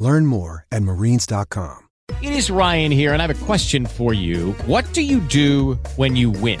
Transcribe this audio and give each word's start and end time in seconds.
Learn 0.00 0.26
more 0.26 0.66
at 0.72 0.82
marines.com. 0.82 1.86
It 2.22 2.32
is 2.32 2.50
Ryan 2.50 2.90
here, 2.90 3.12
and 3.12 3.22
I 3.22 3.26
have 3.26 3.42
a 3.42 3.46
question 3.46 3.86
for 3.86 4.12
you. 4.12 4.52
What 4.66 4.92
do 4.92 5.02
you 5.02 5.20
do 5.20 5.74
when 5.96 6.16
you 6.16 6.30
win? 6.30 6.60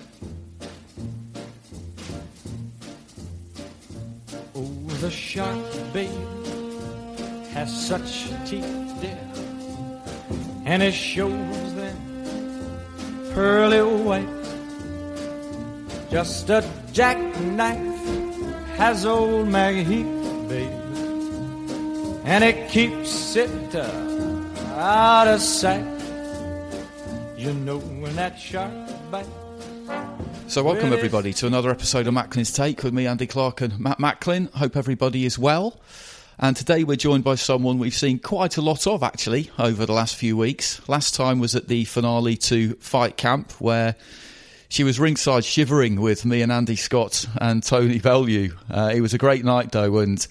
The 5.01 5.09
shark, 5.09 5.65
babe, 5.93 6.11
has 7.53 7.73
such 7.87 8.29
teeth, 8.45 9.01
dear, 9.01 9.17
and 10.63 10.83
it 10.83 10.93
shows 10.93 11.73
them 11.73 11.97
pearly 13.33 13.81
white. 13.81 14.29
Just 16.11 16.51
a 16.51 16.63
jackknife 16.93 18.05
has 18.77 19.03
old 19.07 19.47
MacHeath 19.47 20.47
babe, 20.47 20.69
and 22.23 22.43
it 22.43 22.69
keeps 22.69 23.35
it 23.35 23.73
uh, 23.73 23.89
out 24.77 25.27
of 25.27 25.41
sight. 25.41 25.83
You 27.37 27.55
know 27.55 27.79
when 27.79 28.15
that 28.17 28.37
shark 28.37 28.71
bites. 29.09 29.40
So, 30.47 30.63
welcome 30.63 30.91
everybody 30.93 31.33
to 31.33 31.47
another 31.47 31.69
episode 31.69 32.07
of 32.07 32.13
Macklin's 32.13 32.51
Take 32.51 32.83
with 32.83 32.93
me, 32.93 33.07
Andy 33.07 33.25
Clark, 33.25 33.61
and 33.61 33.79
Matt 33.79 33.99
Macklin. 33.99 34.49
Hope 34.53 34.75
everybody 34.75 35.25
is 35.25 35.39
well. 35.39 35.79
And 36.37 36.55
today 36.55 36.83
we're 36.83 36.97
joined 36.97 37.23
by 37.23 37.35
someone 37.35 37.79
we've 37.79 37.93
seen 37.93 38.19
quite 38.19 38.57
a 38.57 38.61
lot 38.61 38.85
of 38.87 39.01
actually 39.01 39.49
over 39.57 39.85
the 39.85 39.93
last 39.93 40.15
few 40.15 40.35
weeks. 40.35 40.87
Last 40.89 41.15
time 41.15 41.39
was 41.39 41.55
at 41.55 41.67
the 41.67 41.85
finale 41.85 42.35
to 42.37 42.73
Fight 42.75 43.15
Camp, 43.15 43.51
where 43.61 43.95
she 44.69 44.83
was 44.83 44.99
ringside 44.99 45.45
shivering 45.45 45.99
with 45.99 46.25
me 46.25 46.41
and 46.41 46.51
Andy 46.51 46.75
Scott 46.75 47.25
and 47.39 47.63
Tony 47.63 47.99
Bellew. 47.99 48.51
Uh, 48.69 48.91
it 48.93 49.01
was 49.01 49.13
a 49.13 49.17
great 49.17 49.45
night 49.45 49.71
though, 49.71 49.99
and 49.99 50.25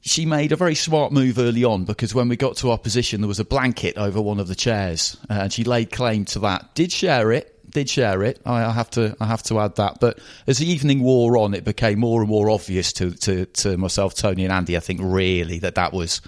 she 0.00 0.24
made 0.24 0.52
a 0.52 0.56
very 0.56 0.74
smart 0.74 1.12
move 1.12 1.38
early 1.38 1.64
on 1.64 1.84
because 1.84 2.14
when 2.14 2.28
we 2.28 2.36
got 2.36 2.56
to 2.56 2.70
our 2.70 2.78
position, 2.78 3.20
there 3.20 3.28
was 3.28 3.40
a 3.40 3.44
blanket 3.44 3.96
over 3.96 4.20
one 4.20 4.40
of 4.40 4.48
the 4.48 4.54
chairs, 4.54 5.16
uh, 5.28 5.34
and 5.34 5.52
she 5.52 5.64
laid 5.64 5.90
claim 5.92 6.24
to 6.26 6.38
that. 6.40 6.74
Did 6.74 6.92
share 6.92 7.32
it, 7.32 7.59
did 7.70 7.88
share 7.88 8.22
it. 8.22 8.40
I, 8.44 8.70
have 8.72 8.90
to 8.90 9.16
I 9.20 9.26
have 9.26 9.42
to 9.44 9.60
add 9.60 9.76
that. 9.76 10.00
But 10.00 10.18
as 10.46 10.58
the 10.58 10.68
evening 10.68 11.02
wore 11.02 11.36
on, 11.38 11.54
it 11.54 11.64
became 11.64 12.00
more 12.00 12.20
and 12.20 12.28
more 12.28 12.50
obvious 12.50 12.92
to, 12.94 13.12
to, 13.12 13.46
to 13.46 13.76
myself, 13.76 14.14
Tony, 14.14 14.44
and 14.44 14.52
Andy. 14.52 14.76
I 14.76 14.80
think 14.80 15.00
really 15.02 15.58
that 15.60 15.76
that 15.76 15.92
was 15.92 16.20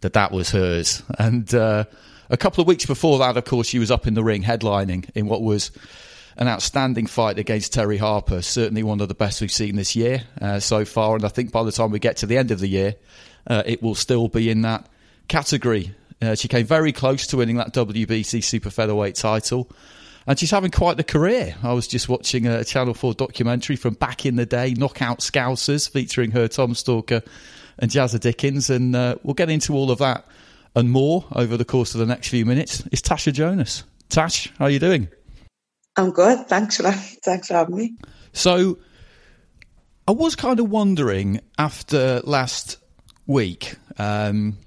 that 0.00 0.12
that 0.14 0.32
was 0.32 0.50
hers. 0.50 1.02
And 1.18 1.52
uh, 1.54 1.84
a 2.30 2.36
couple 2.36 2.62
of 2.62 2.68
weeks 2.68 2.86
before 2.86 3.18
that, 3.18 3.36
of 3.36 3.44
course, 3.44 3.66
she 3.66 3.78
was 3.78 3.90
up 3.90 4.06
in 4.06 4.14
the 4.14 4.24
ring 4.24 4.42
headlining 4.42 5.10
in 5.14 5.26
what 5.26 5.42
was 5.42 5.70
an 6.36 6.46
outstanding 6.46 7.06
fight 7.06 7.38
against 7.38 7.74
Terri 7.74 7.98
Harper. 7.98 8.42
Certainly 8.42 8.84
one 8.84 9.00
of 9.00 9.08
the 9.08 9.14
best 9.14 9.40
we've 9.40 9.50
seen 9.50 9.76
this 9.76 9.96
year 9.96 10.22
uh, 10.40 10.60
so 10.60 10.84
far. 10.84 11.16
And 11.16 11.24
I 11.24 11.28
think 11.28 11.50
by 11.50 11.64
the 11.64 11.72
time 11.72 11.90
we 11.90 11.98
get 11.98 12.18
to 12.18 12.26
the 12.26 12.38
end 12.38 12.50
of 12.50 12.60
the 12.60 12.68
year, 12.68 12.94
uh, 13.46 13.62
it 13.66 13.82
will 13.82 13.94
still 13.94 14.28
be 14.28 14.50
in 14.50 14.62
that 14.62 14.86
category. 15.26 15.94
Uh, 16.22 16.34
she 16.34 16.48
came 16.48 16.66
very 16.66 16.92
close 16.92 17.26
to 17.28 17.36
winning 17.36 17.56
that 17.56 17.72
WBC 17.72 18.42
super 18.42 18.70
featherweight 18.70 19.16
title 19.16 19.70
and 20.28 20.38
she's 20.38 20.50
having 20.50 20.70
quite 20.70 20.98
the 20.98 21.04
career. 21.04 21.56
I 21.62 21.72
was 21.72 21.88
just 21.88 22.06
watching 22.06 22.46
a 22.46 22.62
Channel 22.62 22.92
4 22.92 23.14
documentary 23.14 23.76
from 23.76 23.94
back 23.94 24.26
in 24.26 24.36
the 24.36 24.44
day, 24.44 24.74
Knockout 24.74 25.20
Scousers, 25.20 25.90
featuring 25.90 26.32
her, 26.32 26.46
Tom 26.46 26.74
Stalker, 26.74 27.22
and 27.78 27.90
Jazza 27.90 28.20
Dickens, 28.20 28.68
and 28.68 28.94
uh, 28.94 29.16
we'll 29.22 29.32
get 29.32 29.48
into 29.48 29.72
all 29.72 29.90
of 29.90 29.98
that 30.00 30.26
and 30.76 30.90
more 30.90 31.24
over 31.32 31.56
the 31.56 31.64
course 31.64 31.94
of 31.94 32.00
the 32.00 32.06
next 32.06 32.28
few 32.28 32.44
minutes. 32.44 32.84
It's 32.92 33.00
Tasha 33.00 33.32
Jonas. 33.32 33.84
Tash, 34.10 34.52
how 34.58 34.66
are 34.66 34.70
you 34.70 34.78
doing? 34.78 35.08
I'm 35.96 36.10
good. 36.10 36.46
Thanks 36.46 36.76
for. 36.76 36.82
Thanks 36.92 37.48
for 37.48 37.54
having 37.54 37.76
me. 37.76 37.96
So, 38.34 38.78
I 40.06 40.12
was 40.12 40.36
kind 40.36 40.60
of 40.60 40.68
wondering 40.68 41.40
after 41.56 42.20
last 42.20 42.76
week. 43.26 43.76
Um, 43.96 44.58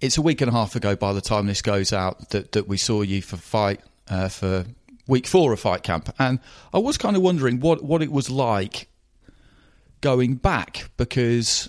it's 0.00 0.16
a 0.16 0.22
week 0.22 0.40
and 0.40 0.48
a 0.48 0.52
half 0.52 0.76
ago 0.76 0.96
by 0.96 1.12
the 1.12 1.20
time 1.20 1.46
this 1.46 1.60
goes 1.60 1.92
out 1.92 2.30
that, 2.30 2.52
that 2.52 2.68
we 2.68 2.78
saw 2.78 3.02
you 3.02 3.20
for 3.20 3.36
fight 3.36 3.82
uh, 4.10 4.28
for 4.28 4.64
week 5.06 5.26
four 5.26 5.52
of 5.52 5.60
Fight 5.60 5.82
Camp, 5.82 6.14
and 6.18 6.38
I 6.72 6.78
was 6.78 6.98
kind 6.98 7.16
of 7.16 7.22
wondering 7.22 7.60
what 7.60 7.82
what 7.82 8.02
it 8.02 8.12
was 8.12 8.30
like 8.30 8.88
going 10.00 10.36
back 10.36 10.90
because 10.96 11.68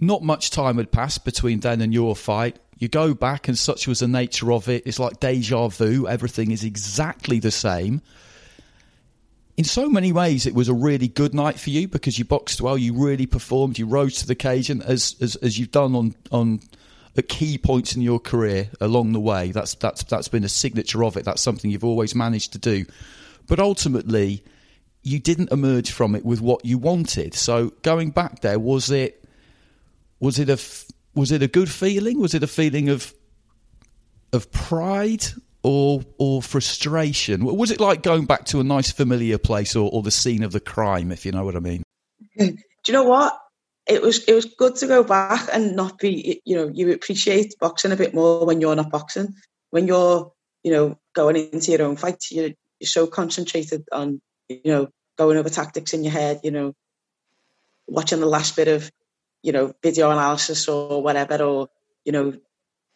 not 0.00 0.22
much 0.22 0.50
time 0.50 0.78
had 0.78 0.90
passed 0.90 1.24
between 1.24 1.60
then 1.60 1.80
and 1.80 1.92
your 1.92 2.16
fight. 2.16 2.58
You 2.78 2.88
go 2.88 3.12
back, 3.12 3.46
and 3.46 3.58
such 3.58 3.86
was 3.86 4.00
the 4.00 4.08
nature 4.08 4.52
of 4.52 4.68
it. 4.68 4.84
It's 4.86 4.98
like 4.98 5.20
deja 5.20 5.68
vu. 5.68 6.08
Everything 6.08 6.50
is 6.50 6.64
exactly 6.64 7.38
the 7.38 7.50
same. 7.50 8.00
In 9.58 9.64
so 9.64 9.90
many 9.90 10.10
ways, 10.10 10.46
it 10.46 10.54
was 10.54 10.70
a 10.70 10.74
really 10.74 11.06
good 11.06 11.34
night 11.34 11.60
for 11.60 11.68
you 11.68 11.86
because 11.86 12.18
you 12.18 12.24
boxed 12.24 12.62
well. 12.62 12.78
You 12.78 12.94
really 12.94 13.26
performed. 13.26 13.78
You 13.78 13.84
rose 13.84 14.16
to 14.20 14.26
the 14.26 14.32
occasion 14.32 14.80
as 14.80 15.14
as, 15.20 15.36
as 15.36 15.58
you've 15.58 15.70
done 15.70 15.94
on 15.94 16.14
on 16.32 16.60
at 17.16 17.22
key 17.22 17.58
points 17.58 17.96
in 17.96 18.02
your 18.02 18.18
career 18.18 18.70
along 18.80 19.12
the 19.12 19.20
way. 19.20 19.52
That's 19.52 19.74
that's 19.74 20.04
that's 20.04 20.28
been 20.28 20.44
a 20.44 20.48
signature 20.48 21.04
of 21.04 21.16
it. 21.16 21.24
That's 21.24 21.42
something 21.42 21.70
you've 21.70 21.84
always 21.84 22.14
managed 22.14 22.52
to 22.52 22.58
do. 22.58 22.86
But 23.46 23.58
ultimately, 23.58 24.44
you 25.02 25.18
didn't 25.18 25.52
emerge 25.52 25.90
from 25.90 26.14
it 26.14 26.24
with 26.24 26.40
what 26.40 26.64
you 26.64 26.78
wanted. 26.78 27.34
So 27.34 27.70
going 27.82 28.10
back 28.10 28.40
there, 28.40 28.58
was 28.58 28.90
it 28.90 29.24
was 30.20 30.38
it 30.38 30.48
a 30.48 30.60
was 31.14 31.32
it 31.32 31.42
a 31.42 31.48
good 31.48 31.70
feeling? 31.70 32.20
Was 32.20 32.34
it 32.34 32.42
a 32.42 32.46
feeling 32.48 32.88
of 32.88 33.12
of 34.32 34.52
pride 34.52 35.24
or 35.62 36.02
or 36.18 36.42
frustration? 36.42 37.44
Was 37.44 37.70
it 37.70 37.80
like 37.80 38.02
going 38.02 38.26
back 38.26 38.44
to 38.46 38.60
a 38.60 38.64
nice 38.64 38.92
familiar 38.92 39.38
place 39.38 39.74
or, 39.74 39.90
or 39.92 40.02
the 40.02 40.10
scene 40.10 40.42
of 40.42 40.52
the 40.52 40.60
crime, 40.60 41.10
if 41.10 41.26
you 41.26 41.32
know 41.32 41.44
what 41.44 41.56
I 41.56 41.60
mean? 41.60 41.82
Do 42.38 42.56
you 42.86 42.94
know 42.94 43.04
what? 43.04 43.36
It 43.90 44.02
was 44.02 44.24
it 44.24 44.34
was 44.34 44.44
good 44.44 44.76
to 44.76 44.86
go 44.86 45.02
back 45.02 45.48
and 45.52 45.74
not 45.74 45.98
be 45.98 46.40
you 46.44 46.56
know 46.56 46.70
you 46.72 46.92
appreciate 46.92 47.54
boxing 47.58 47.92
a 47.92 47.96
bit 47.96 48.14
more 48.14 48.46
when 48.46 48.60
you're 48.60 48.76
not 48.76 48.90
boxing. 48.90 49.34
When 49.70 49.86
you're 49.86 50.32
you 50.62 50.72
know 50.72 50.98
going 51.14 51.36
into 51.36 51.72
your 51.72 51.82
own 51.82 51.96
fight 51.96 52.24
you're, 52.30 52.50
you're 52.78 52.86
so 52.86 53.06
concentrated 53.06 53.84
on 53.92 54.20
you 54.48 54.60
know 54.64 54.88
going 55.18 55.36
over 55.36 55.48
tactics 55.48 55.92
in 55.92 56.04
your 56.04 56.12
head 56.12 56.40
you 56.44 56.50
know 56.50 56.74
watching 57.86 58.20
the 58.20 58.26
last 58.26 58.56
bit 58.56 58.68
of 58.68 58.90
you 59.42 59.52
know 59.52 59.72
video 59.82 60.10
analysis 60.10 60.68
or 60.68 61.02
whatever 61.02 61.42
or 61.42 61.68
you 62.04 62.12
know 62.12 62.32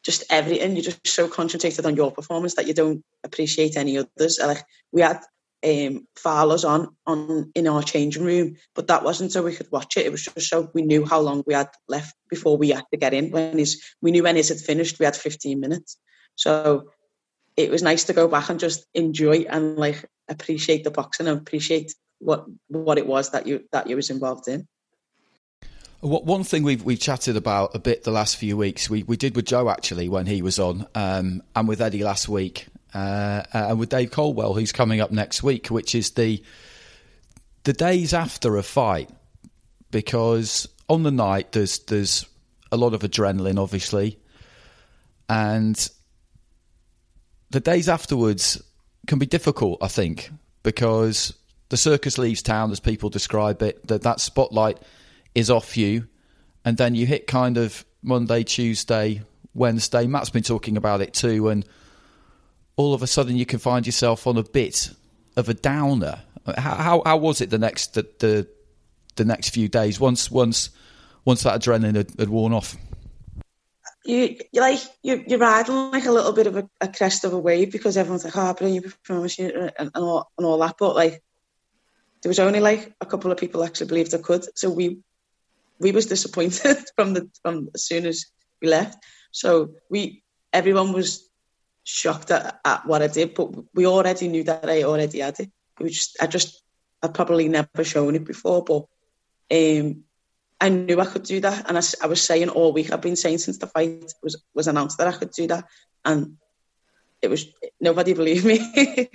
just 0.04 0.24
everything. 0.30 0.72
You're 0.76 0.84
just 0.84 1.06
so 1.06 1.28
concentrated 1.28 1.86
on 1.86 1.96
your 1.96 2.12
performance 2.12 2.54
that 2.54 2.66
you 2.66 2.74
don't 2.74 3.02
appreciate 3.24 3.76
any 3.76 3.98
others. 3.98 4.38
Like 4.38 4.62
we 4.92 5.00
had 5.00 5.20
um, 5.64 6.06
Fowler's 6.16 6.64
on 6.64 6.94
on 7.06 7.50
in 7.54 7.66
our 7.66 7.82
changing 7.82 8.24
room, 8.24 8.56
but 8.74 8.86
that 8.88 9.02
wasn't 9.02 9.32
so 9.32 9.42
we 9.42 9.54
could 9.54 9.70
watch 9.72 9.96
it. 9.96 10.06
It 10.06 10.12
was 10.12 10.24
just 10.24 10.48
so 10.48 10.70
we 10.74 10.82
knew 10.82 11.04
how 11.04 11.20
long 11.20 11.42
we 11.46 11.54
had 11.54 11.70
left 11.88 12.14
before 12.28 12.56
we 12.56 12.70
had 12.70 12.84
to 12.92 12.98
get 12.98 13.14
in. 13.14 13.30
When 13.30 13.58
his 13.58 13.82
we 14.02 14.10
knew 14.10 14.22
when 14.22 14.36
his 14.36 14.50
had 14.50 14.60
finished, 14.60 14.98
we 14.98 15.06
had 15.06 15.16
15 15.16 15.58
minutes. 15.58 15.96
So 16.36 16.90
it 17.56 17.70
was 17.70 17.82
nice 17.82 18.04
to 18.04 18.12
go 18.12 18.28
back 18.28 18.50
and 18.50 18.60
just 18.60 18.84
enjoy 18.94 19.46
and 19.48 19.78
like 19.78 20.04
appreciate 20.28 20.84
the 20.84 20.90
boxing 20.90 21.28
and 21.28 21.38
appreciate 21.38 21.94
what 22.18 22.44
what 22.68 22.98
it 22.98 23.06
was 23.06 23.30
that 23.30 23.46
you 23.46 23.64
that 23.72 23.88
you 23.88 23.96
was 23.96 24.10
involved 24.10 24.48
in. 24.48 24.68
What, 26.00 26.26
one 26.26 26.44
thing 26.44 26.62
we've 26.64 26.82
we've 26.82 27.00
chatted 27.00 27.36
about 27.36 27.74
a 27.74 27.78
bit 27.78 28.04
the 28.04 28.10
last 28.10 28.36
few 28.36 28.58
weeks, 28.58 28.90
we, 28.90 29.02
we 29.04 29.16
did 29.16 29.34
with 29.34 29.46
Joe 29.46 29.70
actually 29.70 30.10
when 30.10 30.26
he 30.26 30.42
was 30.42 30.58
on, 30.58 30.86
um, 30.94 31.42
and 31.56 31.66
with 31.66 31.80
Eddie 31.80 32.04
last 32.04 32.28
week, 32.28 32.66
uh, 32.94 33.42
and 33.52 33.78
with 33.78 33.88
Dave 33.88 34.10
Coldwell 34.10 34.54
who's 34.54 34.72
coming 34.72 35.00
up 35.00 35.10
next 35.10 35.42
week, 35.42 35.68
which 35.68 35.94
is 35.94 36.12
the 36.12 36.42
the 37.64 37.72
days 37.72 38.14
after 38.14 38.56
a 38.56 38.62
fight, 38.62 39.10
because 39.90 40.68
on 40.88 41.02
the 41.02 41.10
night 41.10 41.52
there's 41.52 41.80
there's 41.80 42.26
a 42.70 42.76
lot 42.76 42.94
of 42.94 43.00
adrenaline, 43.00 43.58
obviously, 43.58 44.18
and 45.28 45.90
the 47.50 47.60
days 47.60 47.88
afterwards 47.88 48.62
can 49.06 49.18
be 49.18 49.26
difficult. 49.26 49.82
I 49.82 49.88
think 49.88 50.30
because 50.62 51.34
the 51.70 51.76
circus 51.76 52.18
leaves 52.18 52.42
town, 52.42 52.70
as 52.70 52.80
people 52.80 53.10
describe 53.10 53.60
it, 53.62 53.86
that 53.88 54.02
that 54.02 54.20
spotlight 54.20 54.78
is 55.34 55.50
off 55.50 55.76
you, 55.76 56.06
and 56.64 56.76
then 56.76 56.94
you 56.94 57.06
hit 57.06 57.26
kind 57.26 57.58
of 57.58 57.84
Monday, 58.02 58.44
Tuesday, 58.44 59.22
Wednesday. 59.54 60.06
Matt's 60.06 60.30
been 60.30 60.42
talking 60.42 60.76
about 60.76 61.00
it 61.00 61.12
too, 61.12 61.48
and 61.48 61.64
all 62.76 62.94
of 62.94 63.02
a 63.02 63.06
sudden 63.06 63.36
you 63.36 63.46
can 63.46 63.58
find 63.58 63.86
yourself 63.86 64.26
on 64.26 64.36
a 64.36 64.42
bit 64.42 64.90
of 65.36 65.48
a 65.48 65.54
downer. 65.54 66.20
How 66.56 66.74
how, 66.74 67.02
how 67.04 67.16
was 67.16 67.40
it 67.40 67.50
the 67.50 67.58
next 67.58 67.94
the, 67.94 68.06
the, 68.18 68.46
the 69.16 69.24
next 69.24 69.50
few 69.50 69.68
days 69.68 69.98
once 70.00 70.30
once 70.30 70.70
once 71.24 71.42
that 71.42 71.60
adrenaline 71.60 71.96
had, 71.96 72.10
had 72.18 72.28
worn 72.28 72.52
off? 72.52 72.76
You 74.04 74.36
you 74.52 74.60
like 74.60 74.80
you 75.02 75.24
you're 75.26 75.38
riding 75.38 75.92
like 75.92 76.04
a 76.04 76.12
little 76.12 76.32
bit 76.32 76.46
of 76.46 76.56
a, 76.56 76.68
a 76.80 76.88
crest 76.88 77.24
of 77.24 77.32
a 77.32 77.38
wave 77.38 77.72
because 77.72 77.96
everyone's 77.96 78.24
like, 78.24 78.36
oh, 78.36 78.52
brilliant 78.52 78.84
performance 78.84 79.38
and, 79.38 79.72
and 79.78 79.90
all 79.94 80.30
and 80.36 80.46
all 80.46 80.58
that, 80.58 80.76
but 80.78 80.94
like 80.94 81.22
there 82.22 82.30
was 82.30 82.38
only 82.38 82.60
like 82.60 82.94
a 83.00 83.06
couple 83.06 83.30
of 83.30 83.38
people 83.38 83.62
actually 83.64 83.86
believed 83.86 84.14
I 84.14 84.18
could, 84.18 84.46
so 84.58 84.70
we 84.70 84.98
we 85.78 85.92
was 85.92 86.06
disappointed 86.06 86.78
from 86.96 87.14
the 87.14 87.30
from 87.42 87.70
as 87.74 87.84
soon 87.84 88.04
as 88.04 88.26
we 88.60 88.68
left. 88.68 89.02
So 89.30 89.74
we 89.88 90.22
everyone 90.52 90.92
was 90.92 91.28
shocked 91.84 92.30
at, 92.30 92.60
at 92.64 92.86
what 92.86 93.02
I 93.02 93.06
did, 93.06 93.34
but 93.34 93.52
we 93.74 93.86
already 93.86 94.28
knew 94.28 94.42
that 94.44 94.68
I 94.68 94.82
already 94.82 95.20
had 95.20 95.38
it. 95.38 95.50
Was 95.78 95.92
just 95.92 96.16
I 96.20 96.26
just 96.26 96.62
I'd 97.02 97.14
probably 97.14 97.48
never 97.48 97.84
shown 97.84 98.14
it 98.14 98.24
before, 98.24 98.64
but 98.64 98.86
um, 99.52 100.04
I 100.60 100.70
knew 100.70 101.00
I 101.00 101.04
could 101.04 101.24
do 101.24 101.40
that, 101.40 101.68
and 101.68 101.76
I, 101.76 101.82
I 102.02 102.06
was 102.06 102.22
saying 102.22 102.48
all 102.48 102.72
week. 102.72 102.90
I've 102.90 103.00
been 103.00 103.16
saying 103.16 103.38
since 103.38 103.58
the 103.58 103.66
fight 103.66 104.12
was 104.22 104.42
was 104.54 104.66
announced 104.66 104.98
that 104.98 105.08
I 105.08 105.12
could 105.12 105.30
do 105.30 105.46
that, 105.48 105.66
and 106.04 106.38
it 107.20 107.28
was 107.28 107.46
nobody 107.80 108.14
believed 108.14 108.44
me. 108.44 108.58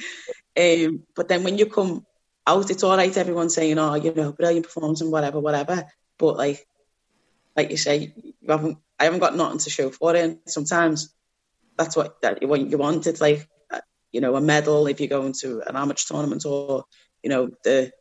um, 0.58 1.04
but 1.16 1.28
then 1.28 1.44
when 1.44 1.58
you 1.58 1.66
come 1.66 2.06
out, 2.46 2.70
it's 2.70 2.84
all 2.84 2.98
right. 2.98 3.18
Everyone's 3.18 3.56
saying, 3.56 3.80
"Oh, 3.80 3.96
you 3.96 4.14
know, 4.14 4.32
brilliant 4.32 4.66
performance 4.66 5.02
and 5.02 5.12
whatever, 5.12 5.40
whatever." 5.40 5.86
But 6.18 6.38
like, 6.38 6.68
like 7.56 7.72
you 7.72 7.78
say, 7.78 8.14
you 8.16 8.34
haven't. 8.48 8.78
I 9.00 9.06
haven't 9.06 9.22
got 9.22 9.36
nothing 9.36 9.60
to 9.60 9.70
show 9.70 9.90
for 9.90 10.16
it. 10.16 10.24
And 10.26 10.40
sometimes 10.46 11.16
that's 11.80 11.96
what 11.96 12.22
that 12.22 12.46
what 12.46 12.60
you 12.60 12.78
want. 12.78 13.08
It's 13.08 13.22
like 13.22 13.48
uh, 13.72 13.80
you 14.12 14.22
know 14.22 14.36
a 14.36 14.42
medal 14.42 14.86
if 14.88 15.00
you 15.00 15.08
go 15.08 15.26
into 15.26 15.62
an 15.66 15.76
amateur 15.76 16.04
tournament, 16.06 16.46
or 16.46 16.84
you 17.24 17.30
know 17.30 17.50
the 17.64 17.92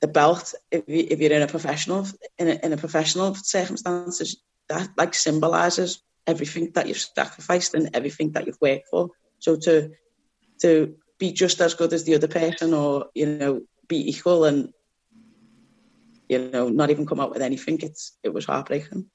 the 0.00 0.08
belt 0.08 0.54
if, 0.70 0.82
you, 0.88 1.06
if 1.08 1.20
you're 1.20 1.32
in 1.32 1.42
a 1.42 1.46
professional 1.46 2.06
in 2.38 2.48
a, 2.48 2.58
in 2.64 2.72
a 2.72 2.76
professional 2.76 3.34
circumstances. 3.34 4.42
That 4.68 4.90
like 4.96 5.14
symbolises 5.14 6.02
everything 6.28 6.70
that 6.74 6.86
you've 6.86 6.98
sacrificed 6.98 7.74
and 7.74 7.90
everything 7.92 8.32
that 8.32 8.46
you've 8.46 8.60
worked 8.60 8.88
for. 8.88 9.10
So 9.38 9.56
to 9.56 9.90
to 10.62 10.94
be 11.18 11.32
just 11.32 11.60
as 11.60 11.74
good 11.74 11.92
as 11.92 12.04
the 12.04 12.14
other 12.14 12.28
person, 12.28 12.74
or 12.74 13.06
you 13.14 13.26
know, 13.26 13.62
be 13.88 14.10
equal 14.10 14.44
and 14.44 14.72
you 16.28 16.38
know, 16.38 16.68
not 16.68 16.90
even 16.90 17.06
come 17.06 17.18
out 17.18 17.32
with 17.32 17.42
anything. 17.42 17.78
It's 17.82 18.16
it 18.22 18.32
was 18.32 18.44
heartbreaking. 18.44 19.10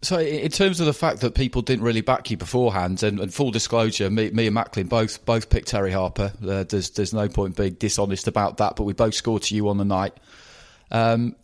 So, 0.00 0.20
in 0.20 0.50
terms 0.50 0.78
of 0.78 0.86
the 0.86 0.92
fact 0.92 1.20
that 1.20 1.34
people 1.34 1.60
didn't 1.60 1.82
really 1.82 2.02
back 2.02 2.30
you 2.30 2.36
beforehand, 2.36 3.02
and, 3.02 3.18
and 3.18 3.34
full 3.34 3.50
disclosure, 3.50 4.08
me, 4.08 4.30
me, 4.30 4.46
and 4.46 4.54
Macklin 4.54 4.86
both 4.86 5.24
both 5.24 5.50
picked 5.50 5.72
Terri 5.72 5.92
Harper. 5.92 6.32
Uh, 6.40 6.62
there's 6.62 6.90
there's 6.90 7.12
no 7.12 7.28
point 7.28 7.56
being 7.56 7.74
dishonest 7.74 8.28
about 8.28 8.58
that, 8.58 8.76
but 8.76 8.84
we 8.84 8.92
both 8.92 9.14
scored 9.14 9.42
to 9.44 9.56
you 9.56 9.68
on 9.68 9.76
the 9.78 9.84
night. 9.84 10.14
Um, 10.92 11.34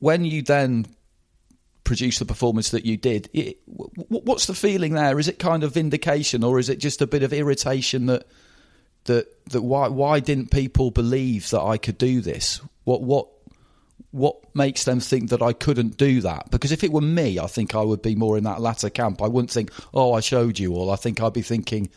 when 0.00 0.24
you 0.24 0.42
then 0.42 0.86
produce 1.84 2.18
the 2.18 2.24
performance 2.24 2.70
that 2.70 2.84
you 2.84 2.96
did, 2.96 3.30
it, 3.32 3.60
what's 3.66 4.46
the 4.46 4.54
feeling 4.54 4.94
there? 4.94 5.18
Is 5.20 5.28
it 5.28 5.38
kind 5.38 5.62
of 5.62 5.74
vindication, 5.74 6.42
or 6.42 6.58
is 6.58 6.68
it 6.68 6.80
just 6.80 7.00
a 7.00 7.06
bit 7.06 7.22
of 7.22 7.32
irritation 7.32 8.06
that 8.06 8.26
that 9.04 9.28
that 9.50 9.62
why 9.62 9.86
why 9.86 10.18
didn't 10.18 10.50
people 10.50 10.90
believe 10.90 11.50
that 11.50 11.62
I 11.62 11.78
could 11.78 11.96
do 11.96 12.20
this? 12.20 12.60
What 12.82 13.02
what 13.02 13.28
what 14.12 14.36
makes 14.54 14.84
them 14.84 15.00
think 15.00 15.30
that 15.30 15.42
I 15.42 15.52
couldn't 15.52 15.96
do 15.96 16.20
that? 16.22 16.50
Because 16.50 16.72
if 16.72 16.82
it 16.82 16.92
were 16.92 17.00
me, 17.00 17.38
I 17.38 17.46
think 17.46 17.74
I 17.74 17.82
would 17.82 18.02
be 18.02 18.16
more 18.16 18.36
in 18.36 18.44
that 18.44 18.60
latter 18.60 18.90
camp. 18.90 19.22
I 19.22 19.28
wouldn't 19.28 19.50
think, 19.50 19.70
oh, 19.94 20.12
I 20.12 20.20
showed 20.20 20.58
you 20.58 20.74
all. 20.74 20.90
I 20.90 20.96
think 20.96 21.20
I'd 21.20 21.32
be 21.32 21.42
thinking, 21.42 21.90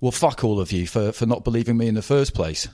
well, 0.00 0.12
fuck 0.12 0.44
all 0.44 0.60
of 0.60 0.72
you 0.72 0.86
for, 0.86 1.12
for 1.12 1.26
not 1.26 1.44
believing 1.44 1.76
me 1.76 1.86
in 1.86 1.94
the 1.94 2.02
first 2.02 2.34
place. 2.34 2.68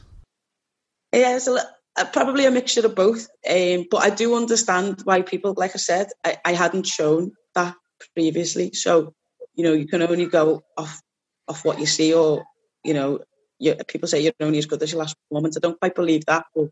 Yeah, 1.12 1.36
it's 1.36 1.46
a, 1.46 1.60
uh, 1.96 2.04
probably 2.12 2.46
a 2.46 2.50
mixture 2.50 2.84
of 2.84 2.94
both. 2.94 3.28
Um, 3.48 3.86
but 3.90 3.98
I 3.98 4.10
do 4.10 4.34
understand 4.34 5.02
why 5.04 5.22
people, 5.22 5.54
like 5.56 5.72
I 5.74 5.78
said, 5.78 6.08
I, 6.24 6.38
I 6.44 6.52
hadn't 6.52 6.86
shown 6.86 7.32
that 7.54 7.76
previously. 8.14 8.72
So, 8.72 9.14
you 9.54 9.64
know, 9.64 9.74
you 9.74 9.86
can 9.86 10.02
only 10.02 10.26
go 10.26 10.62
off 10.76 11.00
off 11.46 11.64
what 11.64 11.78
you 11.78 11.86
see 11.86 12.14
or, 12.14 12.42
you 12.82 12.94
know, 12.94 13.20
you, 13.58 13.74
people 13.86 14.08
say 14.08 14.20
you're 14.20 14.32
only 14.40 14.58
as 14.58 14.66
good 14.66 14.82
as 14.82 14.90
your 14.90 15.00
last 15.00 15.14
performance. 15.28 15.56
I 15.56 15.60
don't 15.60 15.78
quite 15.78 15.94
believe 15.94 16.24
that. 16.26 16.46
But, 16.54 16.70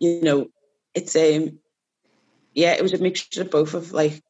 you 0.00 0.20
know, 0.22 0.48
it's 0.94 1.16
um 1.16 1.58
yeah, 2.54 2.72
it 2.72 2.82
was 2.82 2.92
a 2.92 2.98
mixture 2.98 3.42
of 3.42 3.50
both 3.50 3.74
of 3.74 3.92
like 3.92 4.20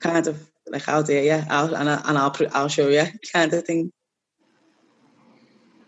kind 0.00 0.26
of 0.26 0.50
like 0.66 0.82
how 0.82 1.02
dare 1.02 1.24
you, 1.24 1.44
I'll, 1.48 1.74
and, 1.74 1.88
I, 1.88 2.00
and 2.04 2.18
I'll 2.18 2.34
I'll 2.52 2.68
show 2.68 2.88
you 2.88 3.04
kind 3.32 3.52
of 3.52 3.64
thing. 3.64 3.90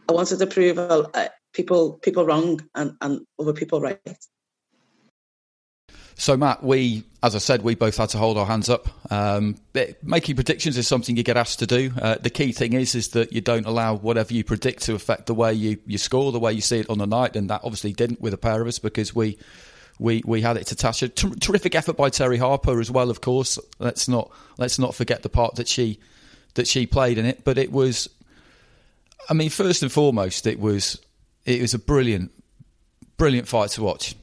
I 0.08 0.12
wanted 0.12 0.38
to 0.40 0.46
prove 0.46 0.78
uh, 0.78 1.28
people 1.52 1.94
people 1.94 2.26
wrong 2.26 2.60
and, 2.74 2.94
and 3.00 3.20
other 3.38 3.52
people 3.52 3.80
right. 3.80 3.98
So, 6.16 6.36
Matt, 6.36 6.62
we, 6.62 7.04
as 7.24 7.34
I 7.34 7.38
said, 7.38 7.62
we 7.62 7.74
both 7.74 7.96
had 7.96 8.10
to 8.10 8.18
hold 8.18 8.36
our 8.36 8.44
hands 8.44 8.68
up. 8.68 8.86
Um, 9.10 9.56
making 10.02 10.34
predictions 10.34 10.76
is 10.76 10.86
something 10.86 11.16
you 11.16 11.22
get 11.22 11.38
asked 11.38 11.58
to 11.60 11.66
do. 11.66 11.90
Uh, 11.98 12.16
the 12.16 12.28
key 12.28 12.52
thing 12.52 12.74
is, 12.74 12.94
is 12.94 13.08
that 13.08 13.32
you 13.32 13.40
don't 13.40 13.64
allow 13.64 13.94
whatever 13.94 14.34
you 14.34 14.44
predict 14.44 14.82
to 14.82 14.94
affect 14.94 15.24
the 15.24 15.32
way 15.32 15.54
you, 15.54 15.78
you 15.86 15.96
score, 15.96 16.32
the 16.32 16.38
way 16.38 16.52
you 16.52 16.60
see 16.60 16.80
it 16.80 16.90
on 16.90 16.98
the 16.98 17.06
night, 17.06 17.34
and 17.34 17.48
that 17.48 17.62
obviously 17.64 17.94
didn't 17.94 18.20
with 18.20 18.34
a 18.34 18.36
pair 18.36 18.60
of 18.60 18.68
us 18.68 18.78
because 18.78 19.14
we 19.14 19.38
we 19.98 20.22
we 20.26 20.42
had 20.42 20.58
it 20.58 20.66
to 20.66 20.74
Tasha. 20.74 21.14
Ter- 21.14 21.34
terrific 21.36 21.74
effort 21.74 21.96
by 21.96 22.10
Terri 22.10 22.38
Harper 22.38 22.78
as 22.78 22.90
well, 22.90 23.08
of 23.08 23.22
course. 23.22 23.58
Let's 23.78 24.06
not 24.06 24.30
let's 24.58 24.78
not 24.78 24.94
forget 24.94 25.22
the 25.22 25.30
part 25.30 25.54
that 25.54 25.66
she 25.66 26.00
that 26.54 26.68
she 26.68 26.86
played 26.86 27.16
in 27.16 27.24
it. 27.24 27.42
But 27.42 27.56
it 27.56 27.72
was, 27.72 28.06
I 29.30 29.32
mean, 29.32 29.48
first 29.48 29.82
and 29.82 29.90
foremost, 29.90 30.46
it 30.46 30.60
was 30.60 31.00
it 31.46 31.62
was 31.62 31.72
a 31.72 31.78
brilliant 31.78 32.32
brilliant 33.16 33.48
fight 33.48 33.70
to 33.70 33.82
watch 33.82 34.14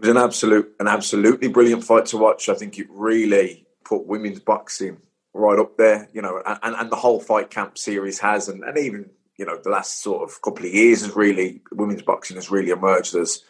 was 0.00 0.08
an 0.08 0.16
absolute, 0.16 0.74
an 0.80 0.88
absolutely 0.88 1.48
brilliant 1.48 1.84
fight 1.84 2.06
to 2.06 2.16
watch. 2.16 2.48
I 2.48 2.54
think 2.54 2.78
it 2.78 2.86
really 2.90 3.66
put 3.84 4.06
women's 4.06 4.40
boxing 4.40 4.98
right 5.32 5.58
up 5.58 5.76
there, 5.76 6.08
you 6.12 6.22
know, 6.22 6.42
and, 6.44 6.74
and 6.74 6.90
the 6.90 6.96
whole 6.96 7.20
fight 7.20 7.50
camp 7.50 7.78
series 7.78 8.18
has, 8.18 8.48
and, 8.48 8.64
and 8.64 8.78
even 8.78 9.10
you 9.40 9.46
know 9.46 9.56
the 9.56 9.70
last 9.70 10.02
sort 10.02 10.22
of 10.22 10.42
couple 10.42 10.66
of 10.66 10.74
years 10.74 11.00
has 11.00 11.16
really 11.16 11.62
women's 11.72 12.02
boxing 12.02 12.36
has 12.36 12.50
really 12.50 12.68
emerged 12.68 13.14
as 13.14 13.42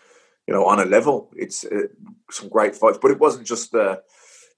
you 0.47 0.55
know 0.55 0.65
on 0.67 0.79
a 0.79 0.85
level. 0.85 1.31
It's 1.37 1.65
uh, 1.65 1.89
some 2.31 2.49
great 2.49 2.77
fights, 2.77 2.99
but 3.03 3.11
it 3.11 3.19
wasn't 3.19 3.47
just 3.47 3.73
the 3.73 4.03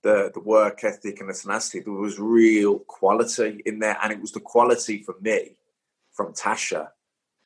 the 0.03 0.31
the 0.35 0.41
work 0.41 0.85
ethic 0.85 1.21
and 1.21 1.31
the 1.31 1.35
tenacity. 1.35 1.81
There 1.81 1.93
was 1.93 2.19
real 2.19 2.81
quality 2.81 3.63
in 3.65 3.79
there, 3.79 3.99
and 4.03 4.13
it 4.13 4.21
was 4.21 4.33
the 4.33 4.41
quality 4.41 5.03
for 5.03 5.15
me 5.21 5.57
from 6.13 6.35
Tasha 6.35 6.89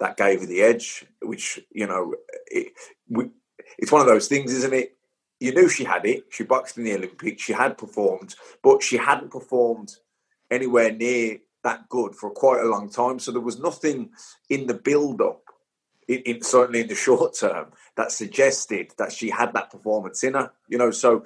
that 0.01 0.17
gave 0.17 0.41
her 0.41 0.47
the 0.47 0.63
edge. 0.63 1.07
Which 1.23 1.61
you 1.71 1.87
know, 1.87 2.15
it, 2.49 2.73
we, 3.09 3.31
it's 3.79 3.93
one 3.93 4.01
of 4.01 4.07
those 4.07 4.29
things, 4.29 4.53
isn't 4.53 4.75
it? 4.75 4.97
You 5.41 5.53
knew 5.53 5.69
she 5.69 5.85
had 5.85 6.07
it. 6.07 6.25
She 6.31 6.45
boxed 6.45 6.79
in 6.79 6.85
the 6.85 6.95
Olympics. 6.95 7.43
She 7.43 7.53
had 7.53 7.77
performed, 7.77 8.35
but 8.63 8.83
she 8.83 8.97
hadn't 8.97 9.31
performed 9.31 9.97
anywhere 10.51 10.93
near 10.93 11.39
that 11.63 11.89
good 11.89 12.15
for 12.15 12.31
quite 12.31 12.61
a 12.63 12.69
long 12.69 12.89
time. 12.89 13.19
So 13.19 13.33
there 13.33 13.41
was 13.41 13.59
nothing 13.59 14.11
in 14.49 14.67
the 14.67 14.75
build-up, 14.75 15.43
in, 16.09 16.19
in, 16.21 16.43
certainly 16.43 16.81
in 16.81 16.89
the 16.89 16.95
short 16.95 17.35
term, 17.35 17.73
that 17.97 18.13
suggested 18.13 18.93
that 18.99 19.13
she 19.13 19.31
had 19.31 19.53
that 19.53 19.71
performance 19.71 20.23
in 20.25 20.35
her. 20.35 20.53
You 20.69 20.79
know, 20.79 20.91
so 20.91 21.25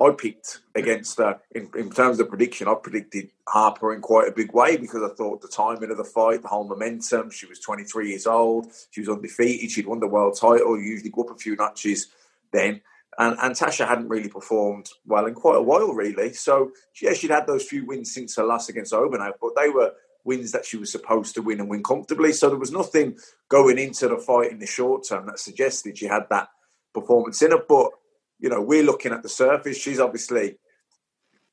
I 0.00 0.10
picked 0.10 0.60
against 0.74 1.18
her 1.18 1.40
in, 1.52 1.70
in 1.76 1.90
terms 1.90 2.20
of 2.20 2.28
prediction. 2.28 2.68
I 2.68 2.74
predicted 2.74 3.30
Harper 3.48 3.94
in 3.94 4.00
quite 4.00 4.28
a 4.28 4.32
big 4.32 4.52
way 4.52 4.76
because 4.76 5.02
I 5.02 5.14
thought 5.14 5.40
the 5.40 5.48
timing 5.48 5.90
of 5.90 5.96
the 5.96 6.04
fight, 6.04 6.42
the 6.42 6.48
whole 6.48 6.68
momentum. 6.68 7.30
She 7.30 7.46
was 7.46 7.60
23 7.60 8.10
years 8.10 8.26
old. 8.26 8.66
She 8.90 9.00
was 9.00 9.08
undefeated. 9.08 9.70
She'd 9.70 9.86
won 9.86 10.00
the 10.00 10.06
world 10.06 10.36
title. 10.38 10.78
Usually 10.78 11.10
go 11.10 11.22
up 11.22 11.30
a 11.30 11.38
few 11.38 11.56
notches 11.56 12.08
then. 12.52 12.82
And, 13.18 13.36
and 13.40 13.54
Tasha 13.54 13.88
hadn't 13.88 14.08
really 14.08 14.28
performed 14.28 14.90
well 15.06 15.24
in 15.24 15.34
quite 15.34 15.56
a 15.56 15.62
while, 15.62 15.92
really. 15.94 16.34
So, 16.34 16.72
yeah, 17.00 17.14
she'd 17.14 17.30
had 17.30 17.46
those 17.46 17.64
few 17.64 17.86
wins 17.86 18.12
since 18.12 18.36
her 18.36 18.44
loss 18.44 18.68
against 18.68 18.92
Obenauf, 18.92 19.32
but 19.40 19.52
they 19.56 19.70
were 19.70 19.92
wins 20.24 20.52
that 20.52 20.66
she 20.66 20.76
was 20.76 20.92
supposed 20.92 21.34
to 21.34 21.42
win 21.42 21.60
and 21.60 21.70
win 21.70 21.82
comfortably. 21.82 22.32
So 22.32 22.50
there 22.50 22.58
was 22.58 22.72
nothing 22.72 23.16
going 23.48 23.78
into 23.78 24.08
the 24.08 24.18
fight 24.18 24.50
in 24.50 24.58
the 24.58 24.66
short 24.66 25.06
term 25.08 25.26
that 25.26 25.38
suggested 25.38 25.96
she 25.96 26.06
had 26.06 26.24
that 26.28 26.48
performance 26.92 27.40
in 27.40 27.52
her. 27.52 27.62
But, 27.66 27.92
you 28.38 28.48
know, 28.48 28.60
we're 28.60 28.82
looking 28.82 29.12
at 29.12 29.22
the 29.22 29.28
surface. 29.28 29.76
She's 29.76 30.00
obviously 30.00 30.56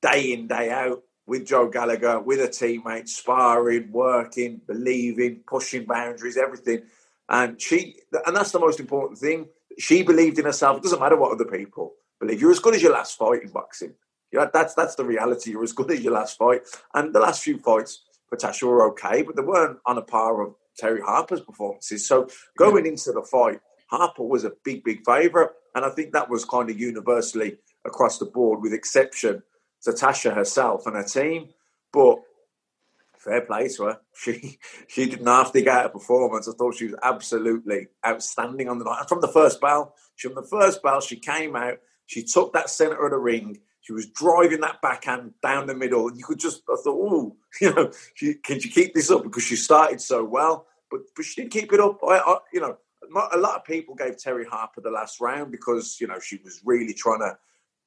day 0.01 0.33
in, 0.33 0.47
day 0.47 0.69
out 0.69 1.01
with 1.25 1.45
Joe 1.45 1.69
Gallagher, 1.69 2.19
with 2.19 2.39
her 2.39 2.47
teammates, 2.47 3.15
sparring, 3.15 3.91
working, 3.91 4.61
believing, 4.67 5.41
pushing 5.47 5.85
boundaries, 5.85 6.37
everything. 6.37 6.83
And 7.29 7.59
she, 7.61 7.95
and 8.25 8.35
that's 8.35 8.51
the 8.51 8.59
most 8.59 8.79
important 8.79 9.19
thing. 9.19 9.47
She 9.79 10.03
believed 10.03 10.37
in 10.39 10.45
herself. 10.45 10.77
It 10.77 10.83
doesn't 10.83 10.99
matter 10.99 11.17
what 11.17 11.31
other 11.31 11.45
people 11.45 11.93
believe. 12.19 12.41
You're 12.41 12.51
as 12.51 12.59
good 12.59 12.75
as 12.75 12.81
your 12.81 12.91
last 12.91 13.17
fight 13.17 13.43
in 13.43 13.49
boxing. 13.49 13.93
Yeah, 14.31 14.47
that's 14.51 14.73
that's 14.73 14.95
the 14.95 15.05
reality. 15.05 15.51
You're 15.51 15.63
as 15.63 15.73
good 15.73 15.91
as 15.91 16.01
your 16.01 16.13
last 16.13 16.37
fight. 16.37 16.61
And 16.93 17.13
the 17.13 17.19
last 17.19 17.43
few 17.43 17.59
fights 17.59 18.03
for 18.27 18.37
Tasha 18.37 18.63
were 18.63 18.87
okay, 18.89 19.21
but 19.21 19.35
they 19.35 19.43
weren't 19.43 19.77
on 19.85 19.97
a 19.97 20.01
par 20.01 20.41
of 20.41 20.55
Terri 20.81 21.01
Harper's 21.01 21.41
performances. 21.41 22.07
So 22.07 22.27
going 22.57 22.85
into 22.85 23.11
the 23.11 23.21
fight, 23.21 23.59
Harper 23.89 24.23
was 24.23 24.43
a 24.43 24.51
big, 24.63 24.83
big 24.83 25.05
favourite. 25.05 25.51
And 25.75 25.85
I 25.85 25.89
think 25.89 26.13
that 26.13 26.29
was 26.29 26.45
kind 26.45 26.69
of 26.69 26.79
universally 26.79 27.57
across 27.85 28.19
the 28.19 28.25
board, 28.25 28.61
with 28.61 28.73
exception 28.73 29.43
to 29.83 29.91
Tasha 29.91 30.33
herself 30.33 30.85
and 30.85 30.95
her 30.95 31.03
team. 31.03 31.49
But 31.91 32.19
fair 33.23 33.41
play 33.41 33.67
to 33.69 33.83
her. 33.83 33.99
She 34.15 34.59
she 34.87 35.09
didn't 35.09 35.27
have 35.27 35.51
to 35.53 35.61
get 35.61 35.85
a 35.85 35.89
performance. 35.89 36.47
I 36.47 36.51
thought 36.53 36.75
she 36.75 36.85
was 36.85 36.95
absolutely 37.01 37.87
outstanding 38.05 38.69
on 38.69 38.79
the 38.79 38.85
night. 38.85 38.99
And 38.99 39.09
from 39.09 39.21
the 39.21 39.27
first 39.27 39.59
bell, 39.59 39.95
she 40.15 40.27
from 40.27 40.35
the 40.35 40.47
first 40.47 40.83
bell, 40.83 41.01
she 41.01 41.15
came 41.15 41.55
out, 41.55 41.79
she 42.05 42.23
took 42.23 42.53
that 42.53 42.69
centre 42.69 43.03
of 43.03 43.11
the 43.11 43.17
ring, 43.17 43.59
she 43.81 43.93
was 43.93 44.07
driving 44.07 44.61
that 44.61 44.81
backhand 44.81 45.33
down 45.41 45.67
the 45.67 45.75
middle, 45.75 46.07
and 46.07 46.17
you 46.17 46.23
could 46.23 46.39
just 46.39 46.61
I 46.69 46.75
thought, 46.83 46.99
oh, 47.11 47.35
you 47.61 47.73
know, 47.73 47.91
she, 48.13 48.35
can 48.35 48.59
she 48.59 48.69
keep 48.69 48.93
this 48.93 49.11
up 49.11 49.23
because 49.23 49.43
she 49.43 49.55
started 49.55 49.99
so 49.99 50.23
well, 50.23 50.67
but 50.91 51.01
but 51.15 51.25
she 51.25 51.41
did 51.41 51.51
keep 51.51 51.73
it 51.73 51.79
up. 51.79 51.99
I, 52.03 52.19
I, 52.19 52.37
you 52.53 52.61
know, 52.61 52.77
a 53.15 53.37
lot 53.37 53.55
of 53.55 53.63
people 53.63 53.95
gave 53.95 54.17
Terri 54.17 54.45
Harper 54.45 54.81
the 54.81 54.91
last 54.91 55.19
round 55.21 55.51
because 55.51 55.97
you 55.99 56.07
know 56.07 56.19
she 56.19 56.39
was 56.43 56.61
really 56.63 56.93
trying 56.93 57.19
to 57.19 57.37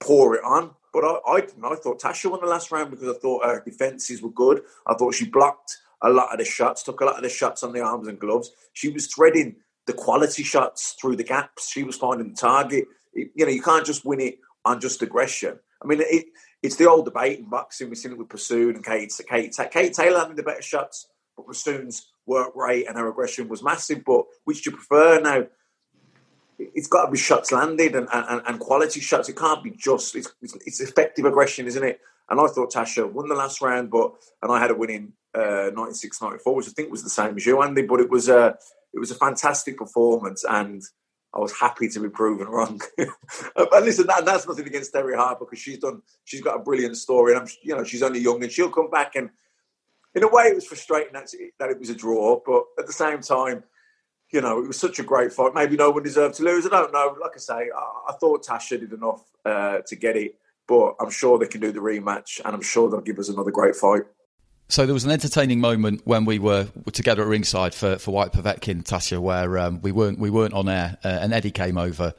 pour 0.01 0.35
it 0.37 0.45
on. 0.45 0.71
But 0.93 1.05
I, 1.05 1.19
I, 1.27 1.37
I 1.65 1.75
thought 1.77 2.01
Tasha 2.01 2.31
won 2.31 2.41
the 2.41 2.47
last 2.47 2.71
round 2.71 2.91
because 2.91 3.09
I 3.09 3.19
thought 3.19 3.45
her 3.45 3.63
defences 3.65 4.23
were 4.23 4.31
good. 4.31 4.63
I 4.87 4.95
thought 4.95 5.15
she 5.15 5.29
blocked 5.29 5.77
a 6.03 6.11
lot 6.11 6.33
of 6.33 6.39
the 6.39 6.45
shots, 6.45 6.83
took 6.83 7.01
a 7.01 7.05
lot 7.05 7.17
of 7.17 7.23
the 7.23 7.29
shots 7.29 7.63
on 7.63 7.73
the 7.73 7.81
arms 7.81 8.09
and 8.09 8.19
gloves. 8.19 8.51
She 8.73 8.89
was 8.89 9.07
threading 9.07 9.57
the 9.87 9.93
quality 9.93 10.43
shots 10.43 10.97
through 11.01 11.17
the 11.17 11.25
gaps. 11.25 11.71
She 11.71 11.83
was 11.83 11.97
finding 11.97 12.31
the 12.31 12.37
target. 12.37 12.87
It, 13.15 13.31
you 13.35 13.47
know, 13.47 13.53
you 13.53 13.63
can't 13.63 13.87
just 13.87 14.05
win 14.05 14.21
it 14.21 14.39
on 14.65 14.81
just 14.81 15.03
aggression. 15.03 15.59
I 15.83 15.87
mean, 15.87 16.01
it, 16.03 16.27
it's 16.63 16.77
the 16.77 16.89
old 16.89 17.05
debate 17.05 17.39
in 17.39 17.49
boxing. 17.49 17.89
We've 17.89 17.99
seen 17.99 18.13
it 18.13 18.19
with 18.19 18.29
Persoon 18.29 18.77
and 18.77 18.85
Kate, 18.85 19.13
Kate, 19.29 19.55
Kate 19.71 19.93
Taylor 19.93 20.21
having 20.21 20.37
the 20.37 20.43
better 20.43 20.63
shots, 20.63 21.09
but 21.37 21.47
Persoon's 21.47 22.09
work 22.27 22.55
rate 22.55 22.87
and 22.89 22.99
her 22.99 23.09
aggression 23.09 23.49
was 23.49 23.63
massive. 23.63 24.05
But 24.05 24.25
which 24.45 24.63
do 24.63 24.71
you 24.71 24.77
prefer 24.77 25.21
now? 25.21 25.47
it's 26.59 26.87
got 26.87 27.07
to 27.07 27.11
be 27.11 27.19
shots 27.19 27.53
landed 27.53 27.95
and, 27.95 28.09
and, 28.13 28.43
and 28.47 28.61
quality 28.61 29.01
shots. 29.01 29.29
It 29.29 29.37
can't 29.37 29.63
be 29.63 29.71
just 29.71 30.15
it's, 30.17 30.33
it's, 30.41 30.81
effective 30.81 31.25
aggression, 31.25 31.67
isn't 31.67 31.85
it? 31.85 32.01
And 32.29 32.41
I 32.41 32.47
thought 32.47 32.73
Tasha 32.73 33.11
won 33.11 33.29
the 33.29 33.35
last 33.35 33.61
round, 33.61 33.91
but 33.91 34.13
and 34.43 34.51
I 34.51 34.59
had 34.59 34.71
a 34.71 34.75
winning 34.75 35.13
uh, 35.35 35.71
96 35.75 36.21
94, 36.21 36.55
which 36.55 36.67
I 36.67 36.71
think 36.71 36.91
was 36.91 37.03
the 37.03 37.11
same 37.11 37.37
as 37.37 37.47
you, 37.47 37.63
Andy. 37.63 37.83
But 37.83 38.01
it 38.01 38.11
was 38.11 38.29
a 38.29 38.57
it 38.93 38.99
was 38.99 39.11
a 39.11 39.15
fantastic 39.15 39.77
performance, 39.77 40.45
and 40.49 40.83
I 41.35 41.39
was 41.39 41.53
happy 41.53 41.89
to 41.89 42.01
be 42.01 42.09
proven 42.09 42.49
wrong. 42.49 42.81
but 43.55 43.83
listen, 43.85 44.07
that, 44.09 44.25
that's 44.25 44.49
nothing 44.49 44.67
against 44.67 44.93
Terri 44.93 45.17
Harper 45.17 45.45
because 45.45 45.61
she's 45.61 45.79
done 45.79 46.03
she's 46.25 46.41
got 46.41 46.57
a 46.57 46.63
brilliant 46.63 46.97
story, 46.97 47.33
and 47.33 47.43
I'm 47.43 47.49
you 47.63 47.77
know 47.77 47.85
she's 47.85 48.03
only 48.03 48.21
young 48.21 48.43
and 48.43 48.51
she'll 48.51 48.71
come 48.71 48.91
back. 48.91 49.15
And 49.15 49.31
in 50.17 50.25
a 50.25 50.29
way, 50.29 50.45
it 50.45 50.55
was 50.55 50.67
frustrating 50.67 51.13
that, 51.13 51.33
it 51.71 51.79
was 51.79 51.91
a 51.91 51.95
draw, 51.95 52.41
but 52.45 52.65
at 52.79 52.87
the 52.87 52.93
same 52.93 53.21
time 53.21 53.63
you 54.33 54.41
know, 54.41 54.59
it 54.59 54.67
was 54.67 54.79
such 54.79 54.99
a 54.99 55.03
great 55.03 55.33
fight. 55.33 55.55
Maybe 55.55 55.77
no 55.77 55.91
one 55.91 56.03
deserved 56.03 56.35
to 56.37 56.43
lose. 56.43 56.67
I 56.67 56.71
don't 56.71 56.93
know. 56.93 57.17
Like 57.21 57.33
I 57.35 57.39
say, 57.39 57.55
I, 57.55 58.11
I 58.11 58.13
thought 58.21 58.45
Tasha 58.45 58.81
did 58.81 58.93
enough 58.93 59.23
uh, 59.45 59.79
to 59.87 59.97
get 59.97 60.17
it, 60.17 60.37
but 60.67 60.95
I'm 61.01 61.11
sure 61.11 61.39
they 61.39 61.47
can 61.47 61.61
do 61.61 61.73
the 61.73 61.81
rematch, 61.81 62.41
and 62.45 62.55
I'm 62.55 62.63
sure 62.63 62.91
they'll 62.91 63.01
give 63.01 63.19
us 63.19 63.29
another 63.29 63.51
great 63.51 63.77
fight. 63.77 64.03
So 64.69 64.85
there 64.85 64.95
was 64.95 65.05
an 65.05 65.13
entertaining 65.13 65.61
moment 65.61 66.03
when 66.05 66.25
we 66.25 66.41
were 66.41 66.67
together 66.93 67.23
at 67.23 67.29
ringside 67.29 67.73
for, 67.73 67.99
for 67.99 68.11
Whyte 68.11 68.33
Povetkin, 68.33 68.83
Tasha, 68.83 69.21
where 69.21 69.59
um, 69.59 69.81
we 69.81 69.93
weren't 69.93 70.19
we 70.19 70.29
weren't 70.29 70.55
on 70.55 70.69
air, 70.69 70.99
uh, 71.05 71.09
and 71.09 71.33
Eddie 71.33 71.53
came 71.53 71.79
over, 71.79 72.15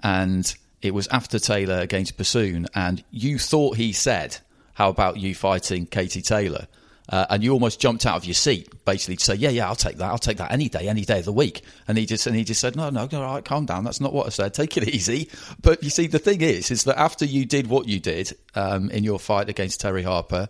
and 0.00 0.54
it 0.80 0.94
was 0.94 1.08
after 1.08 1.40
Taylor 1.40 1.80
against 1.80 2.16
Persoon, 2.16 2.68
and 2.72 3.02
you 3.10 3.36
thought 3.36 3.76
he 3.76 3.92
said, 3.92 4.38
"How 4.74 4.90
about 4.90 5.16
you 5.16 5.34
fighting 5.34 5.86
Katie 5.86 6.22
Taylor?" 6.22 6.68
Uh, 7.08 7.24
and 7.30 7.42
you 7.42 7.52
almost 7.52 7.80
jumped 7.80 8.04
out 8.04 8.16
of 8.16 8.26
your 8.26 8.34
seat, 8.34 8.84
basically 8.84 9.16
to 9.16 9.24
say, 9.24 9.34
"Yeah, 9.34 9.48
yeah, 9.48 9.66
I'll 9.66 9.76
take 9.76 9.96
that. 9.96 10.10
I'll 10.10 10.18
take 10.18 10.36
that 10.38 10.52
any 10.52 10.68
day, 10.68 10.88
any 10.88 11.04
day 11.06 11.20
of 11.20 11.24
the 11.24 11.32
week." 11.32 11.62
And 11.86 11.96
he 11.96 12.04
just 12.04 12.26
and 12.26 12.36
he 12.36 12.44
just 12.44 12.60
said, 12.60 12.76
"No, 12.76 12.90
no, 12.90 13.08
no, 13.10 13.22
all 13.22 13.34
right, 13.34 13.44
calm 13.44 13.64
down. 13.64 13.84
That's 13.84 14.00
not 14.00 14.12
what 14.12 14.26
I 14.26 14.28
said. 14.30 14.52
Take 14.52 14.76
it 14.76 14.88
easy." 14.94 15.30
But 15.62 15.82
you 15.82 15.88
see, 15.88 16.06
the 16.06 16.18
thing 16.18 16.42
is, 16.42 16.70
is 16.70 16.84
that 16.84 16.98
after 16.98 17.24
you 17.24 17.46
did 17.46 17.66
what 17.66 17.88
you 17.88 17.98
did 17.98 18.36
um, 18.54 18.90
in 18.90 19.04
your 19.04 19.18
fight 19.18 19.48
against 19.48 19.80
Terri 19.80 20.04
Harper, 20.04 20.48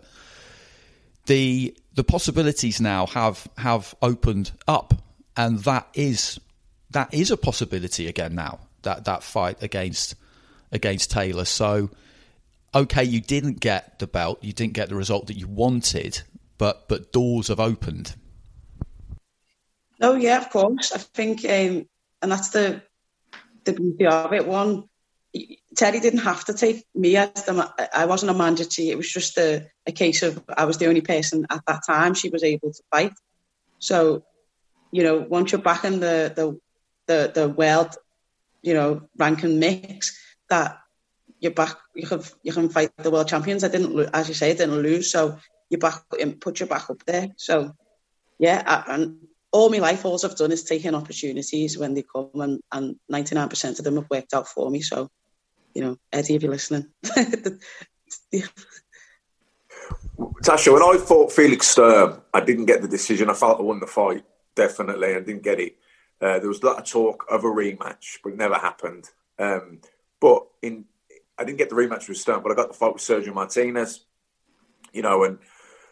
the 1.27 1.75
the 1.93 2.03
possibilities 2.03 2.81
now 2.81 3.05
have 3.07 3.47
have 3.57 3.95
opened 4.01 4.51
up, 4.67 4.93
and 5.37 5.59
that 5.59 5.87
is 5.93 6.41
that 6.91 7.13
is 7.13 7.31
a 7.31 7.37
possibility 7.37 8.07
again 8.07 8.35
now. 8.35 8.59
That 8.81 9.05
that 9.05 9.23
fight 9.23 9.63
against 9.63 10.15
against 10.73 11.09
Taylor. 11.09 11.45
So 11.45 11.89
okay, 12.73 13.03
you 13.03 13.21
didn't 13.21 13.59
get 13.59 13.99
the 13.99 14.07
belt, 14.07 14.43
you 14.43 14.53
didn't 14.53 14.73
get 14.73 14.89
the 14.89 14.95
result 14.95 15.27
that 15.27 15.37
you 15.37 15.47
wanted, 15.47 16.21
but 16.59 16.87
but 16.87 17.11
doors 17.11 17.47
have 17.47 17.59
opened. 17.59 18.15
Oh 19.99 20.15
yeah, 20.15 20.37
of 20.37 20.51
course. 20.51 20.91
I 20.91 20.99
think, 20.99 21.43
um, 21.45 21.87
and 22.21 22.31
that's 22.31 22.49
the 22.49 22.83
the 23.63 23.73
beauty 23.73 24.05
of 24.05 24.31
it. 24.33 24.45
One, 24.45 24.83
Terri 25.75 26.01
didn't 26.01 26.19
have 26.19 26.45
to 26.45 26.53
take 26.53 26.85
me 26.93 27.17
as 27.17 27.31
the. 27.45 27.89
I 27.93 28.05
wasn't 28.05 28.31
a 28.31 28.35
mandatory. 28.35 28.89
It 28.89 28.97
was 28.97 29.11
just 29.11 29.37
a, 29.37 29.65
a 29.87 29.91
case 29.91 30.21
of 30.21 30.43
I 30.55 30.65
was 30.65 30.77
the 30.77 30.87
only 30.87 31.01
person 31.01 31.47
at 31.49 31.65
that 31.65 31.81
time 31.87 32.13
she 32.13 32.29
was 32.29 32.43
able 32.43 32.71
to 32.71 32.83
fight. 32.91 33.13
So, 33.79 34.23
you 34.91 35.03
know, 35.03 35.17
once 35.17 35.51
you're 35.51 35.61
back 35.61 35.85
in 35.85 35.99
the 35.99 36.31
the 36.35 36.59
the, 37.07 37.31
the 37.33 37.49
world, 37.49 37.95
you 38.61 38.73
know, 38.73 39.07
rank 39.17 39.43
and 39.43 39.59
mix, 39.59 40.17
that 40.49 40.77
you're 41.39 41.53
back. 41.53 41.77
You 41.95 42.05
can 42.05 42.21
you 42.43 42.51
can 42.51 42.69
fight 42.69 42.91
the 42.97 43.11
world 43.11 43.29
champions. 43.29 43.63
I 43.63 43.69
didn't, 43.69 44.09
as 44.13 44.27
you 44.27 44.33
say, 44.33 44.51
I 44.51 44.55
didn't 44.55 44.81
lose. 44.81 45.11
So 45.11 45.39
you 45.69 45.77
back 45.77 46.03
and 46.19 46.39
put 46.39 46.59
your 46.59 46.67
back 46.67 46.89
up 46.89 47.03
there. 47.05 47.29
So 47.37 47.73
yeah, 48.37 48.63
I, 48.65 48.95
and 48.95 49.17
all 49.51 49.69
my 49.69 49.79
life, 49.79 50.05
all 50.05 50.19
I've 50.23 50.35
done 50.35 50.51
is 50.51 50.63
taking 50.63 50.95
opportunities 50.95 51.77
when 51.77 51.93
they 51.93 52.03
come, 52.03 52.31
and 52.35 52.61
and 52.71 52.95
ninety 53.07 53.35
nine 53.35 53.49
percent 53.49 53.79
of 53.79 53.85
them 53.85 53.95
have 53.97 54.09
worked 54.09 54.33
out 54.33 54.47
for 54.47 54.69
me. 54.69 54.81
So, 54.81 55.09
you 55.73 55.81
know, 55.81 55.97
Eddie, 56.11 56.35
if 56.35 56.43
you're 56.43 56.51
listening. 56.51 56.87
Tasha, 60.43 60.73
when 60.73 60.83
I 60.83 60.97
fought 60.97 61.31
Felix 61.31 61.67
Sturm, 61.67 62.21
I 62.33 62.41
didn't 62.41 62.65
get 62.65 62.81
the 62.81 62.87
decision. 62.87 63.29
I 63.29 63.33
felt 63.33 63.59
I 63.59 63.63
won 63.63 63.79
the 63.79 63.87
fight, 63.87 64.23
definitely, 64.55 65.13
and 65.13 65.25
didn't 65.25 65.43
get 65.43 65.59
it. 65.59 65.75
Uh, 66.21 66.39
there 66.39 66.49
was 66.49 66.61
a 66.61 66.65
lot 66.65 66.79
of 66.79 66.85
talk 66.85 67.25
of 67.29 67.43
a 67.43 67.47
rematch, 67.47 68.19
but 68.23 68.33
it 68.33 68.37
never 68.37 68.55
happened. 68.55 69.09
Um, 69.37 69.79
but 70.19 70.45
in, 70.61 70.85
I 71.37 71.45
didn't 71.45 71.57
get 71.57 71.69
the 71.69 71.75
rematch 71.75 72.09
with 72.09 72.17
Sturm, 72.17 72.43
but 72.43 72.51
I 72.51 72.55
got 72.55 72.67
the 72.67 72.73
fight 72.73 72.93
with 72.93 73.01
Sergio 73.01 73.33
Martinez. 73.33 74.05
You 74.91 75.03
know, 75.03 75.23
and 75.23 75.37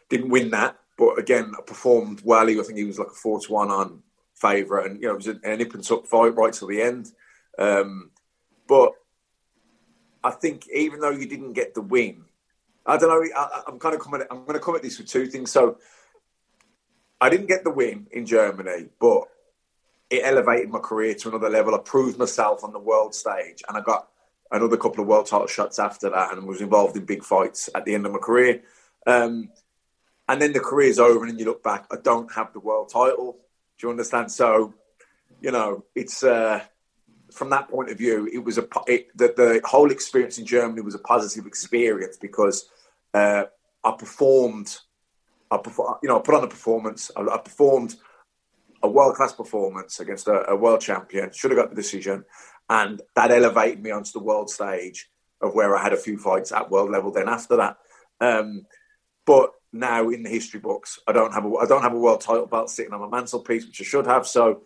didn't 0.09 0.29
win 0.29 0.51
that, 0.51 0.77
but 0.97 1.19
again, 1.19 1.53
performed 1.65 2.21
well. 2.23 2.49
I 2.49 2.53
think 2.63 2.77
he 2.77 2.85
was 2.85 2.99
like 2.99 3.07
a 3.07 3.15
four 3.15 3.39
to 3.39 3.51
one 3.51 3.69
on 3.69 4.01
favourite, 4.35 4.89
and 4.89 5.01
you 5.01 5.07
know 5.07 5.13
it 5.13 5.17
was 5.17 5.27
an, 5.27 5.41
nip 5.43 5.73
and 5.73 5.83
tuck 5.83 6.05
fight 6.05 6.35
right 6.35 6.53
till 6.53 6.67
the 6.67 6.81
end. 6.81 7.11
Um, 7.57 8.11
but 8.67 8.93
I 10.23 10.31
think 10.31 10.67
even 10.73 10.99
though 10.99 11.11
you 11.11 11.27
didn't 11.27 11.53
get 11.53 11.73
the 11.73 11.81
win, 11.81 12.25
I 12.85 12.97
don't 12.97 13.09
know. 13.09 13.29
I, 13.35 13.61
am 13.67 13.79
kind 13.79 13.95
of 13.95 14.01
coming. 14.01 14.21
I'm 14.29 14.45
going 14.45 14.53
to 14.53 14.59
come 14.59 14.75
at 14.75 14.81
this 14.81 14.97
with 14.97 15.07
two 15.07 15.27
things. 15.27 15.51
So 15.51 15.77
I 17.19 17.29
didn't 17.29 17.47
get 17.47 17.63
the 17.63 17.71
win 17.71 18.07
in 18.11 18.25
Germany, 18.25 18.87
but 18.99 19.23
it 20.09 20.21
elevated 20.23 20.69
my 20.69 20.79
career 20.79 21.13
to 21.15 21.29
another 21.29 21.49
level. 21.49 21.75
I 21.75 21.79
proved 21.79 22.17
myself 22.17 22.63
on 22.63 22.71
the 22.71 22.79
world 22.79 23.13
stage, 23.13 23.63
and 23.67 23.77
I 23.77 23.81
got 23.81 24.07
another 24.51 24.77
couple 24.77 25.01
of 25.01 25.07
world 25.07 25.25
title 25.25 25.47
shots 25.47 25.79
after 25.79 26.09
that, 26.09 26.33
and 26.33 26.47
was 26.47 26.61
involved 26.61 26.95
in 26.95 27.05
big 27.05 27.23
fights 27.23 27.69
at 27.75 27.85
the 27.85 27.93
end 27.93 28.05
of 28.05 28.13
my 28.13 28.19
career. 28.19 28.61
Um, 29.05 29.49
and 30.27 30.41
then 30.41 30.53
the 30.53 30.59
career's 30.59 30.99
over, 30.99 31.25
and 31.25 31.39
you 31.39 31.45
look 31.45 31.63
back. 31.63 31.85
I 31.91 31.97
don't 32.01 32.31
have 32.33 32.53
the 32.53 32.59
world 32.59 32.89
title. 32.89 33.37
Do 33.77 33.87
you 33.87 33.91
understand? 33.91 34.31
So, 34.31 34.73
you 35.41 35.51
know, 35.51 35.85
it's 35.95 36.23
uh, 36.23 36.61
from 37.31 37.49
that 37.51 37.69
point 37.69 37.89
of 37.89 37.97
view, 37.97 38.29
it 38.31 38.39
was 38.39 38.57
a 38.57 38.67
it, 38.87 39.15
the, 39.17 39.33
the 39.35 39.61
whole 39.63 39.91
experience 39.91 40.37
in 40.37 40.45
Germany 40.45 40.81
was 40.81 40.95
a 40.95 40.99
positive 40.99 41.45
experience 41.45 42.17
because 42.17 42.69
uh, 43.13 43.43
I 43.83 43.91
performed. 43.97 44.77
I 45.49 45.55
perform, 45.57 45.95
you 46.03 46.09
know, 46.09 46.19
I 46.19 46.21
put 46.21 46.35
on 46.35 46.43
a 46.43 46.47
performance. 46.47 47.09
I, 47.15 47.21
I 47.21 47.37
performed 47.37 47.95
a 48.83 48.89
world 48.89 49.15
class 49.15 49.31
performance 49.31 49.99
against 50.01 50.27
a, 50.27 50.49
a, 50.49 50.55
world 50.55 50.81
champion. 50.81 51.31
Should 51.31 51.51
have 51.51 51.59
got 51.59 51.69
the 51.69 51.75
decision, 51.75 52.25
and 52.69 53.01
that 53.15 53.31
elevated 53.31 53.81
me 53.81 53.91
onto 53.91 54.11
the 54.11 54.19
world 54.19 54.49
stage 54.49 55.09
of 55.39 55.53
where 55.53 55.75
I 55.75 55.81
had 55.81 55.93
a 55.93 55.97
few 55.97 56.17
fights 56.17 56.51
at 56.51 56.69
world 56.69 56.91
level. 56.91 57.11
Then 57.11 57.29
after 57.29 57.55
that, 57.55 57.77
um, 58.19 58.65
but 59.25 59.51
now 59.79 60.09
in 60.09 60.23
the 60.23 60.29
history 60.29 60.59
books, 60.59 60.99
I 61.07 61.11
don't 61.11 61.33
have 61.33 61.45
a 61.45 61.55
I 61.55 61.65
don't 61.65 61.81
have 61.81 61.93
a 61.93 61.99
world 61.99 62.21
title 62.21 62.45
belt 62.45 62.69
sitting 62.69 62.93
on 62.93 63.01
my 63.01 63.07
mantelpiece, 63.07 63.65
which 63.65 63.81
I 63.81 63.83
should 63.83 64.07
have. 64.07 64.27
So 64.27 64.63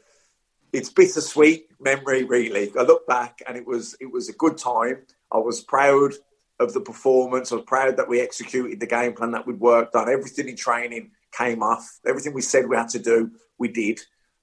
it's 0.74 0.90
bittersweet 0.90 1.68
memory, 1.80 2.24
really. 2.24 2.72
I 2.78 2.84
look 2.84 3.08
back 3.08 3.42
and 3.48 3.58
it 3.58 3.66
was 3.66 3.96
it 4.00 4.12
was 4.12 4.30
a 4.30 4.34
good 4.34 4.58
time. 4.58 5.04
I 5.32 5.38
was 5.38 5.62
proud 5.62 6.14
of 6.60 6.74
the 6.74 6.82
performance. 6.82 7.52
I 7.52 7.56
was 7.56 7.66
proud 7.66 7.98
that 7.98 8.08
we 8.08 8.22
executed 8.22 8.80
the 8.80 8.88
game 8.88 9.14
plan 9.14 9.32
that 9.32 9.48
we'd 9.48 9.60
worked 9.60 9.96
on. 9.96 10.10
Everything 10.10 10.48
in 10.48 10.56
training 10.56 11.12
came 11.32 11.64
off. 11.64 12.00
Everything 12.06 12.34
we 12.34 12.42
said 12.42 12.68
we 12.68 12.76
had 12.76 12.90
to 12.90 13.00
do, 13.00 13.32
we 13.58 13.68
did. 13.68 14.00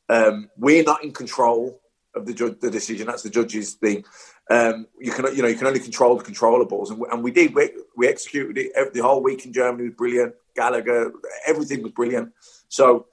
Um, 0.08 0.48
we're 0.56 0.82
not 0.82 1.04
in 1.04 1.12
control 1.12 1.80
of 2.18 2.26
the 2.26 2.34
judge, 2.34 2.60
the 2.60 2.70
decision. 2.70 3.06
That's 3.06 3.22
the 3.22 3.30
judge's 3.30 3.75
thing. 3.75 4.04
Um, 4.50 4.87
you 4.98 5.12
can 5.12 5.34
you 5.34 5.42
know 5.42 5.48
you 5.48 5.56
can 5.56 5.66
only 5.66 5.80
control 5.80 6.16
the 6.16 6.25
controllables, 6.25 6.90
and 6.90 6.98
we, 6.98 7.08
and 7.10 7.22
we 7.22 7.30
did. 7.30 7.54
We, 7.54 7.70
we 7.96 8.08
executed 8.08 8.58
it. 8.58 8.92
The 8.92 9.00
whole 9.02 9.22
week 9.22 9.46
in 9.46 9.52
Germany 9.52 9.84
was 9.84 9.94
brilliant. 9.94 10.34
Gallagher, 10.54 11.12
everything 11.46 11.82
was 11.82 11.92
brilliant. 11.92 12.32
So 12.68 13.06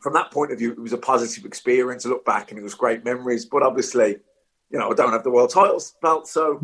from 0.00 0.14
that 0.14 0.30
point 0.30 0.52
of 0.52 0.58
view, 0.58 0.72
it 0.72 0.78
was 0.78 0.92
a 0.92 0.98
positive 0.98 1.44
experience 1.44 2.04
to 2.04 2.08
look 2.08 2.24
back, 2.24 2.50
and 2.50 2.58
it 2.58 2.62
was 2.62 2.74
great 2.74 3.04
memories. 3.04 3.44
But 3.46 3.62
obviously, 3.62 4.16
you 4.70 4.78
know, 4.78 4.90
I 4.90 4.94
don't 4.94 5.12
have 5.12 5.24
the 5.24 5.30
world 5.30 5.50
titles 5.50 5.94
belt, 6.02 6.28
so 6.28 6.60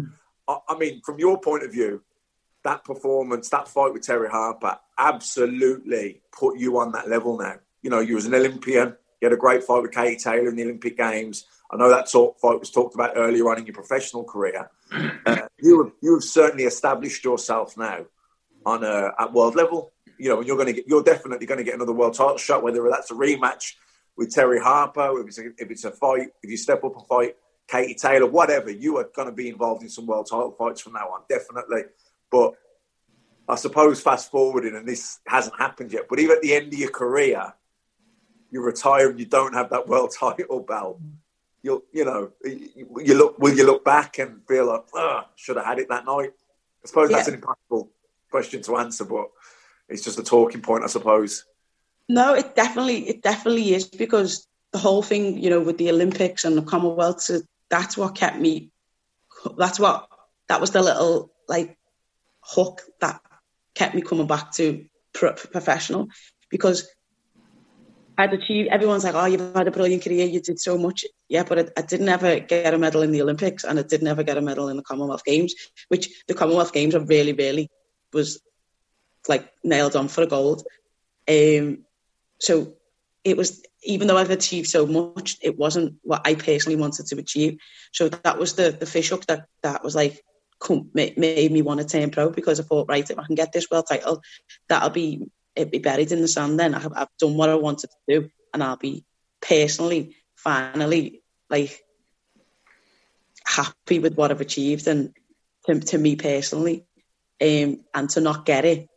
I, 0.48 0.58
I 0.68 0.78
mean, 0.78 1.02
from 1.04 1.18
your 1.18 1.40
point 1.40 1.64
of 1.64 1.72
view, 1.72 2.02
that 2.64 2.84
performance, 2.84 3.48
that 3.50 3.68
fight 3.68 3.92
with 3.92 4.02
Terri 4.02 4.28
Harper, 4.28 4.78
absolutely 4.98 6.20
put 6.32 6.58
you 6.58 6.78
on 6.78 6.92
that 6.92 7.08
level 7.08 7.38
now. 7.38 7.56
You 7.82 7.90
know, 7.90 8.00
you 8.00 8.16
was 8.16 8.26
an 8.26 8.34
Olympian. 8.34 8.96
You 9.20 9.28
had 9.28 9.32
a 9.32 9.40
great 9.40 9.64
fight 9.64 9.82
with 9.82 9.92
Katie 9.92 10.16
Taylor 10.16 10.48
in 10.48 10.56
the 10.56 10.62
Olympic 10.62 10.96
Games. 10.96 11.46
I 11.70 11.76
know 11.76 11.88
that 11.88 12.10
talk, 12.10 12.38
fight 12.38 12.60
was 12.60 12.70
talked 12.70 12.94
about 12.94 13.12
earlier 13.16 13.48
on 13.50 13.58
in 13.58 13.66
your 13.66 13.74
professional 13.74 14.24
career. 14.24 14.70
Uh, 15.26 15.48
you 15.58 15.82
have 15.82 15.92
you 16.00 16.14
have 16.14 16.22
certainly 16.22 16.62
established 16.62 17.24
yourself 17.24 17.76
now 17.76 18.06
on 18.64 18.84
a, 18.84 19.10
at 19.18 19.32
world 19.32 19.56
level. 19.56 19.92
You 20.18 20.28
know, 20.28 20.38
and 20.38 20.46
you're 20.46 20.56
going 20.56 20.68
to 20.68 20.72
get 20.72 20.86
you're 20.86 21.02
definitely 21.02 21.46
going 21.46 21.58
to 21.58 21.64
get 21.64 21.74
another 21.74 21.92
world 21.92 22.14
title 22.14 22.36
shot, 22.36 22.62
whether 22.62 22.88
that's 22.88 23.10
a 23.10 23.14
rematch 23.14 23.74
with 24.16 24.32
Terri 24.32 24.60
Harper, 24.62 25.20
if 25.20 25.26
it's 25.26 25.38
a, 25.38 25.46
if 25.58 25.70
it's 25.70 25.84
a 25.84 25.90
fight, 25.90 26.28
if 26.42 26.50
you 26.50 26.56
step 26.56 26.84
up 26.84 26.96
and 26.96 27.06
fight 27.06 27.36
Katie 27.68 27.94
Taylor, 27.94 28.26
whatever, 28.26 28.70
you 28.70 28.96
are 28.98 29.08
going 29.14 29.28
to 29.28 29.34
be 29.34 29.48
involved 29.48 29.82
in 29.82 29.88
some 29.88 30.06
world 30.06 30.28
title 30.30 30.52
fights 30.52 30.80
from 30.80 30.94
now 30.94 31.08
on, 31.08 31.22
definitely. 31.28 31.82
But 32.30 32.54
I 33.48 33.56
suppose 33.56 34.00
fast 34.00 34.30
forwarding, 34.30 34.76
and 34.76 34.86
this 34.86 35.18
hasn't 35.26 35.58
happened 35.58 35.92
yet, 35.92 36.06
but 36.08 36.18
even 36.18 36.36
at 36.36 36.42
the 36.42 36.54
end 36.54 36.72
of 36.72 36.78
your 36.78 36.90
career, 36.90 37.54
you 38.56 38.62
retire 38.62 39.10
and 39.10 39.20
you 39.20 39.26
don't 39.26 39.52
have 39.52 39.68
that 39.68 39.86
world 39.86 40.14
title 40.18 40.60
belt 40.60 40.98
you'll 41.62 41.82
you 41.92 42.04
know 42.04 42.30
you 42.44 43.14
look 43.14 43.38
will 43.38 43.54
you 43.54 43.66
look 43.66 43.84
back 43.84 44.18
and 44.18 44.40
feel 44.48 44.66
like 44.66 44.84
ah, 44.94 45.26
oh, 45.26 45.30
should 45.36 45.56
have 45.56 45.66
had 45.66 45.78
it 45.78 45.88
that 45.90 46.06
night 46.06 46.32
i 46.82 46.86
suppose 46.86 47.10
yeah. 47.10 47.16
that's 47.16 47.28
an 47.28 47.34
impossible 47.34 47.90
question 48.30 48.62
to 48.62 48.76
answer 48.76 49.04
but 49.04 49.26
it's 49.88 50.02
just 50.02 50.18
a 50.18 50.22
talking 50.22 50.62
point 50.62 50.84
i 50.84 50.86
suppose 50.86 51.44
no 52.08 52.34
it 52.34 52.54
definitely 52.54 53.06
it 53.08 53.22
definitely 53.22 53.74
is 53.74 53.84
because 53.84 54.46
the 54.72 54.78
whole 54.78 55.02
thing 55.02 55.38
you 55.42 55.50
know 55.50 55.60
with 55.60 55.76
the 55.76 55.90
olympics 55.90 56.44
and 56.44 56.56
the 56.56 56.62
commonwealth 56.62 57.30
that's 57.68 57.96
what 57.96 58.14
kept 58.14 58.38
me 58.38 58.70
that's 59.58 59.78
what 59.78 60.08
that 60.48 60.60
was 60.60 60.70
the 60.70 60.82
little 60.82 61.30
like 61.46 61.76
hook 62.40 62.82
that 63.00 63.20
kept 63.74 63.94
me 63.94 64.00
coming 64.00 64.26
back 64.26 64.52
to 64.52 64.86
pro- 65.12 65.34
professional 65.34 66.08
because 66.50 66.88
I'd 68.18 68.32
achieved. 68.32 68.68
Everyone's 68.70 69.04
like, 69.04 69.14
"Oh, 69.14 69.26
you've 69.26 69.54
had 69.54 69.68
a 69.68 69.70
brilliant 69.70 70.04
career. 70.04 70.26
You 70.26 70.40
did 70.40 70.58
so 70.58 70.78
much." 70.78 71.04
Yeah, 71.28 71.44
but 71.44 71.58
I, 71.58 71.68
I 71.76 71.82
didn't 71.82 72.08
ever 72.08 72.40
get 72.40 72.74
a 72.74 72.78
medal 72.78 73.02
in 73.02 73.12
the 73.12 73.22
Olympics, 73.22 73.64
and 73.64 73.78
I 73.78 73.82
didn't 73.82 74.08
ever 74.08 74.22
get 74.22 74.38
a 74.38 74.40
medal 74.40 74.68
in 74.68 74.76
the 74.76 74.82
Commonwealth 74.82 75.24
Games. 75.24 75.54
Which 75.88 76.24
the 76.26 76.34
Commonwealth 76.34 76.72
Games, 76.72 76.94
I 76.94 76.98
really, 76.98 77.32
really 77.32 77.68
was 78.12 78.40
like 79.28 79.50
nailed 79.62 79.96
on 79.96 80.08
for 80.08 80.22
a 80.22 80.26
gold. 80.26 80.64
Um, 81.28 81.84
so 82.38 82.74
it 83.24 83.36
was, 83.36 83.62
even 83.82 84.06
though 84.06 84.16
I've 84.16 84.30
achieved 84.30 84.68
so 84.68 84.86
much, 84.86 85.36
it 85.42 85.58
wasn't 85.58 85.96
what 86.02 86.22
I 86.24 86.34
personally 86.34 86.76
wanted 86.76 87.06
to 87.06 87.18
achieve. 87.18 87.58
So 87.92 88.08
that 88.08 88.38
was 88.38 88.54
the 88.54 88.70
the 88.70 88.86
fish 88.86 89.10
hook 89.10 89.26
that 89.26 89.46
that 89.62 89.84
was 89.84 89.94
like 89.94 90.22
made 90.94 91.52
me 91.52 91.62
want 91.62 91.80
to 91.80 91.86
turn 91.86 92.10
pro 92.10 92.30
because 92.30 92.58
I 92.58 92.62
thought, 92.62 92.88
right, 92.88 93.08
if 93.08 93.18
I 93.18 93.26
can 93.26 93.34
get 93.34 93.52
this 93.52 93.70
world 93.70 93.86
title, 93.88 94.22
that'll 94.68 94.90
be 94.90 95.28
it'd 95.56 95.70
be 95.70 95.78
buried 95.78 96.12
in 96.12 96.20
the 96.20 96.28
sand 96.28 96.60
then. 96.60 96.74
I've, 96.74 96.92
I've 96.94 97.16
done 97.18 97.36
what 97.36 97.48
I 97.48 97.54
wanted 97.54 97.90
to 97.90 98.20
do 98.20 98.30
and 98.52 98.62
I'll 98.62 98.76
be 98.76 99.04
personally, 99.40 100.16
finally, 100.36 101.22
like 101.50 101.80
happy 103.44 103.98
with 103.98 104.14
what 104.16 104.30
I've 104.30 104.40
achieved 104.40 104.86
and 104.86 105.12
to, 105.66 105.80
to 105.80 105.98
me 105.98 106.16
personally. 106.16 106.86
Um, 107.40 107.84
and 107.94 108.08
to 108.10 108.20
not 108.20 108.46
get 108.46 108.64
it, 108.64 108.88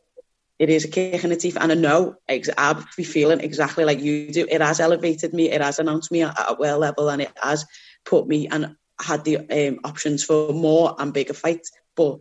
it 0.59 0.69
is 0.69 0.85
a 0.85 0.87
kick 0.87 1.23
in 1.23 1.29
the 1.29 1.35
teeth. 1.35 1.57
And 1.59 1.71
I 1.71 1.75
know 1.75 2.15
I'll 2.57 2.85
be 2.95 3.03
feeling 3.03 3.39
exactly 3.39 3.85
like 3.85 3.99
you 3.99 4.31
do. 4.31 4.47
It 4.49 4.61
has 4.61 4.79
elevated 4.79 5.33
me, 5.33 5.49
it 5.49 5.61
has 5.61 5.79
announced 5.79 6.11
me 6.11 6.23
at, 6.23 6.39
at 6.39 6.51
a 6.51 6.55
well 6.59 6.79
level, 6.79 7.09
and 7.09 7.21
it 7.21 7.31
has 7.41 7.65
put 8.05 8.27
me 8.27 8.47
and 8.47 8.75
had 9.01 9.23
the 9.23 9.37
um, 9.37 9.79
options 9.83 10.23
for 10.23 10.53
more 10.53 10.95
and 10.99 11.13
bigger 11.13 11.33
fights. 11.33 11.71
But 11.95 12.19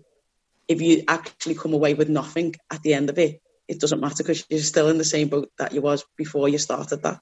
if 0.68 0.80
you 0.80 1.02
actually 1.08 1.54
come 1.54 1.72
away 1.72 1.94
with 1.94 2.08
nothing 2.08 2.54
at 2.70 2.82
the 2.82 2.94
end 2.94 3.10
of 3.10 3.18
it, 3.18 3.40
it 3.68 3.80
doesn't 3.80 4.00
matter 4.00 4.22
because 4.22 4.44
you're 4.48 4.60
still 4.60 4.88
in 4.88 4.98
the 4.98 5.04
same 5.04 5.28
boat 5.28 5.52
that 5.58 5.72
you 5.72 5.82
was 5.82 6.04
before 6.16 6.48
you 6.48 6.58
started 6.58 7.02
that. 7.02 7.20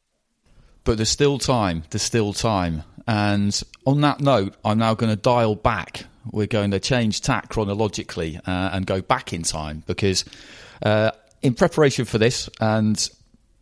But 0.84 0.98
there's 0.98 1.10
still 1.10 1.38
time. 1.38 1.82
There's 1.90 2.02
still 2.02 2.32
time. 2.32 2.84
And 3.08 3.60
on 3.84 4.00
that 4.02 4.20
note, 4.20 4.54
I'm 4.64 4.78
now 4.78 4.94
going 4.94 5.10
to 5.10 5.20
dial 5.20 5.56
back. 5.56 6.04
We're 6.30 6.46
going 6.46 6.70
to 6.70 6.80
change 6.80 7.20
tack 7.20 7.48
chronologically 7.48 8.38
uh, 8.46 8.70
and 8.72 8.86
go 8.86 9.00
back 9.00 9.32
in 9.32 9.42
time 9.42 9.82
because 9.86 10.24
uh, 10.82 11.10
in 11.42 11.54
preparation 11.54 12.04
for 12.04 12.18
this, 12.18 12.48
and 12.60 13.08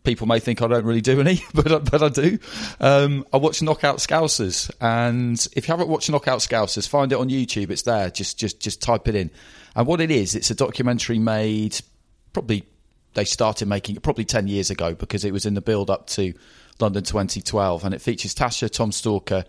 people 0.02 0.26
may 0.26 0.38
think 0.38 0.62
I 0.62 0.66
don't 0.66 0.84
really 0.84 1.00
do 1.00 1.20
any, 1.20 1.42
but 1.54 1.90
but 1.90 2.02
I 2.02 2.08
do. 2.08 2.38
Um, 2.80 3.26
I 3.32 3.38
watch 3.38 3.60
Knockout 3.62 3.98
Scousers, 3.98 4.70
and 4.80 5.46
if 5.56 5.68
you 5.68 5.72
haven't 5.72 5.88
watched 5.88 6.10
Knockout 6.10 6.40
Scousers, 6.40 6.88
find 6.88 7.12
it 7.12 7.18
on 7.18 7.28
YouTube. 7.28 7.70
It's 7.70 7.82
there. 7.82 8.10
Just 8.10 8.38
just 8.38 8.60
just 8.60 8.80
type 8.80 9.08
it 9.08 9.14
in. 9.14 9.30
And 9.76 9.86
what 9.86 10.00
it 10.00 10.10
is, 10.10 10.34
it's 10.34 10.50
a 10.50 10.54
documentary 10.54 11.18
made 11.18 11.80
probably 12.32 12.64
they 13.14 13.24
started 13.24 13.66
making 13.66 13.96
it 13.96 14.02
probably 14.02 14.24
10 14.24 14.46
years 14.48 14.70
ago 14.70 14.94
because 14.94 15.24
it 15.24 15.32
was 15.32 15.46
in 15.46 15.54
the 15.54 15.60
build 15.60 15.90
up 15.90 16.06
to 16.08 16.34
London 16.80 17.04
2012 17.04 17.84
and 17.84 17.94
it 17.94 18.00
features 18.00 18.34
Tasha, 18.34 18.70
Tom 18.70 18.92
Stalker, 18.92 19.44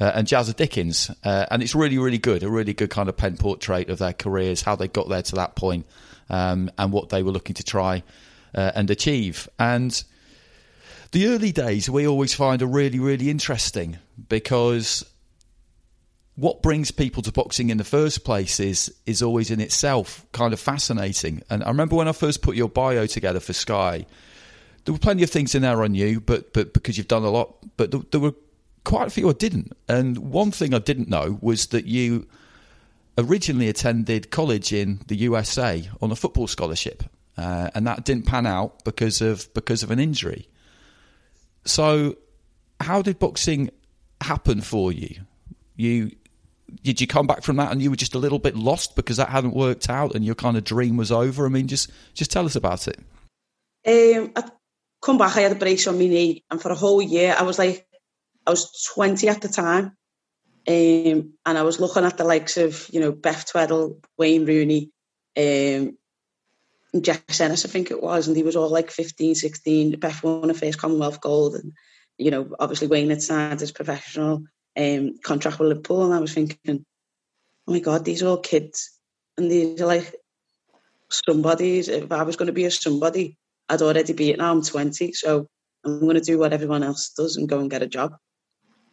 uh, 0.00 0.12
and 0.14 0.26
Jazza 0.26 0.54
Dickens. 0.54 1.10
Uh, 1.24 1.46
and 1.50 1.62
it's 1.62 1.74
really, 1.74 1.98
really 1.98 2.18
good, 2.18 2.42
a 2.42 2.50
really 2.50 2.72
good 2.72 2.90
kind 2.90 3.08
of 3.08 3.16
pen 3.16 3.36
portrait 3.36 3.90
of 3.90 3.98
their 3.98 4.12
careers, 4.12 4.62
how 4.62 4.76
they 4.76 4.88
got 4.88 5.08
there 5.08 5.22
to 5.22 5.34
that 5.36 5.56
point, 5.56 5.86
um, 6.30 6.70
and 6.78 6.92
what 6.92 7.08
they 7.08 7.22
were 7.22 7.32
looking 7.32 7.54
to 7.54 7.64
try 7.64 8.02
uh, 8.54 8.72
and 8.74 8.90
achieve. 8.90 9.48
And 9.58 10.02
the 11.12 11.26
early 11.28 11.52
days 11.52 11.90
we 11.90 12.06
always 12.06 12.34
find 12.34 12.62
are 12.62 12.66
really, 12.66 12.98
really 12.98 13.30
interesting 13.30 13.98
because 14.28 15.04
what 16.38 16.62
brings 16.62 16.92
people 16.92 17.20
to 17.20 17.32
boxing 17.32 17.68
in 17.68 17.78
the 17.78 17.84
first 17.84 18.24
place 18.24 18.60
is 18.60 18.94
is 19.06 19.22
always 19.22 19.50
in 19.50 19.60
itself 19.60 20.24
kind 20.30 20.52
of 20.52 20.60
fascinating. 20.60 21.42
And 21.50 21.64
I 21.64 21.68
remember 21.68 21.96
when 21.96 22.06
I 22.06 22.12
first 22.12 22.42
put 22.42 22.54
your 22.54 22.68
bio 22.68 23.06
together 23.06 23.40
for 23.40 23.52
Sky, 23.52 24.06
there 24.84 24.92
were 24.92 25.00
plenty 25.00 25.24
of 25.24 25.30
things 25.30 25.56
in 25.56 25.62
there 25.62 25.82
on 25.82 25.96
you, 25.96 26.20
but 26.20 26.52
but 26.52 26.72
because 26.72 26.96
you've 26.96 27.08
done 27.08 27.24
a 27.24 27.30
lot, 27.30 27.56
but 27.76 27.90
there, 27.90 28.02
there 28.12 28.20
were 28.20 28.34
quite 28.84 29.08
a 29.08 29.10
few 29.10 29.28
I 29.28 29.32
didn't. 29.32 29.72
And 29.88 30.16
one 30.18 30.52
thing 30.52 30.74
I 30.74 30.78
didn't 30.78 31.08
know 31.08 31.38
was 31.40 31.66
that 31.66 31.86
you 31.86 32.28
originally 33.18 33.68
attended 33.68 34.30
college 34.30 34.72
in 34.72 35.00
the 35.08 35.16
USA 35.16 35.90
on 36.00 36.12
a 36.12 36.16
football 36.16 36.46
scholarship, 36.46 37.02
uh, 37.36 37.70
and 37.74 37.84
that 37.88 38.04
didn't 38.04 38.26
pan 38.26 38.46
out 38.46 38.84
because 38.84 39.20
of 39.20 39.52
because 39.54 39.82
of 39.82 39.90
an 39.90 39.98
injury. 39.98 40.48
So, 41.64 42.16
how 42.78 43.02
did 43.02 43.18
boxing 43.18 43.70
happen 44.20 44.60
for 44.60 44.92
you? 44.92 45.16
You 45.74 46.12
did 46.82 47.00
you 47.00 47.06
come 47.06 47.26
back 47.26 47.42
from 47.42 47.56
that 47.56 47.72
and 47.72 47.82
you 47.82 47.90
were 47.90 47.96
just 47.96 48.14
a 48.14 48.18
little 48.18 48.38
bit 48.38 48.56
lost 48.56 48.96
because 48.96 49.16
that 49.16 49.30
hadn't 49.30 49.54
worked 49.54 49.88
out 49.88 50.14
and 50.14 50.24
your 50.24 50.34
kind 50.34 50.56
of 50.56 50.64
dream 50.64 50.96
was 50.96 51.10
over? 51.10 51.46
I 51.46 51.48
mean, 51.48 51.66
just 51.68 51.90
just 52.14 52.30
tell 52.30 52.46
us 52.46 52.56
about 52.56 52.88
it. 52.88 52.98
Um, 53.86 54.32
I 54.36 54.50
come 55.02 55.18
back, 55.18 55.36
I 55.36 55.40
had 55.40 55.52
a 55.52 55.56
brace 55.56 55.86
on 55.86 55.98
my 55.98 56.06
knee, 56.06 56.44
and 56.50 56.60
for 56.60 56.70
a 56.70 56.76
whole 56.76 57.00
year, 57.00 57.34
I 57.38 57.42
was 57.42 57.58
like, 57.58 57.86
I 58.46 58.50
was 58.50 58.70
20 58.94 59.28
at 59.28 59.40
the 59.40 59.48
time, 59.48 59.96
um, 60.66 61.32
and 61.46 61.58
I 61.58 61.62
was 61.62 61.80
looking 61.80 62.04
at 62.04 62.18
the 62.18 62.24
likes 62.24 62.56
of, 62.56 62.88
you 62.92 63.00
know, 63.00 63.12
Beth 63.12 63.50
Tweddle, 63.50 64.02
Wayne 64.18 64.44
Rooney, 64.44 64.90
um, 65.36 65.96
Jack 67.00 67.22
Ennis, 67.40 67.64
I 67.64 67.68
think 67.68 67.90
it 67.90 68.02
was, 68.02 68.26
and 68.26 68.36
he 68.36 68.42
was 68.42 68.56
all 68.56 68.70
like 68.70 68.90
15, 68.90 69.34
16. 69.34 69.98
Beth 69.98 70.22
won 70.22 70.48
her 70.48 70.54
first 70.54 70.78
Commonwealth 70.78 71.20
gold, 71.20 71.54
and, 71.54 71.72
you 72.18 72.30
know, 72.30 72.54
obviously 72.58 72.88
Wayne 72.88 73.10
had 73.10 73.22
signed 73.22 73.62
as 73.62 73.72
professional 73.72 74.44
um, 74.78 75.18
contract 75.22 75.58
with 75.58 75.68
Liverpool, 75.68 76.04
and 76.04 76.14
I 76.14 76.20
was 76.20 76.32
thinking, 76.32 76.84
oh 77.66 77.72
my 77.72 77.80
god, 77.80 78.04
these 78.04 78.22
are 78.22 78.28
all 78.28 78.38
kids, 78.38 78.90
and 79.36 79.50
these 79.50 79.80
are 79.80 79.86
like 79.86 80.14
somebodies. 81.10 81.88
If 81.88 82.12
I 82.12 82.22
was 82.22 82.36
going 82.36 82.46
to 82.46 82.52
be 82.52 82.64
a 82.64 82.70
somebody, 82.70 83.36
I'd 83.68 83.82
already 83.82 84.12
be 84.12 84.30
it 84.30 84.38
now. 84.38 84.52
I'm 84.52 84.62
20, 84.62 85.12
so 85.12 85.48
I'm 85.84 86.00
going 86.00 86.14
to 86.14 86.20
do 86.20 86.38
what 86.38 86.52
everyone 86.52 86.82
else 86.82 87.10
does 87.10 87.36
and 87.36 87.48
go 87.48 87.60
and 87.60 87.70
get 87.70 87.82
a 87.82 87.86
job. 87.86 88.16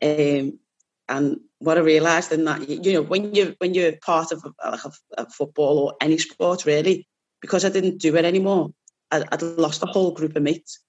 Um, 0.01 0.59
And 1.07 1.39
what 1.59 1.77
I 1.77 1.81
realised 1.81 2.31
in 2.31 2.45
that, 2.45 2.67
you 2.67 2.93
know, 2.93 3.03
when 3.03 3.35
you 3.35 3.55
when 3.59 3.73
you're 3.75 3.93
part 4.01 4.31
of 4.31 4.43
like 4.43 4.85
a, 4.85 4.91
a 5.21 5.29
football 5.29 5.77
or 5.79 5.93
any 6.01 6.17
sport 6.17 6.65
really, 6.65 7.07
because 7.41 7.63
I 7.63 7.69
didn't 7.69 8.01
do 8.01 8.15
it 8.15 8.25
anymore, 8.25 8.71
I, 9.11 9.23
I'd 9.31 9.41
lost 9.43 9.83
a 9.83 9.85
whole 9.87 10.11
group 10.13 10.35
of 10.35 10.41
mates, 10.43 10.79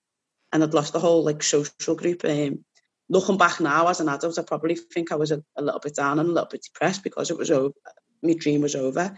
and 0.52 0.62
I'd 0.62 0.74
lost 0.74 0.92
the 0.92 1.00
whole 1.00 1.22
like 1.22 1.42
social 1.42 1.94
group. 1.94 2.24
Um, 2.24 2.64
looking 3.08 3.38
back 3.38 3.60
now 3.60 3.88
as 3.88 4.00
an 4.00 4.08
adult, 4.08 4.38
I 4.38 4.42
probably 4.42 4.74
think 4.74 5.12
I 5.12 5.16
was 5.16 5.30
a, 5.30 5.42
a 5.56 5.62
little 5.62 5.80
bit 5.80 5.94
down 5.94 6.18
and 6.18 6.28
a 6.28 6.32
little 6.32 6.48
bit 6.50 6.62
depressed 6.62 7.02
because 7.02 7.30
it 7.30 7.38
was 7.38 7.50
over. 7.50 7.74
My 8.22 8.34
dream 8.34 8.62
was 8.62 8.74
over. 8.74 9.16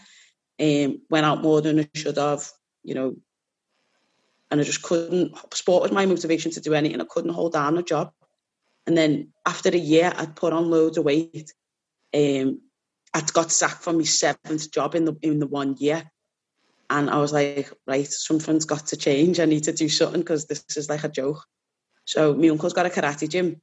Um, 0.61 1.03
went 1.09 1.25
out 1.25 1.43
more 1.43 1.61
than 1.61 1.81
I 1.81 1.89
should 1.95 2.17
have, 2.17 2.51
you 2.83 2.95
know, 2.95 3.17
and 4.51 4.61
I 4.61 4.65
just 4.65 4.83
couldn't. 4.83 5.37
Sport 5.55 5.83
was 5.83 5.93
my 5.93 6.05
motivation 6.07 6.51
to 6.53 6.61
do 6.61 6.75
anything. 6.75 7.01
I 7.01 7.05
couldn't 7.09 7.33
hold 7.33 7.53
down 7.53 7.79
a 7.79 7.83
job. 7.83 8.13
And 8.87 8.97
then 8.97 9.33
after 9.47 9.69
a 9.69 9.77
year, 9.77 10.13
I'd 10.17 10.35
put 10.35 10.53
on 10.53 10.71
loads 10.71 10.99
of 10.99 11.05
weight. 11.05 11.53
Um, 12.15 12.61
I'd 13.15 13.33
got 13.33 13.53
sacked 13.53 13.85
from 13.85 13.99
my 13.99 14.05
seventh 14.05 14.73
job 14.73 14.95
in 14.95 15.05
the 15.05 15.17
in 15.23 15.39
the 15.39 15.47
one 15.47 15.77
year, 15.79 16.11
and 16.91 17.09
I 17.09 17.19
was 17.19 17.33
like, 17.33 17.71
right, 17.87 18.07
something's 18.07 18.65
got 18.65 18.87
to 18.89 18.97
change. 18.97 19.39
I 19.39 19.45
need 19.45 19.65
to 19.65 19.73
do 19.73 19.89
something 19.89 20.21
because 20.21 20.47
this 20.47 20.65
is 20.77 20.89
like 20.89 21.05
a 21.05 21.09
joke. 21.09 21.45
So 22.05 22.35
my 22.35 22.49
uncle's 22.49 22.73
got 22.73 22.87
a 22.87 22.91
karate 22.91 23.29
gym 23.29 23.61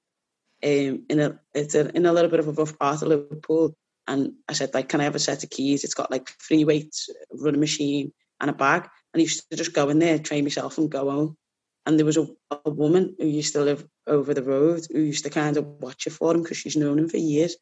um, 0.65 1.05
in 1.09 1.19
a 1.19 1.39
it's 1.53 1.75
a, 1.75 1.95
in 1.95 2.05
a 2.05 2.13
little 2.13 2.31
bit 2.31 2.39
of 2.39 2.47
a 2.47 2.51
rough 2.51 2.77
part 2.79 3.01
of 3.01 3.07
Liverpool, 3.07 3.75
and 4.07 4.33
I 4.49 4.53
said 4.53 4.73
like, 4.73 4.89
can 4.89 5.01
I 5.01 5.05
have 5.05 5.15
a 5.15 5.19
set 5.19 5.43
of 5.43 5.49
keys? 5.49 5.83
It's 5.83 5.93
got 5.93 6.11
like 6.11 6.29
free 6.39 6.65
weights, 6.65 7.09
running 7.31 7.59
machine, 7.59 8.11
and 8.41 8.49
a 8.49 8.53
bag. 8.53 8.89
And 9.13 9.21
I 9.21 9.23
used 9.23 9.49
to 9.49 9.57
just 9.57 9.73
go 9.73 9.89
in 9.89 9.99
there, 9.99 10.19
train 10.19 10.43
myself, 10.43 10.77
and 10.77 10.91
go 10.91 11.09
home. 11.09 11.37
And 11.85 11.99
there 11.99 12.05
was 12.05 12.17
a, 12.17 12.27
a 12.65 12.69
woman 12.69 13.15
who 13.19 13.27
used 13.27 13.53
to 13.53 13.61
live 13.61 13.85
over 14.07 14.33
the 14.33 14.43
road 14.43 14.85
who 14.91 14.99
used 14.99 15.23
to 15.25 15.29
kind 15.29 15.57
of 15.57 15.65
watch 15.65 16.07
it 16.07 16.13
for 16.13 16.33
him 16.33 16.41
because 16.41 16.57
she's 16.57 16.75
known 16.75 16.99
him 16.99 17.09
for 17.09 17.17
years. 17.17 17.55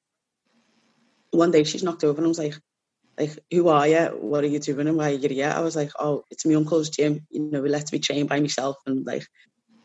One 1.32 1.52
day 1.52 1.64
she's 1.64 1.84
knocked 1.84 2.04
over 2.04 2.18
and 2.18 2.26
I 2.26 2.30
was 2.30 2.40
like, 2.40 2.56
like, 3.18 3.38
who 3.52 3.68
are 3.68 3.88
you? 3.88 4.06
What 4.20 4.44
are 4.44 4.48
you 4.48 4.60
doing? 4.60 4.88
And 4.88 4.98
why 4.98 5.12
are 5.12 5.16
you 5.16 5.30
here? 5.30 5.54
I 5.56 5.60
was 5.60 5.76
like, 5.76 5.92
oh, 6.00 6.24
it's 6.32 6.46
my 6.46 6.56
uncle's 6.56 6.90
gym. 6.90 7.28
You 7.30 7.42
know, 7.42 7.64
he 7.64 7.70
lets 7.70 7.92
me 7.92 8.00
train 8.00 8.28
by 8.28 8.40
myself. 8.40 8.78
And 8.86 9.06
like, 9.06 9.28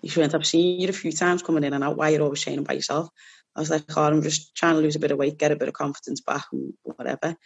he 0.02 0.20
went, 0.20 0.34
I've 0.34 0.46
seen 0.46 0.80
you 0.80 0.88
a 0.88 0.92
few 0.92 1.12
times 1.12 1.42
coming 1.42 1.64
in 1.64 1.74
and 1.74 1.82
out. 1.82 1.96
Why 1.96 2.10
you're 2.10 2.22
always 2.22 2.42
training 2.42 2.64
by 2.64 2.74
yourself? 2.74 3.08
I 3.56 3.60
was 3.60 3.70
like, 3.70 3.84
oh, 3.96 4.02
I'm 4.02 4.22
just 4.22 4.54
trying 4.54 4.74
to 4.74 4.80
lose 4.80 4.96
a 4.96 5.00
bit 5.00 5.10
of 5.10 5.18
weight, 5.18 5.38
get 5.38 5.52
a 5.52 5.56
bit 5.56 5.68
of 5.68 5.74
confidence 5.74 6.20
back 6.20 6.44
and 6.52 6.74
whatever. 6.82 7.36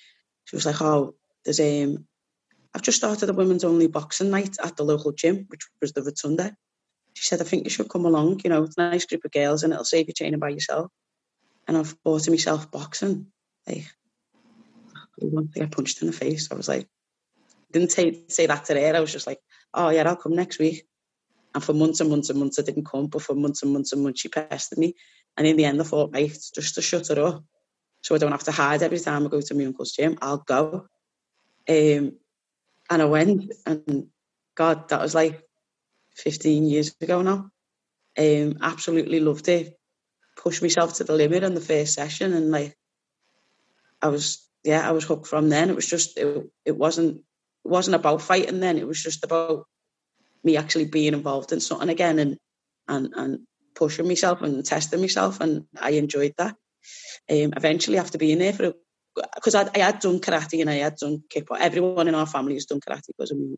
She 0.45 0.57
was 0.57 0.67
like, 0.67 0.81
oh, 0.83 1.15
there's 1.45 1.61
um, 1.61 2.07
I've 2.75 2.83
just 2.83 2.99
started 2.99 3.31
a 3.31 3.33
women's 3.33 3.65
only 3.65 3.87
boxing 3.87 4.31
night 4.31 4.57
at 4.63 4.77
the 4.77 4.85
local 4.85 5.13
gym, 5.13 5.47
which 5.49 5.67
was 5.81 5.93
the 5.93 6.03
Rotunda 6.03 6.55
she 7.15 7.25
said, 7.25 7.41
I 7.41 7.45
think 7.45 7.65
you 7.65 7.71
should 7.71 7.89
come 7.89 8.05
along. 8.05 8.41
You 8.45 8.51
know, 8.51 8.65
it's 8.65 8.79
a 8.79 8.91
nice 8.91 9.07
group 9.07 9.25
of 9.25 9.33
girls 9.33 9.63
and 9.63 9.73
it'll 9.73 9.85
save 9.85 10.09
you 10.09 10.15
training 10.15 10.41
by 10.41 10.49
yourself. 10.49 10.91
And 11.69 11.77
I've 11.77 11.97
bought 12.03 12.29
myself 12.29 12.71
boxing. 12.71 13.27
Like, 13.67 13.87
one 15.19 15.49
thing 15.49 15.63
I 15.63 15.67
punched 15.67 16.01
in 16.01 16.07
the 16.07 16.13
face. 16.13 16.51
I 16.51 16.55
was 16.55 16.69
like, 16.69 16.89
didn't 17.71 17.93
say, 17.93 18.25
say 18.29 18.47
that 18.47 18.65
to 18.67 18.75
her. 18.75 18.97
I 18.97 19.01
was 19.01 19.13
just 19.13 19.27
like, 19.27 19.39
oh, 19.73 19.91
yeah, 19.91 20.09
I'll 20.09 20.17
come 20.17 20.35
next 20.35 20.59
week. 20.59 20.85
And 21.55 21.63
for 21.63 21.75
months 21.75 22.01
and 22.01 22.11
months 22.11 22.31
and 22.31 22.39
months, 22.39 22.59
I 22.59 22.63
didn't 22.63 22.87
come. 22.87 23.07
But 23.07 23.23
for 23.23 23.35
months 23.35 23.63
and 23.63 23.73
months 23.73 23.93
and 23.93 24.03
months, 24.03 24.21
she 24.21 24.29
pestered 24.29 24.79
me. 24.79 24.95
And 25.37 25.47
in 25.47 25.57
the 25.57 25.65
end, 25.65 25.81
I 25.81 25.85
thought, 25.85 26.13
right, 26.13 26.31
just 26.55 26.75
to 26.75 26.83
shut 26.83 27.09
her 27.09 27.23
up. 27.23 27.45
So 28.03 28.15
I 28.15 28.19
don't 28.19 28.33
have 28.33 28.45
to 28.45 28.53
hide 28.53 28.83
every 28.83 28.99
time 28.99 29.25
I 29.25 29.29
go 29.29 29.41
to 29.41 29.55
my 29.55 29.65
uncle's 29.65 29.93
gym. 29.93 30.19
I'll 30.21 30.39
go. 30.39 30.87
Um, 31.69 32.17
and 32.91 33.03
I 33.03 33.05
went, 33.05 33.53
and 33.65 34.09
God, 34.55 34.89
that 34.89 35.01
was 35.01 35.15
like 35.15 35.43
15 36.17 36.65
years 36.65 36.95
ago 37.01 37.23
now. 37.23 37.51
Um, 38.19 38.59
absolutely 38.61 39.21
loved 39.21 39.49
it. 39.49 39.79
Pushed 40.37 40.63
myself 40.63 40.95
to 40.95 41.05
the 41.05 41.15
limit 41.15 41.45
on 41.45 41.55
the 41.55 41.61
first 41.61 41.95
session, 41.95 42.33
and 42.33 42.51
like 42.51 42.77
I 44.01 44.09
was, 44.09 44.47
yeah, 44.65 44.87
I 44.87 44.93
was 44.93 45.05
hooked 45.05 45.27
from 45.27 45.49
then. 45.49 45.71
It 45.71 45.77
was 45.77 45.87
just, 45.87 46.19
it, 46.19 46.51
it 46.65 46.77
wasn't, 46.77 47.19
it 47.19 47.69
wasn't 47.69 47.95
about 47.95 48.23
fighting 48.23 48.61
then. 48.61 48.79
It 48.79 48.87
was 48.87 49.03
just 49.03 49.25
about 49.25 49.67
me 50.45 50.57
actually 50.57 50.87
being 50.87 51.15
involved 51.15 51.53
in 51.53 51.61
something 51.61 51.89
again 51.89 52.19
and 52.19 52.39
and 52.89 53.13
and 53.15 53.39
pushing 53.75 54.07
myself 54.07 54.43
and 54.43 54.65
testing 54.65 55.01
myself, 55.01 55.41
and 55.41 55.65
I 55.81 55.91
enjoyed 55.91 56.35
that. 56.39 56.57
Um, 57.31 57.53
eventually, 57.57 57.99
after 57.99 58.19
being 58.19 58.39
there 58.39 58.53
for 58.53 58.75
because 59.35 59.55
I, 59.55 59.79
had 59.79 60.01
done 60.01 60.21
karate 60.21 60.61
and 60.61 60.71
I 60.71 60.75
had 60.75 60.97
done 60.97 61.23
kickboxing. 61.35 61.61
Everyone 61.61 62.09
in 62.09 62.15
our 62.15 62.27
family 62.27 62.55
has 62.55 62.67
done 62.67 62.81
karate 62.81 63.09
because 63.09 63.31
of 63.31 63.39
me. 63.39 63.57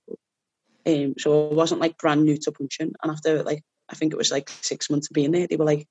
Um, 0.86 1.14
so 1.18 1.50
I 1.50 1.54
wasn't 1.54 1.80
like 1.80 1.96
brand 1.96 2.24
new 2.24 2.36
to 2.38 2.52
punching. 2.52 2.92
And 3.02 3.12
after 3.12 3.42
like, 3.42 3.62
I 3.88 3.94
think 3.94 4.12
it 4.12 4.16
was 4.16 4.32
like 4.32 4.48
six 4.48 4.90
months 4.90 5.08
of 5.08 5.14
being 5.14 5.30
there, 5.30 5.46
they 5.46 5.56
were 5.56 5.64
like, 5.64 5.86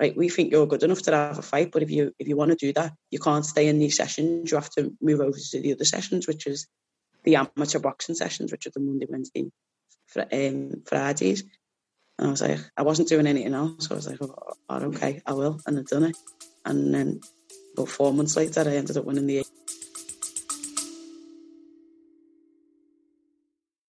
right, 0.00 0.16
we 0.16 0.28
think 0.28 0.50
you're 0.50 0.66
good 0.66 0.82
enough 0.82 1.02
to 1.02 1.12
have 1.12 1.38
a 1.38 1.42
fight, 1.42 1.70
but 1.72 1.82
if 1.82 1.90
you 1.90 2.12
if 2.18 2.26
you 2.26 2.36
want 2.36 2.50
to 2.50 2.56
do 2.56 2.72
that, 2.72 2.92
you 3.10 3.18
can't 3.18 3.46
stay 3.46 3.68
in 3.68 3.78
these 3.78 3.96
sessions. 3.96 4.50
You 4.50 4.56
have 4.56 4.70
to 4.70 4.92
move 5.00 5.20
over 5.20 5.38
to 5.38 5.60
the 5.60 5.72
other 5.72 5.84
sessions, 5.84 6.26
which 6.26 6.46
is 6.46 6.66
the 7.24 7.36
amateur 7.36 7.78
boxing 7.78 8.14
sessions, 8.14 8.50
which 8.50 8.66
are 8.66 8.72
the 8.74 8.80
Monday, 8.80 9.06
Wednesday, 9.08 9.44
um, 10.16 10.82
Fridays. 10.86 11.44
And 12.18 12.28
I 12.28 12.30
was 12.30 12.42
like, 12.42 12.60
I 12.76 12.82
wasn't 12.82 13.08
doing 13.08 13.26
anything 13.26 13.54
else. 13.54 13.86
So 13.86 13.94
I 13.94 13.96
was 13.96 14.06
like, 14.06 14.18
oh, 14.20 14.34
oh, 14.68 14.76
okay, 14.86 15.22
I 15.26 15.32
will. 15.32 15.60
And 15.66 15.78
I've 15.78 15.86
done 15.86 16.04
it. 16.04 16.16
And 16.64 16.94
then 16.94 17.20
about 17.74 17.88
four 17.88 18.12
months 18.12 18.36
later, 18.36 18.60
I 18.60 18.76
ended 18.76 18.96
up 18.96 19.04
winning 19.04 19.26
the 19.26 19.44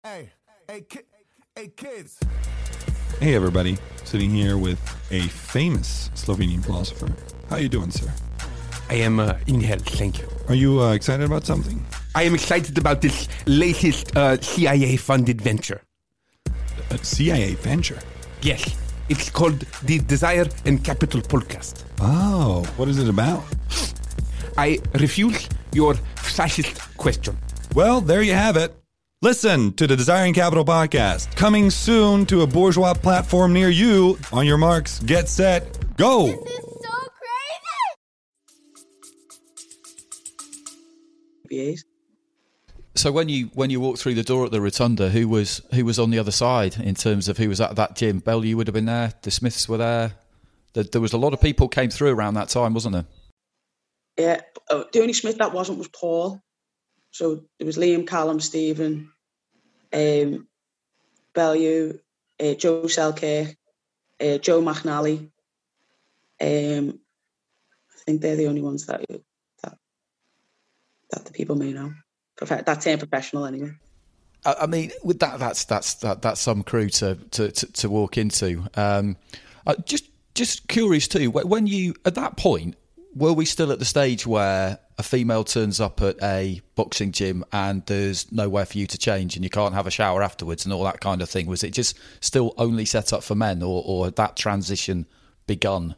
Hey, 0.04 0.32
hey, 0.68 0.82
ki- 0.82 1.00
hey, 1.56 1.68
kids. 1.70 2.20
Hey 3.20 3.36
everybody, 3.36 3.78
sitting 4.04 4.32
here 4.32 4.58
with 4.58 4.80
a 5.12 5.22
famous 5.30 6.10
Slovenian 6.14 6.64
philosopher. 6.64 7.08
How 7.50 7.56
are 7.56 7.62
you 7.62 7.70
doing, 7.70 7.90
sir? 7.90 8.12
I 8.90 8.96
am 8.96 9.20
uh, 9.20 9.38
in 9.48 9.62
health, 9.62 9.88
thank 9.88 10.20
you. 10.20 10.28
Are 10.50 10.56
you 10.56 10.82
uh, 10.82 10.92
excited 10.92 11.26
about 11.26 11.46
something? 11.46 11.86
I 12.16 12.24
am 12.24 12.34
excited 12.36 12.78
about 12.78 13.02
this 13.02 13.30
latest 13.46 14.16
uh, 14.18 14.42
CIA-funded 14.42 15.42
venture. 15.42 15.82
A 16.92 16.98
CIA 16.98 17.56
venture. 17.56 18.00
Yes, 18.42 18.76
it's 19.10 19.30
called 19.30 19.60
the 19.84 20.00
Desire 20.00 20.48
and 20.66 20.84
Capital 20.84 21.22
Podcast. 21.22 21.84
Oh, 22.02 22.64
what 22.78 22.88
is 22.90 22.98
it 23.00 23.08
about? 23.10 23.44
I 24.58 24.80
refuse 24.94 25.48
your 25.72 25.96
fascist 26.16 26.80
question. 26.98 27.38
Well, 27.74 28.02
there 28.02 28.22
you 28.22 28.34
have 28.34 28.58
it. 28.58 28.76
Listen 29.22 29.72
to 29.74 29.88
the 29.88 29.96
Desiring 29.96 30.34
Capital 30.34 30.66
podcast, 30.66 31.34
coming 31.36 31.70
soon 31.70 32.26
to 32.26 32.42
a 32.42 32.48
bourgeois 32.48 32.94
platform 32.94 33.54
near 33.54 33.70
you. 33.70 34.20
On 34.34 34.46
your 34.46 34.58
marks, 34.58 35.00
get 35.00 35.30
set, 35.30 35.96
go! 35.96 36.26
This 36.28 36.36
is 36.36 36.44
so 36.84 37.08
crazy! 41.50 41.84
So 42.96 43.12
when 43.12 43.28
you 43.28 43.48
when 43.54 43.70
you 43.72 43.80
walked 43.80 44.00
through 44.00 44.14
the 44.14 44.24
door 44.24 44.46
at 44.46 44.52
the 44.52 44.62
rotunda, 44.62 45.10
who 45.10 45.28
was 45.28 45.62
who 45.74 45.84
was 45.84 45.98
on 45.98 46.12
the 46.12 46.20
other 46.20 46.32
side 46.32 46.78
in 46.78 46.94
terms 46.94 47.28
of 47.28 47.38
who 47.38 47.50
was 47.50 47.60
at 47.60 47.76
that 47.76 47.96
gym? 47.96 48.20
Bellew, 48.20 48.44
you 48.44 48.56
would 48.58 48.68
have 48.68 48.74
been 48.74 48.86
there. 48.86 49.14
The 49.24 49.32
Smiths 49.32 49.68
were 49.68 49.78
there. 49.78 50.14
There, 50.74 50.84
there 50.84 51.02
was 51.02 51.14
a 51.14 51.18
lot 51.18 51.34
of 51.34 51.42
people 51.42 51.68
came 51.68 51.90
through 51.90 52.12
around 52.12 52.36
that 52.36 52.50
time, 52.50 52.74
wasn't 52.74 52.94
there? 52.94 53.06
Yeah, 54.18 54.42
oh, 54.70 54.86
the 54.94 55.02
only 55.02 55.14
Smith 55.14 55.40
that 55.40 55.54
wasn't 55.54 55.80
was 55.80 55.88
Paul. 55.88 56.40
So 57.10 57.46
there 57.58 57.66
was 57.66 57.78
Liam, 57.78 58.08
Callum, 58.08 58.40
Stephen, 58.40 59.12
um, 59.92 60.48
Bellew, 61.34 62.00
uh, 62.40 62.54
Joe 62.54 62.88
Selkirk, 62.88 63.56
uh, 64.20 64.38
Joe 64.38 64.62
McNally. 64.62 65.32
Um, 66.40 67.00
I 67.92 68.00
think 68.06 68.22
they're 68.22 68.36
the 68.36 68.48
only 68.48 68.62
ones 68.62 68.86
that 68.86 69.04
that 69.64 69.78
that 71.12 71.26
the 71.26 71.32
people 71.32 71.56
may 71.56 71.72
know. 71.72 71.92
That 72.40 72.82
term 72.82 73.00
professional 73.00 73.46
anyway. 73.46 73.72
I, 74.46 74.68
mean, 74.68 74.92
with 75.04 75.20
that, 75.20 75.40
that's 75.40 75.66
that's 75.66 75.96
that, 75.96 76.22
that's 76.22 76.42
some 76.42 76.64
crew 76.64 76.90
to 76.90 77.16
to, 77.16 77.52
to, 77.52 77.72
to 77.74 77.90
walk 77.90 78.18
into. 78.18 78.68
Um, 78.76 79.16
just 79.86 80.10
just 80.36 80.68
curious 80.68 81.08
too. 81.08 81.32
When 81.32 81.68
you 81.68 81.96
at 82.06 82.16
that 82.16 82.38
point, 82.38 82.76
were 83.16 83.34
we 83.34 83.46
still 83.46 83.72
at 83.72 83.80
the 83.80 83.86
stage 83.86 84.26
where 84.26 84.80
a 84.98 85.04
female 85.04 85.44
turns 85.44 85.80
up 85.80 86.02
at 86.02 86.22
a 86.22 86.62
boxing 86.76 87.12
gym 87.12 87.44
and 87.52 87.86
there's 87.86 88.32
nowhere 88.32 88.66
for 88.66 88.78
you 88.78 88.88
to 88.88 88.98
change 88.98 89.36
and 89.36 89.44
you 89.44 89.50
can't 89.50 89.74
have 89.74 89.88
a 89.88 89.92
shower 89.92 90.22
afterwards 90.22 90.66
and 90.66 90.74
all 90.74 90.84
that 90.84 91.00
kind 91.00 91.22
of 91.22 91.30
thing? 91.30 91.48
Was 91.48 91.64
it 91.64 91.72
just 91.72 91.98
still 92.20 92.54
only 92.58 92.86
set 92.86 93.14
up 93.14 93.24
for 93.24 93.36
men, 93.36 93.64
or 93.64 93.84
or 93.86 94.06
had 94.06 94.16
that 94.18 94.36
transition 94.36 95.06
begun? 95.48 95.96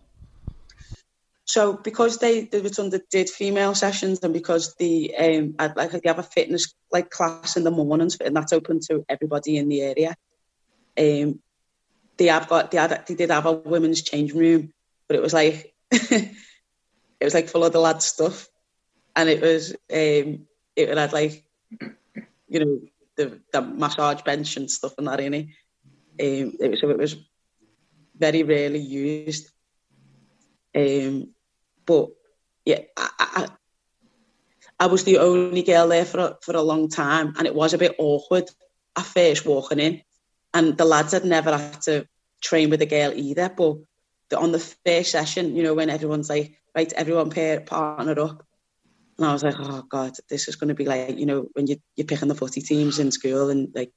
So 1.45 1.73
because 1.73 2.17
they 2.17 2.45
the 2.45 2.61
Rotunda 2.61 2.99
did 3.11 3.29
female 3.29 3.75
sessions 3.75 4.19
and 4.23 4.33
because 4.33 4.75
the 4.75 5.15
um 5.15 5.55
I'd 5.59 5.77
like 5.77 5.91
they 5.91 6.01
have 6.05 6.19
a 6.19 6.23
fitness 6.23 6.73
like 6.91 7.11
class 7.11 7.55
in 7.55 7.63
the 7.63 7.71
mornings 7.71 8.17
and 8.17 8.35
that's 8.35 8.51
open 8.51 8.79
to 8.89 9.05
everybody 9.07 9.57
in 9.57 9.69
the 9.69 9.81
area. 9.81 10.15
Um 10.97 11.39
they 12.17 12.27
have 12.27 12.47
got 12.47 12.71
they 12.71 12.77
had 12.79 13.05
they 13.05 13.13
did 13.13 13.29
have 13.29 13.45
a 13.45 13.51
women's 13.51 14.01
change 14.01 14.33
room, 14.33 14.73
but 15.07 15.17
it 15.17 15.21
was 15.21 15.33
like 15.33 15.71
it 15.91 16.33
was 17.21 17.35
like 17.35 17.47
full 17.47 17.63
of 17.63 17.73
the 17.73 17.79
lads 17.79 18.05
stuff. 18.05 18.47
And 19.15 19.29
it 19.29 19.41
was 19.41 19.73
um 19.93 20.47
it 20.75 20.97
had 20.97 21.13
like 21.13 21.43
you 22.47 22.59
know 22.59 22.79
the 23.17 23.39
the 23.53 23.61
massage 23.61 24.23
bench 24.23 24.57
and 24.57 24.69
stuff 24.69 24.95
and 24.97 25.07
that 25.07 25.19
in 25.19 25.33
it. 25.35 25.45
Um 26.19 26.57
it 26.59 26.79
so 26.79 26.89
it 26.89 26.97
was 26.97 27.17
very 28.17 28.41
rarely 28.41 28.79
used. 28.79 29.51
Um 30.75 31.34
but 31.85 32.09
yeah, 32.65 32.79
I, 32.97 33.09
I, 33.19 33.47
I 34.79 34.85
was 34.87 35.03
the 35.03 35.19
only 35.19 35.63
girl 35.63 35.87
there 35.87 36.05
for 36.05 36.19
a, 36.19 36.37
for 36.41 36.55
a 36.55 36.61
long 36.61 36.89
time, 36.89 37.33
and 37.37 37.47
it 37.47 37.55
was 37.55 37.73
a 37.73 37.77
bit 37.77 37.95
awkward 37.97 38.49
at 38.95 39.05
first 39.05 39.45
walking 39.45 39.79
in. 39.79 40.01
And 40.53 40.77
the 40.77 40.85
lads 40.85 41.13
had 41.13 41.25
never 41.25 41.55
had 41.55 41.81
to 41.83 42.07
train 42.41 42.69
with 42.69 42.81
a 42.81 42.85
girl 42.85 43.11
either. 43.13 43.49
But 43.49 43.77
the, 44.29 44.39
on 44.39 44.51
the 44.51 44.59
first 44.59 45.11
session, 45.11 45.55
you 45.55 45.63
know, 45.63 45.73
when 45.73 45.89
everyone's 45.89 46.29
like, 46.29 46.57
right, 46.75 46.91
everyone 46.93 47.29
pair 47.29 47.61
partner 47.61 48.19
up. 48.19 48.45
And 49.17 49.25
I 49.25 49.33
was 49.33 49.43
like, 49.43 49.55
oh 49.57 49.83
God, 49.89 50.13
this 50.29 50.47
is 50.47 50.55
going 50.55 50.67
to 50.69 50.73
be 50.73 50.85
like, 50.85 51.17
you 51.17 51.25
know, 51.25 51.47
when 51.53 51.67
you, 51.67 51.77
you're 51.95 52.07
picking 52.07 52.27
the 52.27 52.35
footy 52.35 52.61
teams 52.61 52.99
in 52.99 53.11
school 53.11 53.49
and 53.49 53.69
like, 53.73 53.91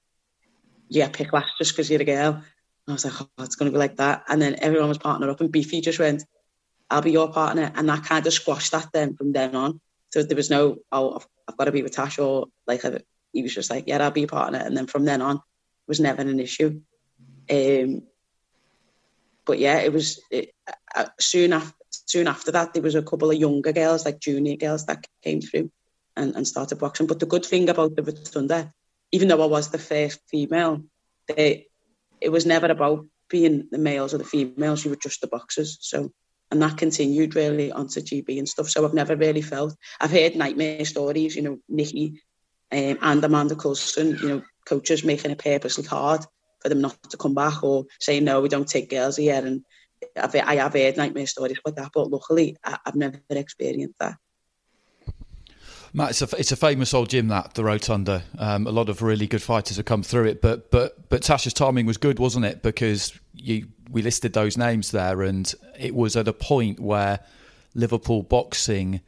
yeah, 0.88 1.08
pick 1.08 1.32
last 1.32 1.58
just 1.58 1.72
because 1.72 1.90
you're 1.90 2.02
a 2.02 2.04
girl. 2.04 2.34
And 2.34 2.44
I 2.86 2.92
was 2.92 3.04
like, 3.04 3.20
oh, 3.20 3.44
it's 3.44 3.56
going 3.56 3.70
to 3.70 3.74
be 3.74 3.80
like 3.80 3.96
that. 3.96 4.24
And 4.28 4.40
then 4.40 4.56
everyone 4.60 4.88
was 4.88 4.98
partner 4.98 5.28
up 5.28 5.40
and 5.40 5.50
Beefy 5.50 5.80
just 5.80 5.98
went, 5.98 6.24
I'll 6.90 7.02
be 7.02 7.12
your 7.12 7.32
partner. 7.32 7.72
And 7.74 7.88
that 7.88 8.04
kind 8.04 8.26
of 8.26 8.32
squashed 8.32 8.72
that 8.72 8.88
then 8.92 9.16
from 9.16 9.32
then 9.32 9.54
on. 9.54 9.80
So 10.10 10.22
there 10.22 10.36
was 10.36 10.50
no, 10.50 10.78
oh, 10.90 11.16
I've, 11.16 11.26
I've 11.48 11.56
got 11.56 11.64
to 11.64 11.72
be 11.72 11.82
with 11.82 11.92
Tash 11.92 12.18
or 12.18 12.46
like, 12.66 12.82
he 13.32 13.42
was 13.42 13.54
just 13.54 13.70
like, 13.70 13.84
yeah, 13.86 14.02
I'll 14.02 14.10
be 14.10 14.20
your 14.20 14.28
partner. 14.28 14.58
And 14.58 14.76
then 14.76 14.86
from 14.86 15.04
then 15.04 15.22
on, 15.22 15.36
it 15.36 15.42
was 15.88 16.00
never 16.00 16.22
an 16.22 16.40
issue. 16.40 16.80
Um, 17.50 18.02
but 19.44 19.58
yeah, 19.58 19.78
it 19.78 19.92
was 19.92 20.20
it, 20.30 20.52
uh, 20.94 21.06
soon 21.18 21.52
after. 21.52 21.74
Soon 21.90 22.26
after 22.26 22.52
that, 22.52 22.72
there 22.72 22.82
was 22.82 22.94
a 22.94 23.02
couple 23.02 23.30
of 23.30 23.36
younger 23.36 23.72
girls, 23.72 24.06
like 24.06 24.18
junior 24.18 24.56
girls, 24.56 24.86
that 24.86 25.06
came 25.22 25.42
through 25.42 25.70
and, 26.16 26.34
and 26.36 26.48
started 26.48 26.78
boxing. 26.78 27.06
But 27.06 27.18
the 27.18 27.26
good 27.26 27.44
thing 27.44 27.68
about 27.68 27.96
the 27.96 28.02
Rotunda, 28.02 28.72
even 29.12 29.28
though 29.28 29.42
I 29.42 29.46
was 29.46 29.68
the 29.68 29.78
first 29.78 30.20
female, 30.30 30.82
they 31.26 31.66
it 32.20 32.30
was 32.30 32.46
never 32.46 32.66
about 32.66 33.06
being 33.28 33.68
the 33.70 33.78
males 33.78 34.14
or 34.14 34.18
the 34.18 34.24
females. 34.24 34.84
You 34.84 34.90
were 34.90 34.96
just 34.96 35.20
the 35.20 35.26
boxers. 35.26 35.78
So 35.80 36.12
and 36.50 36.62
that 36.62 36.76
continued 36.76 37.36
really 37.36 37.70
onto 37.70 38.00
GB 38.00 38.38
and 38.38 38.48
stuff. 38.48 38.68
So 38.68 38.84
I've 38.84 38.94
never 38.94 39.16
really 39.16 39.42
felt. 39.42 39.76
I've 40.00 40.10
heard 40.10 40.36
nightmare 40.36 40.84
stories. 40.84 41.36
You 41.36 41.42
know, 41.42 41.58
Nikki 41.68 42.22
um, 42.72 42.98
and 43.02 43.24
Amanda 43.24 43.54
Coulson. 43.54 44.18
You 44.22 44.28
know, 44.28 44.42
coaches 44.66 45.04
making 45.04 45.30
it 45.30 45.38
purposely 45.38 45.84
hard 45.84 46.24
for 46.60 46.68
them 46.68 46.80
not 46.80 46.96
to 47.10 47.16
come 47.16 47.34
back 47.34 47.62
or 47.62 47.84
saying 48.00 48.24
no, 48.24 48.40
we 48.40 48.48
don't 48.48 48.68
take 48.68 48.90
girls 48.90 49.16
here. 49.16 49.44
And 49.44 49.64
I've, 50.16 50.34
I 50.34 50.56
have 50.56 50.74
heard 50.74 50.96
nightmare 50.96 51.26
stories 51.26 51.58
like 51.64 51.76
that, 51.76 51.90
but 51.94 52.10
luckily 52.10 52.56
I, 52.64 52.78
have 52.84 52.96
never 52.96 53.18
experienced 53.30 53.98
that. 54.00 54.16
Matt, 55.94 56.10
it's 56.10 56.22
a, 56.22 56.28
it's 56.36 56.52
a 56.52 56.56
famous 56.56 56.92
old 56.92 57.08
gym 57.08 57.28
that 57.28 57.54
the 57.54 57.64
Rotunda. 57.64 58.22
Um, 58.38 58.66
a 58.66 58.70
lot 58.70 58.90
of 58.90 59.00
really 59.00 59.26
good 59.26 59.42
fighters 59.42 59.78
have 59.78 59.86
come 59.86 60.02
through 60.02 60.26
it, 60.26 60.42
but 60.42 60.70
but 60.70 61.08
but 61.08 61.22
Tasha's 61.22 61.54
timing 61.54 61.86
was 61.86 61.96
good, 61.96 62.18
wasn't 62.18 62.44
it? 62.44 62.62
Because 62.62 63.18
you 63.32 63.68
we 63.90 64.02
listed 64.02 64.32
those 64.32 64.56
names 64.56 64.90
there, 64.90 65.22
and 65.22 65.52
it 65.78 65.94
was 65.94 66.16
at 66.16 66.28
a 66.28 66.32
point 66.32 66.80
where 66.80 67.20
Liverpool 67.74 68.22
boxing 68.22 69.00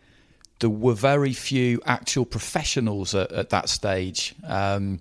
there 0.61 0.71
were 0.71 0.95
very 0.95 1.33
few 1.33 1.81
actual 1.87 2.25
professionals 2.25 3.15
at, 3.15 3.33
at 3.33 3.49
that 3.51 3.69
stage. 3.69 4.35
Um, 4.47 5.01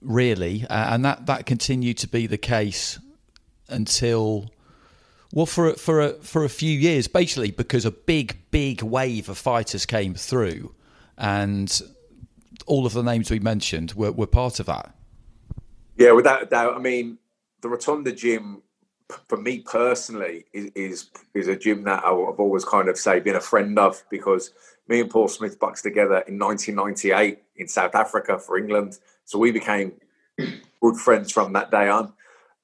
really, 0.00 0.64
uh, 0.68 0.94
and 0.94 1.04
that 1.04 1.26
that 1.26 1.46
continued 1.46 1.98
to 1.98 2.08
be 2.08 2.26
the 2.26 2.38
case 2.38 2.98
until 3.68 4.50
well 5.32 5.46
for 5.46 5.72
for 5.74 6.00
a, 6.00 6.12
for 6.14 6.44
a 6.44 6.48
few 6.48 6.78
years, 6.78 7.08
basically 7.08 7.50
because 7.50 7.84
a 7.84 7.90
big 7.90 8.36
big 8.50 8.82
wave 8.82 9.28
of 9.28 9.38
fighters 9.38 9.86
came 9.86 10.14
through, 10.14 10.74
and 11.18 11.82
all 12.66 12.86
of 12.86 12.92
the 12.92 13.02
names 13.02 13.30
we 13.30 13.40
mentioned 13.40 13.94
were, 13.94 14.12
were 14.12 14.26
part 14.26 14.60
of 14.60 14.66
that. 14.66 14.94
Yeah, 15.96 16.12
without 16.12 16.42
a 16.42 16.46
doubt. 16.46 16.74
I 16.74 16.78
mean, 16.78 17.18
the 17.66 17.70
Rotunda 17.70 18.12
Gym, 18.12 18.62
for 19.28 19.38
me 19.38 19.58
personally, 19.58 20.44
is 20.52 20.70
is, 20.76 21.10
is 21.34 21.48
a 21.48 21.56
gym 21.56 21.82
that 21.82 22.04
I've 22.04 22.40
always 22.40 22.64
kind 22.64 22.88
of 22.88 22.96
say 22.96 23.18
been 23.18 23.34
a 23.34 23.40
friend 23.40 23.76
of 23.76 24.04
because 24.08 24.52
me 24.86 25.00
and 25.00 25.10
Paul 25.10 25.26
Smith 25.26 25.58
boxed 25.58 25.82
together 25.82 26.22
in 26.28 26.38
1998 26.38 27.42
in 27.56 27.66
South 27.66 27.96
Africa 27.96 28.38
for 28.38 28.56
England. 28.56 28.98
So 29.24 29.40
we 29.40 29.50
became 29.50 29.94
good 30.38 30.96
friends 30.96 31.32
from 31.32 31.52
that 31.54 31.72
day 31.72 31.88
on. 31.88 32.12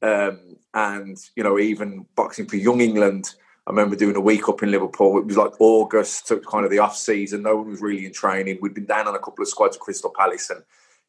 Um, 0.03 0.57
and, 0.73 1.19
you 1.35 1.43
know, 1.43 1.59
even 1.59 2.07
boxing 2.15 2.47
for 2.47 2.57
Young 2.57 2.81
England, 2.81 3.35
I 3.67 3.71
remember 3.71 3.97
doing 3.97 4.15
a 4.15 4.21
week 4.21 4.49
up 4.49 4.62
in 4.62 4.71
Liverpool. 4.71 5.19
It 5.19 5.27
was 5.27 5.37
like 5.37 5.61
August, 5.61 6.29
to 6.29 6.38
kind 6.38 6.65
of 6.65 6.71
the 6.71 6.79
off 6.79 6.97
season. 6.97 7.43
No 7.43 7.57
one 7.57 7.71
was 7.71 7.83
really 7.83 8.07
in 8.07 8.12
training. 8.12 8.59
We'd 8.62 8.75
been 8.75 8.87
down 8.87 9.09
on 9.09 9.17
a 9.17 9.21
couple 9.21 9.43
of 9.43 9.49
squads 9.49 9.77
at 9.77 9.83
Crystal 9.83 10.15
Palace, 10.17 10.51
and 10.51 10.62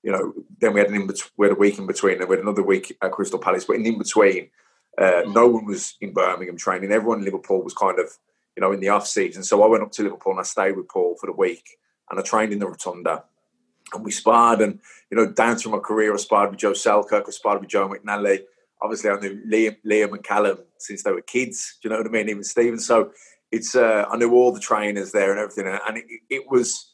you 0.04 0.12
know, 0.12 0.34
then 0.60 0.74
we 0.74 0.80
had 0.82 0.90
an 0.90 0.96
in 0.96 1.08
between. 1.08 1.32
We 1.38 1.48
had 1.48 1.56
a 1.56 1.60
week 1.60 1.78
in 1.80 1.88
between, 1.88 2.20
and 2.20 2.30
we 2.30 2.36
had 2.36 2.44
another 2.44 2.64
week 2.64 2.96
at 3.02 3.12
Crystal 3.12 3.40
Palace. 3.40 3.66
But 3.66 3.78
in, 3.78 3.86
in 3.86 3.98
between, 3.98 4.50
uh, 4.98 5.24
no 5.28 5.48
one 5.48 5.66
was 5.66 5.96
in 6.02 6.14
Birmingham 6.14 6.58
training. 6.58 6.92
Everyone 6.92 7.20
in 7.20 7.26
Liverpool 7.26 7.64
was 7.64 7.74
kind 7.74 8.00
of, 8.00 8.10
you 8.56 8.62
know, 8.62 8.72
in 8.72 8.80
the 8.80 8.90
off 8.90 9.08
season. 9.08 9.44
So 9.44 9.64
I 9.64 9.68
went 9.68 9.84
up 9.84 9.92
to 9.94 10.04
Liverpool 10.04 10.34
and 10.34 10.42
I 10.42 10.44
stayed 10.44 10.76
with 10.76 10.90
Paul 10.90 11.16
for 11.20 11.28
the 11.28 11.34
week, 11.34 11.78
and 12.10 12.20
I 12.20 12.24
trained 12.24 12.54
in 12.54 12.60
the 12.60 12.68
Rotunda 12.68 13.24
and 13.94 14.04
we 14.04 14.12
sparred. 14.12 14.62
And 14.62 14.80
you 15.10 15.18
know, 15.18 15.32
down 15.32 15.56
through 15.56 15.72
my 15.74 15.80
career, 15.80 16.14
I 16.14 16.18
sparred 16.18 16.52
with 16.52 16.60
Joe 16.60 16.74
Selkirk, 16.74 17.26
I 17.28 17.32
sparred 17.32 17.62
with 17.62 17.70
Joe 17.70 17.90
McNally. 17.90 18.42
Obviously, 18.82 19.10
I 19.10 19.20
knew 19.20 19.42
Liam, 19.50 19.78
Liam 19.86 20.14
and 20.14 20.24
Callum 20.24 20.58
since 20.78 21.04
they 21.04 21.12
were 21.12 21.22
kids. 21.22 21.78
Do 21.82 21.88
you 21.88 21.92
know 21.92 22.02
what 22.02 22.08
I 22.08 22.12
mean? 22.12 22.30
Even 22.30 22.44
Stephen. 22.44 22.80
So 22.80 23.12
it's 23.52 23.76
uh, 23.76 24.06
I 24.10 24.18
knew 24.18 24.34
all 24.34 24.52
the 24.52 24.60
trainers 24.60 25.12
there 25.12 25.32
and 25.32 25.40
everything, 25.40 25.68
and 25.88 25.98
it, 25.98 26.06
it 26.30 26.50
was, 26.50 26.93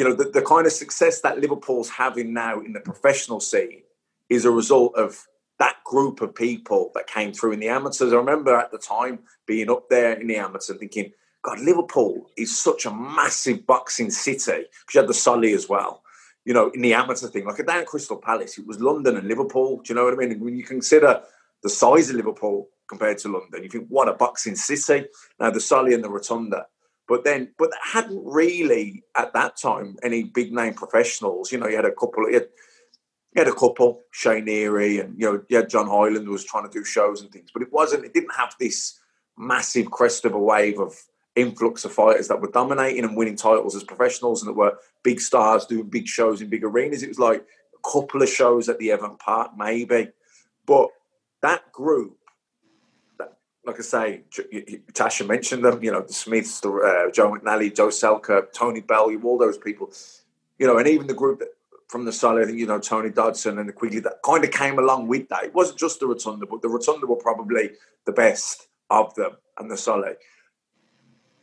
you 0.00 0.08
know, 0.08 0.14
the, 0.14 0.30
the 0.30 0.40
kind 0.40 0.66
of 0.66 0.72
success 0.72 1.20
that 1.20 1.38
Liverpool's 1.38 1.90
having 1.90 2.32
now 2.32 2.58
in 2.60 2.72
the 2.72 2.80
professional 2.80 3.38
scene 3.38 3.82
is 4.30 4.46
a 4.46 4.50
result 4.50 4.94
of 4.94 5.26
that 5.58 5.76
group 5.84 6.22
of 6.22 6.34
people 6.34 6.90
that 6.94 7.06
came 7.06 7.34
through 7.34 7.52
in 7.52 7.60
the 7.60 7.68
amateurs. 7.68 8.10
I 8.10 8.16
remember 8.16 8.56
at 8.56 8.72
the 8.72 8.78
time 8.78 9.18
being 9.44 9.68
up 9.68 9.90
there 9.90 10.14
in 10.14 10.26
the 10.26 10.36
amateurs 10.36 10.78
thinking, 10.78 11.12
God, 11.42 11.60
Liverpool 11.60 12.30
is 12.38 12.58
such 12.58 12.86
a 12.86 12.90
massive 12.90 13.66
boxing 13.66 14.10
city. 14.10 14.64
Because 14.70 14.94
you 14.94 15.00
had 15.02 15.08
the 15.10 15.12
Solly 15.12 15.52
as 15.52 15.68
well 15.68 16.02
you 16.46 16.54
know, 16.54 16.70
in 16.70 16.80
the 16.80 16.94
amateur 16.94 17.28
thing, 17.28 17.44
like 17.44 17.64
down 17.66 17.80
at 17.80 17.86
Crystal 17.86 18.16
Palace, 18.16 18.56
it 18.56 18.66
was 18.66 18.80
London 18.80 19.18
and 19.18 19.28
Liverpool. 19.28 19.82
Do 19.82 19.92
you 19.92 19.94
know 19.94 20.04
what 20.04 20.14
I 20.14 20.16
mean? 20.16 20.32
And 20.32 20.40
when 20.40 20.56
you 20.56 20.64
consider 20.64 21.20
the 21.62 21.68
size 21.68 22.08
of 22.08 22.16
Liverpool 22.16 22.68
compared 22.88 23.18
to 23.18 23.28
London, 23.28 23.62
you 23.62 23.68
think, 23.68 23.86
what 23.88 24.08
a 24.08 24.14
boxing 24.14 24.56
city. 24.56 25.06
Now, 25.38 25.50
the 25.50 25.60
Solly 25.60 25.92
and 25.92 26.02
the 26.02 26.08
Rotunda. 26.08 26.66
But 27.10 27.24
then, 27.24 27.52
but 27.58 27.72
hadn't 27.82 28.22
really 28.24 29.02
at 29.16 29.32
that 29.32 29.56
time 29.56 29.96
any 30.04 30.22
big 30.22 30.52
name 30.52 30.74
professionals. 30.74 31.50
You 31.50 31.58
know, 31.58 31.66
you 31.66 31.74
had 31.74 31.84
a 31.84 31.90
couple, 31.90 32.28
you 32.28 32.34
had, 32.34 32.48
you 33.34 33.40
had 33.40 33.48
a 33.48 33.52
couple, 33.52 34.02
Shea 34.12 34.40
Neary, 34.40 35.04
and, 35.04 35.20
you 35.20 35.26
know, 35.26 35.42
you 35.48 35.56
had 35.56 35.68
John 35.68 35.88
Hyland 35.88 36.28
was 36.28 36.44
trying 36.44 36.68
to 36.68 36.72
do 36.72 36.84
shows 36.84 37.20
and 37.20 37.28
things, 37.32 37.50
but 37.52 37.62
it 37.62 37.72
wasn't, 37.72 38.04
it 38.04 38.14
didn't 38.14 38.36
have 38.36 38.54
this 38.60 39.00
massive 39.36 39.90
crest 39.90 40.24
of 40.24 40.34
a 40.34 40.38
wave 40.38 40.78
of 40.78 40.94
influx 41.34 41.84
of 41.84 41.92
fighters 41.92 42.28
that 42.28 42.40
were 42.40 42.52
dominating 42.52 43.02
and 43.02 43.16
winning 43.16 43.34
titles 43.34 43.74
as 43.74 43.82
professionals 43.82 44.40
and 44.40 44.48
that 44.48 44.56
were 44.56 44.78
big 45.02 45.20
stars 45.20 45.66
doing 45.66 45.88
big 45.88 46.06
shows 46.06 46.40
in 46.40 46.48
big 46.48 46.62
arenas. 46.62 47.02
It 47.02 47.08
was 47.08 47.18
like 47.18 47.44
a 47.74 47.90
couple 47.90 48.22
of 48.22 48.28
shows 48.28 48.68
at 48.68 48.78
the 48.78 48.92
Evan 48.92 49.16
Park, 49.16 49.50
maybe. 49.56 50.10
But 50.64 50.90
that 51.42 51.72
group, 51.72 52.18
like 53.70 53.78
I 53.78 53.82
say, 53.82 54.22
Tasha 54.92 55.26
mentioned 55.26 55.64
them, 55.64 55.82
you 55.82 55.92
know, 55.92 56.02
the 56.02 56.12
Smiths, 56.12 56.60
the, 56.60 56.70
uh, 56.70 57.10
Joe 57.12 57.32
McNally, 57.32 57.74
Joe 57.74 57.90
Selkirk, 57.90 58.52
Tony 58.52 58.80
Bellew, 58.80 59.20
all 59.22 59.38
those 59.38 59.58
people, 59.58 59.90
you 60.58 60.66
know, 60.66 60.78
and 60.78 60.88
even 60.88 61.06
the 61.06 61.14
group 61.14 61.42
from 61.88 62.04
the 62.04 62.12
side, 62.12 62.38
I 62.38 62.44
think, 62.46 62.58
you 62.58 62.66
know, 62.66 62.78
Tony 62.78 63.10
Dodson 63.10 63.58
and 63.58 63.68
the 63.68 63.72
Quigley 63.72 64.00
that 64.00 64.22
kind 64.24 64.44
of 64.44 64.50
came 64.50 64.78
along 64.78 65.08
with 65.08 65.28
that. 65.28 65.44
It 65.44 65.54
wasn't 65.54 65.78
just 65.78 66.00
the 66.00 66.06
Rotunda, 66.06 66.46
but 66.46 66.62
the 66.62 66.68
Rotunda 66.68 67.06
were 67.06 67.16
probably 67.16 67.70
the 68.06 68.12
best 68.12 68.68
of 68.90 69.14
them 69.14 69.32
and 69.58 69.70
the 69.70 69.76
Solid 69.76 70.16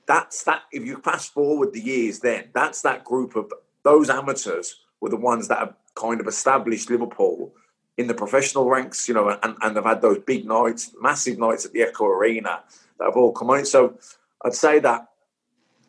that's 0.08 0.44
that. 0.44 0.64
If 0.72 0.86
you 0.86 0.98
fast 0.98 1.34
forward 1.34 1.74
the 1.74 1.82
years, 1.82 2.20
then 2.20 2.46
that's 2.54 2.82
that 2.82 3.04
group 3.04 3.36
of 3.36 3.52
those 3.84 4.10
amateurs 4.10 4.76
were 5.02 5.10
the 5.10 5.18
ones 5.18 5.48
that 5.50 5.60
have 5.60 5.74
kind 5.96 6.20
of 6.20 6.28
established 6.28 6.90
Liverpool 6.90 7.54
in 7.98 8.08
the 8.08 8.14
professional 8.14 8.70
ranks, 8.70 9.08
you 9.08 9.14
know, 9.14 9.30
and, 9.42 9.56
and 9.62 9.76
they've 9.76 9.84
had 9.84 10.02
those 10.02 10.20
big 10.20 10.46
nights, 10.46 10.96
massive 11.02 11.40
nights 11.40 11.66
at 11.66 11.74
the 11.74 11.82
Echo 11.82 12.06
Arena 12.06 12.64
that 13.00 13.06
have 13.06 13.18
all 13.18 13.32
come 13.32 13.50
out. 13.50 13.68
So 13.68 13.98
I'd 14.46 14.54
say 14.54 14.80
that 14.80 15.08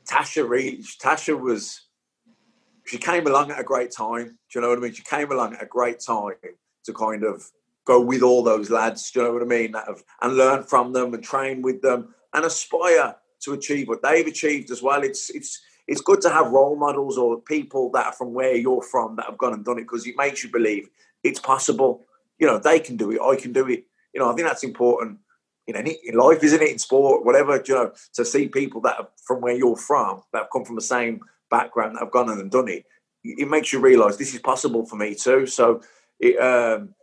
Tasha 0.08 0.48
reached, 0.48 1.02
Tasha 1.02 1.38
was, 1.38 1.82
she 2.86 2.96
came 2.96 3.26
along 3.26 3.50
at 3.50 3.60
a 3.60 3.64
great 3.64 3.90
time. 3.90 4.26
Do 4.26 4.34
you 4.54 4.60
know 4.62 4.70
what 4.70 4.78
I 4.78 4.80
mean? 4.80 4.94
She 4.94 5.02
came 5.02 5.30
along 5.30 5.54
at 5.54 5.62
a 5.62 5.66
great 5.66 6.00
time 6.00 6.34
to 6.84 6.92
kind 6.94 7.24
of 7.24 7.50
go 7.84 8.00
with 8.00 8.22
all 8.22 8.42
those 8.42 8.70
lads, 8.70 9.10
do 9.10 9.20
you 9.20 9.26
know 9.26 9.32
what 9.32 9.42
I 9.42 9.46
mean? 9.46 9.72
That 9.72 9.86
have, 9.86 10.02
and 10.22 10.36
learn 10.36 10.62
from 10.62 10.92
them 10.92 11.14
and 11.14 11.22
train 11.22 11.62
with 11.62 11.82
them 11.82 12.14
and 12.34 12.44
aspire 12.44 13.16
to 13.40 13.52
achieve 13.52 13.88
what 13.88 14.02
they've 14.02 14.26
achieved 14.26 14.70
as 14.70 14.82
well. 14.82 15.02
It's 15.02 15.30
it's 15.30 15.62
it's 15.86 16.02
good 16.02 16.20
to 16.20 16.30
have 16.30 16.52
role 16.52 16.76
models 16.76 17.16
or 17.16 17.40
people 17.40 17.90
that 17.92 18.06
are 18.06 18.12
from 18.12 18.34
where 18.34 18.54
you're 18.54 18.82
from 18.82 19.16
that 19.16 19.24
have 19.24 19.38
gone 19.38 19.54
and 19.54 19.64
done 19.64 19.78
it 19.78 19.82
because 19.82 20.06
it 20.06 20.18
makes 20.18 20.44
you 20.44 20.50
believe 20.50 20.90
it's 21.22 21.40
possible. 21.40 22.04
You 22.38 22.46
know, 22.46 22.58
they 22.58 22.80
can 22.80 22.96
do 22.96 23.10
it. 23.10 23.20
I 23.20 23.36
can 23.36 23.52
do 23.52 23.68
it. 23.68 23.84
You 24.14 24.20
know, 24.20 24.30
I 24.30 24.34
think 24.34 24.46
that's 24.46 24.64
important 24.64 25.18
in 25.66 25.76
any 25.76 25.98
in 26.04 26.16
life, 26.16 26.42
isn't 26.42 26.62
it? 26.62 26.70
In 26.70 26.78
sport, 26.78 27.24
whatever. 27.24 27.62
You 27.66 27.74
know, 27.74 27.92
to 28.14 28.24
see 28.24 28.48
people 28.48 28.80
that 28.82 28.98
are 28.98 29.08
from 29.24 29.40
where 29.40 29.56
you're 29.56 29.76
from 29.76 30.22
that 30.32 30.42
have 30.42 30.50
come 30.52 30.64
from 30.64 30.76
the 30.76 30.82
same 30.82 31.20
background 31.50 31.96
that 31.96 32.00
have 32.00 32.10
gone 32.10 32.30
and 32.30 32.50
done 32.50 32.68
it, 32.68 32.84
it 33.24 33.48
makes 33.48 33.72
you 33.72 33.80
realise 33.80 34.16
this 34.16 34.34
is 34.34 34.40
possible 34.40 34.86
for 34.86 34.96
me 34.96 35.14
too. 35.14 35.46
So, 35.46 35.82
it, 36.20 36.38
um, 36.40 36.94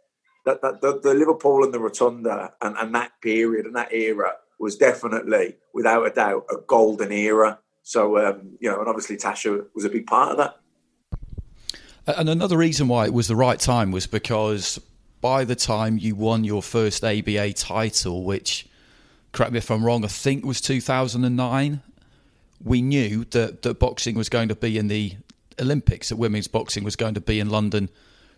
that, 0.45 0.61
that 0.61 0.81
the, 0.81 0.99
the 1.01 1.13
Liverpool 1.13 1.63
and 1.63 1.73
the 1.73 1.79
Rotunda 1.79 2.53
and, 2.61 2.75
and 2.77 2.93
that 2.95 3.11
period 3.21 3.65
and 3.65 3.75
that 3.75 3.93
era 3.93 4.33
was 4.59 4.77
definitely, 4.77 5.55
without 5.73 6.05
a 6.05 6.11
doubt, 6.11 6.45
a 6.49 6.57
golden 6.67 7.11
era. 7.11 7.59
So, 7.83 8.17
um, 8.25 8.57
you 8.59 8.69
know, 8.69 8.79
and 8.79 8.87
obviously 8.87 9.17
Tasha 9.17 9.65
was 9.73 9.85
a 9.85 9.89
big 9.89 10.07
part 10.07 10.31
of 10.31 10.37
that. 10.37 10.55
And 12.07 12.29
another 12.29 12.57
reason 12.57 12.87
why 12.87 13.05
it 13.05 13.13
was 13.13 13.27
the 13.27 13.35
right 13.35 13.59
time 13.59 13.91
was 13.91 14.05
because 14.05 14.79
by 15.21 15.43
the 15.43 15.55
time 15.55 15.97
you 15.97 16.15
won 16.15 16.43
your 16.43 16.61
first 16.61 17.03
ABA 17.03 17.53
title, 17.53 18.23
which, 18.23 18.67
correct 19.31 19.51
me 19.51 19.57
if 19.57 19.71
I'm 19.71 19.83
wrong, 19.83 20.05
I 20.05 20.07
think 20.07 20.45
was 20.45 20.61
2009, 20.61 21.81
we 22.63 22.81
knew 22.81 23.25
that, 23.31 23.63
that 23.63 23.79
boxing 23.79 24.15
was 24.15 24.29
going 24.29 24.49
to 24.49 24.55
be 24.55 24.77
in 24.77 24.87
the 24.87 25.15
Olympics, 25.59 26.09
that 26.09 26.17
women's 26.17 26.47
boxing 26.47 26.83
was 26.83 26.95
going 26.95 27.15
to 27.15 27.21
be 27.21 27.39
in 27.39 27.49
London 27.49 27.89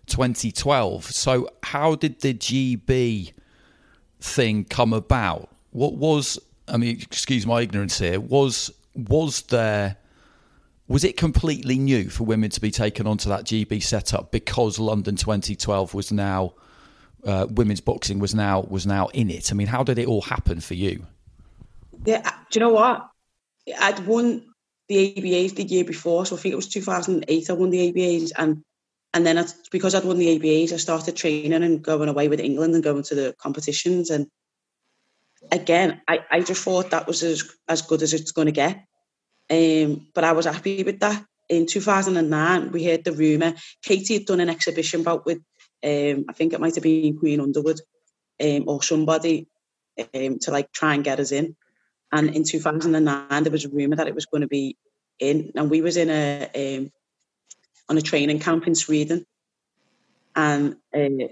2012. 0.06 1.06
So, 1.06 1.49
how 1.63 1.95
did 1.95 2.21
the 2.21 2.34
GB 2.34 3.34
thing 4.21 4.63
come 4.63 4.93
about? 4.93 5.49
What 5.71 5.95
was, 5.95 6.39
I 6.67 6.77
mean, 6.77 6.99
excuse 7.01 7.45
my 7.45 7.62
ignorance 7.62 7.99
here, 7.99 8.19
was 8.19 8.71
was 8.95 9.41
there 9.43 9.97
was 10.88 11.04
it 11.04 11.17
completely 11.17 11.78
new 11.78 12.10
for 12.10 12.23
women 12.23 12.50
to 12.50 12.62
be 12.62 12.71
taken 12.71 13.08
onto 13.08 13.30
that 13.30 13.43
GB 13.43 13.84
setup 13.84 14.32
because 14.32 14.80
London 14.80 15.15
2012 15.15 15.93
was 15.93 16.12
now 16.12 16.54
uh, 17.26 17.45
women's 17.50 17.82
boxing 17.82 18.19
was 18.19 18.34
now 18.34 18.62
was 18.62 18.86
now 18.86 19.08
in 19.08 19.30
it? 19.30 19.52
I 19.52 19.56
mean, 19.56 19.67
how 19.67 19.84
did 19.84 20.00
it 20.00 20.08
all 20.08 20.21
happen 20.21 20.62
for 20.62 20.76
you? 20.76 21.06
Yeah, 22.06 22.21
do 22.50 22.60
you 22.60 22.65
know 22.65 22.73
what? 22.73 23.10
I'd 23.80 24.06
won 24.06 24.45
the 24.88 25.13
ABAs 25.13 25.56
the 25.56 25.63
year 25.63 25.84
before, 25.84 26.26
so 26.26 26.38
I 26.38 26.39
think 26.39 26.54
it 26.54 26.58
was 26.58 26.69
2008. 26.69 27.50
I 27.50 27.54
won 27.54 27.69
the 27.69 27.91
ABAs, 27.91 28.32
and 28.38 28.63
and 29.13 29.26
then 29.26 29.38
I, 29.38 29.45
because 29.71 29.93
I'd 29.93 30.06
won 30.06 30.17
the 30.17 30.39
ABAs, 30.39 30.71
I 30.71 30.78
started 30.78 31.15
training 31.15 31.54
and 31.54 31.82
going 31.82 32.08
away 32.08 32.28
with 32.30 32.39
England 32.39 32.76
and 32.76 32.84
going 32.84 33.04
to 33.04 33.15
the 33.15 33.36
competitions. 33.38 34.10
And 34.10 34.28
again, 35.52 36.02
I, 36.08 36.19
I 36.32 36.39
just 36.41 36.63
thought 36.63 36.91
that 36.91 37.08
was 37.08 37.23
as 37.23 37.52
as 37.67 37.82
good 37.82 38.02
as 38.04 38.13
it's 38.13 38.32
going 38.32 38.45
to 38.45 38.52
get. 38.54 38.86
Um, 39.50 40.08
but 40.14 40.24
I 40.24 40.34
was 40.34 40.46
happy 40.46 40.84
with 40.84 41.00
that. 41.00 41.26
In 41.50 41.66
2009, 41.66 42.72
we 42.72 42.84
heard 42.84 43.04
the 43.04 43.14
rumour. 43.14 43.54
Katie 43.82 44.16
had 44.16 44.26
done 44.26 44.42
an 44.42 44.50
exhibition 44.50 45.04
bout 45.04 45.26
with, 45.26 45.38
um, 45.84 46.26
I 46.28 46.34
think 46.34 46.54
it 46.54 46.60
might 46.60 46.76
have 46.76 46.84
been 46.84 47.18
Queen 47.18 47.40
Underwood 47.40 47.80
um, 48.44 48.64
or 48.68 48.84
somebody 48.84 49.48
um, 50.14 50.40
to 50.40 50.52
like 50.52 50.72
try 50.74 50.94
and 50.94 51.04
get 51.04 51.20
us 51.20 51.32
in. 51.32 51.56
And 52.12 52.36
in 52.36 52.44
2009, 52.44 53.44
there 53.44 53.52
was 53.52 53.66
a 53.66 53.70
rumour 53.70 53.96
that 53.96 54.08
it 54.08 54.16
was 54.16 54.26
going 54.26 54.42
to 54.42 54.48
be 54.48 54.78
in, 55.20 55.52
and 55.56 55.70
we 55.70 55.82
was 55.82 55.98
in 55.98 56.10
a 56.10 56.78
um, 56.78 56.92
on 57.90 57.98
a 57.98 58.02
training 58.02 58.40
camp 58.40 58.68
in 58.68 58.76
Sweden, 58.76 59.26
and 60.36 60.76
uh, 60.94 61.28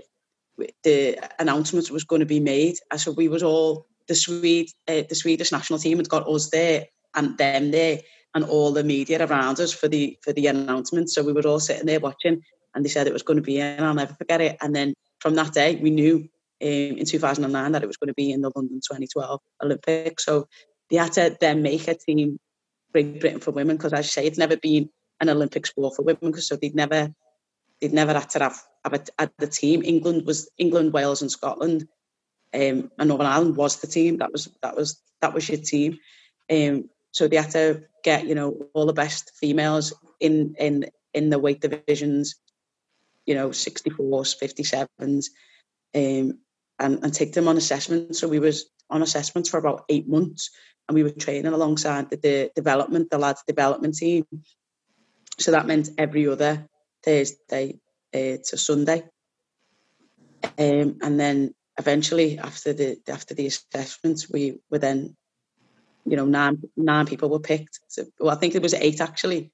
the 0.83 1.17
announcement 1.39 1.91
was 1.91 2.03
going 2.03 2.21
to 2.21 2.25
be 2.25 2.39
made. 2.39 2.77
So 2.97 3.11
we 3.11 3.29
was 3.29 3.43
all 3.43 3.85
the 4.07 4.15
Swede, 4.15 4.69
uh, 4.87 5.03
the 5.07 5.15
Swedish 5.15 5.51
national 5.51 5.79
team 5.79 5.97
had 5.97 6.09
got 6.09 6.27
us 6.27 6.49
there 6.49 6.87
and 7.15 7.37
them 7.37 7.71
there 7.71 7.99
and 8.33 8.43
all 8.43 8.71
the 8.71 8.83
media 8.83 9.25
around 9.25 9.59
us 9.59 9.73
for 9.73 9.87
the 9.87 10.17
for 10.21 10.33
the 10.33 10.47
announcement. 10.47 11.09
So 11.09 11.23
we 11.23 11.33
were 11.33 11.47
all 11.47 11.59
sitting 11.59 11.85
there 11.85 11.99
watching, 11.99 12.41
and 12.73 12.83
they 12.83 12.89
said 12.89 13.07
it 13.07 13.13
was 13.13 13.23
going 13.23 13.37
to 13.37 13.43
be 13.43 13.59
in. 13.59 13.83
I'll 13.83 13.93
never 13.93 14.13
forget 14.13 14.41
it. 14.41 14.57
And 14.61 14.75
then 14.75 14.93
from 15.19 15.35
that 15.35 15.53
day, 15.53 15.75
we 15.75 15.89
knew 15.89 16.27
um, 16.61 16.97
in 16.97 17.05
2009 17.05 17.71
that 17.71 17.83
it 17.83 17.87
was 17.87 17.97
going 17.97 18.09
to 18.09 18.13
be 18.13 18.31
in 18.31 18.41
the 18.41 18.51
London 18.55 18.77
2012 18.77 19.39
Olympics. 19.63 20.25
So 20.25 20.47
they 20.89 20.97
had 20.97 21.13
to 21.13 21.35
then 21.39 21.61
make 21.61 21.87
a 21.87 21.95
team 21.95 22.39
Great 22.91 23.19
Britain 23.19 23.39
for 23.39 23.51
women 23.51 23.75
because, 23.77 23.93
as 23.93 23.99
I 23.99 24.01
say, 24.03 24.25
it's 24.25 24.37
never 24.37 24.57
been 24.57 24.89
an 25.19 25.29
Olympic 25.29 25.65
sport 25.65 25.95
for 25.95 26.03
women 26.03 26.31
because 26.31 26.47
so 26.47 26.55
they'd 26.55 26.75
never 26.75 27.13
they'd 27.81 27.93
never 27.93 28.13
had 28.13 28.29
to 28.31 28.39
have 28.39 28.61
have 28.83 28.93
a, 29.17 29.29
the 29.37 29.47
team. 29.47 29.81
England 29.83 30.25
was 30.25 30.49
England, 30.57 30.93
Wales, 30.93 31.21
and 31.21 31.31
Scotland. 31.31 31.87
Um, 32.53 32.89
and 32.97 33.09
Northern 33.09 33.27
Ireland 33.27 33.57
was 33.57 33.81
the 33.81 33.87
team. 33.87 34.17
That 34.17 34.31
was 34.31 34.49
that 34.61 34.77
was 34.77 35.01
that 35.21 35.33
was 35.33 35.49
your 35.49 35.57
team. 35.57 35.99
Um, 36.49 36.89
so 37.15 37.29
they 37.29 37.37
had 37.37 37.51
to 37.51 37.81
get 38.03 38.27
you 38.27 38.35
know 38.35 38.67
all 38.73 38.85
the 38.85 38.91
best 38.91 39.31
females 39.39 39.93
in 40.19 40.53
in 40.59 40.85
in 41.13 41.29
the 41.29 41.39
weight 41.39 41.61
divisions, 41.61 42.35
you 43.25 43.33
know, 43.33 43.51
64s, 43.51 44.35
57s, 44.37 45.27
um, 45.95 46.37
and 46.77 47.03
and 47.03 47.13
take 47.13 47.31
them 47.31 47.47
on 47.47 47.55
assessment. 47.55 48.17
So 48.17 48.27
we 48.27 48.39
was 48.39 48.65
on 48.89 49.01
assessments 49.01 49.49
for 49.49 49.57
about 49.57 49.85
eight 49.87 50.09
months, 50.09 50.49
and 50.89 50.95
we 50.95 51.03
were 51.03 51.09
training 51.09 51.53
alongside 51.53 52.09
the, 52.09 52.17
the 52.17 52.51
development, 52.53 53.09
the 53.09 53.17
lads 53.17 53.43
development 53.47 53.95
team. 53.95 54.25
So 55.39 55.51
that 55.51 55.67
meant 55.67 55.91
every 55.97 56.27
other 56.27 56.67
Thursday 57.01 57.79
uh, 58.13 58.43
to 58.43 58.57
Sunday, 58.57 59.05
um, 60.59 60.97
and 61.01 61.17
then 61.17 61.55
eventually 61.79 62.39
after 62.39 62.73
the 62.73 62.97
after 63.07 63.33
the 63.33 63.47
assessments, 63.47 64.29
we 64.29 64.59
were 64.69 64.79
then 64.79 65.15
you 66.05 66.15
know, 66.15 66.25
nine 66.25 66.61
nine 66.77 67.05
people 67.05 67.29
were 67.29 67.39
picked. 67.39 67.79
So, 67.87 68.05
well, 68.19 68.35
I 68.35 68.39
think 68.39 68.53
there 68.53 68.61
was 68.61 68.73
eight 68.73 69.01
actually. 69.01 69.51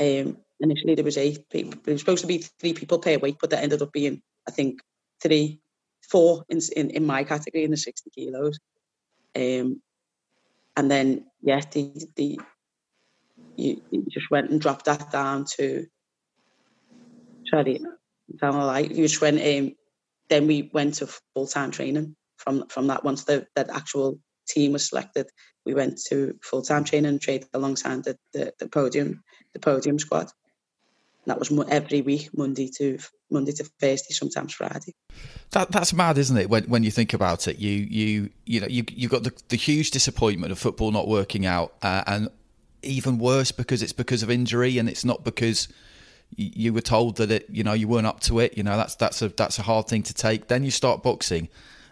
Um, 0.00 0.38
initially 0.60 0.94
there 0.94 1.04
was 1.04 1.18
eight 1.18 1.48
people. 1.50 1.80
It 1.86 1.92
was 1.92 2.00
supposed 2.00 2.22
to 2.22 2.28
be 2.28 2.38
three 2.38 2.72
people 2.72 2.98
per 2.98 3.18
week, 3.18 3.38
but 3.40 3.50
that 3.50 3.62
ended 3.62 3.82
up 3.82 3.92
being, 3.92 4.22
I 4.46 4.52
think, 4.52 4.80
three, 5.20 5.60
four 6.08 6.44
in 6.48 6.60
in, 6.76 6.90
in 6.90 7.06
my 7.06 7.24
category 7.24 7.64
in 7.64 7.70
the 7.70 7.76
sixty 7.76 8.10
kilos. 8.10 8.58
Um, 9.36 9.82
and 10.76 10.90
then 10.90 11.26
yeah, 11.42 11.60
the 11.72 12.06
the 12.16 12.40
you, 13.56 13.82
you 13.90 14.06
just 14.10 14.30
went 14.30 14.50
and 14.50 14.60
dropped 14.60 14.84
that 14.84 15.10
down 15.10 15.44
to 15.56 15.86
sorry, 17.50 17.80
down 18.40 18.54
the. 18.54 18.94
You 18.94 19.08
just 19.08 19.20
went 19.20 19.40
um, 19.40 19.74
then 20.28 20.46
we 20.46 20.70
went 20.72 20.94
to 20.94 21.08
full 21.34 21.46
time 21.46 21.70
training 21.70 22.14
from 22.36 22.68
from 22.68 22.86
that 22.88 23.04
once 23.04 23.24
the 23.24 23.46
that 23.56 23.70
actual 23.70 24.20
team 24.48 24.72
was 24.72 24.88
selected, 24.88 25.28
we 25.64 25.74
went 25.74 26.00
to 26.08 26.38
full 26.42 26.62
time 26.62 26.84
training 26.84 27.10
and 27.10 27.20
trained 27.20 27.46
alongside 27.52 28.04
the, 28.04 28.18
the, 28.32 28.52
the 28.58 28.68
podium 28.68 29.22
the 29.52 29.58
podium 29.58 29.98
squad. 29.98 30.32
And 31.24 31.26
that 31.26 31.38
was 31.38 31.52
every 31.68 32.00
week, 32.00 32.30
Monday 32.36 32.70
to 32.78 32.98
Monday 33.30 33.52
to 33.52 33.64
Thursday, 33.64 34.14
sometimes 34.14 34.54
Friday. 34.54 34.94
That 35.50 35.70
that's 35.70 35.92
mad, 35.92 36.16
isn't 36.18 36.36
it? 36.36 36.48
When 36.48 36.64
when 36.64 36.82
you 36.84 36.90
think 36.90 37.12
about 37.12 37.48
it, 37.48 37.58
you 37.58 37.72
you 37.72 38.30
you 38.46 38.60
know 38.60 38.66
you 38.68 38.84
you 38.90 39.08
got 39.08 39.24
the 39.24 39.32
the 39.48 39.56
huge 39.56 39.90
disappointment 39.90 40.52
of 40.52 40.58
football 40.58 40.90
not 40.90 41.06
working 41.06 41.44
out, 41.44 41.74
uh, 41.82 42.04
and 42.06 42.28
even 42.82 43.18
worse 43.18 43.52
because 43.52 43.82
it's 43.82 43.92
because 43.92 44.22
of 44.22 44.30
injury 44.30 44.78
and 44.78 44.88
it's 44.88 45.04
not 45.04 45.24
because 45.24 45.68
you 46.36 46.72
were 46.72 46.80
told 46.80 47.16
that 47.16 47.30
it 47.30 47.46
you 47.50 47.64
know 47.64 47.72
you 47.72 47.88
weren't 47.88 48.06
up 48.06 48.20
to 48.20 48.38
it. 48.38 48.56
You 48.56 48.62
know 48.62 48.76
that's 48.76 48.94
that's 48.94 49.20
a 49.20 49.28
that's 49.28 49.58
a 49.58 49.62
hard 49.62 49.86
thing 49.86 50.02
to 50.04 50.14
take. 50.14 50.48
Then 50.48 50.64
you 50.64 50.70
start 50.70 51.02
boxing 51.02 51.48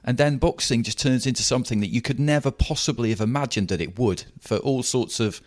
and 0.06 0.16
then 0.18 0.38
boxing 0.38 0.84
just 0.84 1.00
turns 1.00 1.26
into 1.26 1.42
something 1.42 1.80
that 1.80 1.88
you 1.90 2.00
could 2.00 2.20
never 2.20 2.52
possibly 2.52 3.10
have 3.10 3.20
imagined 3.20 3.68
that 3.68 3.80
it 3.80 3.98
would 3.98 4.24
for 4.40 4.58
all 4.58 4.84
sorts 4.84 5.18
of 5.18 5.40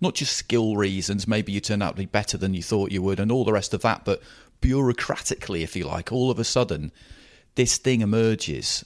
not 0.00 0.14
just 0.14 0.36
skill 0.36 0.76
reasons, 0.76 1.28
maybe 1.28 1.52
you 1.52 1.60
turn 1.60 1.82
out 1.82 1.90
to 1.90 2.02
be 2.02 2.06
better 2.06 2.36
than 2.36 2.54
you 2.54 2.62
thought 2.62 2.90
you 2.90 3.02
would, 3.02 3.20
and 3.20 3.30
all 3.30 3.44
the 3.44 3.52
rest 3.52 3.74
of 3.74 3.82
that, 3.82 4.04
but 4.04 4.22
bureaucratically, 4.60 5.62
if 5.62 5.76
you 5.76 5.84
like, 5.86 6.12
all 6.12 6.30
of 6.30 6.38
a 6.38 6.44
sudden, 6.44 6.92
this 7.54 7.78
thing 7.78 8.00
emerges 8.00 8.84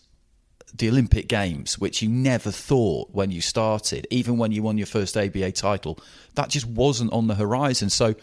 the 0.75 0.89
Olympic 0.89 1.27
Games, 1.27 1.79
which 1.79 2.03
you 2.03 2.09
never 2.09 2.51
thought 2.51 3.11
when 3.13 3.31
you 3.31 3.41
started, 3.41 4.07
even 4.11 4.39
when 4.39 4.53
you 4.53 4.63
won 4.63 4.79
your 4.79 4.87
first 4.87 5.17
ABA 5.17 5.53
title, 5.53 5.99
that 6.35 6.49
just 6.49 6.67
wasn't 6.67 7.13
on 7.13 7.27
the 7.27 7.35
horizon. 7.35 7.91
So, 7.91 8.15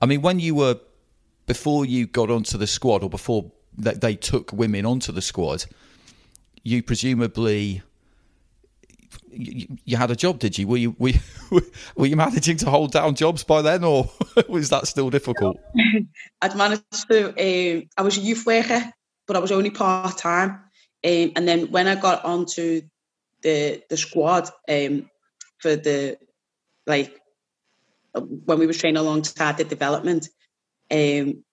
I 0.00 0.06
mean, 0.06 0.22
when 0.22 0.38
you 0.38 0.54
were, 0.54 0.78
before 1.46 1.84
you 1.84 2.06
got 2.06 2.30
onto 2.30 2.56
the 2.56 2.66
squad 2.68 3.02
or 3.02 3.10
before 3.10 3.50
they 3.76 4.14
took 4.14 4.52
women 4.52 4.86
onto 4.86 5.10
the 5.10 5.22
squad, 5.22 5.64
you 6.62 6.82
presumably 6.82 7.82
you, 9.30 9.96
had 9.96 10.10
a 10.10 10.16
job, 10.16 10.38
did 10.38 10.58
you? 10.58 10.66
Were 10.66 10.76
you 10.76 10.96
were 10.98 11.10
you, 11.10 11.20
were 11.96 12.06
you 12.06 12.16
managing 12.16 12.56
to 12.58 12.70
hold 12.70 12.92
down 12.92 13.14
jobs 13.14 13.44
by 13.44 13.62
then, 13.62 13.84
or 13.84 14.10
was 14.48 14.70
that 14.70 14.86
still 14.86 15.10
difficult? 15.10 15.58
I'd 16.42 16.56
managed 16.56 17.08
to. 17.10 17.28
Um, 17.28 17.88
I 17.96 18.02
was 18.02 18.16
a 18.16 18.20
youth 18.20 18.46
worker, 18.46 18.92
but 19.26 19.36
I 19.36 19.40
was 19.40 19.52
only 19.52 19.70
part 19.70 20.18
time. 20.18 20.60
Um, 21.04 21.32
and 21.36 21.46
then 21.46 21.70
when 21.70 21.86
I 21.86 21.94
got 21.94 22.24
onto 22.24 22.82
the 23.42 23.82
the 23.88 23.96
squad 23.96 24.50
um, 24.68 25.08
for 25.58 25.76
the 25.76 26.18
like 26.86 27.18
when 28.14 28.58
we 28.58 28.66
were 28.66 28.72
training 28.72 28.98
alongside 28.98 29.58
the 29.58 29.64
development, 29.64 30.28
um, 30.90 31.44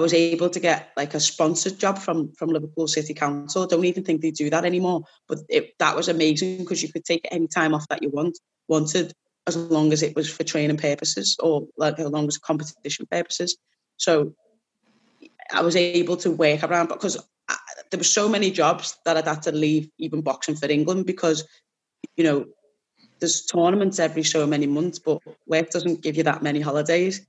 I 0.00 0.02
was 0.02 0.14
able 0.14 0.48
to 0.48 0.60
get 0.60 0.92
like 0.96 1.12
a 1.12 1.20
sponsored 1.20 1.78
job 1.78 1.98
from 1.98 2.32
from 2.32 2.48
Liverpool 2.48 2.88
City 2.88 3.12
Council. 3.12 3.64
I 3.64 3.66
don't 3.66 3.84
even 3.84 4.02
think 4.02 4.22
they 4.22 4.30
do 4.30 4.48
that 4.48 4.64
anymore. 4.64 5.02
But 5.28 5.40
it, 5.50 5.74
that 5.78 5.94
was 5.94 6.08
amazing 6.08 6.58
because 6.58 6.82
you 6.82 6.90
could 6.90 7.04
take 7.04 7.28
any 7.30 7.46
time 7.46 7.74
off 7.74 7.86
that 7.88 8.02
you 8.02 8.08
want 8.08 8.38
wanted 8.66 9.12
as 9.46 9.56
long 9.56 9.92
as 9.92 10.02
it 10.02 10.16
was 10.16 10.32
for 10.32 10.42
training 10.42 10.78
purposes 10.78 11.36
or 11.38 11.66
like 11.76 11.98
as 11.98 12.08
long 12.08 12.26
as 12.28 12.38
competition 12.38 13.06
purposes. 13.10 13.58
So 13.98 14.34
I 15.52 15.60
was 15.60 15.76
able 15.76 16.16
to 16.18 16.30
work 16.30 16.62
around 16.62 16.88
because 16.88 17.18
I, 17.48 17.52
uh, 17.52 17.82
there 17.90 17.98
were 17.98 18.04
so 18.04 18.26
many 18.26 18.50
jobs 18.50 18.96
that 19.04 19.18
I'd 19.18 19.26
had 19.26 19.42
to 19.42 19.52
leave 19.52 19.90
even 19.98 20.22
boxing 20.22 20.56
for 20.56 20.70
England 20.70 21.04
because 21.04 21.46
you 22.16 22.24
know 22.24 22.46
there's 23.18 23.44
tournaments 23.44 23.98
every 23.98 24.22
so 24.22 24.46
many 24.46 24.66
months, 24.66 24.98
but 24.98 25.18
work 25.46 25.68
doesn't 25.68 26.00
give 26.00 26.16
you 26.16 26.22
that 26.22 26.42
many 26.42 26.60
holidays. 26.60 27.26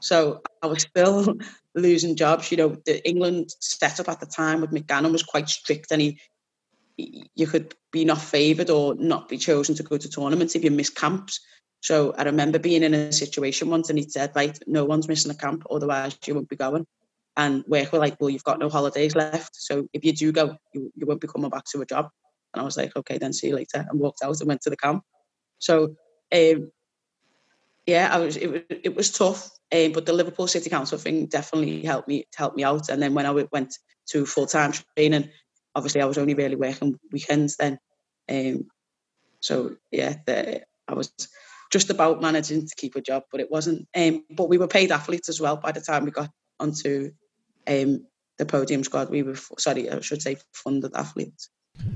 So 0.00 0.42
I 0.62 0.66
was 0.66 0.82
still 0.82 1.34
losing 1.74 2.16
jobs. 2.16 2.50
You 2.50 2.56
know, 2.56 2.76
the 2.86 3.06
England 3.08 3.50
setup 3.60 4.08
at 4.08 4.20
the 4.20 4.26
time 4.26 4.60
with 4.60 4.70
Mick 4.70 4.86
Gannon 4.86 5.12
was 5.12 5.22
quite 5.22 5.48
strict, 5.48 5.90
and 5.90 6.00
he 6.00 6.18
you 6.96 7.46
could 7.46 7.74
be 7.92 8.04
not 8.04 8.20
favoured 8.20 8.70
or 8.70 8.94
not 8.94 9.28
be 9.28 9.38
chosen 9.38 9.74
to 9.74 9.82
go 9.82 9.96
to 9.96 10.08
tournaments 10.08 10.54
if 10.54 10.64
you 10.64 10.70
miss 10.70 10.90
camps. 10.90 11.40
So 11.80 12.12
I 12.16 12.24
remember 12.24 12.58
being 12.58 12.82
in 12.82 12.94
a 12.94 13.12
situation 13.12 13.70
once 13.70 13.88
and 13.88 13.98
he 13.98 14.08
said, 14.08 14.32
right, 14.34 14.58
no 14.66 14.84
one's 14.84 15.08
missing 15.08 15.30
a 15.30 15.34
camp, 15.34 15.64
otherwise 15.70 16.18
you 16.26 16.34
won't 16.34 16.48
be 16.48 16.56
going. 16.56 16.86
And 17.36 17.64
work 17.66 17.92
were 17.92 17.98
like, 17.98 18.20
well, 18.20 18.28
you've 18.28 18.44
got 18.44 18.58
no 18.58 18.68
holidays 18.68 19.14
left. 19.14 19.56
So 19.56 19.88
if 19.92 20.04
you 20.04 20.12
do 20.12 20.30
go, 20.32 20.56
you, 20.74 20.92
you 20.94 21.06
won't 21.06 21.20
be 21.20 21.28
coming 21.28 21.48
back 21.48 21.64
to 21.72 21.80
a 21.80 21.86
job. 21.86 22.10
And 22.52 22.60
I 22.60 22.64
was 22.64 22.76
like, 22.76 22.94
okay, 22.96 23.18
then 23.18 23.32
see 23.32 23.48
you 23.48 23.54
later. 23.54 23.86
And 23.88 23.98
walked 23.98 24.22
out 24.22 24.38
and 24.40 24.48
went 24.48 24.60
to 24.62 24.70
the 24.70 24.76
camp. 24.76 25.04
So, 25.58 25.94
um, 26.34 26.70
yeah, 27.90 28.08
I 28.12 28.18
was. 28.20 28.36
It 28.36 28.66
it 28.70 28.94
was 28.94 29.10
tough, 29.10 29.50
um, 29.72 29.92
but 29.92 30.06
the 30.06 30.12
Liverpool 30.12 30.46
City 30.46 30.70
Council 30.70 30.96
thing 30.96 31.26
definitely 31.26 31.82
helped 31.82 32.06
me 32.06 32.24
helped 32.36 32.56
me 32.56 32.62
out. 32.62 32.88
And 32.88 33.02
then 33.02 33.14
when 33.14 33.26
I 33.26 33.32
went 33.32 33.76
to 34.10 34.26
full 34.26 34.46
time 34.46 34.72
training, 34.72 35.28
obviously 35.74 36.00
I 36.00 36.04
was 36.04 36.16
only 36.16 36.34
really 36.34 36.54
working 36.54 36.98
weekends 37.10 37.56
then. 37.56 37.78
Um, 38.28 38.68
so 39.40 39.76
yeah, 39.90 40.14
the, 40.24 40.62
I 40.86 40.94
was 40.94 41.12
just 41.72 41.90
about 41.90 42.22
managing 42.22 42.66
to 42.66 42.74
keep 42.76 42.94
a 42.94 43.00
job, 43.00 43.24
but 43.32 43.40
it 43.40 43.50
wasn't. 43.50 43.88
Um, 43.96 44.24
but 44.30 44.48
we 44.48 44.58
were 44.58 44.68
paid 44.68 44.92
athletes 44.92 45.28
as 45.28 45.40
well. 45.40 45.56
By 45.56 45.72
the 45.72 45.80
time 45.80 46.04
we 46.04 46.12
got 46.12 46.30
onto 46.60 47.10
um, 47.66 48.06
the 48.38 48.46
podium 48.46 48.84
squad, 48.84 49.10
we 49.10 49.24
were 49.24 49.36
sorry, 49.58 49.90
I 49.90 50.00
should 50.00 50.22
say 50.22 50.36
funded 50.52 50.94
athletes. 50.94 51.50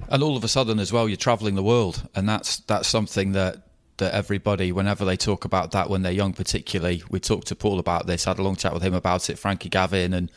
And 0.09 0.22
all 0.24 0.36
of 0.36 0.42
a 0.42 0.49
sudden, 0.49 0.80
as 0.80 0.92
well, 0.92 1.09
you're 1.09 1.16
travelling 1.16 1.55
the 1.55 1.62
world, 1.62 2.09
and 2.16 2.28
that's 2.28 2.59
that's 2.59 2.88
something 2.88 3.32
that 3.32 3.63
that 3.99 4.12
everybody, 4.14 4.72
whenever 4.72 5.05
they 5.05 5.16
talk 5.16 5.45
about 5.45 5.70
that 5.72 5.88
when 5.88 6.03
they're 6.03 6.12
young, 6.12 6.32
particularly, 6.32 7.03
we 7.11 7.20
talked 7.20 7.47
to 7.49 7.55
Paul 7.55 7.78
about 7.78 8.07
this, 8.07 8.24
had 8.24 8.38
a 8.38 8.42
long 8.42 8.57
chat 8.57 8.74
with 8.74 8.82
him 8.82 8.95
about 8.95 9.30
it, 9.30 9.38
Frankie 9.38 9.68
Gavin, 9.68 10.12
and 10.12 10.30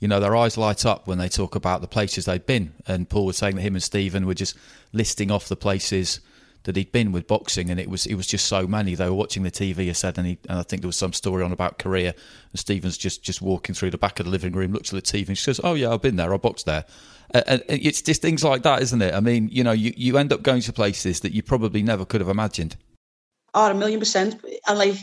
you 0.00 0.08
know 0.08 0.18
their 0.18 0.34
eyes 0.34 0.56
light 0.56 0.84
up 0.84 1.06
when 1.06 1.18
they 1.18 1.28
talk 1.28 1.54
about 1.54 1.80
the 1.80 1.86
places 1.86 2.24
they've 2.24 2.44
been. 2.44 2.72
And 2.86 3.08
Paul 3.08 3.26
was 3.26 3.36
saying 3.36 3.56
that 3.56 3.62
him 3.62 3.74
and 3.74 3.82
Stephen 3.82 4.26
were 4.26 4.34
just 4.34 4.56
listing 4.92 5.30
off 5.30 5.48
the 5.48 5.56
places 5.56 6.20
that 6.64 6.76
he'd 6.76 6.92
been 6.92 7.12
with 7.12 7.26
boxing, 7.26 7.70
and 7.70 7.78
it 7.78 7.90
was 7.90 8.06
it 8.06 8.14
was 8.14 8.26
just 8.26 8.46
so 8.46 8.66
many. 8.66 8.94
They 8.94 9.08
were 9.08 9.14
watching 9.14 9.42
the 9.42 9.50
TV, 9.50 9.76
he 9.76 9.92
said, 9.92 10.16
and, 10.16 10.26
he, 10.26 10.38
and 10.48 10.58
I 10.58 10.62
think 10.62 10.82
there 10.82 10.88
was 10.88 10.96
some 10.96 11.12
story 11.12 11.42
on 11.42 11.52
about 11.52 11.78
Korea, 11.78 12.14
and 12.50 12.58
Stephen's 12.58 12.96
just 12.96 13.22
just 13.22 13.42
walking 13.42 13.74
through 13.74 13.90
the 13.90 13.98
back 13.98 14.20
of 14.20 14.26
the 14.26 14.32
living 14.32 14.52
room, 14.52 14.72
looks 14.72 14.92
at 14.92 15.04
the 15.04 15.18
TV, 15.18 15.28
and 15.28 15.38
she 15.38 15.44
says, 15.44 15.60
"Oh 15.62 15.74
yeah, 15.74 15.92
I've 15.92 16.02
been 16.02 16.16
there, 16.16 16.32
I 16.32 16.36
boxed 16.36 16.66
there." 16.66 16.84
And 17.30 17.44
and 17.46 17.62
it's 17.68 18.02
just 18.02 18.22
things 18.22 18.44
like 18.44 18.62
that, 18.62 18.82
isn't 18.82 19.02
it? 19.02 19.14
I 19.14 19.20
mean, 19.20 19.48
you 19.50 19.64
know, 19.64 19.72
you, 19.72 19.92
you 19.96 20.18
end 20.18 20.32
up 20.32 20.42
going 20.42 20.62
to 20.62 20.72
places 20.72 21.20
that 21.20 21.32
you 21.32 21.42
probably 21.42 21.82
never 21.82 22.04
could 22.04 22.20
have 22.20 22.30
imagined. 22.30 22.76
Oh, 23.54 23.70
a 23.70 23.74
million 23.74 24.00
percent. 24.00 24.42
And 24.66 24.78
like, 24.78 24.96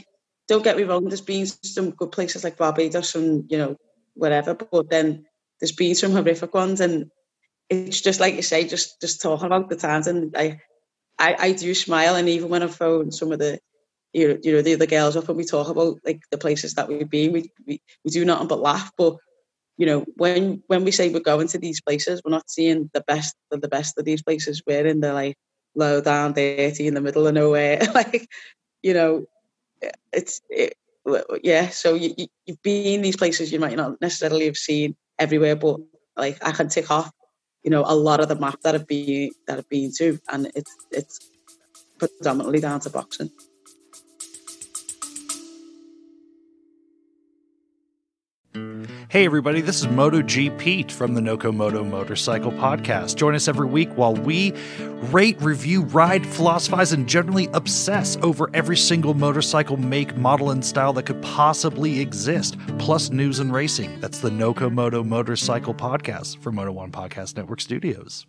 don't 0.47 0.63
get 0.63 0.77
me 0.77 0.83
wrong, 0.83 1.05
there's 1.05 1.21
been 1.21 1.45
some 1.45 1.91
good 1.91 2.11
places 2.11 2.43
like 2.43 2.57
Barbados 2.57 3.15
and, 3.15 3.45
you 3.51 3.57
know, 3.57 3.75
whatever, 4.15 4.55
but 4.55 4.89
then 4.89 5.25
there's 5.59 5.71
been 5.71 5.95
some 5.95 6.11
horrific 6.11 6.53
ones. 6.53 6.81
And 6.81 7.11
it's 7.69 8.01
just 8.01 8.19
like 8.19 8.35
you 8.35 8.41
say, 8.41 8.67
just 8.67 8.99
just 8.99 9.21
talking 9.21 9.45
about 9.45 9.69
the 9.69 9.75
times. 9.75 10.07
And 10.07 10.35
I, 10.35 10.59
I, 11.19 11.35
I 11.39 11.51
do 11.51 11.75
smile. 11.75 12.15
And 12.15 12.27
even 12.27 12.49
when 12.49 12.63
I 12.63 12.67
phone 12.67 13.11
some 13.11 13.31
of 13.31 13.39
the, 13.39 13.59
you 14.13 14.27
know, 14.27 14.37
you 14.41 14.53
know, 14.53 14.61
the 14.63 14.73
other 14.73 14.87
girls 14.87 15.15
up 15.15 15.29
and 15.29 15.37
we 15.37 15.43
talk 15.43 15.67
about 15.67 15.99
like 16.03 16.21
the 16.31 16.37
places 16.39 16.73
that 16.73 16.87
we've 16.87 17.09
been, 17.09 17.31
we, 17.31 17.51
we, 17.67 17.81
we 18.03 18.11
do 18.11 18.25
nothing 18.25 18.47
but 18.47 18.59
laugh. 18.59 18.91
But, 18.97 19.17
you 19.77 19.85
know, 19.85 20.03
when 20.15 20.63
when 20.65 20.83
we 20.83 20.91
say 20.91 21.09
we're 21.09 21.19
going 21.19 21.47
to 21.49 21.59
these 21.59 21.81
places, 21.81 22.21
we're 22.25 22.31
not 22.31 22.49
seeing 22.49 22.89
the 22.93 23.01
best 23.01 23.35
of 23.51 23.61
the 23.61 23.67
best 23.67 23.99
of 23.99 24.05
these 24.05 24.23
places. 24.23 24.63
We're 24.65 24.87
in 24.87 24.99
the 24.99 25.13
like 25.13 25.37
low 25.75 26.01
down, 26.01 26.33
dirty, 26.33 26.87
in 26.87 26.93
the 26.93 27.01
middle 27.01 27.27
of 27.27 27.33
nowhere. 27.33 27.79
like, 27.93 28.27
you 28.81 28.93
know, 28.93 29.25
it's 30.11 30.41
it, 30.49 30.75
yeah. 31.43 31.69
So 31.69 31.93
you, 31.93 32.13
you 32.17 32.27
you've 32.45 32.61
been 32.61 33.01
these 33.01 33.17
places 33.17 33.51
you 33.51 33.59
might 33.59 33.77
not 33.77 33.99
necessarily 34.01 34.45
have 34.45 34.57
seen 34.57 34.95
everywhere, 35.17 35.55
but 35.55 35.79
like 36.17 36.37
I 36.45 36.51
can 36.51 36.69
tick 36.69 36.91
off, 36.91 37.11
you 37.63 37.71
know, 37.71 37.83
a 37.85 37.95
lot 37.95 38.19
of 38.19 38.27
the 38.27 38.35
map 38.35 38.59
that 38.63 38.75
I've 38.75 38.87
been 38.87 39.31
that 39.47 39.57
I've 39.57 39.69
been 39.69 39.91
to, 39.97 40.19
and 40.29 40.51
it's 40.55 40.75
it's 40.91 41.19
predominantly 41.97 42.59
down 42.59 42.79
to 42.81 42.89
boxing. 42.89 43.29
Hey, 49.09 49.25
everybody, 49.25 49.61
this 49.61 49.79
is 49.81 49.87
MotoGPete 49.87 50.91
from 50.91 51.15
the 51.15 51.21
Noco 51.21 51.51
Moto 51.51 51.83
Motorcycle 51.83 52.51
Podcast. 52.51 53.15
Join 53.15 53.33
us 53.33 53.47
every 53.47 53.65
week 53.65 53.89
while 53.97 54.13
we 54.13 54.53
rate, 55.05 55.41
review, 55.41 55.81
ride, 55.81 56.23
philosophize, 56.27 56.91
and 56.91 57.09
generally 57.09 57.49
obsess 57.53 58.17
over 58.21 58.51
every 58.53 58.77
single 58.77 59.15
motorcycle 59.15 59.77
make, 59.77 60.15
model, 60.15 60.51
and 60.51 60.63
style 60.63 60.93
that 60.93 61.07
could 61.07 61.19
possibly 61.23 61.99
exist, 61.99 62.55
plus 62.77 63.09
news 63.09 63.39
and 63.39 63.51
racing. 63.51 63.99
That's 63.99 64.19
the 64.19 64.29
Noco 64.29 64.71
Moto 64.71 65.03
Motorcycle 65.03 65.73
Podcast 65.73 66.37
from 66.37 66.53
Moto 66.53 66.71
One 66.71 66.91
Podcast 66.91 67.35
Network 67.35 67.61
Studios. 67.61 68.27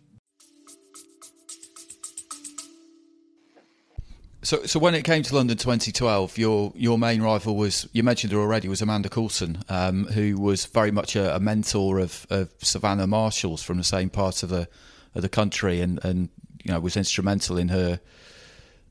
So, 4.43 4.63
so 4.63 4.79
when 4.79 4.95
it 4.95 5.03
came 5.03 5.21
to 5.21 5.35
London 5.35 5.55
2012, 5.55 6.37
your 6.39 6.73
your 6.75 6.97
main 6.97 7.21
rival 7.21 7.55
was 7.55 7.87
you 7.93 8.01
mentioned 8.01 8.33
her 8.33 8.39
already 8.39 8.67
was 8.67 8.81
Amanda 8.81 9.07
Coulson, 9.07 9.59
um, 9.69 10.05
who 10.05 10.39
was 10.39 10.65
very 10.65 10.89
much 10.89 11.15
a, 11.15 11.35
a 11.35 11.39
mentor 11.39 11.99
of, 11.99 12.25
of 12.31 12.49
Savannah 12.57 13.05
Marshalls 13.05 13.61
from 13.61 13.77
the 13.77 13.83
same 13.83 14.09
part 14.09 14.41
of 14.41 14.49
the 14.49 14.67
of 15.13 15.21
the 15.21 15.29
country, 15.29 15.79
and, 15.81 16.03
and 16.03 16.29
you 16.63 16.73
know 16.73 16.79
was 16.79 16.97
instrumental 16.97 17.55
in 17.55 17.67
her 17.69 17.99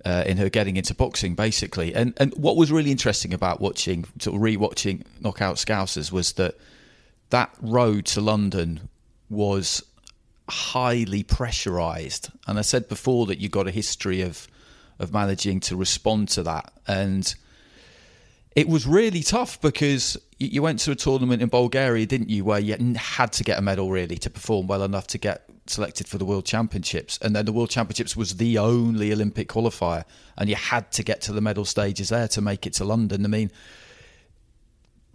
uh, 0.05 0.23
in 0.25 0.37
her 0.37 0.49
getting 0.49 0.77
into 0.77 0.95
boxing 0.95 1.35
basically. 1.35 1.97
And 1.97 2.15
and 2.19 2.33
what 2.37 2.57
was 2.57 2.71
really 2.71 2.93
interesting 2.93 3.35
about 3.35 3.61
watching 3.61 4.05
sort 4.21 4.37
of 4.37 4.43
rewatching 4.43 5.05
Knockout 5.21 5.57
Scousers 5.57 6.13
was 6.13 6.35
that 6.35 6.55
that 7.31 7.53
road 7.61 8.07
to 8.07 8.21
London 8.21 8.89
was 9.29 9.83
highly 10.49 11.25
pressurized, 11.25 12.31
and 12.47 12.57
I 12.57 12.63
said 12.63 12.89
before 12.89 13.27
that 13.27 13.41
you 13.41 13.49
got 13.49 13.67
a 13.67 13.73
history 13.73 14.23
of 14.23 14.47
of 15.01 15.13
managing 15.13 15.59
to 15.61 15.77
respond 15.77 16.29
to 16.29 16.43
that. 16.45 16.73
And 16.87 17.35
it 18.55 18.69
was 18.69 18.87
really 18.87 19.23
tough 19.23 19.61
because 19.61 20.17
you 20.39 20.63
went 20.63 20.79
to 20.81 20.91
a 20.91 20.95
tournament 20.95 21.43
in 21.43 21.49
Bulgaria, 21.49 22.07
didn't 22.07 22.31
you, 22.31 22.45
where 22.45 22.61
you 22.61 22.77
had 22.97 23.33
to 23.33 23.45
get 23.45 23.59
a 23.59 23.63
medal 23.63 23.91
really 23.91 24.17
to 24.19 24.31
perform 24.31 24.67
well 24.67 24.83
enough 24.83 25.07
to 25.09 25.19
get 25.19 25.49
selected 25.67 26.09
for 26.09 26.19
the 26.19 26.25
World 26.25 26.45
Championships. 26.45 27.19
And 27.23 27.35
then 27.35 27.45
the 27.45 27.53
World 27.53 27.71
Championships 27.71 28.17
was 28.17 28.37
the 28.37 28.59
only 28.59 29.13
Olympic 29.13 29.49
qualifier, 29.49 30.05
and 30.37 30.49
you 30.49 30.57
had 30.57 30.91
to 30.93 31.03
get 31.03 31.21
to 31.23 31.33
the 31.33 31.41
medal 31.41 31.65
stages 31.65 32.09
there 32.11 32.29
to 32.29 32.41
make 32.41 32.67
it 32.67 32.75
to 32.75 32.85
London. 32.85 33.25
I 33.25 33.29
mean, 33.29 33.51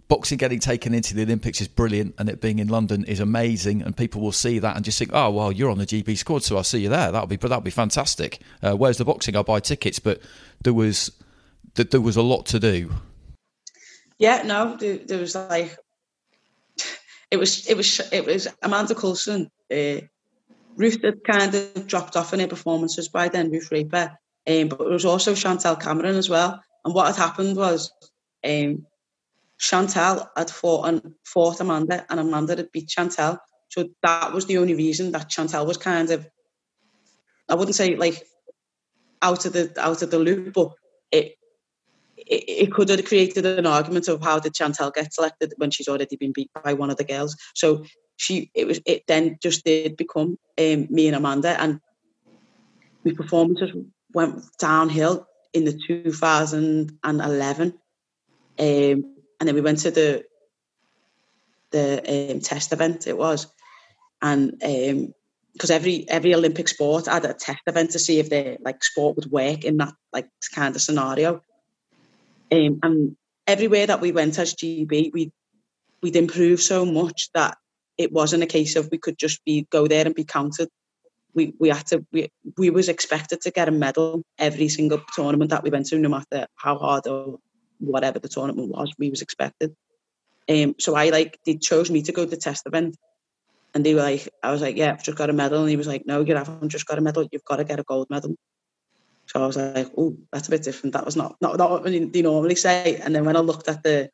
boxing 0.08 0.38
getting 0.38 0.60
taken 0.60 0.94
into 0.94 1.14
the 1.14 1.22
Olympics 1.22 1.60
is 1.60 1.68
brilliant, 1.68 2.14
and 2.18 2.28
it 2.28 2.40
being 2.40 2.58
in 2.58 2.68
London 2.68 3.04
is 3.04 3.20
amazing. 3.20 3.82
And 3.82 3.96
people 3.96 4.20
will 4.20 4.32
see 4.32 4.58
that 4.58 4.76
and 4.76 4.84
just 4.84 4.98
think, 4.98 5.10
"Oh, 5.12 5.30
well, 5.30 5.52
you're 5.52 5.70
on 5.70 5.78
the 5.78 5.86
GB 5.86 6.16
squad, 6.16 6.42
so 6.42 6.56
I'll 6.56 6.64
see 6.64 6.80
you 6.80 6.88
there. 6.88 7.12
That'll 7.12 7.26
be, 7.26 7.36
that'll 7.36 7.60
be 7.60 7.70
fantastic." 7.70 8.40
Uh, 8.62 8.74
where's 8.74 8.98
the 8.98 9.04
boxing? 9.04 9.36
I'll 9.36 9.44
buy 9.44 9.60
tickets, 9.60 9.98
but 9.98 10.20
there 10.62 10.74
was 10.74 11.10
there 11.74 12.00
was 12.00 12.16
a 12.16 12.22
lot 12.22 12.46
to 12.46 12.58
do. 12.58 12.90
Yeah, 14.18 14.42
no, 14.44 14.76
there, 14.76 15.18
was 15.18 15.34
like 15.34 15.76
it 17.30 17.36
was 17.36 17.68
it 17.68 17.76
was 17.76 18.00
it 18.12 18.24
was 18.24 18.48
Amanda 18.62 18.94
Coulson. 18.94 19.50
Uh, 19.70 20.00
Ruth 20.76 21.02
had 21.02 21.24
kind 21.24 21.54
of 21.54 21.86
dropped 21.86 22.16
off 22.16 22.32
in 22.32 22.40
her 22.40 22.46
performances 22.46 23.08
by 23.08 23.28
then, 23.28 23.50
Ruth 23.50 23.70
Raper, 23.70 24.16
um, 24.46 24.68
but 24.68 24.80
it 24.80 24.90
was 24.90 25.04
also 25.04 25.34
Chantal 25.34 25.76
Cameron 25.76 26.16
as 26.16 26.28
well. 26.28 26.62
And 26.84 26.94
what 26.94 27.06
had 27.06 27.16
happened 27.16 27.56
was 27.56 27.90
um, 28.44 28.86
Chantal 29.58 30.28
had 30.36 30.50
fought 30.50 30.88
and 30.88 31.14
fought 31.24 31.60
Amanda, 31.60 32.04
and 32.10 32.20
Amanda 32.20 32.56
had 32.56 32.72
beat 32.72 32.88
Chantal. 32.88 33.38
So 33.68 33.88
that 34.02 34.32
was 34.32 34.46
the 34.46 34.58
only 34.58 34.74
reason 34.74 35.12
that 35.12 35.28
Chantal 35.28 35.66
was 35.66 35.76
kind 35.76 36.10
of, 36.10 36.26
I 37.48 37.54
wouldn't 37.54 37.74
say 37.74 37.96
like 37.96 38.22
out 39.22 39.44
of 39.44 39.52
the 39.52 39.72
out 39.78 40.02
of 40.02 40.10
the 40.10 40.18
loop, 40.18 40.54
but 40.54 40.72
it 41.10 41.36
it, 42.16 42.44
it 42.48 42.72
could 42.72 42.88
have 42.88 43.04
created 43.04 43.46
an 43.46 43.66
argument 43.66 44.08
of 44.08 44.22
how 44.22 44.38
did 44.38 44.54
Chantal 44.54 44.90
get 44.90 45.12
selected 45.12 45.54
when 45.56 45.70
she's 45.70 45.88
already 45.88 46.16
been 46.16 46.32
beat 46.32 46.50
by 46.64 46.72
one 46.72 46.90
of 46.90 46.96
the 46.96 47.04
girls. 47.04 47.36
So 47.54 47.84
she 48.16 48.50
it 48.54 48.66
was 48.66 48.80
it 48.86 49.04
then 49.06 49.38
just 49.42 49.64
did 49.64 49.96
become 49.96 50.38
um, 50.58 50.86
me 50.90 51.06
and 51.06 51.16
Amanda, 51.16 51.60
and 51.60 51.80
my 53.04 53.12
performances 53.12 53.70
went 54.12 54.42
downhill 54.58 55.26
in 55.52 55.64
the 55.64 55.78
2011. 55.86 57.74
Um, 58.58 59.15
and 59.38 59.48
then 59.48 59.54
we 59.54 59.60
went 59.60 59.78
to 59.80 59.90
the 59.90 60.24
the 61.70 62.32
um, 62.32 62.40
test 62.40 62.72
event. 62.72 63.06
It 63.06 63.18
was, 63.18 63.46
and 64.22 64.52
because 64.52 65.70
um, 65.70 65.76
every 65.76 66.08
every 66.08 66.34
Olympic 66.34 66.68
sport 66.68 67.06
had 67.06 67.24
a 67.24 67.34
test 67.34 67.60
event 67.66 67.90
to 67.92 67.98
see 67.98 68.18
if 68.18 68.30
the 68.30 68.58
like 68.60 68.82
sport 68.82 69.16
would 69.16 69.30
work 69.30 69.64
in 69.64 69.76
that 69.78 69.94
like 70.12 70.28
kind 70.54 70.74
of 70.74 70.82
scenario. 70.82 71.42
Um, 72.52 72.78
and 72.82 73.16
everywhere 73.46 73.86
that 73.86 74.00
we 74.00 74.12
went 74.12 74.38
as 74.38 74.54
GB, 74.54 75.12
we 75.12 75.32
we'd 76.02 76.16
improved 76.16 76.62
so 76.62 76.84
much 76.84 77.30
that 77.34 77.56
it 77.98 78.12
wasn't 78.12 78.42
a 78.42 78.46
case 78.46 78.76
of 78.76 78.88
we 78.90 78.98
could 78.98 79.18
just 79.18 79.44
be 79.44 79.66
go 79.70 79.86
there 79.86 80.06
and 80.06 80.14
be 80.14 80.24
counted. 80.24 80.68
We 81.34 81.52
we 81.58 81.68
had 81.68 81.86
to 81.88 82.06
we 82.12 82.30
we 82.56 82.70
was 82.70 82.88
expected 82.88 83.40
to 83.42 83.50
get 83.50 83.68
a 83.68 83.72
medal 83.72 84.22
every 84.38 84.68
single 84.68 85.00
tournament 85.14 85.50
that 85.50 85.62
we 85.62 85.70
went 85.70 85.86
to, 85.86 85.98
no 85.98 86.08
matter 86.08 86.46
how 86.54 86.78
hard 86.78 87.06
or 87.06 87.38
whatever 87.78 88.18
the 88.18 88.28
tournament 88.28 88.68
was, 88.68 88.92
we 88.98 89.10
was 89.10 89.22
expected. 89.22 89.74
Um, 90.48 90.74
so 90.78 90.94
I 90.94 91.10
like 91.10 91.38
they 91.44 91.56
chose 91.56 91.90
me 91.90 92.02
to 92.02 92.12
go 92.12 92.24
to 92.24 92.30
the 92.30 92.36
test 92.36 92.66
event, 92.66 92.96
And 93.76 93.84
they 93.84 93.94
were 93.94 94.00
like, 94.00 94.26
I 94.42 94.52
was 94.52 94.62
like, 94.62 94.76
yeah, 94.76 94.92
I've 94.92 95.02
just 95.02 95.18
got 95.18 95.28
a 95.28 95.34
medal. 95.34 95.60
And 95.60 95.68
he 95.68 95.76
was 95.76 95.86
like, 95.86 96.06
no, 96.06 96.22
you 96.22 96.34
haven't 96.34 96.70
just 96.70 96.86
got 96.86 96.96
a 96.96 97.02
medal. 97.02 97.28
You've 97.30 97.44
got 97.44 97.56
to 97.56 97.64
get 97.64 97.78
a 97.78 97.82
gold 97.82 98.08
medal. 98.08 98.34
So 99.26 99.42
I 99.42 99.46
was 99.46 99.58
like, 99.58 99.90
oh, 99.98 100.16
that's 100.32 100.48
a 100.48 100.50
bit 100.50 100.62
different. 100.62 100.94
That 100.94 101.04
was 101.04 101.14
not 101.14 101.36
not, 101.42 101.58
not 101.58 101.70
what 101.70 101.84
they 101.84 102.22
normally 102.22 102.54
say. 102.54 102.96
And 102.96 103.14
then 103.14 103.26
when 103.26 103.36
I 103.36 103.40
looked 103.40 103.68
at 103.68 103.82
the 103.82 104.08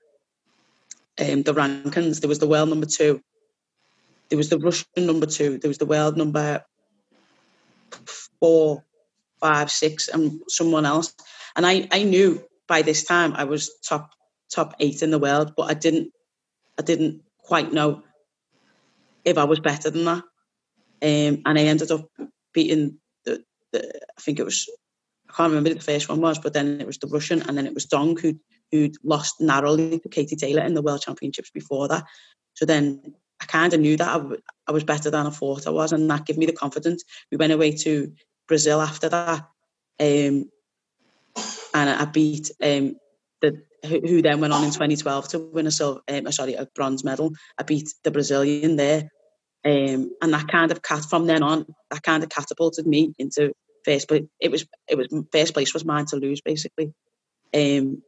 um, 1.21 1.43
the 1.45 1.55
rankings, 1.55 2.21
there 2.21 2.29
was 2.29 2.41
the 2.41 2.49
world 2.49 2.71
number 2.71 2.87
two, 2.87 3.21
there 4.31 4.39
was 4.39 4.49
the 4.49 4.59
Russian 4.59 5.07
number 5.07 5.27
two, 5.27 5.59
there 5.59 5.69
was 5.69 5.79
the 5.79 5.87
world 5.87 6.17
number 6.17 6.65
four, 8.41 8.83
five, 9.39 9.71
six, 9.71 10.09
and 10.09 10.41
someone 10.49 10.87
else. 10.87 11.15
And 11.55 11.67
I, 11.67 11.87
I 11.93 12.03
knew 12.03 12.43
by 12.73 12.81
this 12.81 13.05
time 13.05 13.35
I 13.35 13.45
was 13.45 13.71
top 13.87 14.15
top 14.51 14.75
eight 14.81 15.03
in 15.03 15.11
the 15.11 15.19
world, 15.19 15.53
but 15.59 15.71
I 15.71 15.75
didn't 15.75 16.11
I 16.81 16.83
didn't 16.83 17.21
quite 17.37 17.71
know 17.71 18.03
if 19.27 19.37
I 19.37 19.45
was 19.45 19.61
better 19.61 19.91
than 19.91 20.07
that. 20.07 20.23
Um, 21.03 21.43
and 21.45 21.59
I 21.59 21.65
ended 21.65 21.91
up 21.91 22.09
beating 22.55 22.97
the, 23.27 23.45
the 23.73 23.81
I 24.17 24.21
think 24.23 24.39
it 24.39 24.45
was 24.45 24.71
I 25.29 25.35
can't 25.35 25.51
remember 25.51 25.75
the 25.75 25.91
first 25.93 26.09
one 26.09 26.23
was, 26.23 26.39
but 26.39 26.55
then 26.55 26.81
it 26.81 26.87
was 26.87 26.97
the 26.97 27.09
Russian, 27.09 27.43
and 27.43 27.59
then 27.59 27.67
it 27.67 27.75
was 27.75 27.85
Dong 27.85 28.17
who 28.17 28.33
who'd 28.71 28.97
lost 29.05 29.39
narrowly 29.39 29.99
to 29.99 30.09
Katie 30.09 30.43
Taylor 30.43 30.65
in 30.65 30.73
the 30.73 30.81
World 30.87 31.03
Championships 31.03 31.51
before 31.51 31.89
that. 31.89 32.05
So 32.55 32.65
then 32.65 33.15
I 33.43 33.45
kind 33.45 33.75
of 33.75 33.81
knew 33.81 33.99
that 33.99 34.09
I, 34.09 34.19
w- 34.19 34.43
I 34.67 34.73
was 34.73 34.85
better 34.85 35.11
than 35.11 35.27
I 35.27 35.31
thought 35.31 35.67
I 35.67 35.71
was, 35.71 35.93
and 35.93 36.11
that 36.11 36.25
gave 36.25 36.39
me 36.39 36.47
the 36.47 36.61
confidence. 36.65 37.05
We 37.31 37.37
went 37.37 37.53
away 37.53 37.73
to 37.85 38.15
Brazil 38.49 38.81
after 38.81 39.11
that, 39.11 39.47
um, 40.01 40.49
and 41.75 41.91
I 41.91 42.05
beat 42.07 42.51
um, 42.63 42.97
the 43.41 43.63
who, 43.85 44.23
then 44.23 44.41
went 44.41 44.53
on 44.53 44.65
in 44.65 44.71
2012 44.71 45.29
to 45.29 45.39
win 45.39 45.67
a 45.67 45.71
silver, 45.71 46.01
um, 46.09 46.31
sorry, 46.31 46.55
a 46.55 46.67
bronze 46.67 47.03
medal. 47.05 47.33
I 47.59 47.65
beat 47.65 47.93
the 48.05 48.11
Brazilian 48.11 48.77
there, 48.77 49.11
um, 49.65 50.13
and 50.23 50.33
that 50.33 50.49
kind 50.49 50.71
of 50.71 50.83
cat 50.83 51.05
from 51.05 51.27
then 51.27 51.43
on, 51.43 51.67
that 51.91 52.03
kind 52.03 52.23
of 52.23 52.29
catapulted 52.29 52.87
me 52.87 53.15
into 53.19 53.53
first 53.85 54.09
place. 54.09 54.25
It 54.41 54.51
was 54.51 54.67
it 54.89 54.97
was 54.97 55.09
first 55.33 55.55
place 55.55 55.75
was 55.75 55.85
mine 55.85 56.07
to 56.07 56.17
lose 56.17 56.41
basically. 56.41 56.93
Um, 57.55 58.03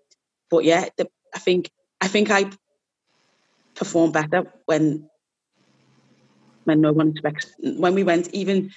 but 0.50 0.64
yeah, 0.64 0.88
the, 0.96 1.08
I 1.34 1.38
think 1.38 1.70
I 2.00 2.08
think 2.08 2.30
I 2.30 2.50
performed 3.74 4.12
better 4.12 4.52
when 4.66 5.08
when 6.64 6.80
no 6.80 6.92
one 6.92 7.10
expects 7.10 7.52
when 7.58 7.94
we 7.94 8.04
went 8.04 8.28
even. 8.32 8.70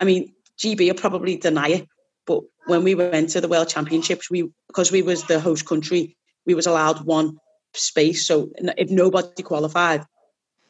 I 0.00 0.04
mean, 0.04 0.34
GB 0.58 0.88
will 0.88 0.94
probably 0.94 1.36
deny 1.36 1.68
it, 1.68 1.88
but 2.28 2.42
when 2.66 2.84
we 2.84 2.94
went 2.94 3.30
to 3.30 3.40
the 3.40 3.48
World 3.48 3.68
Championships, 3.68 4.30
we 4.30 4.48
because 4.68 4.92
we 4.92 5.02
was 5.02 5.24
the 5.24 5.40
host 5.40 5.66
country, 5.66 6.16
we 6.46 6.54
was 6.54 6.66
allowed 6.66 7.04
one 7.04 7.38
space. 7.74 8.26
So 8.26 8.50
if 8.56 8.90
nobody 8.90 9.42
qualified, 9.42 10.02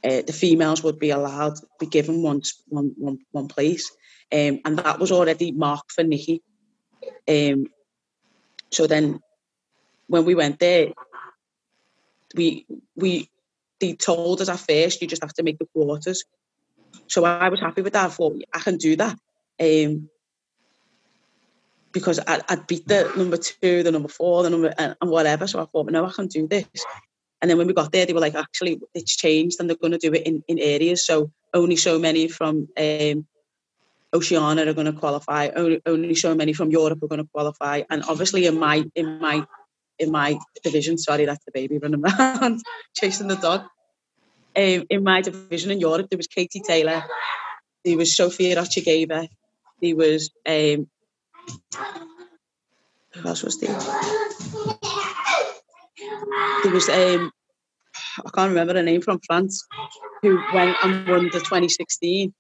uh, 0.04 0.22
the 0.26 0.32
females 0.32 0.82
would 0.82 0.98
be 0.98 1.10
allowed 1.10 1.58
be 1.78 1.86
given 1.86 2.22
one 2.22 2.42
one 2.68 2.94
one, 2.96 3.18
one 3.32 3.48
place 3.48 3.90
um, 4.32 4.60
and 4.64 4.78
that 4.78 4.98
was 4.98 5.10
already 5.10 5.52
marked 5.52 5.92
for 5.92 6.04
Nikki. 6.04 6.42
Um, 7.26 7.66
so 8.70 8.86
then, 8.86 9.20
when 10.06 10.24
we 10.24 10.34
went 10.34 10.58
there, 10.58 10.88
we 12.34 12.66
we 12.94 13.30
they 13.80 13.94
told 13.94 14.40
us 14.40 14.48
at 14.48 14.58
first 14.58 15.00
you 15.00 15.08
just 15.08 15.22
have 15.22 15.32
to 15.34 15.42
make 15.42 15.58
the 15.58 15.66
quarters. 15.66 16.24
So 17.06 17.24
I 17.24 17.48
was 17.48 17.60
happy 17.60 17.80
with 17.80 17.94
that. 17.94 18.06
I 18.06 18.08
thought 18.08 18.36
I 18.52 18.58
can 18.58 18.76
do 18.76 18.96
that. 18.96 19.18
Um, 19.60 20.10
because 21.92 22.20
I, 22.26 22.40
I'd 22.48 22.66
beat 22.66 22.86
the 22.86 23.10
number 23.16 23.36
two, 23.36 23.82
the 23.82 23.92
number 23.92 24.08
four, 24.08 24.42
the 24.42 24.50
number 24.50 24.72
and, 24.78 24.96
and 25.00 25.10
whatever. 25.10 25.46
So 25.46 25.60
I 25.60 25.64
thought, 25.66 25.90
no, 25.90 26.06
I 26.06 26.12
can 26.12 26.26
do 26.26 26.46
this. 26.46 26.66
And 27.40 27.50
then 27.50 27.58
when 27.58 27.66
we 27.66 27.72
got 27.72 27.92
there, 27.92 28.04
they 28.04 28.12
were 28.12 28.20
like, 28.20 28.34
actually, 28.34 28.80
it's 28.94 29.16
changed 29.16 29.60
and 29.60 29.68
they're 29.68 29.76
going 29.76 29.92
to 29.92 29.98
do 29.98 30.12
it 30.12 30.26
in, 30.26 30.42
in 30.48 30.58
areas. 30.58 31.06
So 31.06 31.30
only 31.54 31.76
so 31.76 31.98
many 31.98 32.28
from 32.28 32.68
um, 32.76 33.26
Oceania 34.12 34.68
are 34.68 34.74
going 34.74 34.92
to 34.92 34.92
qualify. 34.92 35.48
Only, 35.54 35.80
only 35.86 36.14
so 36.14 36.34
many 36.34 36.52
from 36.52 36.70
Europe 36.70 37.02
are 37.02 37.08
going 37.08 37.22
to 37.22 37.28
qualify, 37.32 37.82
and 37.90 38.02
obviously 38.08 38.46
in 38.46 38.58
my 38.58 38.84
in 38.94 39.18
my 39.18 39.44
in 39.98 40.10
my 40.10 40.38
division, 40.62 40.96
sorry, 40.96 41.24
that's 41.24 41.44
the 41.44 41.52
baby 41.52 41.78
running 41.78 42.02
around 42.18 42.62
chasing 42.94 43.28
the 43.28 43.36
dog. 43.36 43.62
Um, 44.56 44.86
in 44.88 45.02
my 45.04 45.20
division 45.20 45.70
in 45.70 45.80
Europe, 45.80 46.08
there 46.10 46.16
was 46.16 46.26
Katie 46.26 46.60
Taylor, 46.60 47.04
there 47.84 47.96
was 47.96 48.16
Sofia 48.16 48.56
Ochigava, 48.56 49.28
there 49.82 49.96
was 49.96 50.30
um, 50.46 50.88
who 53.14 53.28
else 53.28 53.42
was 53.42 53.60
there? 53.60 53.78
There 56.62 56.72
was 56.72 56.88
um, 56.88 57.30
I 58.24 58.30
can't 58.34 58.50
remember 58.50 58.74
her 58.74 58.82
name 58.82 59.00
from 59.00 59.20
France, 59.26 59.64
who 60.22 60.40
went 60.52 60.76
and 60.82 61.08
won 61.08 61.24
the 61.24 61.38
2016. 61.38 62.32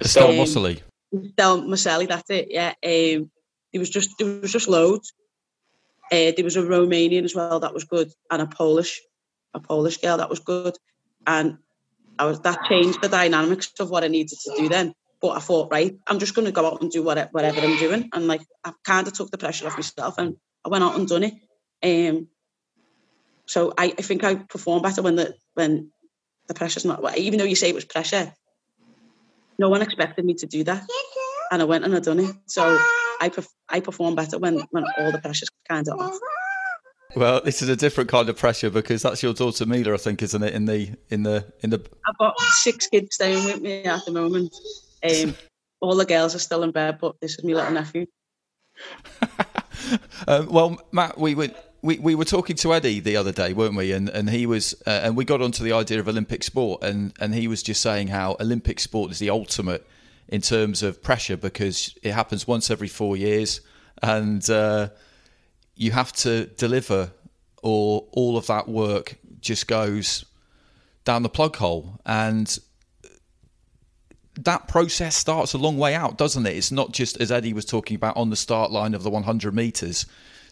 Estelle 0.00 0.30
Um, 0.30 0.36
Mossely. 0.36 0.82
Estelle 1.14 1.62
Mossely, 1.62 2.06
that's 2.06 2.30
it. 2.30 2.48
Yeah, 2.50 2.68
um, 2.84 3.30
there 3.72 3.80
was 3.80 3.90
just 3.90 4.16
there 4.18 4.40
was 4.40 4.52
just 4.52 4.68
loads. 4.68 5.12
Uh, 6.10 6.32
there 6.34 6.44
was 6.44 6.56
a 6.56 6.62
Romanian 6.62 7.24
as 7.24 7.34
well 7.34 7.60
that 7.60 7.74
was 7.74 7.84
good, 7.84 8.12
and 8.30 8.42
a 8.42 8.46
Polish, 8.46 9.00
a 9.54 9.60
Polish 9.60 9.98
girl 9.98 10.16
that 10.18 10.30
was 10.30 10.40
good, 10.40 10.76
and 11.26 11.58
I 12.18 12.24
was 12.24 12.40
that 12.40 12.64
changed 12.68 13.00
the 13.02 13.08
dynamics 13.08 13.72
of 13.80 13.90
what 13.90 14.04
I 14.04 14.08
needed 14.08 14.38
to 14.38 14.54
do 14.56 14.68
then. 14.68 14.94
But 15.20 15.30
I 15.30 15.40
thought, 15.40 15.72
right, 15.72 15.96
I'm 16.06 16.18
just 16.18 16.34
going 16.34 16.46
to 16.46 16.52
go 16.52 16.66
out 16.66 16.80
and 16.80 16.90
do 16.90 17.02
whatever, 17.02 17.30
whatever 17.32 17.60
I'm 17.60 17.76
doing, 17.78 18.08
and 18.12 18.28
like 18.28 18.42
I 18.64 18.72
kind 18.84 19.06
of 19.06 19.12
took 19.12 19.30
the 19.30 19.38
pressure 19.38 19.66
off 19.66 19.76
myself, 19.76 20.16
and 20.18 20.36
I 20.64 20.68
went 20.68 20.84
out 20.84 20.96
and 20.96 21.08
done 21.08 21.24
it. 21.24 21.34
Um, 21.82 22.28
so 23.46 23.72
I, 23.76 23.86
I 23.86 24.02
think 24.02 24.22
I 24.24 24.36
performed 24.36 24.82
better 24.82 25.02
when 25.02 25.16
the 25.16 25.34
when 25.54 25.90
the 26.46 26.54
pressure's 26.54 26.84
not. 26.84 27.18
Even 27.18 27.38
though 27.38 27.44
you 27.44 27.56
say 27.56 27.68
it 27.68 27.74
was 27.74 27.84
pressure, 27.84 28.32
no 29.58 29.68
one 29.68 29.82
expected 29.82 30.24
me 30.24 30.34
to 30.34 30.46
do 30.46 30.62
that, 30.64 30.86
and 31.50 31.62
I 31.62 31.64
went 31.64 31.84
and 31.84 31.94
I 31.96 32.00
done 32.00 32.20
it. 32.20 32.36
So 32.46 32.62
I 33.20 33.28
perf- 33.28 33.48
I 33.68 33.80
perform 33.80 34.14
better 34.14 34.38
when 34.38 34.60
when 34.70 34.84
all 34.98 35.10
the 35.10 35.18
pressure's 35.18 35.50
kind 35.68 35.88
of 35.88 35.98
off. 35.98 36.18
Well, 37.16 37.40
this 37.42 37.62
is 37.62 37.68
a 37.70 37.76
different 37.76 38.10
kind 38.10 38.28
of 38.28 38.36
pressure 38.36 38.70
because 38.70 39.02
that's 39.02 39.22
your 39.22 39.32
daughter 39.32 39.64
Mila, 39.64 39.94
I 39.94 39.96
think, 39.96 40.22
isn't 40.22 40.42
it? 40.42 40.52
In 40.52 40.66
the 40.66 40.94
in 41.08 41.22
the 41.22 41.52
in 41.60 41.70
the 41.70 41.82
I've 42.06 42.18
got 42.18 42.38
six 42.38 42.86
kids 42.86 43.14
staying 43.14 43.44
with 43.44 43.62
me 43.62 43.84
at 43.84 44.04
the 44.04 44.12
moment. 44.12 44.54
Um, 45.02 45.34
all 45.80 45.94
the 45.96 46.04
girls 46.04 46.34
are 46.34 46.40
still 46.40 46.62
in 46.62 46.70
bed, 46.70 46.98
but 47.00 47.16
this 47.20 47.38
is 47.38 47.44
my 47.44 47.52
little 47.52 47.72
nephew. 47.72 48.06
Um, 50.26 50.48
well, 50.50 50.80
Matt, 50.92 51.18
we 51.18 51.34
were 51.34 51.48
we, 51.80 51.98
we 51.98 52.14
were 52.14 52.24
talking 52.24 52.56
to 52.56 52.74
Eddie 52.74 53.00
the 53.00 53.16
other 53.16 53.32
day, 53.32 53.52
weren't 53.52 53.76
we? 53.76 53.92
And 53.92 54.08
and 54.08 54.28
he 54.28 54.46
was 54.46 54.74
uh, 54.86 55.00
and 55.02 55.16
we 55.16 55.24
got 55.24 55.40
onto 55.40 55.62
the 55.62 55.72
idea 55.72 56.00
of 56.00 56.08
Olympic 56.08 56.42
sport, 56.42 56.82
and 56.82 57.12
and 57.20 57.34
he 57.34 57.48
was 57.48 57.62
just 57.62 57.80
saying 57.80 58.08
how 58.08 58.36
Olympic 58.40 58.80
sport 58.80 59.10
is 59.10 59.18
the 59.18 59.30
ultimate 59.30 59.86
in 60.28 60.40
terms 60.40 60.82
of 60.82 61.02
pressure 61.02 61.36
because 61.36 61.96
it 62.02 62.12
happens 62.12 62.46
once 62.46 62.70
every 62.70 62.88
four 62.88 63.16
years, 63.16 63.60
and 64.02 64.48
uh, 64.50 64.88
you 65.74 65.92
have 65.92 66.12
to 66.14 66.46
deliver, 66.46 67.12
or 67.62 68.06
all 68.12 68.36
of 68.36 68.46
that 68.48 68.68
work 68.68 69.16
just 69.40 69.68
goes 69.68 70.24
down 71.04 71.22
the 71.22 71.28
plug 71.28 71.56
hole, 71.56 72.00
and 72.04 72.58
that 74.44 74.68
process 74.68 75.16
starts 75.16 75.52
a 75.54 75.58
long 75.58 75.78
way 75.78 75.94
out, 75.94 76.18
doesn't 76.18 76.46
it? 76.46 76.56
It's 76.56 76.72
not 76.72 76.92
just 76.92 77.20
as 77.20 77.32
Eddie 77.32 77.52
was 77.52 77.64
talking 77.64 77.94
about 77.94 78.16
on 78.16 78.30
the 78.30 78.36
start 78.36 78.70
line 78.70 78.94
of 78.94 79.02
the 79.02 79.10
100 79.10 79.54
meters. 79.54 80.06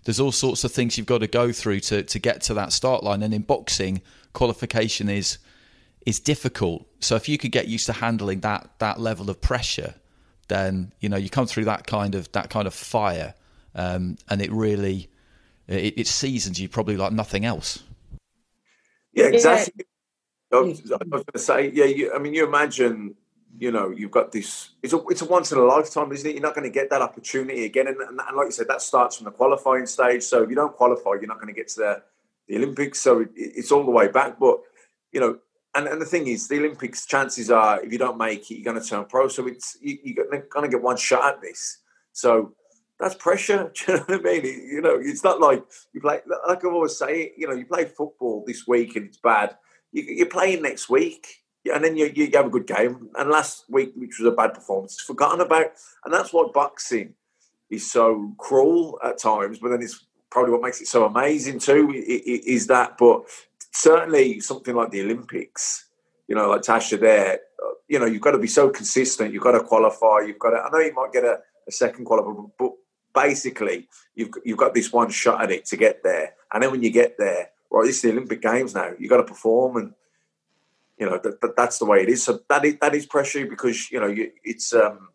There's 0.05 0.20
all 0.20 0.32
sorts 0.32 0.64
of 0.64 0.72
things 0.72 0.97
you've 0.97 1.07
got 1.07 1.18
to 1.18 1.26
go 1.26 1.53
through 1.53 1.80
to, 1.80 2.03
to 2.03 2.18
get 2.18 2.41
to 2.43 2.55
that 2.55 2.72
start 2.72 3.03
line. 3.03 3.22
And 3.22 3.34
in 3.34 3.43
boxing, 3.43 4.03
qualification 4.32 5.09
is 5.09 5.39
is 6.05 6.20
difficult. 6.20 6.87
So 7.01 7.16
if 7.16 7.28
you 7.28 7.37
could 7.37 7.51
get 7.51 7.66
used 7.66 7.87
to 7.87 7.93
handling 7.93 8.41
that 8.41 8.70
that 8.78 9.01
level 9.01 9.28
of 9.28 9.41
pressure, 9.41 9.95
then 10.49 10.93
you 11.01 11.09
know 11.09 11.16
you 11.16 11.28
come 11.28 11.47
through 11.47 11.64
that 11.64 11.87
kind 11.87 12.14
of 12.14 12.30
that 12.32 12.51
kind 12.51 12.66
of 12.66 12.74
fire, 12.74 13.34
um, 13.74 14.16
and 14.28 14.41
it 14.41 14.53
really 14.53 15.09
it, 15.66 15.99
it 15.99 16.07
seasons 16.07 16.61
you 16.61 16.68
probably 16.68 16.97
like 16.97 17.12
nothing 17.12 17.45
else. 17.45 17.82
Yeah, 19.12 19.26
exactly. 19.26 19.87
I 20.53 20.61
was, 20.61 20.82
was 20.82 20.91
going 20.91 21.24
to 21.32 21.39
say, 21.39 21.70
yeah. 21.70 21.87
You, 21.87 22.12
I 22.14 22.18
mean, 22.18 22.34
you 22.34 22.47
imagine, 22.47 23.14
you 23.59 23.73
know, 23.73 23.91
you've 23.91 24.11
got 24.11 24.33
this. 24.33 24.71
It's 24.83 24.93
a 24.93 25.01
it's 25.09 25.23
a 25.23 25.27
once 25.27 25.53
in 25.53 25.59
a 25.59 25.65
lifetime, 25.65 26.13
isn't 26.13 26.29
it? 26.29 26.35
You're 26.35 26.43
not 26.43 26.55
going 26.55 26.71
to 26.71 26.75
get 26.75 26.91
that 26.91 27.03
opportunity 27.03 27.65
again, 27.65 27.89
and, 27.89 27.97
and, 27.97 28.21
and 28.21 28.37
like 28.37 28.47
you 28.47 28.53
said, 28.53 28.69
that 28.69 28.83
starts 28.83 29.17
from 29.17 29.25
the 29.25 29.31
qualifying 29.31 29.87
stage. 29.87 30.23
So 30.23 30.43
if 30.43 30.51
you 30.51 30.57
don't 30.57 30.75
qualify, 30.75 31.11
you're 31.13 31.27
not 31.27 31.41
going 31.41 31.53
to 31.53 31.59
get 31.59 31.69
to 31.69 31.81
the, 31.81 32.03
the 32.49 32.57
Olympics. 32.57 33.01
So 33.01 33.21
it, 33.21 33.31
it's 33.35 33.73
all 33.73 33.85
the 33.85 33.91
way 33.91 34.09
back. 34.09 34.39
But 34.39 34.61
you 35.13 35.21
know, 35.21 35.39
and, 35.75 35.87
and 35.87 36.01
the 36.01 36.07
thing 36.07 36.27
is, 36.27 36.49
the 36.49 36.59
Olympics 36.59 37.07
chances 37.07 37.51
are, 37.51 37.83
if 37.83 37.93
you 37.93 37.99
don't 37.99 38.19
make 38.19 38.51
it, 38.51 38.57
you're 38.57 38.73
going 38.73 38.83
to 38.83 38.89
turn 38.89 39.05
pro. 39.05 39.29
So 39.29 39.47
it's 39.47 39.77
you, 39.81 39.99
you're 40.03 40.27
going 40.27 40.65
to 40.65 40.69
get 40.69 40.83
one 40.83 40.97
shot 40.97 41.35
at 41.35 41.41
this. 41.41 41.79
So 42.13 42.55
that's 42.99 43.15
pressure. 43.15 43.73
Do 43.87 43.93
you 43.93 43.99
know 43.99 44.05
what 44.05 44.21
I 44.21 44.41
mean? 44.41 44.45
You 44.45 44.81
know, 44.81 44.99
it's 45.01 45.25
not 45.25 45.41
like 45.41 45.65
you 45.93 46.01
play. 46.01 46.21
Like 46.49 46.65
I 46.65 46.69
always 46.69 46.99
say, 46.99 47.33
you 47.37 47.47
know, 47.47 47.55
you 47.55 47.67
play 47.67 47.85
football 47.85 48.45
this 48.47 48.67
week 48.67 48.97
and 48.97 49.07
it's 49.07 49.19
bad. 49.19 49.57
You, 49.93 50.03
you're 50.03 50.27
playing 50.27 50.63
next 50.63 50.89
week, 50.89 51.27
and 51.75 51.85
then 51.85 51.97
you, 51.97 52.11
you 52.14 52.31
have 52.35 52.47
a 52.47 52.51
good 52.51 52.67
game. 52.67 53.09
And 53.17 53.31
last 53.31 53.64
week, 53.69 53.93
which 53.97 54.19
was 54.19 54.33
a 54.33 54.37
bad 54.37 54.55
performance, 54.55 54.95
it's 54.95 55.03
forgotten 55.03 55.41
about. 55.41 55.67
And 56.05 56.12
that's 56.12 56.33
why 56.33 56.47
boxing 56.53 57.14
is 57.71 57.91
so 57.91 58.33
cruel 58.39 58.99
at 59.05 59.19
times. 59.19 59.59
But 59.59 59.71
then 59.71 59.83
it's 59.83 60.07
probably 60.31 60.53
what 60.53 60.62
makes 60.62 60.81
it 60.81 60.89
so 60.89 61.05
amazing 61.05 61.59
too. 61.59 61.93
Is 61.95 62.67
that? 62.69 62.97
But 62.99 63.23
certainly 63.73 64.41
something 64.41 64.75
like 64.75 64.91
the 64.91 65.03
Olympics, 65.03 65.89
you 66.29 66.35
know, 66.35 66.49
like 66.49 66.62
Tasha 66.62 66.99
there, 66.99 67.41
you 67.89 67.99
know, 67.99 68.07
you've 68.07 68.23
got 68.23 68.33
to 68.33 68.39
be 68.39 68.49
so 68.49 68.69
consistent. 68.69 69.33
You've 69.33 69.43
got 69.43 69.53
to 69.53 69.61
qualify. 69.61 70.21
You've 70.27 70.39
got 70.39 70.51
to, 70.51 70.59
I 70.59 70.71
know 70.71 70.79
you 70.79 70.95
might 70.95 71.12
get 71.12 71.25
a, 71.25 71.39
a 71.69 71.73
second 71.73 72.07
qualifier, 72.07 72.51
but 72.59 72.73
basically 73.14 73.89
you've, 74.14 74.31
you've 74.45 74.59
got 74.59 74.75
this 74.75 74.93
one 74.93 75.11
shot 75.11 75.43
at 75.43 75.51
it 75.51 75.64
to 75.67 75.77
get 75.77 76.03
there. 76.03 76.35
And 76.53 76.62
then 76.62 76.71
when 76.71 76.83
you 76.83 76.91
get 76.91 77.17
there, 77.19 77.51
right, 77.71 77.87
this 77.87 77.97
is 77.97 78.03
the 78.03 78.11
Olympic 78.11 78.43
Games 78.43 78.75
now. 78.75 78.91
You've 78.99 79.11
got 79.11 79.19
to 79.19 79.25
perform 79.25 79.77
and, 79.77 79.95
you 80.99 81.07
know, 81.07 81.19
that, 81.23 81.41
that, 81.41 81.57
that's 81.57 81.79
the 81.79 81.85
way 81.85 82.03
it 82.03 82.09
is. 82.09 82.23
So 82.23 82.41
that 82.49 82.65
is, 82.65 82.77
that 82.81 82.95
is 82.95 83.07
pressure 83.07 83.47
because, 83.47 83.91
you 83.91 84.01
know, 84.01 84.07
you, 84.07 84.31
it's, 84.45 84.73
um, 84.73 85.09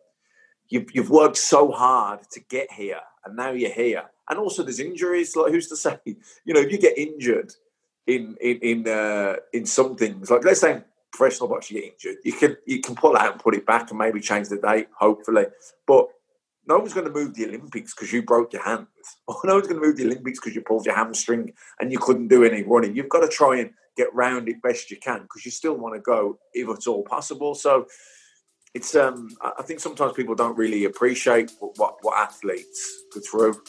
you've, 0.68 0.94
you've 0.94 1.10
worked 1.10 1.36
so 1.36 1.70
hard 1.70 2.20
to 2.32 2.40
get 2.40 2.72
here 2.72 3.00
and 3.24 3.36
now 3.36 3.50
you're 3.50 3.72
here. 3.72 4.04
And 4.28 4.38
also 4.38 4.62
there's 4.62 4.80
injuries. 4.80 5.34
Like 5.34 5.52
who's 5.52 5.68
to 5.68 5.76
say, 5.76 5.98
you 6.04 6.54
know, 6.54 6.60
if 6.60 6.70
you 6.70 6.78
get 6.78 6.96
injured 6.96 7.52
in, 8.06 8.36
in, 8.40 8.58
in, 8.58 8.88
uh, 8.88 9.36
in 9.52 9.66
some 9.66 9.96
things, 9.96 10.30
like 10.30 10.44
let's 10.44 10.60
say 10.60 10.82
professional 11.12 11.48
boxing 11.48 11.76
you 11.76 11.82
get 11.82 11.92
injured, 11.92 12.16
you 12.24 12.32
can, 12.32 12.56
you 12.66 12.80
can 12.80 12.94
pull 12.94 13.16
out 13.16 13.32
and 13.32 13.40
put 13.40 13.54
it 13.54 13.66
back 13.66 13.90
and 13.90 13.98
maybe 13.98 14.20
change 14.20 14.48
the 14.48 14.58
date, 14.58 14.88
hopefully. 14.96 15.46
But 15.86 16.08
no 16.66 16.78
one's 16.78 16.94
going 16.94 17.06
to 17.06 17.12
move 17.12 17.34
the 17.34 17.46
Olympics 17.46 17.94
because 17.94 18.12
you 18.12 18.22
broke 18.22 18.52
your 18.52 18.62
hand. 18.62 18.86
Or 19.26 19.36
no 19.44 19.54
one's 19.54 19.66
going 19.66 19.80
to 19.80 19.86
move 19.86 19.96
the 19.96 20.04
Olympics 20.04 20.38
because 20.38 20.54
you 20.54 20.62
pulled 20.62 20.86
your 20.86 20.94
hamstring 20.94 21.52
and 21.80 21.90
you 21.90 21.98
couldn't 21.98 22.28
do 22.28 22.44
any 22.44 22.62
running. 22.62 22.94
You've 22.94 23.08
got 23.08 23.20
to 23.20 23.28
try 23.28 23.58
and 23.58 23.70
get 23.96 24.14
round 24.14 24.48
it 24.48 24.62
best 24.62 24.90
you 24.90 24.96
can 24.96 25.22
because 25.22 25.44
you 25.44 25.50
still 25.50 25.74
want 25.74 25.94
to 25.94 26.00
go 26.00 26.38
if 26.54 26.68
it's 26.68 26.86
all 26.86 27.02
possible. 27.02 27.54
So 27.54 27.86
it's 28.74 28.94
um 28.94 29.28
I 29.40 29.62
think 29.62 29.80
sometimes 29.80 30.12
people 30.12 30.34
don't 30.34 30.56
really 30.56 30.84
appreciate 30.84 31.52
what 31.58 31.78
what, 31.78 31.96
what 32.02 32.18
athletes 32.18 33.02
go 33.14 33.20
through. 33.20 33.62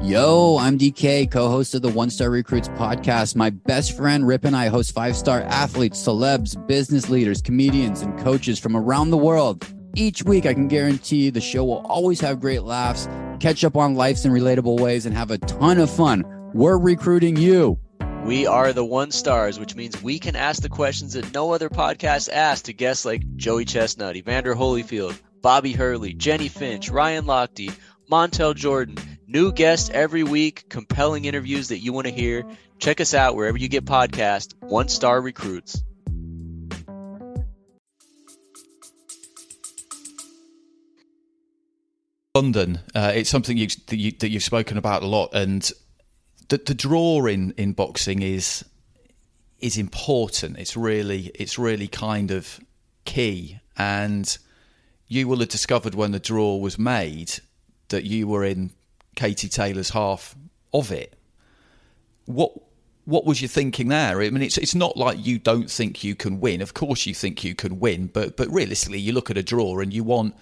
Yo, 0.00 0.56
I'm 0.58 0.78
DK, 0.78 1.30
co 1.30 1.50
host 1.50 1.74
of 1.74 1.82
the 1.82 1.88
One 1.88 2.08
Star 2.08 2.30
Recruits 2.30 2.68
podcast. 2.68 3.34
My 3.34 3.50
best 3.50 3.96
friend 3.96 4.26
Rip 4.26 4.44
and 4.44 4.56
I 4.56 4.68
host 4.68 4.92
five 4.92 5.16
star 5.16 5.42
athletes, 5.42 6.00
celebs, 6.00 6.54
business 6.66 7.10
leaders, 7.10 7.42
comedians, 7.42 8.00
and 8.00 8.18
coaches 8.20 8.58
from 8.58 8.76
around 8.76 9.10
the 9.10 9.18
world. 9.18 9.66
Each 9.98 10.22
week, 10.22 10.46
I 10.46 10.54
can 10.54 10.68
guarantee 10.68 11.28
the 11.30 11.40
show 11.40 11.64
will 11.64 11.84
always 11.84 12.20
have 12.20 12.38
great 12.38 12.62
laughs, 12.62 13.08
catch 13.40 13.64
up 13.64 13.76
on 13.76 13.96
life's 13.96 14.24
in 14.24 14.30
relatable 14.30 14.78
ways, 14.78 15.06
and 15.06 15.16
have 15.16 15.32
a 15.32 15.38
ton 15.38 15.78
of 15.78 15.90
fun. 15.90 16.24
We're 16.54 16.78
recruiting 16.78 17.36
you. 17.36 17.80
We 18.24 18.46
are 18.46 18.72
the 18.72 18.84
one 18.84 19.10
stars, 19.10 19.58
which 19.58 19.74
means 19.74 20.00
we 20.00 20.20
can 20.20 20.36
ask 20.36 20.62
the 20.62 20.68
questions 20.68 21.14
that 21.14 21.34
no 21.34 21.50
other 21.50 21.68
podcast 21.68 22.28
asks 22.32 22.62
to 22.62 22.72
guests 22.72 23.04
like 23.04 23.24
Joey 23.34 23.64
Chestnut, 23.64 24.14
Evander 24.14 24.54
Holyfield, 24.54 25.18
Bobby 25.42 25.72
Hurley, 25.72 26.14
Jennie 26.14 26.46
Finch, 26.46 26.90
Ryan 26.90 27.24
Lochte, 27.24 27.76
Montel 28.08 28.54
Jordan. 28.54 28.98
New 29.26 29.50
guests 29.50 29.90
every 29.92 30.22
week, 30.22 30.66
compelling 30.68 31.24
interviews 31.24 31.70
that 31.70 31.78
you 31.78 31.92
want 31.92 32.06
to 32.06 32.12
hear. 32.12 32.46
Check 32.78 33.00
us 33.00 33.14
out 33.14 33.34
wherever 33.34 33.58
you 33.58 33.68
get 33.68 33.84
podcasts. 33.84 34.54
One 34.60 34.86
Star 34.86 35.20
Recruits. 35.20 35.82
London, 42.38 42.78
uh, 42.94 43.10
it's 43.14 43.30
something 43.30 43.56
you, 43.56 43.66
that, 43.88 43.96
you, 43.96 44.12
that 44.12 44.28
you've 44.30 44.44
spoken 44.44 44.78
about 44.78 45.02
a 45.02 45.06
lot, 45.06 45.30
and 45.34 45.72
the, 46.50 46.58
the 46.58 46.74
draw 46.74 47.26
in, 47.26 47.52
in 47.56 47.72
boxing 47.72 48.22
is 48.22 48.64
is 49.58 49.76
important. 49.76 50.56
It's 50.56 50.76
really 50.76 51.32
it's 51.34 51.58
really 51.58 51.88
kind 51.88 52.30
of 52.30 52.60
key, 53.04 53.58
and 53.76 54.38
you 55.08 55.26
will 55.26 55.40
have 55.40 55.48
discovered 55.48 55.96
when 55.96 56.12
the 56.12 56.20
draw 56.20 56.56
was 56.56 56.78
made 56.78 57.40
that 57.88 58.04
you 58.04 58.28
were 58.28 58.44
in 58.44 58.70
Katie 59.16 59.48
Taylor's 59.48 59.90
half 59.90 60.36
of 60.72 60.92
it. 60.92 61.18
What 62.26 62.52
what 63.04 63.24
was 63.24 63.42
you 63.42 63.48
thinking 63.48 63.88
there? 63.88 64.20
I 64.20 64.30
mean, 64.30 64.42
it's 64.42 64.58
it's 64.58 64.76
not 64.76 64.96
like 64.96 65.26
you 65.26 65.40
don't 65.40 65.68
think 65.70 66.04
you 66.04 66.14
can 66.14 66.38
win. 66.38 66.62
Of 66.62 66.72
course, 66.72 67.04
you 67.04 67.14
think 67.14 67.42
you 67.42 67.56
can 67.56 67.80
win, 67.80 68.06
but 68.06 68.36
but 68.36 68.48
realistically, 68.48 69.00
you 69.00 69.12
look 69.12 69.28
at 69.28 69.36
a 69.36 69.42
draw 69.42 69.80
and 69.80 69.92
you 69.92 70.04
want, 70.04 70.36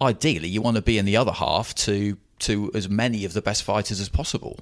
ideally, 0.00 0.48
you 0.48 0.62
want 0.62 0.76
to 0.76 0.82
be 0.82 0.98
in 0.98 1.04
the 1.04 1.16
other 1.16 1.32
half 1.32 1.74
to 1.76 2.16
to 2.40 2.70
as 2.74 2.88
many 2.88 3.24
of 3.24 3.34
the 3.34 3.42
best 3.42 3.62
fighters 3.62 4.00
as 4.00 4.08
possible. 4.08 4.58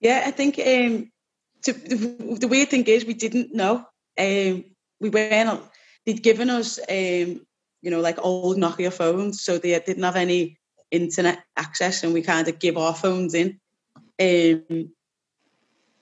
Yeah, 0.00 0.24
I 0.26 0.30
think 0.30 0.58
um, 0.58 1.12
to, 1.62 1.72
the, 1.72 2.36
the 2.40 2.48
weird 2.48 2.70
thing 2.70 2.84
is 2.84 3.04
we 3.04 3.14
didn't 3.14 3.54
know. 3.54 3.86
Um, 4.18 4.64
we 5.00 5.10
weren't. 5.10 5.60
They'd 6.06 6.22
given 6.22 6.50
us, 6.50 6.78
um, 6.78 7.46
you 7.82 7.90
know, 7.90 8.00
like 8.00 8.18
old 8.24 8.56
Nokia 8.56 8.92
phones, 8.92 9.42
so 9.42 9.58
they 9.58 9.78
didn't 9.78 10.02
have 10.02 10.16
any 10.16 10.58
internet 10.90 11.44
access, 11.56 12.02
and 12.02 12.12
we 12.12 12.22
kind 12.22 12.48
of 12.48 12.58
give 12.58 12.76
our 12.76 12.94
phones 12.94 13.34
in. 13.34 13.60
Um, 14.20 14.92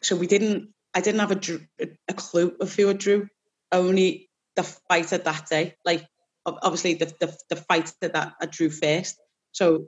so 0.03 0.17
we 0.17 0.27
didn't. 0.27 0.71
I 0.95 1.01
didn't 1.01 1.21
have 1.21 1.33
a, 1.33 1.89
a 2.09 2.15
clue 2.15 2.57
of 2.61 2.75
who 2.75 2.93
drew. 2.95 3.29
Only 3.73 4.31
the 4.57 4.63
fighter 4.63 5.19
that 5.19 5.47
day. 5.49 5.77
Like 5.85 6.07
obviously 6.47 6.95
the 6.95 7.07
the, 7.21 7.37
the 7.49 7.57
fighter 7.57 7.93
that 8.01 8.35
I 8.41 8.47
drew 8.47 8.71
first. 8.71 9.21
So 9.53 9.87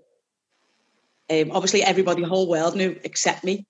um, 1.30 1.50
obviously 1.52 1.82
everybody, 1.82 2.22
the 2.22 2.28
whole 2.28 2.48
world 2.48 2.76
knew 2.76 2.98
except 3.04 3.44
me. 3.44 3.66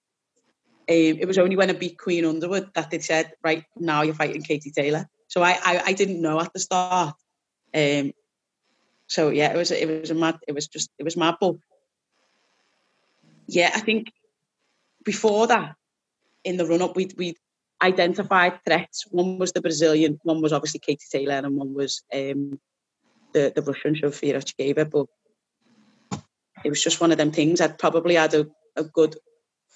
Um, 0.89 1.19
it 1.21 1.29
was 1.29 1.39
only 1.39 1.57
when 1.57 1.71
I 1.71 1.75
beat 1.75 1.99
Queen 1.99 2.25
Underwood 2.25 2.71
that 2.75 2.91
they 2.91 2.99
said, 2.99 3.33
right 3.45 3.65
now 3.77 4.03
you're 4.03 4.15
fighting 4.15 4.43
Katie 4.43 4.73
Taylor. 4.73 5.07
So 5.29 5.43
I 5.43 5.59
I, 5.65 5.83
I 5.87 5.93
didn't 5.93 6.21
know 6.21 6.41
at 6.41 6.53
the 6.53 6.61
start. 6.61 7.15
Um, 7.75 8.13
so 9.07 9.31
yeah, 9.31 9.53
it 9.53 9.57
was 9.57 9.71
it 9.71 10.01
was 10.01 10.11
a 10.11 10.15
mad. 10.15 10.39
It 10.49 10.55
was 10.55 10.69
just 10.69 10.91
it 10.99 11.05
was 11.05 11.17
mad. 11.17 11.37
But 11.41 11.57
yeah, 13.47 13.71
I 13.75 13.81
think 13.81 14.13
before 15.05 15.47
that, 15.49 15.77
in 16.45 16.57
the 16.57 16.67
run 16.67 16.83
up, 16.83 16.97
we 16.97 17.11
we 17.17 17.37
identified 17.83 18.61
threats. 18.65 19.05
One 19.11 19.39
was 19.39 19.53
the 19.53 19.61
Brazilian, 19.61 20.21
one 20.23 20.41
was 20.41 20.53
obviously 20.53 20.81
Katie 20.81 21.05
Taylor, 21.11 21.35
and 21.35 21.57
one 21.57 21.75
was 21.75 22.03
um, 22.15 22.59
the 23.33 23.53
the 23.55 23.63
Russian 23.63 23.97
Sofia 23.97 24.39
Ochigava. 24.39 24.91
But 24.91 25.07
it 26.65 26.71
was 26.71 26.83
just 26.83 27.01
one 27.01 27.13
of 27.13 27.19
them 27.19 27.33
things. 27.33 27.61
I'd 27.61 27.79
probably 27.79 28.15
had 28.15 28.35
a, 28.35 28.47
a 28.77 28.85
good 28.85 29.17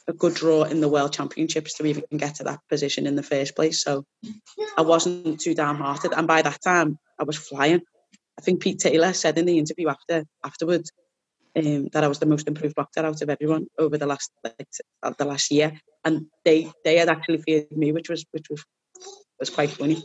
a 0.08 0.12
good 0.12 0.34
draw 0.34 0.62
in 0.62 0.80
the 0.80 0.88
World 0.88 1.12
Championships 1.12 1.74
to 1.74 1.86
even 1.86 2.04
get 2.16 2.36
to 2.36 2.44
that 2.44 2.60
position 2.68 3.06
in 3.06 3.16
the 3.16 3.22
first 3.22 3.56
place. 3.56 3.82
So 3.82 4.04
I 4.76 4.82
wasn't 4.82 5.40
too 5.40 5.54
downhearted, 5.54 6.12
and 6.12 6.26
by 6.26 6.42
that 6.42 6.62
time 6.62 6.98
I 7.18 7.24
was 7.24 7.36
flying. 7.36 7.82
I 8.38 8.42
think 8.42 8.60
Pete 8.60 8.78
Taylor 8.78 9.12
said 9.14 9.38
in 9.38 9.46
the 9.46 9.58
interview 9.58 9.88
after 9.88 10.24
afterwards 10.44 10.92
um, 11.56 11.88
that 11.92 12.04
I 12.04 12.08
was 12.08 12.18
the 12.18 12.26
most 12.26 12.46
improved 12.46 12.74
boxer 12.74 13.04
out 13.04 13.22
of 13.22 13.30
everyone 13.30 13.66
over 13.78 13.96
the 13.96 14.06
last 14.06 14.30
like, 14.44 15.16
the 15.16 15.24
last 15.24 15.50
year, 15.50 15.72
and 16.04 16.26
they 16.44 16.70
they 16.84 16.98
had 16.98 17.08
actually 17.08 17.38
feared 17.38 17.72
me, 17.72 17.92
which 17.92 18.10
was 18.10 18.24
which 18.32 18.46
was 18.50 18.64
was 19.40 19.50
quite 19.50 19.70
funny. 19.70 20.04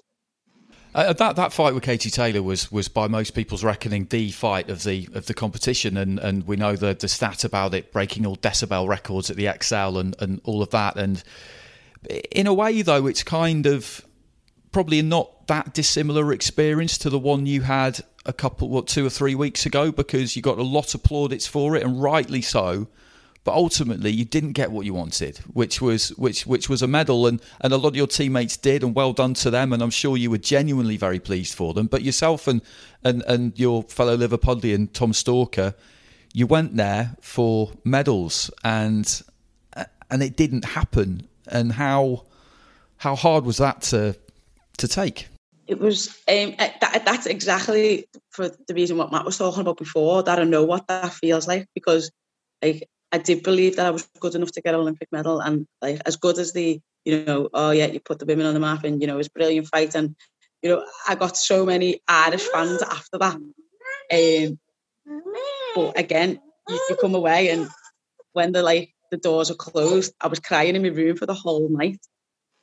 Uh, 0.94 1.14
that 1.14 1.38
that 1.38 1.54
fight 1.54 1.74
with 1.74 1.84
Katie 1.84 2.10
Taylor 2.10 2.44
was 2.44 2.70
was 2.72 2.90
by 2.90 3.08
most 3.08 3.32
people's 3.32 3.64
reckoning 3.64 4.06
the 4.06 4.32
fight 4.32 4.70
of 4.70 4.84
the 4.84 5.08
of 5.14 5.26
the 5.26 5.34
competition, 5.34 5.96
and, 5.96 6.20
and 6.20 6.46
we 6.46 6.58
know 6.58 6.76
the 6.76 6.94
the 6.94 7.08
stat 7.08 7.46
about 7.46 7.74
it 7.74 7.94
breaking 7.94 8.26
all 8.26 8.36
decibel 8.36 8.88
records 8.88 9.30
at 9.30 9.38
the 9.38 9.46
ExCeL 9.46 9.98
and, 9.98 10.16
and 10.20 10.42
all 10.44 10.62
of 10.62 10.70
that. 10.72 10.98
And 10.98 11.24
in 12.32 12.46
a 12.46 12.54
way, 12.54 12.82
though, 12.82 13.06
it's 13.06 13.24
kind 13.24 13.66
of 13.66 14.06
probably 14.74 15.02
not 15.02 15.48
that 15.48 15.74
dissimilar 15.74 16.34
experience 16.34 16.98
to 16.98 17.10
the 17.10 17.20
one 17.20 17.46
you 17.46 17.62
had 17.62 18.02
a 18.26 18.34
couple, 18.34 18.68
what 18.70 18.88
two 18.88 19.06
or 19.06 19.10
three 19.10 19.36
weeks 19.36 19.66
ago, 19.66 19.92
because 19.92 20.36
you 20.36 20.42
got 20.42 20.58
a 20.58 20.64
lot 20.64 20.94
of 20.94 21.04
plaudits 21.04 21.48
for 21.48 21.76
it, 21.78 21.84
and 21.84 22.02
rightly 22.02 22.42
so 22.42 22.88
but 23.44 23.54
ultimately 23.54 24.12
you 24.12 24.26
didn't 24.26 24.52
get 24.52 24.72
what 24.72 24.86
you 24.86 24.94
wanted, 24.94 25.38
which 25.54 25.82
was 25.82 26.10
which 26.10 26.46
which 26.46 26.70
was 26.70 26.82
a 26.82 26.88
medal, 26.88 27.26
and 27.28 27.42
and 27.62 27.74
a 27.74 27.78
lot 27.78 27.90
of 27.90 27.96
your 27.96 28.08
teammates 28.08 28.58
did, 28.58 28.84
and 28.84 28.96
well 28.96 29.14
done 29.14 29.34
to 29.36 29.50
them, 29.50 29.74
and 29.74 29.82
I'm 29.82 29.90
sure 29.90 30.16
you 30.18 30.30
were 30.30 30.38
genuinely 30.38 30.98
very 30.98 31.20
pleased 31.20 31.56
for 31.56 31.74
them. 31.74 31.88
But 31.88 32.04
yourself 32.04 32.48
and 32.48 32.62
and 33.04 33.24
and 33.24 33.58
your 33.58 33.84
fellow 33.84 34.16
Liverpudlian 34.16 34.94
Tom 34.94 35.14
Stalker, 35.14 35.74
you 36.34 36.46
went 36.46 36.76
there 36.76 37.16
for 37.22 37.72
medals, 37.84 38.52
and 38.64 39.22
and 40.10 40.22
it 40.22 40.36
didn't 40.38 40.66
happen. 40.66 41.28
And 41.48 41.72
how 41.72 42.26
how 42.98 43.16
hard 43.16 43.46
was 43.46 43.58
that 43.58 43.82
to 43.84 44.16
to 44.78 44.88
take? 44.88 45.28
It 45.66 45.80
was 45.80 46.10
um, 46.28 46.54
that, 46.60 47.04
that's 47.06 47.26
exactly 47.26 48.06
for 48.30 48.50
the 48.50 48.74
reason 48.74 48.98
what 48.98 49.12
Matt 49.12 49.26
was 49.26 49.38
talking 49.38 49.62
about 49.62 49.78
before. 49.78 50.22
That 50.22 50.34
I 50.34 50.36
don't 50.36 50.50
know 50.50 50.66
what 50.66 50.88
that 50.88 51.14
feels 51.14 51.48
like 51.48 51.68
because 51.74 52.12
like 52.62 52.88
I 53.12 53.18
did 53.18 53.44
believe 53.44 53.76
that 53.76 53.86
I 53.86 53.92
was 53.92 54.08
good 54.20 54.36
enough 54.36 54.52
to 54.54 54.62
get 54.62 54.74
an 54.74 54.80
Olympic 54.80 55.10
medal, 55.12 55.40
and 55.40 55.68
like 55.82 56.02
as 56.06 56.16
good 56.16 56.38
as 56.38 56.54
the 56.54 56.80
you 57.04 57.26
know, 57.26 57.50
oh 57.54 57.72
yeah, 57.72 57.88
you 57.88 58.00
put 58.00 58.20
the 58.20 58.26
women 58.26 58.46
on 58.46 58.54
the 58.54 58.60
map, 58.60 58.84
and 58.84 59.02
you 59.02 59.08
know, 59.08 59.16
it 59.16 59.18
was 59.18 59.28
a 59.28 59.32
brilliant 59.32 59.68
fight, 59.68 59.96
and 59.96 60.16
you 60.62 60.70
know, 60.70 60.86
I 61.08 61.16
got 61.16 61.36
so 61.36 61.66
many 61.66 62.02
Irish 62.08 62.44
fans 62.44 62.82
after 62.82 63.18
that. 63.18 63.36
Um, 64.14 64.60
but 65.76 66.00
again, 66.00 66.40
you, 66.70 66.80
you 66.90 66.96
come 66.96 67.16
away, 67.16 67.50
and 67.50 67.68
when 68.34 68.52
the 68.52 68.62
like 68.64 68.94
the 69.10 69.18
doors 69.18 69.52
are 69.52 69.56
closed, 69.56 70.14
I 70.22 70.28
was 70.28 70.40
crying 70.40 70.76
in 70.76 70.82
my 70.82 70.90
room 70.90 71.18
for 71.18 71.26
the 71.26 71.34
whole 71.34 71.68
night. 71.70 72.00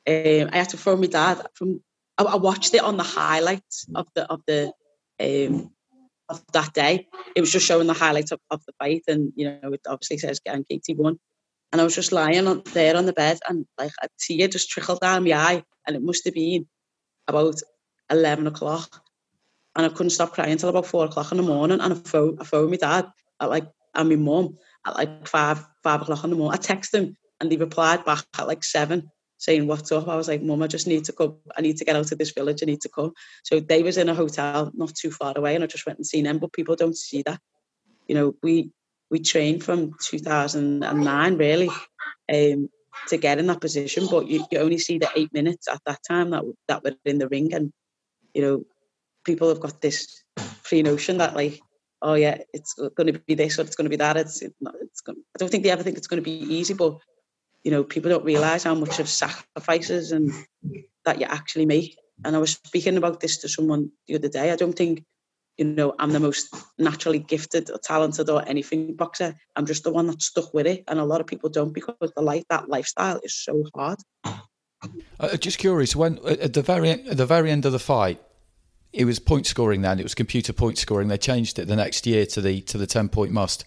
Um, 0.07 0.49
I 0.51 0.57
had 0.57 0.69
to 0.69 0.77
phone 0.77 1.01
my 1.01 1.07
dad 1.07 1.45
from. 1.53 1.81
I, 2.17 2.23
I 2.23 2.35
watched 2.37 2.73
it 2.73 2.83
on 2.83 2.97
the 2.97 3.03
highlights 3.03 3.85
of 3.93 4.07
the 4.15 4.25
of 4.25 4.41
the 4.47 4.73
um, 5.19 5.71
of 6.29 6.43
that 6.53 6.73
day. 6.73 7.07
It 7.35 7.41
was 7.41 7.51
just 7.51 7.65
showing 7.65 7.87
the 7.87 7.93
highlights 7.93 8.31
of, 8.31 8.39
of 8.49 8.63
the 8.65 8.73
fight, 8.79 9.03
and 9.07 9.33
you 9.35 9.45
know, 9.45 9.73
it 9.73 9.81
obviously 9.87 10.17
says 10.17 10.39
Gan 10.39 10.63
Katie 10.69 10.95
won. 10.95 11.19
And 11.71 11.79
I 11.79 11.83
was 11.83 11.95
just 11.95 12.11
lying 12.11 12.47
on 12.47 12.63
there 12.73 12.95
on 12.95 13.05
the 13.05 13.13
bed, 13.13 13.39
and 13.47 13.65
like 13.77 13.91
a 14.01 14.07
tear 14.19 14.47
just 14.47 14.69
trickled 14.69 15.01
down 15.01 15.23
my 15.23 15.33
eye, 15.33 15.63
and 15.85 15.95
it 15.95 16.01
must 16.01 16.25
have 16.25 16.33
been 16.33 16.67
about 17.27 17.61
eleven 18.09 18.47
o'clock, 18.47 19.03
and 19.75 19.85
I 19.85 19.89
couldn't 19.89 20.11
stop 20.11 20.33
crying 20.33 20.51
until 20.51 20.69
about 20.69 20.87
four 20.87 21.05
o'clock 21.05 21.31
in 21.31 21.37
the 21.37 21.43
morning. 21.43 21.79
And 21.79 21.93
I 21.93 21.95
phoned, 21.95 22.39
I 22.41 22.43
phoned 22.43 22.71
my 22.71 22.77
dad 22.77 23.07
at 23.39 23.49
like 23.49 23.67
and 23.95 24.09
my 24.09 24.15
mum 24.15 24.57
at 24.85 24.95
like 24.95 25.27
five 25.27 25.65
five 25.83 26.01
o'clock 26.01 26.23
in 26.23 26.31
the 26.31 26.35
morning. 26.35 26.59
I 26.59 26.61
texted 26.61 26.95
him, 26.95 27.17
and 27.39 27.51
he 27.51 27.57
replied 27.57 28.05
back 28.05 28.25
at 28.37 28.47
like 28.47 28.63
seven. 28.63 29.11
Saying, 29.39 29.65
what's 29.65 29.91
up? 29.91 30.07
I 30.07 30.15
was 30.15 30.27
like, 30.27 30.43
mum, 30.43 30.61
I 30.61 30.67
just 30.67 30.85
need 30.85 31.05
to 31.05 31.13
come. 31.13 31.37
I 31.57 31.61
need 31.61 31.77
to 31.77 31.85
get 31.85 31.95
out 31.95 32.11
of 32.11 32.17
this 32.17 32.31
village. 32.31 32.61
I 32.61 32.67
need 32.67 32.81
to 32.81 32.89
come. 32.89 33.13
So 33.43 33.59
they 33.59 33.81
was 33.81 33.97
in 33.97 34.09
a 34.09 34.13
hotel 34.13 34.71
not 34.75 34.93
too 34.93 35.11
far 35.11 35.33
away 35.35 35.55
and 35.55 35.63
I 35.63 35.67
just 35.67 35.85
went 35.87 35.97
and 35.97 36.05
seen 36.05 36.25
them. 36.25 36.37
But 36.37 36.53
people 36.53 36.75
don't 36.75 36.97
see 36.97 37.23
that. 37.23 37.39
You 38.07 38.15
know, 38.15 38.35
we, 38.43 38.71
we 39.09 39.19
trained 39.19 39.63
from 39.63 39.93
2009 40.03 41.37
really 41.37 41.69
um, 42.31 42.69
to 43.07 43.17
get 43.17 43.39
in 43.39 43.47
that 43.47 43.61
position, 43.61 44.07
but 44.09 44.27
you, 44.27 44.45
you 44.51 44.59
only 44.59 44.77
see 44.77 44.97
the 44.97 45.09
eight 45.15 45.33
minutes 45.33 45.67
at 45.67 45.81
that 45.85 45.99
time 46.07 46.31
that 46.31 46.43
that 46.67 46.83
were 46.83 46.95
in 47.05 47.17
the 47.17 47.27
ring, 47.27 47.53
and 47.53 47.71
you 48.33 48.41
know 48.41 48.63
people 49.25 49.49
have 49.49 49.59
got 49.59 49.81
this 49.81 50.23
pre 50.63 50.83
notion 50.83 51.17
that 51.17 51.35
like 51.35 51.59
oh 52.01 52.13
yeah 52.13 52.37
it's 52.53 52.73
going 52.73 53.11
to 53.11 53.19
be 53.19 53.35
this 53.35 53.57
or 53.57 53.63
it's 53.63 53.75
going 53.75 53.85
to 53.85 53.89
be 53.89 53.95
that. 53.95 54.17
It's 54.17 54.41
it's 54.41 55.01
going, 55.01 55.17
I 55.35 55.37
don't 55.37 55.49
think 55.49 55.63
they 55.63 55.71
ever 55.71 55.83
think 55.83 55.97
it's 55.97 56.07
going 56.07 56.21
to 56.23 56.29
be 56.29 56.55
easy, 56.55 56.73
but 56.73 56.99
you 57.63 57.71
know 57.71 57.83
people 57.83 58.09
don't 58.09 58.25
realize 58.25 58.63
how 58.63 58.75
much 58.75 58.99
of 58.99 59.09
sacrifices 59.09 60.11
and 60.11 60.31
that 61.05 61.19
you 61.19 61.25
actually 61.25 61.65
make. 61.65 61.97
And 62.25 62.35
I 62.35 62.39
was 62.39 62.53
speaking 62.65 62.97
about 62.97 63.19
this 63.21 63.37
to 63.39 63.49
someone 63.49 63.91
the 64.07 64.15
other 64.15 64.27
day. 64.27 64.51
I 64.51 64.55
don't 64.55 64.73
think 64.73 65.03
you 65.59 65.65
know, 65.65 65.93
I'm 65.99 66.11
the 66.11 66.21
most 66.21 66.55
naturally 66.77 67.19
gifted 67.19 67.69
or 67.69 67.77
talented 67.79 68.29
or 68.29 68.47
anything 68.47 68.95
boxer. 68.95 69.35
I'm 69.57 69.65
just 69.65 69.83
the 69.83 69.91
one 69.91 70.07
that's 70.07 70.27
stuck 70.27 70.53
with 70.53 70.65
it. 70.65 70.85
And 70.87 70.99
a 70.99 71.03
lot 71.03 71.19
of 71.19 71.27
people 71.27 71.49
don't 71.49 71.73
because 71.73 72.13
the 72.15 72.21
life 72.21 72.45
that 72.49 72.69
lifestyle 72.69 73.19
is 73.23 73.35
so 73.35 73.65
hard. 73.75 73.99
Uh, 75.19 75.35
just 75.35 75.57
curious, 75.57 75.97
when 75.97 76.17
at 76.25 76.53
the 76.53 76.61
very 76.61 76.91
at 76.91 77.17
the 77.17 77.25
very 77.25 77.51
end 77.51 77.65
of 77.65 77.73
the 77.73 77.79
fight, 77.79 78.21
it 78.93 79.03
was 79.03 79.19
point 79.19 79.45
scoring. 79.45 79.81
Then 79.81 79.99
it 79.99 80.03
was 80.03 80.15
computer 80.15 80.53
point 80.53 80.77
scoring. 80.77 81.09
They 81.09 81.17
changed 81.17 81.59
it 81.59 81.67
the 81.67 81.75
next 81.75 82.07
year 82.07 82.25
to 82.27 82.39
the 82.39 82.61
to 82.61 82.77
the 82.77 82.87
ten 82.87 83.09
point 83.09 83.33
must. 83.33 83.65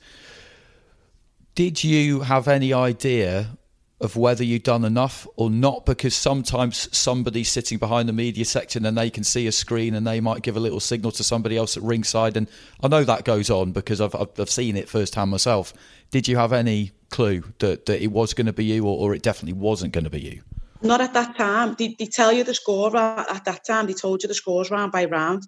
Did 1.54 1.84
you 1.84 2.20
have 2.20 2.48
any 2.48 2.72
idea 2.72 3.58
of 4.02 4.16
whether 4.16 4.42
you've 4.42 4.64
done 4.64 4.84
enough 4.84 5.28
or 5.36 5.48
not 5.48 5.86
because 5.86 6.14
sometimes 6.14 6.94
somebody's 6.94 7.48
sitting 7.48 7.78
behind 7.78 8.08
the 8.08 8.12
media 8.12 8.44
section 8.44 8.84
and 8.84 8.98
they 8.98 9.08
can 9.08 9.22
see 9.22 9.46
a 9.46 9.52
screen 9.52 9.94
and 9.94 10.04
they 10.04 10.20
might 10.20 10.42
give 10.42 10.56
a 10.56 10.60
little 10.60 10.80
signal 10.80 11.12
to 11.12 11.22
somebody 11.22 11.56
else 11.56 11.76
at 11.76 11.82
ringside 11.84 12.36
and 12.36 12.48
I 12.82 12.88
know 12.88 13.04
that 13.04 13.24
goes 13.24 13.48
on 13.48 13.70
because 13.70 14.00
I've, 14.00 14.14
I've 14.16 14.50
seen 14.50 14.76
it 14.76 14.88
firsthand 14.88 15.30
myself. 15.30 15.72
Did 16.10 16.26
you 16.26 16.36
have 16.36 16.52
any 16.52 16.90
clue 17.10 17.44
that, 17.60 17.86
that 17.86 18.02
it 18.02 18.08
was 18.08 18.34
going 18.34 18.46
to 18.46 18.52
be 18.52 18.64
you 18.64 18.84
or, 18.84 18.98
or 18.98 19.14
it 19.14 19.22
definitely 19.22 19.58
wasn't 19.58 19.92
going 19.92 20.04
to 20.04 20.10
be 20.10 20.20
you? 20.20 20.42
Not 20.82 21.00
at 21.00 21.14
that 21.14 21.36
time. 21.36 21.76
They, 21.78 21.94
they 21.96 22.06
tell 22.06 22.32
you 22.32 22.42
the 22.42 22.54
score 22.54 22.94
at 22.96 23.44
that 23.44 23.64
time. 23.64 23.86
They 23.86 23.92
told 23.92 24.22
you 24.22 24.28
the 24.28 24.34
scores 24.34 24.68
round 24.72 24.90
by 24.90 25.04
round. 25.04 25.44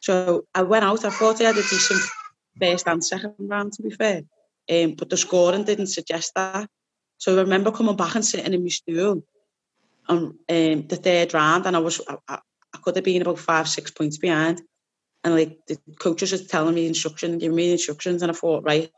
So 0.00 0.44
I 0.56 0.62
went 0.62 0.84
out. 0.84 1.04
I 1.04 1.10
thought 1.10 1.40
I 1.40 1.44
had 1.44 1.56
a 1.56 1.62
decent 1.62 2.02
first 2.60 2.88
and 2.88 3.04
second 3.04 3.34
round, 3.38 3.74
to 3.74 3.82
be 3.82 3.90
fair. 3.90 4.22
Um, 4.68 4.94
but 4.94 5.08
the 5.08 5.16
scoring 5.16 5.62
didn't 5.62 5.86
suggest 5.86 6.32
that. 6.34 6.68
So 7.22 7.38
I 7.38 7.42
remember 7.42 7.70
coming 7.70 7.94
back 7.94 8.16
and 8.16 8.24
sitting 8.24 8.52
in 8.52 8.64
my 8.64 8.68
stool 8.68 9.22
on 10.08 10.18
um, 10.18 10.86
the 10.88 11.00
third 11.00 11.32
round, 11.32 11.66
and 11.66 11.76
I 11.76 11.78
was 11.78 12.00
I, 12.08 12.16
I, 12.26 12.78
could 12.82 12.96
have 12.96 13.04
been 13.04 13.22
about 13.22 13.38
five, 13.38 13.68
six 13.68 13.92
points 13.92 14.18
behind. 14.18 14.60
And 15.22 15.36
like 15.36 15.56
the 15.68 15.78
coaches 16.00 16.32
were 16.32 16.38
telling 16.38 16.74
me 16.74 16.88
instructions, 16.88 17.40
giving 17.40 17.54
me 17.54 17.70
instructions, 17.70 18.22
and 18.22 18.32
I 18.32 18.34
thought, 18.34 18.64
right, 18.64 18.90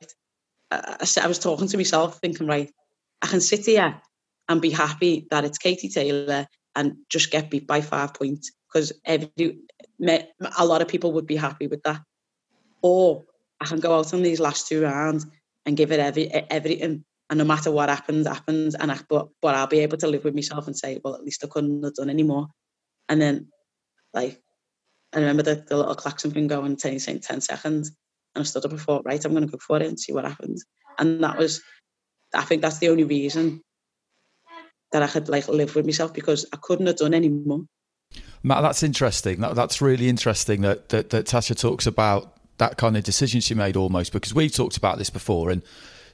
I, 0.70 0.97
I, 1.01 1.20
I 1.22 1.27
was 1.27 1.39
talking 1.39 1.68
to 1.68 1.77
myself, 1.77 2.18
thinking, 2.18 2.47
right, 2.47 2.72
I 3.20 3.27
can 3.27 3.43
sit 3.43 3.66
here 3.66 4.01
and 4.49 4.62
be 4.62 4.70
happy 4.70 5.27
that 5.31 5.45
it's 5.45 5.59
Katie 5.59 5.91
Taylor 5.91 6.47
and 6.75 6.95
just 7.11 7.31
get 7.31 7.51
beat 7.51 7.66
by 7.66 7.83
five 7.83 8.14
points 8.14 8.53
because 8.72 8.91
every 9.05 9.59
a 10.01 10.64
lot 10.64 10.81
of 10.81 10.89
people 10.89 11.12
would 11.12 11.27
be 11.27 11.37
happy 11.37 11.66
with 11.66 11.83
that. 11.83 12.01
Or 12.81 13.25
I 13.61 13.66
can 13.66 13.81
go 13.81 13.99
out 13.99 14.14
on 14.14 14.22
these 14.22 14.41
last 14.41 14.66
two 14.66 14.83
rounds 14.83 15.27
and 15.66 15.77
give 15.77 15.93
it 15.93 16.01
every 16.01 16.31
everything 16.31 17.05
and 17.31 17.39
no 17.39 17.45
matter 17.45 17.70
what 17.70 17.89
happens, 17.89 18.27
happens. 18.27 18.75
And 18.75 18.93
I, 18.93 18.99
but 19.09 19.29
but 19.41 19.55
I'll 19.55 19.66
be 19.66 19.81
able 19.81 19.97
to 19.99 20.07
live 20.07 20.25
with 20.25 20.35
myself 20.35 20.66
and 20.66 20.77
say, 20.77 21.01
well, 21.03 21.14
at 21.14 21.25
least 21.25 21.45
I 21.45 21.49
couldn't 21.49 21.83
have 21.83 21.95
done 21.95 22.11
anymore. 22.11 22.49
And 23.09 23.20
then, 23.20 23.49
like, 24.12 24.41
I 25.14 25.20
remember 25.20 25.43
the, 25.43 25.64
the 25.66 25.77
little 25.77 25.95
klaxon 25.95 26.31
thing 26.31 26.49
going, 26.49 26.79
saying, 26.79 26.99
saying 27.01 27.20
10 27.20 27.41
seconds. 27.41 27.93
And 28.35 28.43
I 28.43 28.45
stood 28.45 28.64
up 28.64 28.72
and 28.72 28.81
thought, 28.81 29.05
right, 29.05 29.25
I'm 29.25 29.33
going 29.33 29.47
to 29.47 29.51
go 29.51 29.59
for 29.59 29.77
it 29.77 29.87
and 29.87 29.99
see 29.99 30.12
what 30.12 30.25
happens. 30.25 30.64
And 30.99 31.22
that 31.22 31.39
was, 31.39 31.62
I 32.35 32.43
think 32.43 32.62
that's 32.62 32.79
the 32.79 32.89
only 32.89 33.05
reason 33.05 33.61
that 34.93 35.03
I 35.03 35.07
could 35.07 35.29
like 35.29 35.49
live 35.49 35.75
with 35.75 35.87
myself 35.87 36.12
because 36.12 36.47
I 36.53 36.59
couldn't 36.61 36.87
have 36.87 36.97
done 36.97 37.14
any 37.14 37.29
more. 37.29 37.64
Matt, 38.43 38.62
that's 38.62 38.83
interesting. 38.83 39.41
That, 39.41 39.55
that's 39.55 39.81
really 39.81 40.09
interesting 40.09 40.61
that, 40.62 40.91
that 40.91 41.11
that 41.11 41.27
Tasha 41.27 41.59
talks 41.59 41.87
about 41.87 42.37
that 42.59 42.77
kind 42.77 42.97
of 42.97 43.03
decision 43.03 43.41
she 43.41 43.55
made 43.55 43.77
almost 43.77 44.12
because 44.12 44.35
we've 44.35 44.55
talked 44.55 44.77
about 44.77 44.99
this 44.99 45.11
before 45.11 45.51
and 45.51 45.62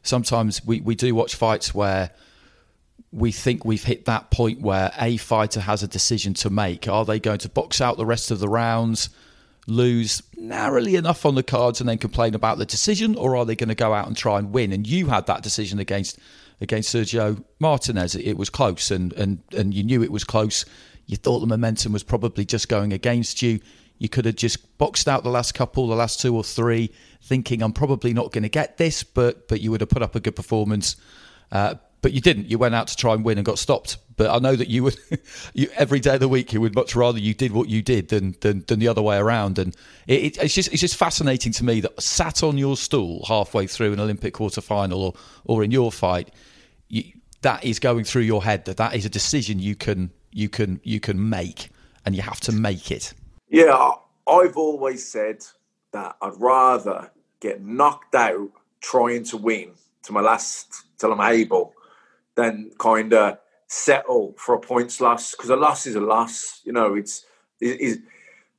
sometimes 0.03 0.65
we, 0.65 0.81
we 0.81 0.95
do 0.95 1.15
watch 1.15 1.35
fights 1.35 1.75
where 1.75 2.11
we 3.13 3.33
think 3.33 3.65
we've 3.65 3.85
hit 3.85 4.05
that 4.05 4.31
point 4.31 4.61
where 4.61 4.93
a 4.99 5.17
fighter 5.17 5.61
has 5.61 5.83
a 5.83 5.89
decision 5.89 6.35
to 6.35 6.51
make. 6.51 6.87
Are 6.89 7.05
they 7.05 7.19
going 7.19 7.39
to 7.39 7.49
box 7.49 7.81
out 7.81 7.97
the 7.97 8.07
rest 8.07 8.31
of 8.31 8.39
the 8.39 8.49
rounds, 8.49 9.11
lose 9.67 10.23
narrowly 10.37 10.97
enough 10.97 11.27
on 11.27 11.35
the 11.35 11.43
cards, 11.43 11.81
and 11.81 11.89
then 11.89 11.99
complain 11.99 12.35
about 12.35 12.59
the 12.59 12.67
decision, 12.67 13.17
or 13.17 13.37
are 13.37 13.45
they 13.45 13.57
going 13.57 13.69
to 13.69 13.75
go 13.75 13.93
out 13.93 14.07
and 14.07 14.17
try 14.17 14.39
and 14.39 14.53
win? 14.53 14.73
And 14.73 14.87
you 14.87 15.07
had 15.07 15.27
that 15.27 15.43
decision 15.43 15.79
against 15.79 16.19
against 16.61 16.95
Sergio 16.95 17.43
Martinez. 17.59 18.15
It 18.15 18.37
was 18.37 18.51
close, 18.51 18.91
and 18.91 19.13
and 19.15 19.41
and 19.57 19.75
you 19.75 19.83
knew 19.83 20.03
it 20.03 20.13
was 20.13 20.25
close. 20.25 20.65
You 21.07 21.17
thought 21.17 21.41
the 21.41 21.47
momentum 21.47 21.93
was 21.93 22.05
probably 22.05 22.45
just 22.45 22.69
going 22.69 22.93
against 22.93 23.43
you. 23.43 23.59
You 23.99 24.09
could 24.09 24.25
have 24.25 24.37
just 24.37 24.79
boxed 24.79 25.09
out 25.09 25.25
the 25.25 25.31
last 25.31 25.53
couple, 25.53 25.89
the 25.89 25.97
last 25.97 26.21
two 26.21 26.35
or 26.35 26.45
three, 26.45 26.91
thinking 27.31 27.63
I'm 27.63 27.73
probably 27.73 28.13
not 28.13 28.33
going 28.33 28.43
to 28.43 28.49
get 28.49 28.77
this, 28.77 29.05
but 29.05 29.47
but 29.47 29.61
you 29.61 29.71
would 29.71 29.81
have 29.81 29.89
put 29.89 30.03
up 30.03 30.17
a 30.17 30.21
good 30.21 30.35
performance. 30.35 30.97
Uh, 31.53 31.77
but 32.03 32.13
you 32.13 32.21
didn't. 32.21 32.51
You 32.51 32.59
went 32.59 32.75
out 32.75 32.89
to 32.89 32.97
try 32.97 33.15
and 33.15 33.25
win 33.25 33.39
and 33.39 33.45
got 33.45 33.59
stopped. 33.59 33.99
But 34.17 34.31
I 34.31 34.39
know 34.39 34.57
that 34.57 34.69
you 34.69 34.83
would, 34.85 34.97
you, 35.55 35.69
every 35.77 36.01
day 36.01 36.15
of 36.15 36.21
the 36.21 36.29
week, 36.29 36.53
you 36.53 36.61
would 36.61 36.75
much 36.75 36.97
rather 36.97 37.19
you 37.19 37.33
did 37.33 37.53
what 37.53 37.69
you 37.69 37.83
did 37.83 38.09
than 38.09 38.35
than, 38.41 38.65
than 38.67 38.81
the 38.81 38.89
other 38.89 39.01
way 39.01 39.17
around. 39.17 39.61
And 39.61 39.77
it, 40.09 40.25
it, 40.25 40.43
it's 40.43 40.55
just 40.55 40.73
it's 40.73 40.81
just 40.81 40.97
fascinating 40.97 41.53
to 41.53 41.65
me 41.65 41.81
that 41.81 42.03
sat 42.03 42.43
on 42.43 42.59
your 42.59 42.77
stool 42.77 43.25
halfway 43.29 43.69
through 43.69 43.93
an 43.93 44.01
Olympic 44.01 44.35
quarter 44.35 44.61
final 44.61 45.03
or 45.03 45.15
or 45.45 45.63
in 45.63 45.71
your 45.71 45.93
fight, 45.93 46.31
you, 46.89 47.05
that 47.43 47.65
is 47.65 47.79
going 47.79 48.05
through 48.05 48.23
your 48.23 48.43
head. 48.43 48.65
That 48.65 48.79
that 48.79 48.97
is 48.97 49.05
a 49.05 49.11
decision 49.11 49.61
you 49.61 49.77
can 49.77 50.11
you 50.33 50.49
can 50.49 50.81
you 50.83 50.99
can 50.99 51.29
make, 51.29 51.71
and 52.05 52.17
you 52.17 52.23
have 52.23 52.41
to 52.41 52.53
make 52.53 52.91
it. 52.91 53.15
Yeah, 53.49 53.93
I've 54.27 54.57
always 54.57 55.07
said 55.07 55.45
that 55.93 56.17
I'd 56.21 56.41
rather 56.41 57.11
get 57.41 57.63
knocked 57.63 58.15
out 58.15 58.51
trying 58.81 59.25
to 59.25 59.37
win 59.37 59.73
to 60.03 60.13
my 60.13 60.21
last 60.21 60.85
till 60.99 61.13
I'm 61.13 61.21
able 61.21 61.75
then 62.37 62.71
kind 62.79 63.13
of 63.13 63.39
settle 63.69 64.35
for 64.37 64.55
a 64.55 64.61
points 64.61 65.01
loss 65.01 65.33
because 65.33 65.51
a 65.51 65.57
loss 65.57 65.87
is 65.87 65.95
a 65.95 66.01
loss. 66.01 66.61
You 66.65 66.73
know, 66.73 66.95
it's 66.95 67.25
is 67.61 67.99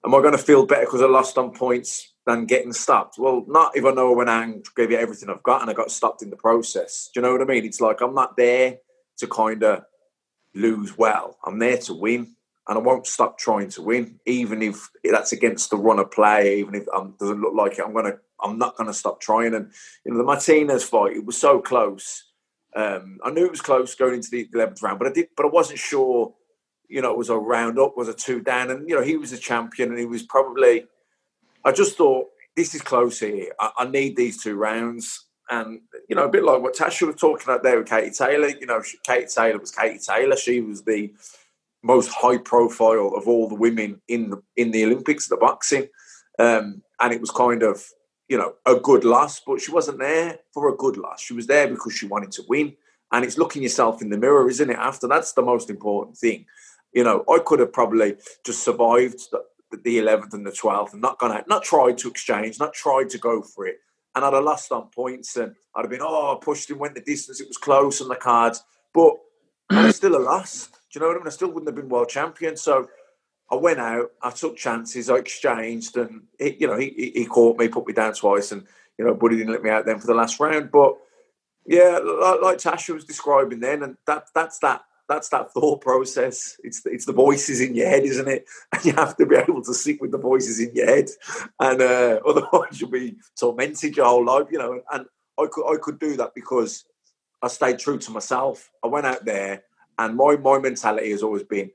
am 0.05 0.15
I 0.15 0.19
going 0.19 0.31
to 0.31 0.37
feel 0.37 0.65
better 0.65 0.85
because 0.85 1.01
I 1.01 1.07
lost 1.07 1.37
on 1.37 1.51
points 1.51 2.13
than 2.25 2.45
getting 2.45 2.73
stopped? 2.73 3.17
Well, 3.17 3.43
not 3.47 3.75
if 3.75 3.83
I 3.85 3.91
know 3.91 4.11
when 4.13 4.29
I 4.29 4.53
gave 4.75 4.91
you 4.91 4.97
everything 4.97 5.29
I've 5.29 5.43
got 5.43 5.61
and 5.61 5.69
I 5.69 5.73
got 5.73 5.91
stopped 5.91 6.21
in 6.21 6.29
the 6.29 6.35
process. 6.35 7.09
Do 7.13 7.19
you 7.19 7.25
know 7.25 7.31
what 7.31 7.41
I 7.41 7.45
mean? 7.45 7.65
It's 7.65 7.81
like 7.81 8.01
I'm 8.01 8.15
not 8.15 8.37
there 8.37 8.77
to 9.17 9.27
kind 9.27 9.63
of 9.63 9.83
lose 10.53 10.97
well. 10.97 11.37
I'm 11.45 11.59
there 11.59 11.77
to 11.77 11.93
win 11.93 12.35
and 12.71 12.79
I 12.79 12.81
won't 12.81 13.05
stop 13.05 13.37
trying 13.37 13.67
to 13.71 13.81
win, 13.81 14.17
even 14.25 14.61
if 14.61 14.89
that's 15.03 15.33
against 15.33 15.71
the 15.71 15.75
run 15.75 15.99
of 15.99 16.09
play. 16.09 16.59
Even 16.59 16.73
if 16.73 16.87
um, 16.95 17.15
doesn't 17.19 17.41
look 17.41 17.53
like 17.53 17.77
it, 17.77 17.83
I'm 17.85 17.93
gonna, 17.93 18.15
I'm 18.41 18.57
not 18.57 18.77
gonna 18.77 18.93
stop 18.93 19.19
trying. 19.19 19.53
And 19.53 19.73
you 20.05 20.13
know, 20.13 20.17
the 20.17 20.23
Martinez 20.23 20.85
fight, 20.85 21.17
it 21.17 21.25
was 21.25 21.35
so 21.35 21.59
close. 21.59 22.23
Um, 22.73 23.19
I 23.25 23.29
knew 23.29 23.43
it 23.43 23.51
was 23.51 23.59
close 23.59 23.93
going 23.93 24.13
into 24.13 24.29
the 24.31 24.47
eleventh 24.53 24.81
round, 24.81 24.99
but 24.99 25.09
I 25.09 25.11
did, 25.11 25.27
but 25.35 25.45
I 25.45 25.49
wasn't 25.49 25.79
sure. 25.79 26.33
You 26.87 27.01
know, 27.01 27.11
it 27.11 27.17
was 27.17 27.27
a 27.27 27.37
round 27.37 27.77
up, 27.77 27.97
was 27.97 28.07
a 28.07 28.13
two 28.13 28.39
down, 28.39 28.71
and 28.71 28.87
you 28.87 28.95
know 28.95 29.03
he 29.03 29.17
was 29.17 29.33
a 29.33 29.37
champion, 29.37 29.89
and 29.89 29.99
he 29.99 30.05
was 30.05 30.23
probably. 30.23 30.85
I 31.65 31.73
just 31.73 31.97
thought 31.97 32.27
this 32.55 32.73
is 32.73 32.81
close 32.81 33.19
here. 33.19 33.51
I, 33.59 33.71
I 33.79 33.85
need 33.89 34.15
these 34.15 34.41
two 34.41 34.55
rounds, 34.55 35.25
and 35.49 35.81
you 36.07 36.15
know, 36.15 36.23
a 36.23 36.29
bit 36.29 36.45
like 36.45 36.61
what 36.61 36.77
Tasha 36.77 37.05
was 37.05 37.17
talking 37.17 37.43
about 37.43 37.63
there 37.63 37.79
with 37.79 37.89
Katie 37.89 38.11
Taylor. 38.11 38.47
You 38.47 38.65
know, 38.65 38.81
Katie 39.03 39.27
Taylor 39.27 39.59
was 39.59 39.71
Katie 39.71 39.99
Taylor. 39.99 40.37
She 40.37 40.61
was 40.61 40.83
the 40.83 41.11
most 41.83 42.09
high 42.09 42.37
profile 42.37 43.13
of 43.15 43.27
all 43.27 43.47
the 43.47 43.55
women 43.55 44.01
in 44.07 44.29
the 44.29 44.41
in 44.55 44.71
the 44.71 44.85
Olympics, 44.85 45.27
the 45.27 45.37
boxing, 45.37 45.87
um, 46.39 46.81
and 46.99 47.13
it 47.13 47.21
was 47.21 47.31
kind 47.31 47.63
of 47.63 47.83
you 48.29 48.37
know 48.37 48.53
a 48.65 48.75
good 48.75 49.03
loss, 49.03 49.41
but 49.45 49.61
she 49.61 49.71
wasn't 49.71 49.99
there 49.99 50.39
for 50.53 50.69
a 50.69 50.75
good 50.75 50.97
loss. 50.97 51.21
She 51.21 51.33
was 51.33 51.47
there 51.47 51.67
because 51.67 51.93
she 51.93 52.07
wanted 52.07 52.31
to 52.33 52.43
win, 52.47 52.75
and 53.11 53.25
it's 53.25 53.37
looking 53.37 53.63
yourself 53.63 54.01
in 54.01 54.09
the 54.09 54.17
mirror, 54.17 54.49
isn't 54.49 54.69
it? 54.69 54.77
After 54.77 55.07
that's 55.07 55.33
the 55.33 55.41
most 55.41 55.69
important 55.69 56.17
thing. 56.17 56.45
You 56.93 57.03
know, 57.05 57.23
I 57.29 57.39
could 57.39 57.59
have 57.61 57.71
probably 57.71 58.15
just 58.45 58.63
survived 58.63 59.21
the, 59.31 59.43
the 59.77 59.97
11th 59.97 60.33
and 60.33 60.45
the 60.45 60.51
12th 60.51 60.91
and 60.91 61.01
not 61.01 61.19
gone 61.19 61.31
out, 61.31 61.47
not 61.47 61.63
tried 61.63 61.97
to 61.99 62.09
exchange, 62.09 62.59
not 62.59 62.73
tried 62.73 63.09
to 63.11 63.17
go 63.17 63.41
for 63.41 63.65
it. 63.65 63.77
and 64.15 64.25
I'd 64.25 64.33
have 64.33 64.43
lost 64.43 64.71
on 64.71 64.89
points, 64.89 65.37
and 65.37 65.55
I'd 65.73 65.81
have 65.81 65.89
been, 65.89 66.01
oh, 66.01 66.35
I 66.35 66.43
pushed 66.43 66.69
him, 66.69 66.79
went 66.79 66.95
the 66.95 67.01
distance, 67.01 67.39
it 67.39 67.47
was 67.47 67.57
close 67.57 68.01
on 68.01 68.09
the 68.09 68.15
cards, 68.15 68.63
but 68.93 69.13
I 69.69 69.85
was 69.85 69.95
still 69.95 70.17
a 70.17 70.19
loss. 70.19 70.69
Do 70.91 70.99
you 70.99 71.01
know 71.01 71.07
what 71.07 71.17
I 71.17 71.19
mean? 71.19 71.27
I 71.27 71.31
still 71.31 71.49
wouldn't 71.49 71.67
have 71.67 71.75
been 71.75 71.89
world 71.89 72.09
champion. 72.09 72.57
So 72.57 72.89
I 73.49 73.55
went 73.55 73.79
out, 73.79 74.11
I 74.21 74.31
took 74.31 74.57
chances, 74.57 75.09
I 75.09 75.15
exchanged, 75.15 75.97
and 75.97 76.23
you 76.39 76.67
know, 76.67 76.77
he, 76.77 77.11
he 77.13 77.25
caught 77.25 77.57
me, 77.57 77.67
put 77.67 77.87
me 77.87 77.93
down 77.93 78.13
twice, 78.13 78.51
and 78.51 78.65
you 78.97 79.05
know, 79.05 79.13
Buddy 79.13 79.37
didn't 79.37 79.53
let 79.53 79.63
me 79.63 79.69
out 79.69 79.85
then 79.85 79.99
for 79.99 80.07
the 80.07 80.13
last 80.13 80.39
round. 80.39 80.71
But 80.71 80.95
yeah, 81.65 81.99
like, 82.03 82.41
like 82.41 82.57
Tasha 82.57 82.93
was 82.93 83.05
describing 83.05 83.59
then, 83.59 83.83
and 83.83 83.97
that 84.07 84.27
that's 84.33 84.59
that 84.59 84.83
that's 85.09 85.29
that 85.29 85.51
thought 85.53 85.81
process. 85.81 86.57
It's 86.63 86.83
the, 86.83 86.91
it's 86.91 87.05
the 87.05 87.13
voices 87.13 87.59
in 87.59 87.75
your 87.75 87.89
head, 87.89 88.03
isn't 88.03 88.27
it? 88.27 88.45
And 88.73 88.85
you 88.85 88.93
have 88.93 89.17
to 89.17 89.25
be 89.25 89.35
able 89.35 89.61
to 89.63 89.73
sit 89.73 89.99
with 89.99 90.11
the 90.11 90.17
voices 90.17 90.59
in 90.59 90.71
your 90.73 90.87
head, 90.87 91.09
and 91.59 91.81
uh, 91.81 92.19
otherwise 92.25 92.79
you'll 92.79 92.89
be 92.89 93.17
tormented 93.37 93.97
your 93.97 94.05
whole 94.05 94.25
life, 94.25 94.47
you 94.51 94.59
know. 94.59 94.73
And, 94.73 94.81
and 94.91 95.05
I 95.37 95.47
could 95.51 95.69
I 95.69 95.77
could 95.81 95.99
do 95.99 96.15
that 96.17 96.33
because 96.33 96.85
I 97.41 97.49
stayed 97.49 97.79
true 97.79 97.97
to 97.97 98.11
myself. 98.11 98.69
I 98.83 98.87
went 98.87 99.05
out 99.05 99.25
there, 99.25 99.63
and 100.01 100.17
my 100.17 100.35
my 100.35 100.59
mentality 100.59 101.11
has 101.11 101.23
always 101.23 101.43
been, 101.43 101.71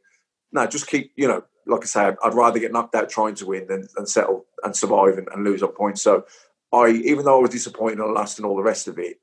no, 0.53 0.67
just 0.67 0.87
keep, 0.89 1.13
you 1.17 1.29
know, 1.29 1.45
like 1.67 1.83
I 1.83 1.87
say, 1.87 2.01
I'd 2.23 2.35
rather 2.35 2.59
get 2.59 2.73
knocked 2.73 2.95
out 2.95 3.09
trying 3.09 3.35
to 3.37 3.47
win 3.47 3.67
than, 3.67 3.89
than 3.97 4.07
settle 4.07 4.47
and 4.63 4.75
survive 4.75 5.19
and, 5.19 5.29
and 5.33 5.45
lose 5.45 5.63
on 5.63 5.73
points. 5.73 6.03
So 6.03 6.25
I, 6.73 6.89
even 6.89 7.25
though 7.25 7.39
I 7.39 7.43
was 7.43 7.51
disappointed 7.51 7.99
and 7.99 8.15
last 8.15 8.39
and 8.39 8.47
all 8.47 8.57
the 8.57 8.63
rest 8.63 8.89
of 8.89 8.99
it, 8.99 9.21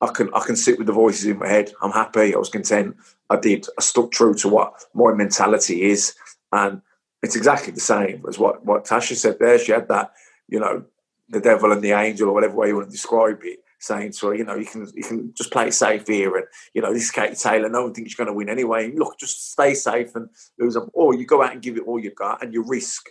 I 0.00 0.08
can 0.08 0.32
I 0.34 0.40
can 0.40 0.56
sit 0.56 0.78
with 0.78 0.86
the 0.86 0.92
voices 0.92 1.26
in 1.26 1.38
my 1.38 1.48
head. 1.48 1.72
I'm 1.82 1.92
happy. 1.92 2.34
I 2.34 2.38
was 2.38 2.48
content. 2.48 2.96
I 3.28 3.36
did. 3.36 3.66
I 3.78 3.82
stuck 3.82 4.10
true 4.10 4.34
to 4.34 4.48
what 4.48 4.84
my 4.94 5.12
mentality 5.12 5.82
is, 5.82 6.14
and 6.52 6.80
it's 7.22 7.36
exactly 7.36 7.72
the 7.72 7.80
same 7.80 8.24
as 8.28 8.38
what 8.38 8.64
what 8.64 8.86
Tasha 8.86 9.14
said 9.14 9.38
there. 9.38 9.58
She 9.58 9.72
had 9.72 9.88
that, 9.88 10.12
you 10.48 10.58
know, 10.58 10.84
the 11.28 11.40
devil 11.40 11.70
and 11.70 11.82
the 11.82 11.92
angel, 11.92 12.30
or 12.30 12.32
whatever 12.32 12.56
way 12.56 12.68
you 12.68 12.76
want 12.76 12.88
to 12.88 12.92
describe 12.92 13.40
it, 13.42 13.58
saying 13.80 14.12
to 14.12 14.28
her, 14.28 14.34
you 14.34 14.44
know, 14.44 14.54
you 14.54 14.66
can 14.66 14.86
you 14.94 15.02
can 15.02 15.34
just 15.34 15.50
play 15.50 15.68
it 15.68 15.74
safe 15.74 16.06
here, 16.06 16.36
and 16.36 16.46
you 16.74 16.82
know, 16.82 16.92
this 16.92 17.04
is 17.04 17.10
Katie 17.10 17.34
Taylor. 17.34 17.68
No 17.68 17.84
one 17.84 17.94
thinks 17.94 18.12
you're 18.12 18.24
going 18.24 18.32
to 18.32 18.36
win 18.36 18.48
anyway. 18.48 18.92
Look, 18.92 19.18
just 19.18 19.50
stay 19.50 19.74
safe 19.74 20.14
and 20.14 20.28
lose 20.58 20.74
them, 20.74 20.90
or 20.92 21.14
you 21.14 21.26
go 21.26 21.42
out 21.42 21.52
and 21.52 21.62
give 21.62 21.76
it 21.76 21.84
all 21.86 21.98
you 21.98 22.12
got, 22.12 22.42
and 22.42 22.54
you 22.54 22.62
risk 22.62 23.08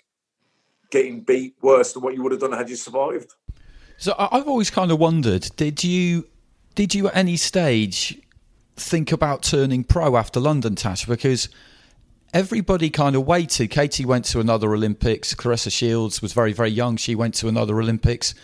getting 0.91 1.21
beat 1.21 1.55
worse 1.61 1.93
than 1.93 2.03
what 2.03 2.13
you 2.15 2.23
would 2.23 2.31
have 2.31 2.41
done 2.41 2.51
had 2.53 2.69
you 2.69 2.75
survived. 2.75 3.33
So 3.97 4.15
I've 4.17 4.47
always 4.47 4.69
kind 4.69 4.91
of 4.91 4.99
wondered: 4.99 5.49
did 5.55 5.83
you 5.83 6.27
did 6.75 6.95
you 6.95 7.07
at 7.07 7.15
any 7.15 7.35
stage 7.35 8.17
think 8.75 9.11
about 9.11 9.43
turning 9.43 9.83
pro 9.83 10.15
after 10.15 10.39
London, 10.39 10.75
Tash? 10.75 11.05
Because 11.05 11.49
everybody 12.33 12.89
kind 12.89 13.15
of 13.15 13.25
waited. 13.25 13.69
Katie 13.71 14.05
went 14.05 14.25
to 14.25 14.39
another 14.39 14.73
Olympics. 14.73 15.33
Claressa 15.33 15.71
Shields 15.71 16.21
was 16.21 16.31
very 16.31 16.53
very 16.53 16.69
young. 16.69 16.95
She 16.95 17.15
went 17.15 17.33
to 17.35 17.47
another 17.47 17.79
Olympics. 17.79 18.35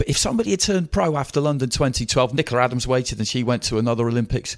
But 0.00 0.08
if 0.08 0.16
somebody 0.16 0.52
had 0.52 0.60
turned 0.60 0.90
pro 0.90 1.18
after 1.18 1.42
London 1.42 1.68
2012, 1.68 2.32
Nicola 2.32 2.62
Adams 2.62 2.86
waited 2.86 3.18
and 3.18 3.28
she 3.28 3.42
went 3.42 3.62
to 3.64 3.76
another 3.76 4.08
Olympics, 4.08 4.56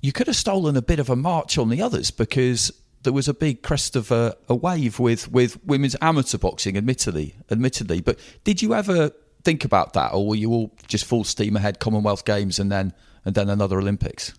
you 0.00 0.12
could 0.12 0.28
have 0.28 0.36
stolen 0.36 0.78
a 0.78 0.80
bit 0.80 0.98
of 0.98 1.10
a 1.10 1.14
march 1.14 1.58
on 1.58 1.68
the 1.68 1.82
others 1.82 2.10
because 2.10 2.72
there 3.02 3.12
was 3.12 3.28
a 3.28 3.34
big 3.34 3.60
crest 3.60 3.96
of 3.96 4.10
a, 4.10 4.34
a 4.48 4.54
wave 4.54 4.98
with, 4.98 5.30
with 5.30 5.62
women's 5.66 5.94
amateur 6.00 6.38
boxing, 6.38 6.74
admittedly, 6.74 7.36
admittedly. 7.50 8.00
But 8.00 8.18
did 8.44 8.62
you 8.62 8.72
ever 8.72 9.10
think 9.44 9.66
about 9.66 9.92
that, 9.92 10.14
or 10.14 10.26
were 10.26 10.36
you 10.36 10.50
all 10.50 10.72
just 10.88 11.04
full 11.04 11.24
steam 11.24 11.54
ahead, 11.56 11.78
Commonwealth 11.78 12.24
Games 12.24 12.58
and 12.58 12.72
then 12.72 12.94
and 13.26 13.34
then 13.34 13.50
another 13.50 13.78
Olympics? 13.78 14.32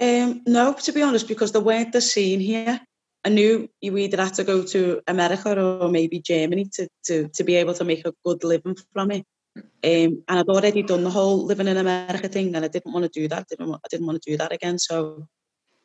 Um, 0.00 0.40
no, 0.46 0.72
to 0.72 0.92
be 0.92 1.02
honest, 1.02 1.28
because 1.28 1.52
there 1.52 1.60
weren't 1.60 1.92
the 1.92 2.00
scene 2.00 2.40
here. 2.40 2.80
I 3.26 3.28
knew 3.28 3.68
you 3.82 3.98
either 3.98 4.24
had 4.24 4.32
to 4.36 4.44
go 4.44 4.62
to 4.62 5.02
America 5.06 5.62
or 5.62 5.90
maybe 5.90 6.18
Germany 6.18 6.64
to, 6.76 6.88
to, 7.04 7.28
to 7.34 7.44
be 7.44 7.56
able 7.56 7.74
to 7.74 7.84
make 7.84 8.06
a 8.06 8.14
good 8.24 8.42
living 8.42 8.78
from 8.94 9.10
it. 9.10 9.26
Um, 9.56 9.64
and 9.82 10.22
I'd 10.28 10.48
already 10.48 10.82
done 10.82 11.04
the 11.04 11.10
whole 11.10 11.44
living 11.44 11.68
in 11.68 11.76
America 11.76 12.28
thing, 12.28 12.54
and 12.54 12.64
I 12.64 12.68
didn't 12.68 12.92
want 12.92 13.10
to 13.10 13.20
do 13.20 13.28
that. 13.28 13.48
Didn't 13.48 13.68
want, 13.68 13.82
I 13.84 13.88
didn't 13.88 14.06
want 14.06 14.22
to 14.22 14.30
do 14.30 14.36
that 14.36 14.52
again. 14.52 14.78
So 14.78 15.26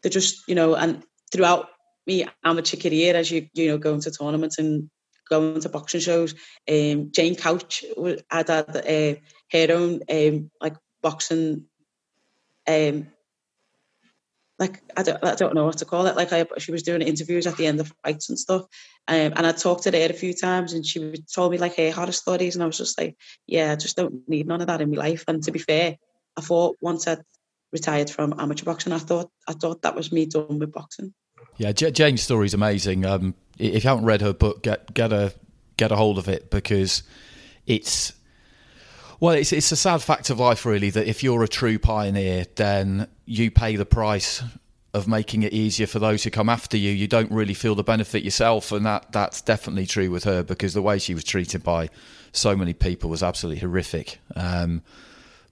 they 0.04 0.10
just, 0.10 0.48
you 0.48 0.56
know, 0.56 0.76
and 0.76 1.04
throughout 1.32 1.70
me 2.06 2.28
amateur 2.44 2.78
career, 2.78 3.16
as 3.16 3.32
you 3.32 3.48
you 3.54 3.68
know, 3.68 3.78
going 3.78 4.02
to 4.02 4.12
tournaments 4.12 4.60
and 4.60 4.90
going 5.30 5.60
to 5.62 5.70
boxing 5.70 6.02
shows, 6.02 6.34
um, 6.70 7.12
Jane 7.12 7.36
Couch 7.36 7.84
had 8.30 8.50
had 8.50 8.76
uh, 8.76 9.16
her 9.52 9.74
own 9.74 10.02
um, 10.10 10.52
like 10.62 10.76
boxing 11.02 11.66
um, 12.68 13.08
like 14.58 14.82
I 14.96 15.04
don't, 15.04 15.24
I 15.24 15.36
don't 15.36 15.54
know 15.54 15.66
what 15.66 15.78
to 15.80 15.86
call 15.86 16.06
it. 16.08 16.16
Like 16.16 16.32
I, 16.32 16.46
she 16.58 16.72
was 16.72 16.84
doing 16.84 17.02
interviews 17.02 17.46
at 17.46 17.58
the 17.58 17.68
end 17.68 17.80
of 17.80 17.94
fights 18.04 18.30
and 18.30 18.40
stuff, 18.40 18.64
um, 19.08 19.34
and 19.36 19.46
I 19.46 19.52
talked 19.52 19.84
to 19.84 19.92
her 19.92 20.08
a 20.10 20.14
few 20.14 20.34
times, 20.34 20.74
and 20.74 20.86
she 20.86 21.00
would- 21.00 21.30
told 21.32 21.52
me 21.52 21.58
like 21.58 21.76
her 21.78 21.92
horror 21.92 22.12
stories, 22.12 22.56
and 22.56 22.64
I 22.64 22.68
was 22.68 22.78
just 22.78 22.98
like, 23.00 23.18
yeah, 23.48 23.72
I 23.72 23.76
just 23.76 23.98
don't 23.98 24.28
need 24.28 24.48
none 24.48 24.62
of 24.62 24.68
that 24.68 24.82
in 24.82 24.92
my 24.92 24.98
life. 24.98 25.24
And 25.28 25.44
to 25.44 25.52
be 25.52 25.60
fair, 25.60 25.98
I 26.38 26.42
thought 26.42 26.78
once 26.82 27.08
I'd 27.08 27.22
retired 27.72 28.10
from 28.10 28.40
amateur 28.40 28.66
boxing, 28.66 28.94
I 28.94 29.00
thought 29.00 29.30
I 29.48 29.54
thought 29.54 29.82
that 29.82 29.96
was 29.96 30.12
me 30.12 30.26
done 30.26 30.60
with 30.60 30.72
boxing. 30.72 31.14
Yeah, 31.58 31.72
Jane's 31.72 32.22
story 32.22 32.46
is 32.46 32.54
amazing. 32.54 33.06
Um, 33.06 33.36
if 33.58 33.84
you 33.84 33.90
haven't 33.90 34.06
read 34.06 34.22
her 34.22 34.34
book, 34.34 34.64
get 34.64 34.94
get 34.94 35.12
a 35.12 35.34
get 35.78 35.92
a 35.92 35.96
hold 35.96 36.18
of 36.18 36.28
it 36.28 36.50
because 36.50 37.04
it's 37.66 38.14
well, 39.20 39.36
it's 39.36 39.54
it's 39.54 39.72
a 39.72 39.76
sad 39.76 40.02
fact 40.02 40.30
of 40.30 40.40
life, 40.40 40.66
really, 40.66 40.90
that 40.90 41.08
if 41.08 41.24
you're 41.24 41.44
a 41.44 41.48
true 41.48 41.80
pioneer, 41.80 42.46
then 42.56 43.08
you 43.26 43.52
pay 43.52 43.76
the 43.76 43.86
price 43.86 44.44
of 44.94 45.10
making 45.10 45.44
it 45.44 45.52
easier 45.52 45.86
for 45.86 46.00
those 46.00 46.24
who 46.24 46.30
come 46.30 46.48
after 46.48 46.78
you. 46.78 46.90
You 46.92 47.08
don't 47.08 47.30
really 47.30 47.54
feel 47.54 47.76
the 47.76 47.84
benefit 47.84 48.24
yourself, 48.24 48.72
and 48.72 48.86
that 48.86 49.12
that's 49.12 49.42
definitely 49.42 49.86
true 49.86 50.10
with 50.10 50.24
her 50.24 50.44
because 50.44 50.74
the 50.74 50.82
way 50.82 51.00
she 51.00 51.14
was 51.14 51.24
treated 51.24 51.64
by 51.64 51.90
so 52.32 52.56
many 52.56 52.74
people 52.74 53.10
was 53.10 53.24
absolutely 53.24 53.60
horrific. 53.60 54.20
Um, 54.36 54.82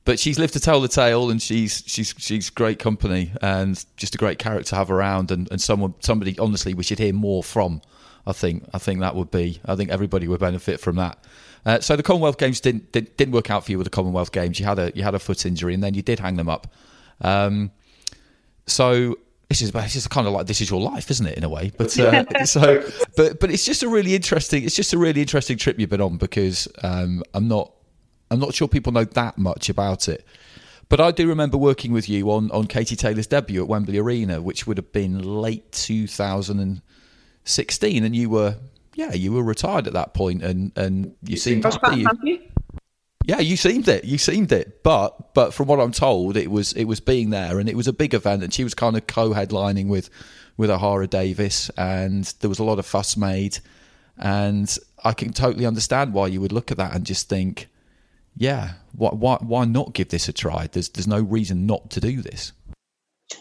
but 0.05 0.19
she's 0.19 0.37
lived 0.37 0.53
to 0.53 0.59
tell 0.59 0.81
the 0.81 0.87
tale, 0.87 1.29
and 1.29 1.41
she's 1.41 1.83
she's 1.85 2.13
she's 2.17 2.49
great 2.49 2.79
company 2.79 3.31
and 3.41 3.83
just 3.97 4.15
a 4.15 4.17
great 4.17 4.39
character 4.39 4.69
to 4.69 4.75
have 4.75 4.91
around, 4.91 5.31
and, 5.31 5.49
and 5.51 5.61
someone 5.61 5.93
somebody 5.99 6.37
honestly 6.39 6.73
we 6.73 6.83
should 6.83 6.99
hear 6.99 7.13
more 7.13 7.43
from. 7.43 7.81
I 8.25 8.31
think 8.31 8.65
I 8.73 8.77
think 8.77 9.01
that 9.01 9.15
would 9.15 9.31
be 9.31 9.59
I 9.65 9.75
think 9.75 9.89
everybody 9.89 10.27
would 10.27 10.39
benefit 10.39 10.79
from 10.79 10.95
that. 10.97 11.17
Uh, 11.65 11.79
so 11.79 11.95
the 11.95 12.03
Commonwealth 12.03 12.37
Games 12.37 12.59
didn't, 12.59 12.91
didn't 12.91 13.15
didn't 13.17 13.33
work 13.33 13.49
out 13.49 13.65
for 13.65 13.71
you 13.71 13.77
with 13.77 13.85
the 13.85 13.91
Commonwealth 13.91 14.31
Games. 14.31 14.59
You 14.59 14.65
had 14.65 14.79
a 14.79 14.91
you 14.95 15.03
had 15.03 15.15
a 15.15 15.19
foot 15.19 15.45
injury, 15.45 15.73
and 15.73 15.83
then 15.83 15.93
you 15.93 16.01
did 16.01 16.19
hang 16.19 16.35
them 16.35 16.49
up. 16.49 16.67
Um, 17.21 17.71
so 18.67 19.17
this 19.49 19.61
is 19.61 19.71
this 19.71 19.95
is 19.95 20.07
kind 20.07 20.27
of 20.27 20.33
like 20.33 20.47
this 20.47 20.61
is 20.61 20.69
your 20.69 20.81
life, 20.81 21.09
isn't 21.11 21.25
it, 21.25 21.37
in 21.37 21.43
a 21.43 21.49
way? 21.49 21.71
But 21.77 21.97
uh, 21.99 22.25
so 22.45 22.83
but 23.15 23.39
but 23.39 23.51
it's 23.51 23.65
just 23.65 23.83
a 23.83 23.87
really 23.87 24.15
interesting 24.15 24.63
it's 24.63 24.75
just 24.75 24.93
a 24.93 24.97
really 24.97 25.21
interesting 25.21 25.57
trip 25.57 25.79
you've 25.79 25.89
been 25.89 26.01
on 26.01 26.17
because 26.17 26.67
um, 26.83 27.23
I'm 27.33 27.47
not 27.47 27.71
I'm 28.31 28.39
not 28.39 28.53
sure 28.53 28.67
people 28.67 28.91
know 28.91 29.05
that 29.05 29.37
much 29.37 29.69
about 29.69 30.09
it. 30.09 30.25
But 30.89 30.99
I 30.99 31.11
do 31.11 31.27
remember 31.27 31.57
working 31.57 31.93
with 31.93 32.09
you 32.09 32.29
on, 32.31 32.51
on 32.51 32.67
Katie 32.67 32.95
Taylor's 32.95 33.25
debut 33.25 33.59
at 33.61 33.67
Wembley 33.67 33.97
Arena, 33.97 34.39
which 34.41 34.67
would 34.67 34.77
have 34.77 34.91
been 34.91 35.17
late 35.19 35.71
2016, 35.71 38.03
and 38.03 38.15
you 38.15 38.29
were 38.29 38.57
yeah 38.95 39.13
you 39.13 39.31
were 39.31 39.43
retired 39.43 39.87
at 39.87 39.93
that 39.93 40.13
point, 40.13 40.43
and 40.43 40.71
and 40.75 41.15
you 41.23 41.37
seemed 41.37 41.65
I 41.65 41.69
was 41.69 41.77
quite 41.77 41.99
happy. 41.99 42.03
happy. 42.03 42.49
Yeah, 43.25 43.39
you 43.39 43.55
seemed 43.55 43.87
it. 43.87 44.03
You 44.03 44.17
seemed 44.17 44.51
it. 44.51 44.83
But 44.83 45.33
but 45.33 45.53
from 45.53 45.67
what 45.67 45.79
I'm 45.79 45.93
told, 45.93 46.35
it 46.35 46.51
was 46.51 46.73
it 46.73 46.85
was 46.85 46.99
being 46.99 47.29
there, 47.29 47.59
and 47.59 47.69
it 47.69 47.75
was 47.77 47.87
a 47.87 47.93
big 47.93 48.13
event, 48.13 48.43
and 48.43 48.53
she 48.53 48.63
was 48.63 48.73
kind 48.73 48.97
of 48.97 49.07
co-headlining 49.07 49.87
with 49.87 50.09
with 50.57 50.69
Ohara 50.69 51.09
Davies, 51.09 51.71
and 51.77 52.25
there 52.41 52.49
was 52.49 52.59
a 52.59 52.63
lot 52.63 52.79
of 52.79 52.85
fuss 52.85 53.15
made, 53.15 53.59
and 54.17 54.77
I 55.03 55.13
can 55.13 55.31
totally 55.31 55.65
understand 55.65 56.13
why 56.13 56.27
you 56.27 56.41
would 56.41 56.51
look 56.51 56.69
at 56.69 56.77
that 56.77 56.93
and 56.93 57.05
just 57.05 57.29
think, 57.29 57.69
yeah, 58.35 58.73
why 58.91 59.09
why 59.09 59.37
why 59.39 59.65
not 59.65 59.93
give 59.93 60.09
this 60.09 60.27
a 60.27 60.33
try? 60.33 60.67
There's 60.67 60.89
there's 60.89 61.07
no 61.07 61.21
reason 61.21 61.65
not 61.65 61.91
to 61.91 62.01
do 62.01 62.21
this. 62.21 62.51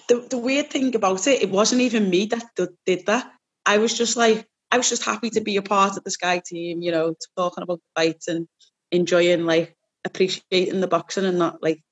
the, 0.09 0.27
the 0.31 0.39
weird 0.39 0.71
thing 0.71 0.95
about 0.95 1.27
it, 1.27 1.43
it 1.43 1.51
wasn't 1.51 1.81
even 1.81 2.09
me 2.11 2.27
that 2.27 2.45
did 2.87 3.07
that. 3.07 3.33
I 3.67 3.79
was 3.79 3.97
just 3.97 4.17
like, 4.17 4.47
I 4.73 4.79
was 4.79 4.89
just 4.89 5.05
happy 5.05 5.29
to 5.31 5.43
be 5.43 5.57
a 5.59 5.63
part 5.63 5.99
of 5.99 6.05
the 6.05 6.11
Sky 6.11 6.41
team, 6.45 6.81
you 6.81 6.91
know, 6.91 7.15
talking 7.37 7.63
about 7.63 7.81
fights 7.95 8.27
and 8.27 8.49
enjoying, 8.91 9.45
like, 9.45 9.77
appreciating 10.05 10.81
the 10.81 10.89
boxing 10.89 11.27
and 11.27 11.39
not 11.39 11.63
like 11.63 11.83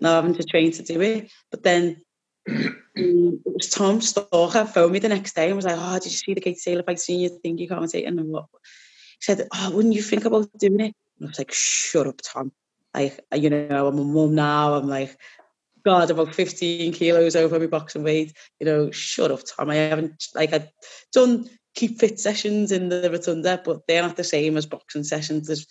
not 0.00 0.22
having 0.22 0.34
to 0.36 0.44
train 0.44 0.70
to 0.72 0.82
do 0.82 1.00
it. 1.00 1.30
But 1.50 1.64
then 1.64 2.00
it 2.46 3.40
was 3.44 3.68
Tom 3.68 4.00
Stalker 4.00 4.64
phoned 4.64 4.92
me 4.92 5.00
the 5.00 5.08
next 5.08 5.34
day 5.34 5.48
and 5.48 5.56
was 5.56 5.64
like, 5.64 5.76
"Oh, 5.76 5.94
did 5.94 6.06
you 6.06 6.10
see 6.10 6.34
the 6.34 6.40
Kate 6.40 6.58
Taylor 6.64 6.84
fight? 6.84 7.00
Seen 7.00 7.20
you 7.20 7.28
think 7.28 7.58
you 7.58 7.68
commentating 7.68 8.06
and 8.06 8.30
what?" 8.30 8.46
He 8.52 9.22
said, 9.22 9.48
"Oh, 9.52 9.72
wouldn't 9.72 9.94
you 9.94 10.02
think 10.02 10.24
about 10.24 10.48
doing 10.56 10.80
it?" 10.80 10.94
And 11.18 11.26
I 11.26 11.30
was 11.30 11.38
like, 11.38 11.52
"Shut 11.52 12.06
up, 12.06 12.20
Tom. 12.22 12.52
Like, 12.94 13.20
you 13.34 13.50
know, 13.50 13.88
I'm 13.88 13.98
a 13.98 14.04
mum 14.04 14.34
now. 14.34 14.74
I'm 14.74 14.88
like." 14.88 15.16
God, 15.82 16.10
about 16.10 16.34
15 16.34 16.92
kilos 16.92 17.34
over 17.34 17.58
my 17.58 17.66
boxing 17.66 18.02
weight. 18.02 18.36
You 18.58 18.66
know, 18.66 18.90
shut 18.90 19.30
up, 19.30 19.40
Tom. 19.46 19.70
I 19.70 19.76
haven't, 19.76 20.26
like, 20.34 20.52
I've 20.52 20.68
done 21.10 21.48
keep 21.74 21.98
fit 21.98 22.18
sessions 22.18 22.72
in 22.72 22.88
the 22.88 23.10
rotunda, 23.10 23.60
but 23.64 23.86
they're 23.86 24.02
not 24.02 24.16
the 24.16 24.24
same 24.24 24.56
as 24.56 24.66
boxing 24.66 25.04
sessions. 25.04 25.46
There's 25.46 25.66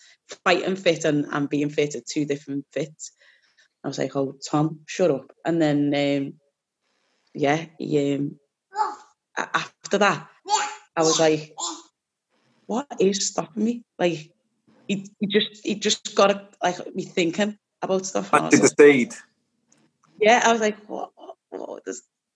fighting 0.46 0.76
fit 0.76 1.06
and, 1.06 1.26
and 1.32 1.50
being 1.50 1.70
fit 1.70 1.96
are 1.96 2.02
two 2.02 2.26
different 2.26 2.66
fits. 2.72 3.12
I 3.84 3.88
was 3.88 3.98
like, 3.98 4.16
oh, 4.16 4.36
Tom, 4.50 4.82
shut 4.88 5.12
up. 5.12 5.32
And 5.46 5.62
then, 5.62 5.94
um, 5.94 6.34
yeah, 7.34 7.66
he, 7.78 8.16
um, 8.16 8.40
after 9.38 9.98
that, 10.00 10.28
I 10.96 11.02
was 11.02 11.20
like, 11.20 11.56
what 12.66 12.88
is 13.00 13.28
stopping 13.28 13.64
me? 13.64 13.84
Like, 13.98 14.32
he, 14.88 15.10
he 15.20 15.28
just 15.28 15.66
he 15.66 15.76
just 15.76 16.16
got 16.16 16.28
to 16.28 16.48
like 16.62 16.96
me 16.96 17.04
thinking 17.04 17.58
about 17.82 18.06
stuff. 18.06 18.34
and 18.34 18.42
I 18.42 18.46
was 18.46 18.60
Planted 18.60 18.76
the 18.76 18.84
seed. 18.84 19.14
yeah, 20.20 20.42
I 20.44 20.52
was 20.52 20.62
like, 20.62 20.78
what? 20.88 21.12
what, 21.16 21.36
what 21.50 21.84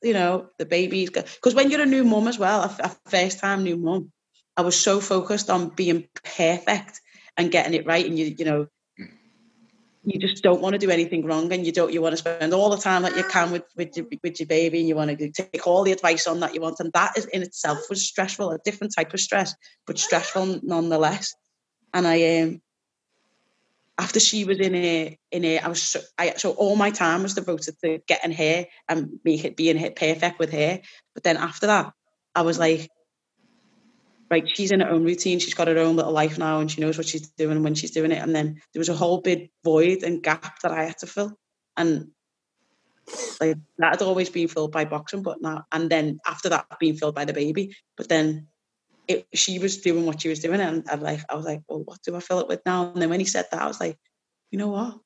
you 0.03 0.13
know, 0.13 0.49
the 0.59 0.65
baby's 0.65 1.09
because 1.09 1.55
when 1.55 1.71
you're 1.71 1.81
a 1.81 1.85
new 1.85 2.03
mum 2.03 2.27
as 2.27 2.37
well, 2.37 2.61
a, 2.61 2.75
a 2.83 3.09
first 3.09 3.39
time 3.39 3.63
new 3.63 3.77
mum, 3.77 4.11
I 4.57 4.61
was 4.61 4.79
so 4.79 4.99
focused 4.99 5.49
on 5.49 5.69
being 5.69 6.07
perfect 6.37 7.01
and 7.37 7.51
getting 7.51 7.73
it 7.73 7.85
right, 7.85 8.05
and 8.05 8.17
you, 8.19 8.35
you 8.37 8.45
know, 8.45 8.67
you 10.05 10.19
just 10.19 10.43
don't 10.43 10.61
want 10.61 10.73
to 10.73 10.79
do 10.79 10.91
anything 10.91 11.25
wrong, 11.25 11.51
and 11.51 11.65
you 11.65 11.71
don't, 11.71 11.93
you 11.93 12.01
want 12.01 12.13
to 12.13 12.17
spend 12.17 12.53
all 12.53 12.69
the 12.69 12.77
time 12.77 13.03
that 13.03 13.15
you 13.15 13.23
can 13.23 13.51
with 13.51 13.63
with 13.75 13.95
your, 13.95 14.05
with 14.23 14.39
your 14.39 14.47
baby, 14.47 14.79
and 14.79 14.87
you 14.87 14.95
want 14.95 15.17
to 15.17 15.31
take 15.31 15.65
all 15.65 15.83
the 15.83 15.93
advice 15.93 16.27
on 16.27 16.41
that 16.41 16.53
you 16.53 16.61
want, 16.61 16.79
and 16.79 16.91
that 16.93 17.17
is 17.17 17.25
in 17.27 17.41
itself 17.41 17.79
was 17.89 18.05
stressful, 18.05 18.51
a 18.51 18.59
different 18.65 18.93
type 18.95 19.13
of 19.13 19.19
stress, 19.19 19.55
but 19.87 19.97
stressful 19.97 20.59
nonetheless. 20.63 21.33
And 21.93 22.05
I 22.05 22.41
um 22.41 22.61
after 23.97 24.19
she 24.19 24.45
was 24.45 24.59
in 24.59 24.75
a 24.75 25.17
in 25.31 25.45
a 25.45 25.59
I 25.59 25.67
was 25.67 25.81
so, 25.81 25.99
I 26.17 26.33
so 26.35 26.51
all 26.51 26.75
my 26.75 26.91
time 26.91 27.23
was 27.23 27.35
devoted 27.35 27.75
to 27.83 27.99
getting 28.07 28.31
her 28.31 28.65
and 28.89 29.19
make 29.23 29.45
it 29.45 29.55
being 29.55 29.77
hit 29.77 29.95
perfect 29.95 30.39
with 30.39 30.51
her. 30.51 30.81
But 31.13 31.23
then 31.23 31.37
after 31.37 31.67
that, 31.67 31.93
I 32.35 32.41
was 32.41 32.57
like, 32.57 32.89
right, 34.31 34.49
she's 34.49 34.71
in 34.71 34.79
her 34.79 34.89
own 34.89 35.03
routine. 35.03 35.39
She's 35.39 35.53
got 35.53 35.67
her 35.67 35.77
own 35.77 35.95
little 35.95 36.11
life 36.11 36.37
now, 36.37 36.59
and 36.59 36.71
she 36.71 36.81
knows 36.81 36.97
what 36.97 37.07
she's 37.07 37.29
doing 37.31 37.61
when 37.61 37.75
she's 37.75 37.91
doing 37.91 38.11
it. 38.11 38.21
And 38.21 38.35
then 38.35 38.61
there 38.73 38.79
was 38.79 38.89
a 38.89 38.95
whole 38.95 39.21
big 39.21 39.51
void 39.63 40.03
and 40.03 40.23
gap 40.23 40.59
that 40.61 40.71
I 40.71 40.85
had 40.85 40.97
to 40.99 41.07
fill, 41.07 41.37
and 41.77 42.07
like 43.39 43.57
that 43.77 43.93
had 43.93 44.01
always 44.01 44.29
been 44.29 44.47
filled 44.47 44.71
by 44.71 44.85
boxing, 44.85 45.21
but 45.21 45.41
now 45.41 45.65
and 45.71 45.89
then 45.89 46.19
after 46.25 46.49
that 46.49 46.65
being 46.79 46.95
filled 46.95 47.15
by 47.15 47.25
the 47.25 47.33
baby. 47.33 47.75
But 47.95 48.09
then 48.09 48.47
it, 49.07 49.27
she 49.33 49.59
was 49.59 49.77
doing 49.77 50.05
what 50.05 50.21
she 50.21 50.29
was 50.29 50.39
doing, 50.39 50.61
and 50.61 50.87
I 50.89 50.95
like 50.95 51.21
I 51.29 51.35
was 51.35 51.45
like, 51.45 51.61
well, 51.67 51.83
what 51.83 52.01
do 52.03 52.15
I 52.15 52.19
fill 52.19 52.39
it 52.39 52.47
with 52.47 52.61
now? 52.65 52.91
And 52.91 53.01
then 53.01 53.09
when 53.09 53.19
he 53.19 53.25
said 53.25 53.45
that, 53.51 53.61
I 53.61 53.67
was 53.67 53.79
like, 53.79 53.97
you 54.51 54.59
know 54.59 54.69
what? 54.69 54.99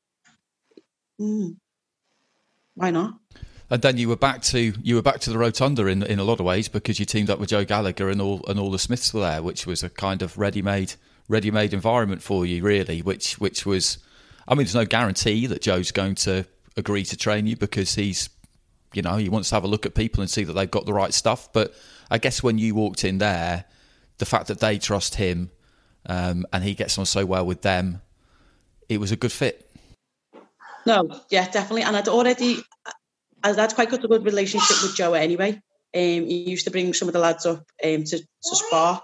Mm, 1.20 1.58
why 2.76 2.92
not? 2.92 3.20
And 3.70 3.82
then 3.82 3.98
you 3.98 4.08
were 4.08 4.16
back 4.16 4.42
to 4.44 4.74
you 4.82 4.96
were 4.96 5.02
back 5.02 5.20
to 5.22 5.30
the 5.30 5.38
rotunda 5.38 5.88
in 5.88 6.04
in 6.04 6.20
a 6.20 6.24
lot 6.24 6.40
of 6.40 6.46
ways 6.46 6.70
because 6.70 7.00
you 7.00 7.06
teamed 7.06 7.30
up 7.30 7.40
with 7.40 7.50
Joe 7.50 7.66
Gallagher 7.66 8.10
and 8.10 8.22
all 8.22 8.44
and 8.48 8.60
all 8.60 8.72
the 8.72 8.80
Smiths 8.80 9.14
were 9.14 9.22
there, 9.22 9.44
which 9.44 9.66
was 9.66 9.84
a 9.84 9.90
kind 9.90 10.22
of 10.22 10.38
ready 10.38 10.62
made 10.62 10.94
ready 11.28 11.52
made 11.52 11.74
environment 11.74 12.22
for 12.22 12.46
you, 12.46 12.64
really. 12.64 13.02
Which 13.02 13.40
which 13.40 13.66
was, 13.66 13.98
I 14.48 14.54
mean, 14.54 14.66
there's 14.66 14.76
no 14.76 14.86
guarantee 14.86 15.48
that 15.48 15.62
Joe's 15.62 15.92
going 15.92 16.16
to 16.16 16.46
agree 16.78 17.04
to 17.04 17.18
train 17.18 17.48
you 17.48 17.58
because 17.58 17.96
he's, 17.96 18.30
you 18.94 19.02
know, 19.02 19.18
he 19.18 19.28
wants 19.28 19.50
to 19.50 19.56
have 19.56 19.64
a 19.64 19.68
look 19.68 19.86
at 19.86 19.96
people 19.96 20.22
and 20.22 20.30
see 20.30 20.44
that 20.44 20.54
they've 20.54 20.72
got 20.72 20.86
the 20.86 20.94
right 20.94 21.14
stuff. 21.14 21.52
But 21.52 21.74
I 22.10 22.20
guess 22.20 22.42
when 22.42 22.58
you 22.58 22.76
walked 22.76 23.04
in 23.04 23.18
there, 23.18 23.66
the 24.18 24.26
fact 24.26 24.48
that 24.48 24.60
they 24.60 24.78
trust 24.78 25.16
him 25.16 25.52
um, 26.06 26.46
and 26.52 26.64
he 26.64 26.74
gets 26.74 26.98
on 26.98 27.06
so 27.06 27.26
well 27.26 27.46
with 27.46 27.62
them, 27.62 28.02
it 28.90 29.00
was 29.00 29.12
a 29.12 29.16
good 29.16 29.32
fit. 29.32 29.70
No, 30.86 31.10
yeah, 31.30 31.50
definitely. 31.50 31.84
And 31.84 31.98
I'd 31.98 32.08
already, 32.08 32.60
I 33.44 33.54
had 33.54 33.76
quite 33.76 33.90
got 33.90 34.04
a 34.04 34.08
good 34.08 34.24
relationship 34.24 34.78
with 34.82 34.96
Joe 34.96 35.14
anyway. 35.14 35.62
Um, 35.96 36.28
he 36.28 36.50
used 36.50 36.66
to 36.66 36.72
bring 36.72 36.94
some 36.94 37.08
of 37.08 37.14
the 37.14 37.20
lads 37.20 37.46
up 37.46 37.66
um, 37.84 38.04
to, 38.04 38.18
to 38.18 38.56
spar 38.56 39.02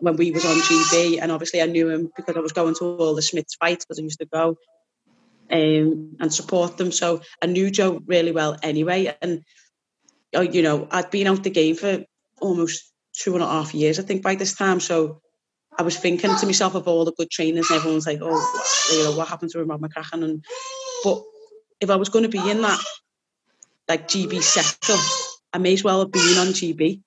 when 0.00 0.16
we 0.16 0.30
was 0.30 0.44
on 0.44 0.56
GB, 0.56 1.20
and 1.20 1.30
obviously 1.30 1.62
I 1.62 1.66
knew 1.66 1.88
him 1.88 2.10
because 2.16 2.36
I 2.36 2.40
was 2.40 2.52
going 2.52 2.74
to 2.76 2.84
all 2.84 3.14
the 3.14 3.22
Smiths 3.22 3.54
fights 3.54 3.84
because 3.84 3.98
I 3.98 4.02
used 4.02 4.18
to 4.20 4.26
go 4.26 4.56
um, 5.50 6.16
and 6.18 6.32
support 6.32 6.78
them. 6.78 6.90
So 6.90 7.20
I 7.42 7.46
knew 7.46 7.70
Joe 7.70 8.02
really 8.06 8.32
well 8.32 8.56
anyway, 8.62 9.14
and 9.20 9.44
oh, 10.34 10.40
you 10.40 10.62
know 10.62 10.88
I'd 10.90 11.10
been 11.10 11.26
out 11.26 11.42
the 11.42 11.50
game 11.50 11.76
for 11.76 12.04
almost 12.40 12.90
two 13.18 13.34
and 13.34 13.42
a 13.42 13.46
half 13.46 13.74
years, 13.74 13.98
I 13.98 14.02
think, 14.02 14.22
by 14.22 14.34
this 14.34 14.54
time. 14.54 14.80
So 14.80 15.20
I 15.78 15.82
was 15.82 15.96
thinking 15.96 16.34
to 16.34 16.46
myself 16.46 16.74
of 16.74 16.88
all 16.88 17.04
the 17.04 17.12
good 17.12 17.30
trainers, 17.30 17.70
and 17.70 17.78
everyone's 17.78 18.06
like, 18.06 18.20
"Oh, 18.22 18.92
you 18.92 19.04
know, 19.04 19.16
what 19.16 19.28
happened 19.28 19.50
to 19.52 19.64
Rob 19.64 19.80
McCracken?" 19.80 20.24
And 20.24 20.44
but 21.04 21.22
if 21.80 21.90
I 21.90 21.96
was 21.96 22.08
going 22.08 22.24
to 22.24 22.28
be 22.28 22.50
in 22.50 22.62
that 22.62 22.80
like 23.88 24.08
GB 24.08 24.42
setup, 24.42 25.00
I 25.52 25.58
may 25.58 25.74
as 25.74 25.84
well 25.84 26.00
have 26.00 26.12
been 26.12 26.38
on 26.38 26.48
GB. 26.48 27.00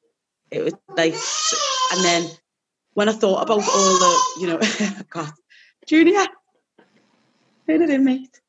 It 0.51 0.63
was 0.63 0.73
like, 0.95 1.15
and 1.93 2.03
then 2.03 2.29
when 2.93 3.09
I 3.09 3.13
thought 3.13 3.43
about 3.43 3.67
all 3.67 3.99
the, 3.99 4.39
you 4.39 4.47
know, 4.47 4.59
God, 5.09 5.31
Junior, 5.87 6.25
hit 7.67 7.81
it 7.81 7.89
in, 7.89 8.03
mate. 8.03 8.41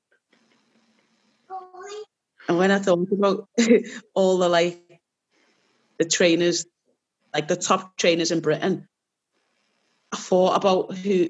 And 2.48 2.58
when 2.58 2.70
I 2.70 2.78
thought 2.78 3.12
about 3.12 3.48
all 4.14 4.38
the 4.38 4.48
like 4.48 5.00
the 5.98 6.04
trainers, 6.04 6.66
like 7.34 7.48
the 7.48 7.56
top 7.56 7.96
trainers 7.96 8.30
in 8.30 8.40
Britain, 8.40 8.88
I 10.12 10.16
thought 10.16 10.56
about 10.56 10.94
who 10.96 11.28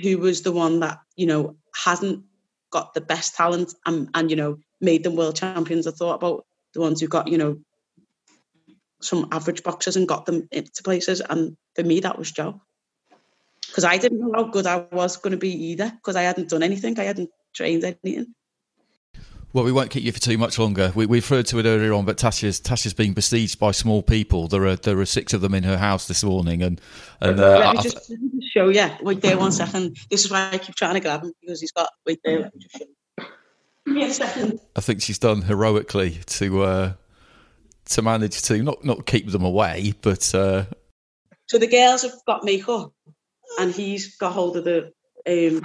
who 0.00 0.18
was 0.18 0.42
the 0.42 0.52
one 0.52 0.80
that 0.80 1.00
you 1.16 1.26
know 1.26 1.56
hasn't 1.84 2.24
got 2.70 2.94
the 2.94 3.00
best 3.00 3.34
talent 3.34 3.74
and 3.86 4.08
and 4.14 4.30
you 4.30 4.36
know 4.36 4.58
made 4.80 5.04
them 5.04 5.16
world 5.16 5.36
champions. 5.36 5.86
I 5.86 5.90
thought 5.90 6.14
about 6.14 6.46
the 6.74 6.80
ones 6.80 7.00
who 7.00 7.08
got 7.08 7.28
you 7.28 7.38
know 7.38 7.58
some 9.00 9.28
average 9.32 9.62
boxers 9.62 9.96
and 9.96 10.08
got 10.08 10.26
them 10.26 10.48
into 10.50 10.82
places, 10.82 11.20
and 11.20 11.56
for 11.74 11.82
me 11.82 12.00
that 12.00 12.18
was 12.18 12.32
Joe 12.32 12.60
because 13.72 13.84
I 13.84 13.96
didn't 13.96 14.20
know 14.20 14.32
how 14.34 14.44
good 14.44 14.66
I 14.66 14.86
was 14.92 15.16
going 15.16 15.30
to 15.30 15.38
be 15.38 15.70
either 15.70 15.90
because 15.90 16.14
I 16.14 16.22
hadn't 16.22 16.50
done 16.50 16.62
anything, 16.62 16.98
I 17.00 17.04
hadn't 17.04 17.30
trained 17.54 17.84
anything. 17.84 18.34
Well, 19.54 19.64
we 19.64 19.72
won't 19.72 19.90
keep 19.90 20.02
you 20.02 20.12
for 20.12 20.18
too 20.18 20.38
much 20.38 20.58
longer. 20.58 20.92
We, 20.94 21.04
we 21.04 21.18
referred 21.18 21.44
to 21.48 21.58
it 21.58 21.66
earlier 21.66 21.92
on, 21.92 22.06
but 22.06 22.16
Tasha's 22.16 22.58
Tasha's 22.58 22.94
being 22.94 23.12
besieged 23.12 23.58
by 23.58 23.72
small 23.72 24.02
people. 24.02 24.48
There 24.48 24.64
are 24.66 24.76
there 24.76 24.98
are 24.98 25.04
six 25.06 25.34
of 25.34 25.42
them 25.42 25.52
in 25.54 25.62
her 25.64 25.76
house 25.76 26.08
this 26.08 26.24
morning, 26.24 26.62
and 26.62 26.80
and 27.20 27.38
uh, 27.38 27.58
Let 27.58 27.72
me 27.74 27.78
I- 27.78 27.82
just, 27.82 28.10
let 28.10 28.20
me 28.20 28.30
just 28.40 28.52
show 28.52 28.68
you. 28.70 28.88
Wait 29.02 29.20
there 29.20 29.36
one 29.38 29.52
second. 29.52 29.98
This 30.10 30.24
is 30.24 30.30
why 30.30 30.50
I 30.52 30.58
keep 30.58 30.74
trying 30.74 30.94
to 30.94 31.00
grab 31.00 31.22
him 31.22 31.32
because 31.40 31.60
he's 31.60 31.72
got. 31.72 31.90
Wait 32.06 32.18
there. 32.24 32.40
Let 32.40 32.54
me 32.54 32.60
just 32.60 32.78
show. 32.78 33.24
Give 33.84 33.94
me 33.94 34.04
a 34.04 34.12
second. 34.14 34.60
I 34.76 34.80
think 34.80 35.02
she's 35.02 35.18
done 35.18 35.42
heroically 35.42 36.12
to 36.26 36.62
uh, 36.62 36.92
to 37.90 38.02
manage 38.02 38.40
to 38.42 38.62
not 38.62 38.82
not 38.84 39.04
keep 39.06 39.30
them 39.30 39.44
away, 39.44 39.92
but 40.00 40.34
uh, 40.34 40.64
So 41.46 41.58
the 41.58 41.66
girls 41.66 42.02
have 42.02 42.12
got 42.26 42.42
makeup, 42.44 42.92
and 43.60 43.74
he's 43.74 44.16
got 44.16 44.32
hold 44.32 44.56
of 44.56 44.64
the 44.64 44.92
um, 45.26 45.60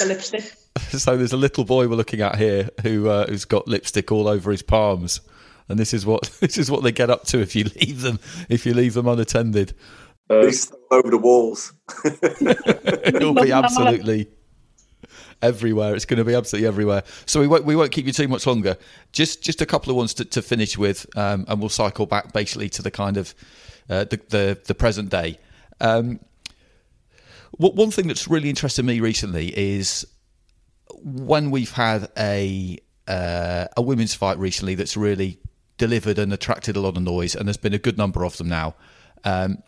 the 0.00 0.04
lipstick. 0.06 0.52
so 0.90 1.16
there's 1.16 1.32
a 1.32 1.36
little 1.36 1.64
boy 1.64 1.88
we're 1.88 1.96
looking 1.96 2.20
at 2.20 2.36
here 2.36 2.68
who 2.82 3.08
uh, 3.08 3.26
who's 3.26 3.44
got 3.44 3.66
lipstick 3.66 4.12
all 4.12 4.28
over 4.28 4.50
his 4.50 4.62
palms, 4.62 5.20
and 5.68 5.78
this 5.78 5.92
is 5.92 6.06
what 6.06 6.22
this 6.40 6.58
is 6.58 6.70
what 6.70 6.82
they 6.82 6.92
get 6.92 7.10
up 7.10 7.24
to 7.24 7.40
if 7.40 7.54
you 7.56 7.64
leave 7.76 8.02
them 8.02 8.18
if 8.48 8.66
you 8.66 8.74
leave 8.74 8.94
them 8.94 9.08
unattended. 9.08 9.74
He's 10.28 10.70
all 10.70 10.98
over 10.98 11.10
the 11.10 11.18
walls. 11.18 11.72
It'll 12.04 13.34
be 13.34 13.50
absolutely 13.50 14.28
everywhere. 15.42 15.96
It's 15.96 16.04
going 16.04 16.18
to 16.18 16.24
be 16.24 16.34
absolutely 16.34 16.68
everywhere. 16.68 17.02
So 17.26 17.40
we 17.40 17.48
won't 17.48 17.64
we 17.64 17.74
won't 17.74 17.90
keep 17.90 18.06
you 18.06 18.12
too 18.12 18.28
much 18.28 18.46
longer. 18.46 18.76
Just 19.12 19.42
just 19.42 19.60
a 19.60 19.66
couple 19.66 19.90
of 19.90 19.96
ones 19.96 20.14
to, 20.14 20.24
to 20.26 20.42
finish 20.42 20.78
with, 20.78 21.06
um, 21.16 21.46
and 21.48 21.58
we'll 21.60 21.68
cycle 21.68 22.06
back 22.06 22.32
basically 22.32 22.68
to 22.70 22.82
the 22.82 22.92
kind 22.92 23.16
of 23.16 23.34
uh, 23.88 24.04
the, 24.04 24.20
the 24.28 24.60
the 24.66 24.74
present 24.74 25.10
day. 25.10 25.38
Um, 25.80 26.20
what 27.52 27.74
one 27.74 27.90
thing 27.90 28.06
that's 28.06 28.28
really 28.28 28.48
interested 28.48 28.84
me 28.84 29.00
recently 29.00 29.48
is 29.58 30.06
when 31.02 31.50
we've 31.50 31.72
had 31.72 32.08
a 32.16 32.78
uh, 33.08 33.66
a 33.76 33.82
women's 33.82 34.14
fight 34.14 34.38
recently 34.38 34.74
that's 34.74 34.96
really 34.96 35.38
delivered 35.78 36.18
and 36.18 36.32
attracted 36.32 36.76
a 36.76 36.80
lot 36.80 36.96
of 36.96 37.02
noise, 37.02 37.34
and 37.34 37.48
there's 37.48 37.56
been 37.56 37.74
a 37.74 37.78
good 37.78 37.98
number 37.98 38.24
of 38.24 38.36
them 38.36 38.48
now. 38.48 38.74
Um, 39.24 39.62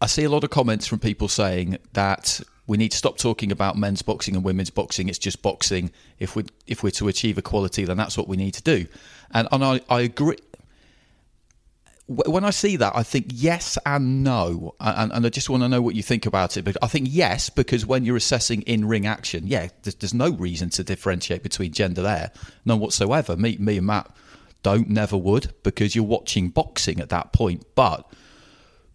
I 0.00 0.06
see 0.06 0.24
a 0.24 0.30
lot 0.30 0.44
of 0.44 0.50
comments 0.50 0.86
from 0.86 0.98
people 0.98 1.28
saying 1.28 1.78
that 1.92 2.40
we 2.66 2.76
need 2.78 2.92
to 2.92 2.96
stop 2.96 3.18
talking 3.18 3.52
about 3.52 3.76
men's 3.76 4.00
boxing 4.00 4.34
and 4.34 4.44
women's 4.44 4.70
boxing. 4.70 5.08
It's 5.08 5.18
just 5.18 5.42
boxing. 5.42 5.90
If 6.18 6.36
we 6.36 6.44
if 6.66 6.82
we're 6.82 6.90
to 6.92 7.08
achieve 7.08 7.36
equality, 7.36 7.84
then 7.84 7.96
that's 7.96 8.16
what 8.16 8.28
we 8.28 8.36
need 8.36 8.54
to 8.54 8.62
do. 8.62 8.86
And 9.32 9.48
and 9.52 9.64
I, 9.64 9.80
I 9.88 10.02
agree. 10.02 10.36
Wh- 12.10 12.28
When 12.28 12.44
I 12.44 12.50
see 12.50 12.76
that, 12.76 12.92
I 12.96 13.02
think 13.04 13.26
yes 13.30 13.78
and 13.86 14.24
no, 14.24 14.74
and, 14.80 15.12
and 15.12 15.24
I 15.24 15.28
just 15.28 15.48
want 15.48 15.62
to 15.62 15.68
know 15.68 15.80
what 15.80 15.94
you 15.94 16.02
think 16.02 16.26
about 16.26 16.56
it. 16.56 16.64
But 16.64 16.76
I 16.82 16.88
think 16.88 17.06
yes 17.08 17.50
because 17.50 17.86
when 17.86 18.04
you're 18.04 18.16
assessing 18.16 18.62
in-ring 18.62 19.06
action, 19.06 19.46
yeah, 19.46 19.68
there's, 19.82 19.94
there's 19.94 20.14
no 20.14 20.30
reason 20.30 20.70
to 20.70 20.84
differentiate 20.84 21.42
between 21.42 21.72
gender 21.72 22.02
there, 22.02 22.32
none 22.64 22.80
whatsoever. 22.80 23.36
Me, 23.36 23.56
me 23.58 23.78
and 23.78 23.86
Matt 23.86 24.10
don't, 24.62 24.88
never 24.88 25.16
would, 25.16 25.54
because 25.62 25.94
you're 25.94 26.04
watching 26.04 26.48
boxing 26.48 27.00
at 27.00 27.10
that 27.10 27.32
point. 27.32 27.64
But 27.74 28.10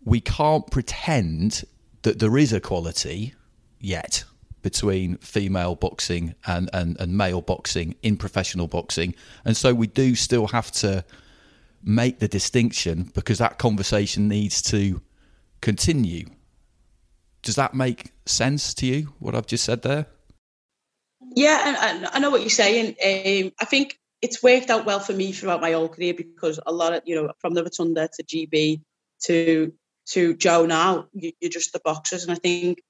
we 0.03 0.19
can't 0.19 0.69
pretend 0.69 1.63
that 2.03 2.19
there 2.19 2.37
is 2.37 2.53
equality 2.53 3.33
yet 3.79 4.23
between 4.61 5.17
female 5.17 5.75
boxing 5.75 6.35
and, 6.45 6.69
and, 6.73 6.99
and 6.99 7.17
male 7.17 7.41
boxing 7.41 7.95
in 8.03 8.17
professional 8.17 8.67
boxing. 8.67 9.15
And 9.43 9.55
so 9.55 9.73
we 9.73 9.87
do 9.87 10.15
still 10.15 10.47
have 10.47 10.71
to 10.73 11.03
make 11.85 12.19
the 12.19 12.27
distinction 12.27 13.11
because 13.13 13.37
that 13.37 13.57
conversation 13.59 14.27
needs 14.27 14.61
to 14.63 15.01
continue. 15.61 16.25
Does 17.43 17.55
that 17.55 17.73
make 17.73 18.11
sense 18.25 18.73
to 18.75 18.85
you, 18.87 19.13
what 19.19 19.35
I've 19.35 19.45
just 19.45 19.63
said 19.63 19.83
there? 19.83 20.07
Yeah, 21.35 21.77
and 21.81 22.07
I 22.07 22.19
know 22.19 22.31
what 22.31 22.41
you're 22.41 22.49
saying. 22.49 22.87
Um, 22.87 23.51
I 23.59 23.65
think 23.65 23.99
it's 24.21 24.41
worked 24.41 24.69
out 24.69 24.85
well 24.85 24.99
for 24.99 25.13
me 25.13 25.31
throughout 25.31 25.61
my 25.61 25.73
whole 25.73 25.89
career 25.89 26.13
because 26.13 26.59
a 26.65 26.71
lot 26.71 26.93
of 26.93 27.03
you 27.05 27.15
know 27.15 27.31
from 27.39 27.53
the 27.53 27.63
rotunda 27.63 28.09
to 28.13 28.23
GB 28.23 28.81
to 29.23 29.73
to 30.07 30.35
Joe 30.35 30.65
now, 30.65 31.07
you, 31.13 31.31
you're 31.39 31.51
just 31.51 31.73
the 31.73 31.81
boxers, 31.83 32.23
and 32.23 32.31
I 32.31 32.35
think 32.35 32.81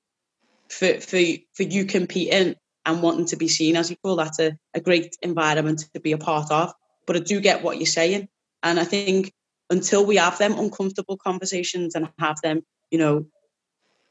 for 0.70 1.00
for 1.00 1.20
for 1.54 1.64
you 1.64 1.86
competing 1.86 2.56
and 2.86 3.02
wanting 3.02 3.26
to 3.28 3.36
be 3.36 3.48
seen 3.48 3.76
as 3.76 3.91
equal. 3.91 4.16
That's 4.16 4.39
a, 4.39 4.58
a 4.74 4.80
great 4.80 5.18
environment 5.22 5.86
to 5.93 6.00
be 6.00 6.12
a 6.12 6.18
part 6.18 6.52
of. 6.52 6.74
But 7.08 7.16
I 7.16 7.20
do 7.20 7.39
get 7.39 7.64
what 7.64 7.78
you're 7.78 7.86
saying, 7.86 8.30
and 8.66 8.80
I 8.80 8.84
think 8.84 9.32
until 9.70 10.05
we 10.05 10.18
have 10.18 10.38
them 10.39 10.57
uncomfortable 10.57 11.18
conversations 11.18 11.93
and 11.95 12.09
have 12.20 12.41
them, 12.41 12.63
you 12.89 12.97
know, 12.97 13.28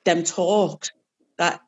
them 0.04 0.22
talk, 0.22 0.86
that 1.38 1.60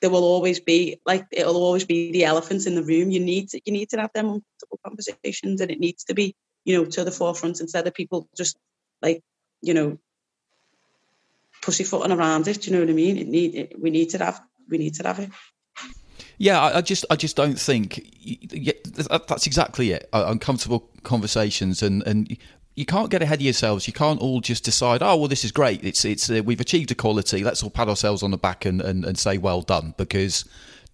there 0.00 0.10
will 0.10 0.24
always 0.24 0.58
be 0.58 0.98
like 1.06 1.26
it'll 1.30 1.62
always 1.62 1.84
be 1.84 2.10
the 2.10 2.24
elephant 2.24 2.66
in 2.66 2.74
the 2.74 2.82
room. 2.82 3.10
You 3.10 3.20
need 3.20 3.50
to 3.50 3.60
you 3.64 3.72
need 3.72 3.90
to 3.90 4.00
have 4.00 4.12
them 4.14 4.26
uncomfortable 4.26 4.80
conversations, 4.84 5.60
and 5.60 5.70
it 5.70 5.78
needs 5.78 6.04
to 6.04 6.14
be 6.14 6.34
you 6.64 6.76
know 6.76 6.86
to 6.86 7.04
the 7.04 7.10
forefront 7.10 7.60
instead 7.60 7.86
of 7.86 7.94
people 7.94 8.26
just 8.34 8.56
like 9.02 9.22
you 9.60 9.74
know 9.74 9.98
pussyfooting 11.60 12.12
around 12.12 12.48
it. 12.48 12.62
Do 12.62 12.70
you 12.70 12.76
know 12.76 12.80
what 12.80 12.90
I 12.90 12.94
mean? 12.94 13.18
It 13.18 13.28
need 13.28 13.54
it, 13.54 13.80
we 13.80 13.90
need 13.90 14.10
to 14.10 14.18
have 14.18 14.40
we 14.70 14.78
need 14.78 14.94
to 14.94 15.06
have 15.06 15.18
it. 15.20 15.30
Yeah, 16.42 16.60
I, 16.60 16.78
I 16.78 16.80
just 16.80 17.04
I 17.08 17.14
just 17.14 17.36
don't 17.36 17.56
think 17.56 18.04
yeah, 18.20 18.72
that's 19.06 19.46
exactly 19.46 19.92
it. 19.92 20.08
Uh, 20.12 20.24
uncomfortable 20.26 20.90
conversations 21.04 21.84
and 21.84 22.02
and 22.04 22.36
you 22.74 22.84
can't 22.84 23.10
get 23.10 23.22
ahead 23.22 23.38
of 23.38 23.42
yourselves. 23.42 23.86
You 23.86 23.92
can't 23.92 24.20
all 24.20 24.40
just 24.40 24.64
decide, 24.64 25.04
oh 25.04 25.14
well, 25.18 25.28
this 25.28 25.44
is 25.44 25.52
great. 25.52 25.84
It's 25.84 26.04
it's 26.04 26.28
uh, 26.28 26.42
we've 26.44 26.60
achieved 26.60 26.90
equality. 26.90 27.44
Let's 27.44 27.62
all 27.62 27.70
pat 27.70 27.88
ourselves 27.88 28.24
on 28.24 28.32
the 28.32 28.38
back 28.38 28.64
and, 28.64 28.80
and, 28.80 29.04
and 29.04 29.16
say 29.16 29.38
well 29.38 29.62
done 29.62 29.94
because 29.96 30.44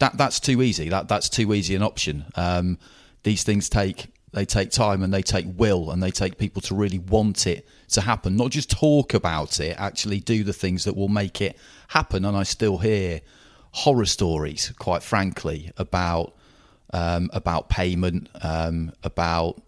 that 0.01 0.19
that's 0.19 0.39
too 0.39 0.61
easy. 0.61 0.91
That 0.91 1.09
that's 1.09 1.31
too 1.31 1.55
easy 1.55 1.75
an 1.75 1.83
option. 1.83 2.27
Um, 2.35 2.77
these 3.23 3.43
things 3.43 3.71
take 3.71 4.09
they 4.35 4.45
take 4.45 4.71
time 4.71 5.03
and 5.03 5.15
they 5.15 5.23
take 5.23 5.47
will 5.57 5.91
and 5.91 6.03
they 6.03 6.11
take 6.11 6.37
people 6.37 6.61
to 6.61 6.75
really 6.75 6.99
want 6.99 7.47
it 7.47 7.67
to 7.93 8.03
happen. 8.03 8.37
Not 8.37 8.51
just 8.51 8.71
talk 8.71 9.15
about 9.15 9.61
it, 9.61 9.81
actually 9.81 10.21
do 10.21 10.45
the 10.45 10.53
things 10.53 10.85
that 10.85 10.95
will 10.95 11.09
make 11.09 11.41
it 11.41 11.57
happen. 11.89 12.27
And 12.27 12.37
I 12.37 12.43
still 12.43 12.77
hear 12.77 13.23
horror 13.73 14.07
stories, 14.07 14.73
quite 14.79 15.03
frankly, 15.03 15.71
about 15.77 16.35
um, 16.93 17.31
about 17.33 17.69
payment, 17.69 18.29
um, 18.43 18.93
about 19.03 19.61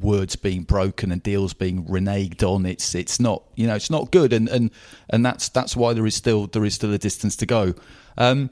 words 0.00 0.34
being 0.34 0.62
broken 0.62 1.12
and 1.12 1.22
deals 1.22 1.52
being 1.52 1.84
reneged 1.84 2.42
on. 2.42 2.66
It's 2.66 2.94
it's 2.94 3.20
not 3.20 3.42
you 3.54 3.66
know 3.66 3.74
it's 3.74 3.90
not 3.90 4.10
good, 4.10 4.32
and 4.32 4.48
and 4.48 4.70
and 5.08 5.24
that's 5.24 5.48
that's 5.48 5.76
why 5.76 5.92
there 5.92 6.06
is 6.06 6.14
still 6.14 6.46
there 6.46 6.64
is 6.64 6.74
still 6.74 6.92
a 6.92 6.98
distance 6.98 7.36
to 7.36 7.46
go. 7.46 7.74
Um, 8.16 8.50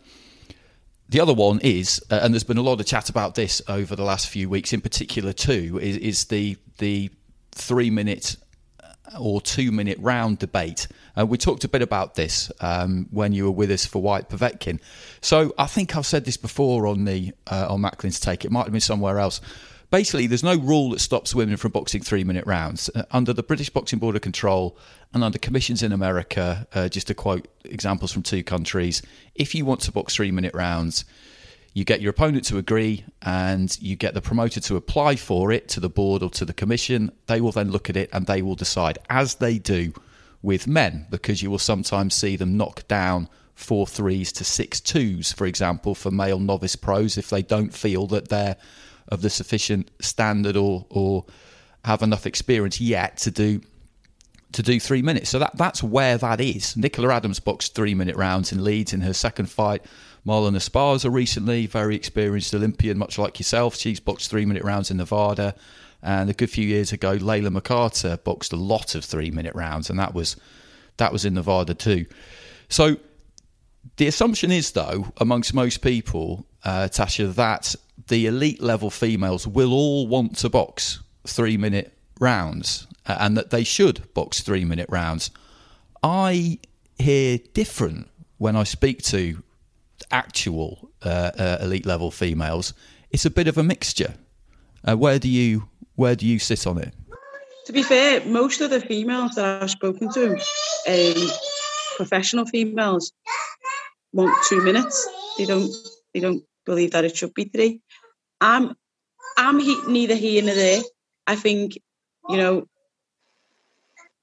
the 1.08 1.20
other 1.20 1.32
one 1.32 1.58
is, 1.60 2.02
uh, 2.10 2.20
and 2.22 2.34
there's 2.34 2.44
been 2.44 2.58
a 2.58 2.62
lot 2.62 2.80
of 2.80 2.86
chat 2.86 3.08
about 3.08 3.34
this 3.34 3.62
over 3.66 3.96
the 3.96 4.04
last 4.04 4.28
few 4.28 4.50
weeks, 4.50 4.74
in 4.74 4.82
particular 4.82 5.32
too, 5.32 5.78
is, 5.80 5.96
is 5.96 6.24
the 6.26 6.56
the 6.78 7.10
three 7.52 7.90
minute 7.90 8.36
or 9.18 9.40
two 9.40 9.70
minute 9.72 9.98
round 10.00 10.38
debate. 10.38 10.88
Uh, 11.18 11.26
we 11.26 11.38
talked 11.38 11.64
a 11.64 11.68
bit 11.68 11.82
about 11.82 12.14
this 12.14 12.50
um, 12.60 13.06
when 13.10 13.32
you 13.32 13.44
were 13.44 13.50
with 13.50 13.70
us 13.70 13.86
for 13.86 14.00
Whyte 14.02 14.28
Povetkin. 14.28 14.80
So 15.20 15.54
I 15.58 15.66
think 15.66 15.96
I've 15.96 16.06
said 16.06 16.24
this 16.24 16.36
before 16.36 16.86
on 16.86 17.04
the 17.04 17.32
uh, 17.46 17.66
on 17.70 17.80
Macklin's 17.80 18.20
take. 18.20 18.44
It 18.44 18.50
might 18.50 18.64
have 18.64 18.72
been 18.72 18.80
somewhere 18.80 19.18
else. 19.18 19.40
Basically, 19.90 20.26
there's 20.26 20.44
no 20.44 20.56
rule 20.56 20.90
that 20.90 21.00
stops 21.00 21.34
women 21.34 21.56
from 21.56 21.72
boxing 21.72 22.02
three 22.02 22.22
minute 22.22 22.46
rounds. 22.46 22.90
Uh, 22.94 23.04
under 23.10 23.32
the 23.32 23.42
British 23.42 23.70
Boxing 23.70 23.98
Board 23.98 24.16
of 24.16 24.22
Control 24.22 24.76
and 25.14 25.24
under 25.24 25.38
commissions 25.38 25.82
in 25.82 25.92
America, 25.92 26.66
uh, 26.74 26.88
just 26.88 27.06
to 27.06 27.14
quote 27.14 27.48
examples 27.64 28.12
from 28.12 28.22
two 28.22 28.42
countries, 28.42 29.00
if 29.34 29.54
you 29.54 29.64
want 29.64 29.80
to 29.82 29.92
box 29.92 30.14
three 30.14 30.30
minute 30.30 30.54
rounds, 30.54 31.06
you 31.78 31.84
get 31.84 32.00
your 32.00 32.10
opponent 32.10 32.44
to 32.44 32.58
agree 32.58 33.04
and 33.22 33.80
you 33.80 33.94
get 33.94 34.12
the 34.12 34.20
promoter 34.20 34.58
to 34.58 34.74
apply 34.74 35.14
for 35.14 35.52
it 35.52 35.68
to 35.68 35.78
the 35.78 35.88
board 35.88 36.24
or 36.24 36.30
to 36.30 36.44
the 36.44 36.52
commission. 36.52 37.12
They 37.26 37.40
will 37.40 37.52
then 37.52 37.70
look 37.70 37.88
at 37.88 37.96
it 37.96 38.10
and 38.12 38.26
they 38.26 38.42
will 38.42 38.56
decide, 38.56 38.98
as 39.08 39.36
they 39.36 39.58
do 39.58 39.92
with 40.42 40.66
men, 40.66 41.06
because 41.08 41.40
you 41.40 41.52
will 41.52 41.58
sometimes 41.60 42.16
see 42.16 42.34
them 42.34 42.56
knock 42.56 42.88
down 42.88 43.28
four 43.54 43.86
threes 43.86 44.32
to 44.32 44.44
six 44.44 44.80
twos, 44.80 45.30
for 45.30 45.46
example, 45.46 45.94
for 45.94 46.10
male 46.10 46.40
novice 46.40 46.74
pros 46.74 47.16
if 47.16 47.30
they 47.30 47.42
don't 47.42 47.72
feel 47.72 48.08
that 48.08 48.28
they're 48.28 48.56
of 49.06 49.22
the 49.22 49.30
sufficient 49.30 49.88
standard 50.00 50.56
or 50.56 50.84
or 50.90 51.26
have 51.84 52.02
enough 52.02 52.26
experience 52.26 52.80
yet 52.80 53.18
to 53.18 53.30
do 53.30 53.60
to 54.52 54.62
do 54.62 54.80
three 54.80 55.02
minutes. 55.02 55.30
So 55.30 55.38
that 55.38 55.56
that's 55.56 55.82
where 55.82 56.18
that 56.18 56.40
is. 56.40 56.76
Nicola 56.76 57.14
Adams 57.14 57.38
boxed 57.38 57.76
three 57.76 57.94
minute 57.94 58.16
rounds 58.16 58.50
in 58.50 58.64
Leeds 58.64 58.92
in 58.92 59.00
her 59.02 59.12
second 59.12 59.46
fight. 59.46 59.84
Marlen 60.26 60.56
Esparza 60.56 61.12
recently, 61.12 61.66
very 61.66 61.96
experienced 61.96 62.54
Olympian, 62.54 62.98
much 62.98 63.18
like 63.18 63.38
yourself. 63.38 63.76
She's 63.76 64.00
boxed 64.00 64.30
three 64.30 64.44
minute 64.44 64.64
rounds 64.64 64.90
in 64.90 64.96
Nevada. 64.98 65.54
And 66.02 66.30
a 66.30 66.32
good 66.32 66.50
few 66.50 66.64
years 66.64 66.92
ago, 66.92 67.18
Layla 67.18 67.56
McCarter 67.56 68.22
boxed 68.22 68.52
a 68.52 68.56
lot 68.56 68.94
of 68.94 69.04
three 69.04 69.30
minute 69.30 69.54
rounds, 69.54 69.90
and 69.90 69.98
that 69.98 70.14
was 70.14 70.36
that 70.96 71.12
was 71.12 71.24
in 71.24 71.34
Nevada 71.34 71.74
too. 71.74 72.06
So 72.68 72.96
the 73.96 74.06
assumption 74.06 74.52
is, 74.52 74.72
though, 74.72 75.12
amongst 75.18 75.54
most 75.54 75.80
people, 75.82 76.46
uh, 76.64 76.88
Tasha, 76.90 77.34
that 77.34 77.74
the 78.08 78.26
elite 78.26 78.62
level 78.62 78.90
females 78.90 79.46
will 79.46 79.72
all 79.72 80.06
want 80.06 80.36
to 80.38 80.48
box 80.48 81.00
three 81.26 81.56
minute 81.56 81.96
rounds 82.20 82.86
and 83.06 83.36
that 83.36 83.50
they 83.50 83.64
should 83.64 84.12
box 84.14 84.40
three 84.40 84.64
minute 84.64 84.88
rounds. 84.88 85.30
I 86.02 86.58
hear 86.98 87.38
different 87.54 88.08
when 88.38 88.54
I 88.56 88.64
speak 88.64 89.02
to 89.04 89.42
actual 90.10 90.90
uh, 91.04 91.30
uh, 91.38 91.58
elite 91.60 91.86
level 91.86 92.10
females. 92.10 92.74
It's 93.10 93.24
a 93.24 93.30
bit 93.30 93.48
of 93.48 93.58
a 93.58 93.62
mixture. 93.62 94.14
Uh, 94.84 94.96
where 94.96 95.18
do 95.18 95.28
you 95.28 95.68
where 95.96 96.14
do 96.14 96.26
you 96.26 96.38
sit 96.38 96.66
on 96.66 96.78
it? 96.78 96.94
To 97.66 97.72
be 97.72 97.82
fair, 97.82 98.24
most 98.24 98.60
of 98.60 98.70
the 98.70 98.80
females 98.80 99.34
that 99.34 99.62
I've 99.62 99.70
spoken 99.70 100.10
to, 100.12 100.32
um, 100.88 101.30
professional 101.96 102.46
females, 102.46 103.12
want 104.12 104.34
two 104.48 104.62
minutes. 104.62 105.08
They 105.36 105.44
don't 105.44 105.70
they 106.14 106.20
don't 106.20 106.42
believe 106.64 106.92
that 106.92 107.04
it 107.04 107.16
should 107.16 107.34
be 107.34 107.44
three. 107.44 107.80
I'm 108.40 108.74
I'm 109.36 109.58
he, 109.58 109.80
neither 109.86 110.14
here 110.14 110.42
nor 110.42 110.54
there. 110.54 110.82
I 111.26 111.36
think 111.36 111.78
you 112.28 112.36
know 112.36 112.66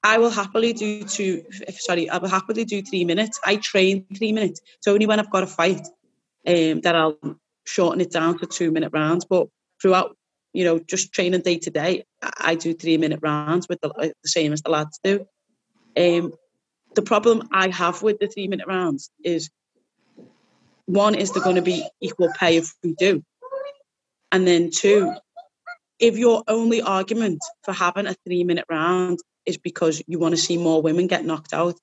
I 0.06 0.18
will 0.18 0.30
happily 0.30 0.72
do 0.72 1.02
two. 1.02 1.44
Sorry, 1.70 2.08
I 2.08 2.18
will 2.18 2.28
happily 2.28 2.64
do 2.64 2.80
three 2.80 3.04
minutes. 3.04 3.40
I 3.44 3.56
train 3.56 4.06
three 4.16 4.30
minutes. 4.30 4.60
So 4.80 4.92
only 4.92 5.06
when 5.06 5.18
I've 5.18 5.32
got 5.32 5.42
a 5.42 5.48
fight 5.48 5.84
um, 6.46 6.80
that 6.82 6.94
I'll 6.94 7.18
shorten 7.64 8.00
it 8.00 8.12
down 8.12 8.38
to 8.38 8.46
two 8.46 8.70
minute 8.70 8.90
rounds. 8.92 9.24
But 9.24 9.48
throughout, 9.82 10.16
you 10.52 10.64
know, 10.64 10.78
just 10.78 11.12
training 11.12 11.40
day 11.40 11.58
to 11.58 11.70
day, 11.70 12.04
I 12.22 12.54
do 12.54 12.72
three 12.72 12.98
minute 12.98 13.18
rounds 13.20 13.68
with 13.68 13.80
the, 13.80 13.90
the 14.22 14.28
same 14.28 14.52
as 14.52 14.62
the 14.62 14.70
lads 14.70 15.00
do. 15.02 15.26
Um, 15.96 16.32
the 16.94 17.02
problem 17.02 17.48
I 17.50 17.68
have 17.70 18.00
with 18.00 18.20
the 18.20 18.28
three 18.28 18.46
minute 18.46 18.68
rounds 18.68 19.10
is 19.24 19.50
one 20.84 21.16
is 21.16 21.32
they're 21.32 21.42
going 21.42 21.56
to 21.56 21.62
be 21.62 21.84
equal 22.00 22.30
pay 22.38 22.58
if 22.58 22.72
we 22.84 22.94
do, 22.94 23.24
and 24.30 24.46
then 24.46 24.70
two, 24.70 25.12
if 25.98 26.16
your 26.16 26.44
only 26.46 26.80
argument 26.80 27.40
for 27.64 27.72
having 27.72 28.06
a 28.06 28.14
three 28.24 28.44
minute 28.44 28.66
round 28.70 29.18
is 29.46 29.58
because 29.58 30.02
you 30.06 30.18
want 30.18 30.34
to 30.34 30.40
see 30.40 30.58
more 30.58 30.82
women 30.82 31.06
get 31.06 31.24
knocked 31.24 31.54
out, 31.54 31.78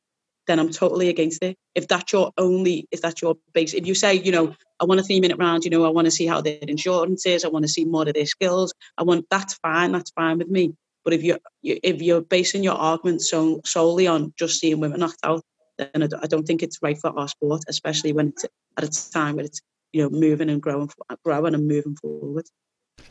then 0.47 0.59
I'm 0.59 0.69
totally 0.69 1.09
against 1.09 1.41
it. 1.43 1.57
If 1.73 1.87
that's 1.87 2.11
your 2.11 2.31
only, 2.37 2.87
if 2.91 3.01
that's 3.01 3.21
your 3.21 3.35
base, 3.53 3.73
if 3.73 3.87
you 3.87 3.95
say, 3.95 4.15
you 4.15 4.31
know, 4.31 4.55
I 4.79 4.85
want 4.85 4.99
a 4.99 5.03
three 5.03 5.19
minute 5.19 5.37
round, 5.37 5.63
you 5.63 5.69
know, 5.69 5.85
I 5.85 5.89
want 5.89 6.05
to 6.05 6.11
see 6.11 6.25
how 6.25 6.41
their 6.41 6.57
insurance 6.61 7.25
is, 7.25 7.45
I 7.45 7.47
want 7.47 7.63
to 7.63 7.69
see 7.69 7.85
more 7.85 8.07
of 8.07 8.13
their 8.13 8.25
skills, 8.25 8.73
I 8.97 9.03
want 9.03 9.25
that's 9.29 9.53
fine, 9.55 9.91
that's 9.91 10.11
fine 10.11 10.37
with 10.37 10.49
me. 10.49 10.75
But 11.03 11.13
if 11.13 11.23
you're 11.23 11.39
if 11.61 12.01
you're 12.01 12.21
basing 12.21 12.63
your 12.63 12.75
argument 12.75 13.21
so 13.21 13.61
solely 13.65 14.07
on 14.07 14.33
just 14.37 14.59
seeing 14.59 14.79
women 14.79 14.99
knocked 14.99 15.19
out, 15.23 15.43
then 15.77 16.09
I 16.21 16.27
don't 16.27 16.45
think 16.45 16.63
it's 16.63 16.79
right 16.81 16.97
for 16.97 17.17
our 17.17 17.27
sport, 17.27 17.63
especially 17.67 18.13
when 18.13 18.29
it's 18.29 18.45
at 18.77 18.83
a 18.83 19.11
time 19.11 19.35
when 19.35 19.45
it's 19.45 19.61
you 19.91 20.03
know 20.03 20.09
moving 20.09 20.49
and 20.49 20.61
growing, 20.61 20.89
growing 21.23 21.53
and 21.53 21.67
moving 21.67 21.95
forward. 21.95 22.45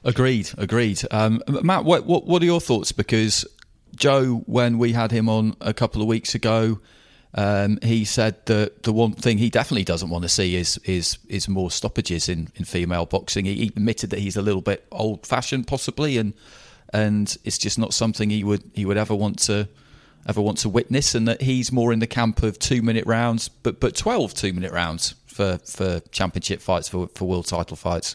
Agreed, 0.04 0.50
agreed. 0.58 1.02
Um, 1.10 1.42
Matt, 1.48 1.84
what, 1.84 2.06
what 2.06 2.26
what 2.26 2.42
are 2.42 2.46
your 2.46 2.60
thoughts? 2.60 2.92
Because 2.92 3.46
Joe, 3.94 4.43
when 4.47 4.78
we 4.78 4.93
had 4.93 5.10
him 5.10 5.28
on 5.28 5.55
a 5.60 5.74
couple 5.74 6.01
of 6.01 6.09
weeks 6.09 6.35
ago, 6.35 6.81
um, 7.35 7.78
he 7.82 8.05
said 8.05 8.44
that 8.47 8.82
the 8.82 8.93
one 8.93 9.12
thing 9.12 9.39
he 9.39 9.48
definitely 9.48 9.85
doesn't 9.85 10.10
want 10.10 10.23
to 10.23 10.28
see 10.28 10.55
is 10.55 10.78
is 10.85 11.19
is 11.28 11.48
more 11.48 11.70
stoppages 11.70 12.28
in, 12.28 12.48
in 12.56 12.64
female 12.64 13.06
boxing. 13.06 13.47
He, 13.47 13.69
admitted 13.69 14.10
that 14.10 14.19
he's 14.19 14.36
a 14.36 14.43
little 14.43 14.60
bit 14.60 14.86
old 14.93 15.27
fashioned, 15.27 15.66
possibly, 15.66 16.19
and 16.19 16.35
and 16.93 17.35
it's 17.44 17.56
just 17.56 17.78
not 17.78 17.94
something 17.94 18.28
he 18.28 18.44
would 18.44 18.70
he 18.74 18.85
would 18.85 18.98
ever 18.98 19.14
want 19.14 19.39
to 19.40 19.69
ever 20.28 20.43
want 20.43 20.59
to 20.59 20.69
witness, 20.69 21.14
and 21.14 21.27
that 21.27 21.40
he's 21.40 21.73
more 21.73 21.93
in 21.93 22.01
the 22.01 22.06
camp 22.06 22.43
of 22.43 22.59
two 22.59 22.82
minute 22.82 23.06
rounds, 23.06 23.48
but 23.48 23.81
but 23.81 23.97
12 23.97 24.35
two 24.35 24.52
minute 24.52 24.73
rounds 24.73 25.14
for 25.27 25.59
for 25.64 26.01
championship 26.10 26.60
fights 26.60 26.89
for 26.89 27.09
for 27.14 27.27
world 27.27 27.47
title 27.47 27.77
fights. 27.77 28.14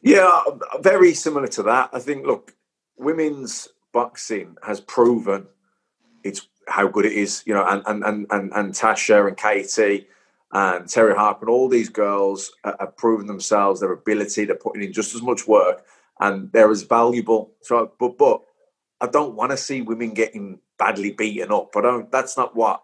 Yeah, 0.00 0.40
very 0.80 1.12
similar 1.12 1.48
to 1.48 1.62
that. 1.64 1.90
I 1.92 1.98
think. 1.98 2.26
Look, 2.26 2.54
women's 2.96 3.68
boxing 3.94 4.56
has 4.62 4.80
proven 4.80 5.46
it's 6.24 6.48
how 6.68 6.88
good 6.88 7.06
it 7.06 7.12
is, 7.12 7.42
you 7.46 7.54
know, 7.54 7.64
and 7.66 7.82
and 7.86 8.04
and 8.04 8.26
and, 8.30 8.52
and 8.54 8.72
Tasha 8.74 9.28
and 9.28 9.36
Katie 9.36 10.06
and 10.52 10.86
Terri 10.86 11.16
Harper 11.16 11.46
and 11.46 11.50
all 11.50 11.68
these 11.68 11.88
girls 11.88 12.52
have 12.64 12.96
proven 12.96 13.26
themselves, 13.26 13.80
their 13.80 13.92
ability, 13.92 14.44
they're 14.44 14.56
putting 14.56 14.82
in 14.82 14.92
just 14.92 15.14
as 15.14 15.22
much 15.22 15.46
work 15.46 15.84
and 16.20 16.50
they're 16.52 16.70
as 16.70 16.82
valuable. 16.82 17.52
So, 17.62 17.92
but 17.98 18.18
but 18.18 18.42
I 19.00 19.06
don't 19.06 19.34
want 19.34 19.50
to 19.52 19.56
see 19.56 19.82
women 19.82 20.14
getting 20.14 20.60
badly 20.78 21.12
beaten 21.12 21.52
up. 21.52 21.76
I 21.76 21.80
don't. 21.82 22.10
That's 22.10 22.36
not 22.36 22.56
what 22.56 22.82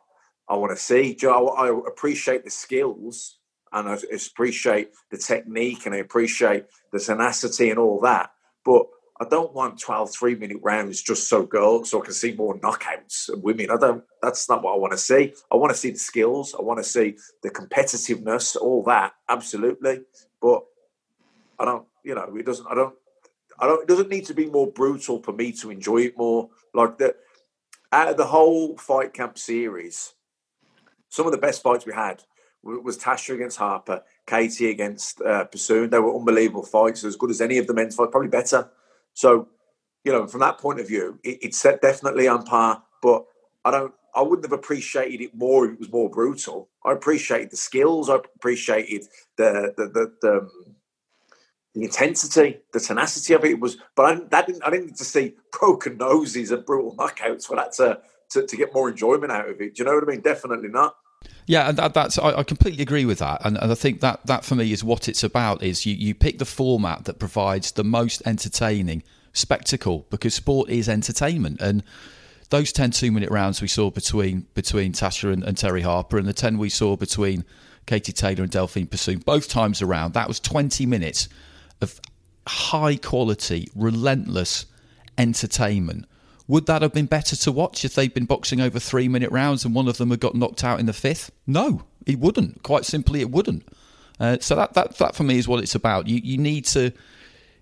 I 0.49 0.57
want 0.57 0.73
to 0.77 0.83
see. 0.83 1.17
I, 1.23 1.29
I 1.29 1.69
appreciate 1.69 2.45
the 2.45 2.51
skills 2.51 3.39
and 3.73 3.89
I 3.89 3.99
appreciate 4.15 4.91
the 5.11 5.19
technique 5.19 5.87
and 5.87 5.95
I 5.95 5.99
appreciate 5.99 6.67
the 6.93 6.99
tenacity 6.99 7.71
and 7.71 7.79
all 7.79 8.01
that. 8.01 8.33
But 8.65 8.87
I 9.21 9.27
don't 9.29 9.53
want 9.53 9.79
12 9.79 10.11
three 10.11 10.35
minute 10.35 10.57
rounds 10.63 11.03
just 11.03 11.29
so 11.29 11.45
girls 11.45 11.91
so 11.91 12.01
I 12.01 12.05
can 12.07 12.15
see 12.15 12.33
more 12.33 12.59
knockouts 12.59 13.29
of 13.29 13.43
women. 13.43 13.71
I 13.71 13.77
don't 13.77 14.03
that's 14.23 14.49
not 14.49 14.63
what 14.63 14.73
I 14.73 14.79
want 14.79 14.93
to 14.93 14.99
see. 14.99 15.35
I 15.53 15.57
want 15.57 15.73
to 15.73 15.79
see 15.79 15.91
the 15.91 15.99
skills, 15.99 16.55
I 16.59 16.63
want 16.63 16.79
to 16.79 16.85
see 16.85 17.17
the 17.43 17.51
competitiveness, 17.51 18.57
all 18.57 18.83
that, 18.85 19.13
absolutely. 19.29 20.01
But 20.41 20.65
I 21.59 21.67
don't, 21.67 21.87
you 22.03 22.15
know, 22.15 22.35
it 22.35 22.47
doesn't 22.47 22.67
I 22.67 22.75
don't 22.75 22.95
I 23.59 23.67
don't 23.67 23.83
it 23.83 23.89
doesn't 23.89 24.09
need 24.09 24.25
to 24.27 24.35
be 24.35 24.47
more 24.47 24.73
brutal 24.73 25.23
for 25.23 25.33
me 25.33 25.53
to 25.53 25.71
enjoy 25.71 25.99
it 25.99 26.17
more. 26.17 26.49
Like 26.73 26.97
the 26.97 27.15
out 27.93 28.09
of 28.09 28.17
the 28.17 28.27
whole 28.27 28.79
fight 28.79 29.13
camp 29.13 29.39
series, 29.39 30.15
some 31.11 31.27
of 31.27 31.33
the 31.33 31.39
best 31.39 31.63
fights 31.63 31.85
we 31.85 31.93
had 31.93 32.23
was 32.63 32.99
Tasha 32.99 33.35
against 33.35 33.59
Harper, 33.59 34.03
Katie 34.27 34.71
against 34.71 35.21
uh. 35.21 35.47
They 35.53 35.99
were 35.99 36.17
unbelievable 36.17 36.65
fights, 36.65 37.05
as 37.05 37.17
good 37.17 37.31
as 37.31 37.41
any 37.43 37.59
of 37.59 37.67
the 37.67 37.75
men's 37.75 37.97
fights, 37.97 38.11
probably 38.13 38.29
better. 38.29 38.71
So, 39.15 39.49
you 40.05 40.13
know, 40.13 40.27
from 40.27 40.41
that 40.41 40.59
point 40.59 40.81
of 40.81 40.89
view, 40.89 41.19
it, 41.23 41.39
it's 41.43 41.63
definitely 41.63 42.29
on 42.29 42.45
par. 42.45 42.83
But 43.03 43.25
I 43.65 43.71
don't, 43.71 43.93
I 44.15 44.23
wouldn't 44.23 44.45
have 44.45 44.59
appreciated 44.59 45.21
it 45.21 45.35
more 45.35 45.67
if 45.67 45.73
it 45.73 45.79
was 45.79 45.93
more 45.93 46.11
brutal. 46.11 46.69
I 46.85 46.93
appreciated 46.93 47.51
the 47.51 47.57
skills. 47.57 48.11
I 48.11 48.17
appreciated 48.17 49.07
the 49.37 49.73
the 49.77 49.87
the, 49.87 50.13
the, 50.23 50.39
um, 50.39 50.51
the 51.75 51.85
intensity, 51.85 52.59
the 52.73 52.81
tenacity 52.81 53.35
of 53.35 53.45
it. 53.45 53.53
it 53.53 53.61
was, 53.61 53.77
but 53.95 54.07
I, 54.07 54.21
that 54.31 54.47
didn't. 54.47 54.65
I 54.65 54.71
didn't 54.71 54.87
need 54.87 54.97
to 54.97 55.05
see 55.05 55.35
broken 55.59 55.99
noses 55.99 56.51
and 56.51 56.65
brutal 56.65 56.97
knockouts 56.97 57.47
for 57.47 57.57
that 57.57 57.73
to, 57.75 58.01
to 58.31 58.47
to 58.47 58.57
get 58.57 58.75
more 58.75 58.89
enjoyment 58.89 59.31
out 59.31 59.49
of 59.49 59.61
it. 59.61 59.75
Do 59.77 59.83
you 59.83 59.85
know 59.85 59.95
what 59.95 60.05
I 60.05 60.07
mean? 60.07 60.21
Definitely 60.21 60.69
not. 60.69 60.97
Yeah, 61.51 61.69
and 61.69 61.79
that, 61.79 61.95
that's 61.95 62.17
I, 62.17 62.39
I, 62.39 62.43
completely 62.45 62.81
agree 62.81 63.05
with 63.05 63.19
that, 63.19 63.41
and, 63.45 63.59
and 63.59 63.73
I 63.73 63.75
think 63.75 64.01
that 64.03 64.25
that 64.27 64.45
for 64.45 64.55
me 64.55 64.73
is 64.73 64.85
what 64.85 65.09
it's 65.09 65.25
about. 65.25 65.65
Is 65.65 65.85
you 65.85 65.95
you 65.95 66.15
pick 66.15 66.39
the 66.39 66.45
format 66.45 67.07
that 67.07 67.19
provides 67.19 67.73
the 67.73 67.83
most 67.83 68.23
entertaining 68.25 69.03
spectacle 69.33 70.07
because 70.11 70.33
sport 70.33 70.71
is 70.71 70.89
entertainment, 70.89 71.61
and 71.61 71.83
those 72.51 72.73
10 72.73 72.93
two 72.93 73.11
minute 73.11 73.31
rounds 73.31 73.61
we 73.61 73.67
saw 73.67 73.91
between 73.91 74.47
between 74.55 74.93
Tasha 74.93 75.33
and, 75.33 75.43
and 75.43 75.57
Terri 75.57 75.83
Harper, 75.83 76.19
and 76.19 76.29
the 76.29 76.33
ten 76.33 76.57
we 76.57 76.69
saw 76.69 76.97
between 76.97 77.45
Katie 77.85 78.13
Taylor 78.13 78.45
and 78.45 78.53
Delphine 78.53 78.87
Persoon, 78.87 79.19
both 79.19 79.49
times 79.49 79.83
around, 79.83 80.15
that 80.15 80.29
was 80.29 80.39
twenty 80.39 80.87
minutes 80.87 81.29
of 81.81 82.01
high 82.47 82.95
quality, 82.95 83.69
relentless 83.75 84.67
entertainment 85.19 86.07
would 86.51 86.67
that 86.67 86.83
have 86.83 86.93
been 86.93 87.07
better 87.07 87.37
to 87.37 87.53
watch 87.53 87.85
if 87.85 87.95
they'd 87.95 88.13
been 88.13 88.25
boxing 88.25 88.61
over 88.61 88.81
three 88.81 89.07
minute 89.07 89.31
rounds 89.31 89.65
and 89.65 89.73
one 89.73 89.87
of 89.87 89.99
them 89.99 90.11
had 90.11 90.19
got 90.19 90.35
knocked 90.35 90.65
out 90.65 90.81
in 90.81 90.87
the 90.87 90.93
fifth? 90.93 91.31
No, 91.47 91.85
it 92.07 92.19
wouldn't. 92.19 92.65
Quite 92.65 92.85
simply, 92.85 93.21
it 93.21 93.31
wouldn't. 93.31 93.65
Uh, 94.19 94.37
so 94.41 94.57
that, 94.57 94.75
that 94.75 94.99
that 94.99 95.15
for 95.15 95.23
me 95.23 95.39
is 95.39 95.47
what 95.47 95.63
it's 95.63 95.77
about. 95.77 96.09
You 96.09 96.21
you 96.23 96.37
need 96.39 96.65
to 96.67 96.93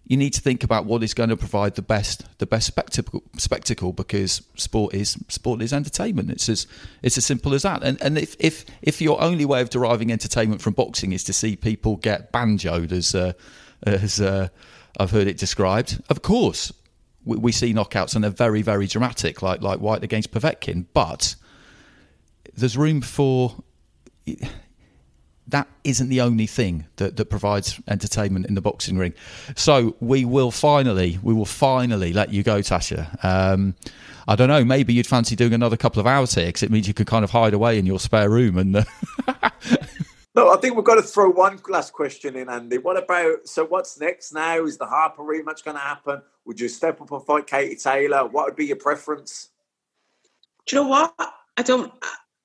you 0.06 0.16
need 0.16 0.32
to 0.32 0.40
think 0.40 0.65
about 0.65 0.86
what 0.86 1.02
is 1.02 1.12
going 1.12 1.28
to 1.28 1.36
provide 1.36 1.74
the 1.74 1.82
best 1.82 2.24
the 2.39 2.47
best 2.47 2.66
spectacle 2.66 3.23
spectacle 3.36 3.93
because 3.93 4.40
sport 4.56 4.94
is 4.94 5.19
sport 5.28 5.60
is 5.60 5.74
entertainment. 5.74 6.31
It's 6.31 6.48
as 6.48 6.66
it's 7.02 7.19
as 7.19 7.27
simple 7.27 7.52
as 7.52 7.65
that. 7.65 7.82
And 7.82 8.01
and 8.02 8.16
if 8.16 8.36
if 8.40 8.65
if 8.81 9.02
your 9.02 9.20
only 9.20 9.44
way 9.44 9.60
of 9.60 9.69
deriving 9.69 10.10
entertainment 10.10 10.62
from 10.62 10.73
boxing 10.73 11.12
is 11.12 11.24
to 11.24 11.35
see 11.35 11.56
people 11.56 11.97
get 11.97 12.32
banjoed 12.32 12.93
as 12.93 13.15
uh, 13.15 13.35
as 13.82 14.19
uh, 14.19 14.48
I've 14.98 15.10
heard 15.10 15.27
it 15.27 15.36
described, 15.36 16.02
of 16.09 16.23
course 16.23 16.73
we, 17.28 17.36
we 17.36 17.52
see 17.52 17.74
knockouts 17.74 18.14
and 18.14 18.24
they're 18.24 18.30
very, 18.30 18.62
very 18.62 18.86
dramatic, 18.86 19.42
like 19.42 19.60
like 19.60 19.78
Whyte 19.78 20.02
against 20.02 20.32
Povetkin. 20.32 20.86
But 20.94 21.36
there's 22.55 22.76
room 22.76 23.02
for 23.02 23.62
that 25.46 25.68
isn't 25.84 26.09
the 26.09 26.20
only 26.20 26.46
thing 26.46 26.86
that, 26.96 27.16
that 27.16 27.26
provides 27.26 27.80
entertainment 27.88 28.46
in 28.46 28.55
the 28.55 28.60
boxing 28.60 28.98
ring. 28.98 29.14
So 29.56 29.96
we 30.00 30.24
will 30.24 30.50
finally, 30.50 31.18
we 31.22 31.32
will 31.32 31.46
finally 31.46 32.12
let 32.12 32.32
you 32.32 32.42
go, 32.42 32.59
Tasha. 32.59 33.24
Um, 33.24 33.74
I 34.26 34.34
don't 34.34 34.48
know, 34.48 34.64
maybe 34.64 34.92
you'd 34.92 35.06
fancy 35.06 35.36
doing 35.36 35.55
another 35.55 35.78
couple 35.78 36.00
of 36.00 36.06
hours 36.06 36.34
here 36.34 36.46
because 36.46 36.62
it 36.62 36.70
means 36.70 36.86
you 36.86 36.92
could 36.92 37.06
kind 37.06 37.24
of 37.24 37.30
hide 37.30 37.55
away 37.55 37.78
in 37.78 37.86
your 37.86 38.00
spare 38.00 38.28
room 38.28 38.59
and. 38.59 38.76
Uh, 38.76 38.84
No, 40.38 40.52
I 40.52 40.56
think 40.56 40.76
we've 40.76 40.84
got 40.84 40.94
to 40.94 41.02
throw 41.02 41.30
one 41.30 41.59
last 41.68 41.92
question 41.92 42.36
in, 42.36 42.48
Andy. 42.48 42.78
What 42.78 42.96
about 42.96 43.48
so? 43.48 43.64
What's 43.64 43.98
next 43.98 44.32
now? 44.32 44.62
Is 44.62 44.78
the 44.78 44.86
Harper 44.86 45.24
rematch 45.24 45.64
going 45.64 45.76
to 45.76 45.82
happen? 45.82 46.22
Would 46.48 46.60
you 46.60 46.68
step 46.70 47.02
up 47.02 47.12
and 47.12 47.22
fight 47.26 47.46
Katie 47.46 47.76
Taylor? 47.76 48.26
What 48.26 48.46
would 48.46 48.56
be 48.56 48.64
your 48.64 48.76
preference? 48.76 49.50
Do 50.64 50.76
you 50.76 50.82
know 50.82 50.88
what? 50.88 51.14
I 51.58 51.62
don't. 51.62 51.92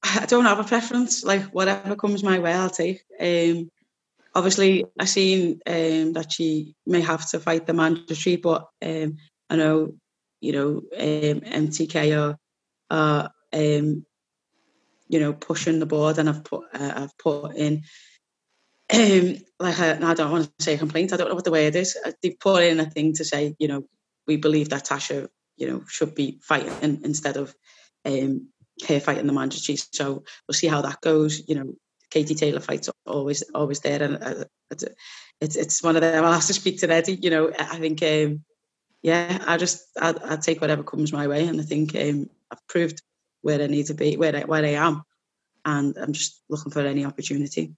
I 0.03 0.25
don't 0.25 0.43
have 0.43 0.59
a 0.59 0.65
preference. 0.65 1.23
Like 1.23 1.43
whatever 1.53 1.95
comes 1.95 2.21
my 2.21 2.37
way, 2.37 2.51
I'll 2.53 2.69
take. 2.69 3.05
Um, 3.17 3.71
obviously, 4.35 4.83
I 4.99 5.05
seen 5.05 5.61
um, 5.65 6.11
that 6.13 6.33
she 6.33 6.75
may 6.85 6.99
have 6.99 7.29
to 7.29 7.39
fight 7.39 7.65
the 7.65 7.71
mandatory, 7.71 8.35
but 8.35 8.67
um, 8.85 9.15
I 9.49 9.55
know 9.55 9.93
you 10.41 10.51
know 10.51 10.81
um, 10.97 11.39
MTK 11.39 12.19
are, 12.19 12.37
are 12.91 13.31
um, 13.53 14.05
you 15.07 15.19
know, 15.21 15.31
pushing 15.31 15.79
the 15.79 15.85
board, 15.85 16.17
and 16.17 16.27
I've 16.27 16.43
put 16.43 16.65
uh, 16.73 16.93
I've 16.93 17.17
put 17.17 17.55
in 17.55 17.83
um, 18.91 19.37
like 19.59 19.79
I 19.79 20.13
don't 20.13 20.31
want 20.31 20.45
to 20.57 20.63
say 20.63 20.75
a 20.75 20.77
complaint. 20.77 21.13
I 21.13 21.17
don't 21.17 21.29
know 21.29 21.35
what 21.35 21.45
the 21.45 21.51
word 21.51 21.75
is. 21.75 21.97
Uh, 22.05 22.11
they 22.21 22.31
put 22.31 22.63
in 22.63 22.79
a 22.79 22.89
thing 22.89 23.13
to 23.13 23.25
say, 23.25 23.55
you 23.59 23.67
know, 23.67 23.87
we 24.27 24.37
believe 24.37 24.69
that 24.69 24.85
Tasha, 24.85 25.29
you 25.57 25.67
know, 25.67 25.83
should 25.87 26.15
be 26.15 26.39
fighting 26.41 27.01
instead 27.03 27.37
of 27.37 27.55
um, 28.05 28.47
her 28.87 28.99
fighting 28.99 29.27
the 29.27 29.33
mandatory. 29.33 29.77
So 29.77 30.23
we'll 30.47 30.53
see 30.53 30.67
how 30.67 30.81
that 30.81 31.01
goes. 31.01 31.47
You 31.47 31.55
know, 31.55 31.73
Katie 32.11 32.35
Taylor 32.35 32.59
fights 32.59 32.89
are 32.89 32.93
always 33.05 33.41
always 33.53 33.79
there, 33.79 34.01
and 34.03 34.23
uh, 34.23 34.45
it's, 34.69 34.85
it's 35.41 35.55
it's 35.55 35.83
one 35.83 35.95
of 35.95 36.01
them. 36.01 36.23
I'll 36.23 36.33
have 36.33 36.45
to 36.45 36.53
speak 36.53 36.79
to 36.79 36.91
Eddie. 36.91 37.19
You 37.21 37.29
know, 37.29 37.51
I 37.57 37.79
think, 37.79 38.03
um, 38.03 38.43
yeah, 39.01 39.43
I 39.47 39.57
just 39.57 39.85
I 39.99 40.13
I 40.25 40.35
take 40.35 40.61
whatever 40.61 40.83
comes 40.83 41.13
my 41.13 41.27
way, 41.27 41.47
and 41.47 41.59
I 41.59 41.63
think 41.63 41.95
um, 41.95 42.29
I've 42.51 42.67
proved 42.67 43.01
where 43.41 43.61
I 43.61 43.67
need 43.67 43.87
to 43.87 43.93
be, 43.93 44.17
where 44.17 44.35
I, 44.35 44.41
where 44.41 44.63
I 44.63 44.69
am, 44.69 45.03
and 45.65 45.97
I'm 45.97 46.13
just 46.13 46.41
looking 46.49 46.71
for 46.71 46.81
any 46.81 47.05
opportunity. 47.05 47.73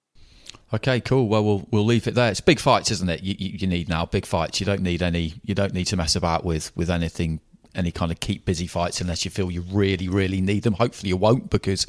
Okay, 0.74 1.00
cool. 1.00 1.28
Well, 1.28 1.44
we'll 1.44 1.68
we'll 1.70 1.84
leave 1.84 2.06
it 2.08 2.14
there. 2.14 2.30
It's 2.30 2.40
big 2.40 2.58
fights, 2.58 2.90
isn't 2.90 3.08
it? 3.08 3.22
You, 3.22 3.36
you, 3.38 3.58
you 3.60 3.66
need 3.66 3.88
now 3.88 4.04
big 4.04 4.26
fights. 4.26 4.58
You 4.58 4.66
don't 4.66 4.82
need 4.82 5.02
any. 5.02 5.34
You 5.44 5.54
don't 5.54 5.72
need 5.72 5.86
to 5.86 5.96
mess 5.96 6.16
about 6.16 6.44
with 6.44 6.76
with 6.76 6.90
anything, 6.90 7.40
any 7.74 7.92
kind 7.92 8.10
of 8.10 8.18
keep 8.18 8.44
busy 8.44 8.66
fights 8.66 9.00
unless 9.00 9.24
you 9.24 9.30
feel 9.30 9.50
you 9.50 9.62
really, 9.62 10.08
really 10.08 10.40
need 10.40 10.64
them. 10.64 10.74
Hopefully, 10.74 11.10
you 11.10 11.16
won't 11.16 11.50
because 11.50 11.86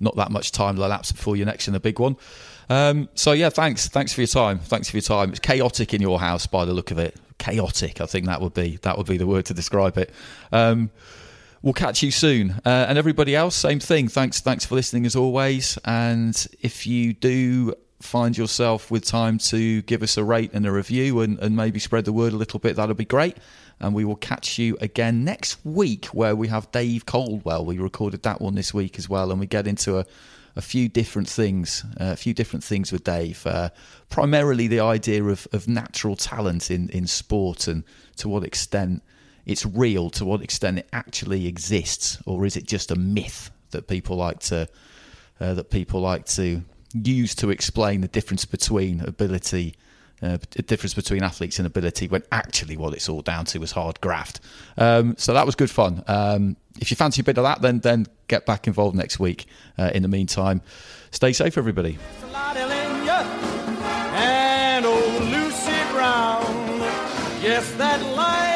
not 0.00 0.16
that 0.16 0.30
much 0.30 0.50
time 0.52 0.76
will 0.76 0.84
elapse 0.84 1.12
before 1.12 1.36
you're 1.36 1.46
next 1.46 1.68
in 1.68 1.74
a 1.74 1.80
big 1.80 1.98
one. 1.98 2.16
Um, 2.68 3.08
so 3.14 3.32
yeah, 3.32 3.48
thanks, 3.48 3.88
thanks 3.88 4.12
for 4.12 4.20
your 4.20 4.28
time. 4.28 4.58
Thanks 4.58 4.90
for 4.90 4.96
your 4.96 5.02
time. 5.02 5.30
It's 5.30 5.38
chaotic 5.38 5.94
in 5.94 6.02
your 6.02 6.18
house 6.18 6.46
by 6.46 6.64
the 6.64 6.72
look 6.72 6.90
of 6.90 6.98
it. 6.98 7.16
Chaotic, 7.38 8.00
I 8.00 8.06
think 8.06 8.26
that 8.26 8.40
would 8.40 8.54
be 8.54 8.78
that 8.82 8.98
would 8.98 9.06
be 9.06 9.18
the 9.18 9.26
word 9.26 9.44
to 9.46 9.54
describe 9.54 9.98
it. 9.98 10.10
Um, 10.50 10.90
we'll 11.62 11.74
catch 11.74 12.02
you 12.02 12.10
soon. 12.10 12.52
Uh, 12.64 12.86
and 12.88 12.98
everybody 12.98 13.36
else, 13.36 13.54
same 13.54 13.78
thing. 13.78 14.08
Thanks, 14.08 14.40
thanks 14.40 14.66
for 14.66 14.74
listening 14.74 15.06
as 15.06 15.14
always. 15.14 15.78
And 15.84 16.46
if 16.60 16.86
you 16.86 17.12
do 17.12 17.74
find 18.00 18.36
yourself 18.36 18.90
with 18.90 19.04
time 19.04 19.38
to 19.38 19.82
give 19.82 20.02
us 20.02 20.16
a 20.16 20.24
rate 20.24 20.50
and 20.52 20.66
a 20.66 20.72
review 20.72 21.20
and, 21.20 21.38
and 21.38 21.56
maybe 21.56 21.78
spread 21.78 22.04
the 22.04 22.12
word 22.12 22.32
a 22.32 22.36
little 22.36 22.60
bit, 22.60 22.76
that'll 22.76 22.94
be 22.94 23.04
great. 23.04 23.36
And 23.80 23.94
we 23.94 24.04
will 24.04 24.16
catch 24.16 24.58
you 24.58 24.76
again 24.80 25.24
next 25.24 25.58
week 25.64 26.06
where 26.06 26.36
we 26.36 26.48
have 26.48 26.70
Dave 26.72 27.06
Coldwell. 27.06 27.64
We 27.64 27.78
recorded 27.78 28.22
that 28.22 28.40
one 28.40 28.54
this 28.54 28.72
week 28.72 28.98
as 28.98 29.08
well, 29.08 29.30
and 29.30 29.40
we 29.40 29.46
get 29.46 29.66
into 29.66 29.98
a, 29.98 30.06
a 30.56 30.62
few 30.62 30.88
different 30.88 31.28
things, 31.28 31.84
uh, 32.00 32.12
a 32.12 32.16
few 32.16 32.32
different 32.32 32.64
things 32.64 32.90
with 32.92 33.04
Dave. 33.04 33.46
Uh, 33.46 33.70
primarily 34.08 34.66
the 34.66 34.80
idea 34.80 35.22
of, 35.24 35.46
of 35.52 35.68
natural 35.68 36.16
talent 36.16 36.70
in, 36.70 36.88
in 36.90 37.06
sport 37.06 37.68
and 37.68 37.84
to 38.16 38.28
what 38.28 38.44
extent 38.44 39.02
it's 39.44 39.64
real, 39.64 40.10
to 40.10 40.24
what 40.24 40.42
extent 40.42 40.78
it 40.78 40.88
actually 40.92 41.46
exists, 41.46 42.18
or 42.26 42.44
is 42.46 42.56
it 42.56 42.66
just 42.66 42.90
a 42.90 42.96
myth 42.96 43.50
that 43.70 43.88
people 43.88 44.16
like 44.16 44.40
to 44.40 44.68
uh, 45.40 45.54
that 45.54 45.70
people 45.70 46.00
like 46.00 46.24
to 46.24 46.62
use 47.04 47.34
to 47.36 47.50
explain 47.50 48.00
the 48.00 48.08
difference 48.08 48.44
between 48.44 49.00
ability, 49.00 49.74
uh, 50.22 50.38
the 50.50 50.62
difference 50.62 50.94
between 50.94 51.22
athletes 51.22 51.58
and 51.58 51.66
ability, 51.66 52.08
when 52.08 52.22
actually 52.30 52.76
what 52.76 52.94
it's 52.94 53.08
all 53.08 53.22
down 53.22 53.44
to 53.46 53.58
was 53.58 53.72
hard 53.72 54.00
graft. 54.00 54.40
Um, 54.76 55.14
so 55.18 55.34
that 55.34 55.46
was 55.46 55.54
good 55.54 55.70
fun. 55.70 56.04
Um, 56.06 56.56
if 56.78 56.90
you 56.90 56.96
fancy 56.96 57.20
a 57.20 57.24
bit 57.24 57.38
of 57.38 57.44
that, 57.44 57.62
then 57.62 57.80
then 57.80 58.06
get 58.28 58.46
back 58.46 58.66
involved 58.66 58.96
next 58.96 59.18
week. 59.18 59.46
Uh, 59.78 59.90
in 59.94 60.02
the 60.02 60.08
meantime, 60.08 60.60
stay 61.10 61.32
safe, 61.32 61.58
everybody. 61.58 61.98
Yes, 67.42 68.55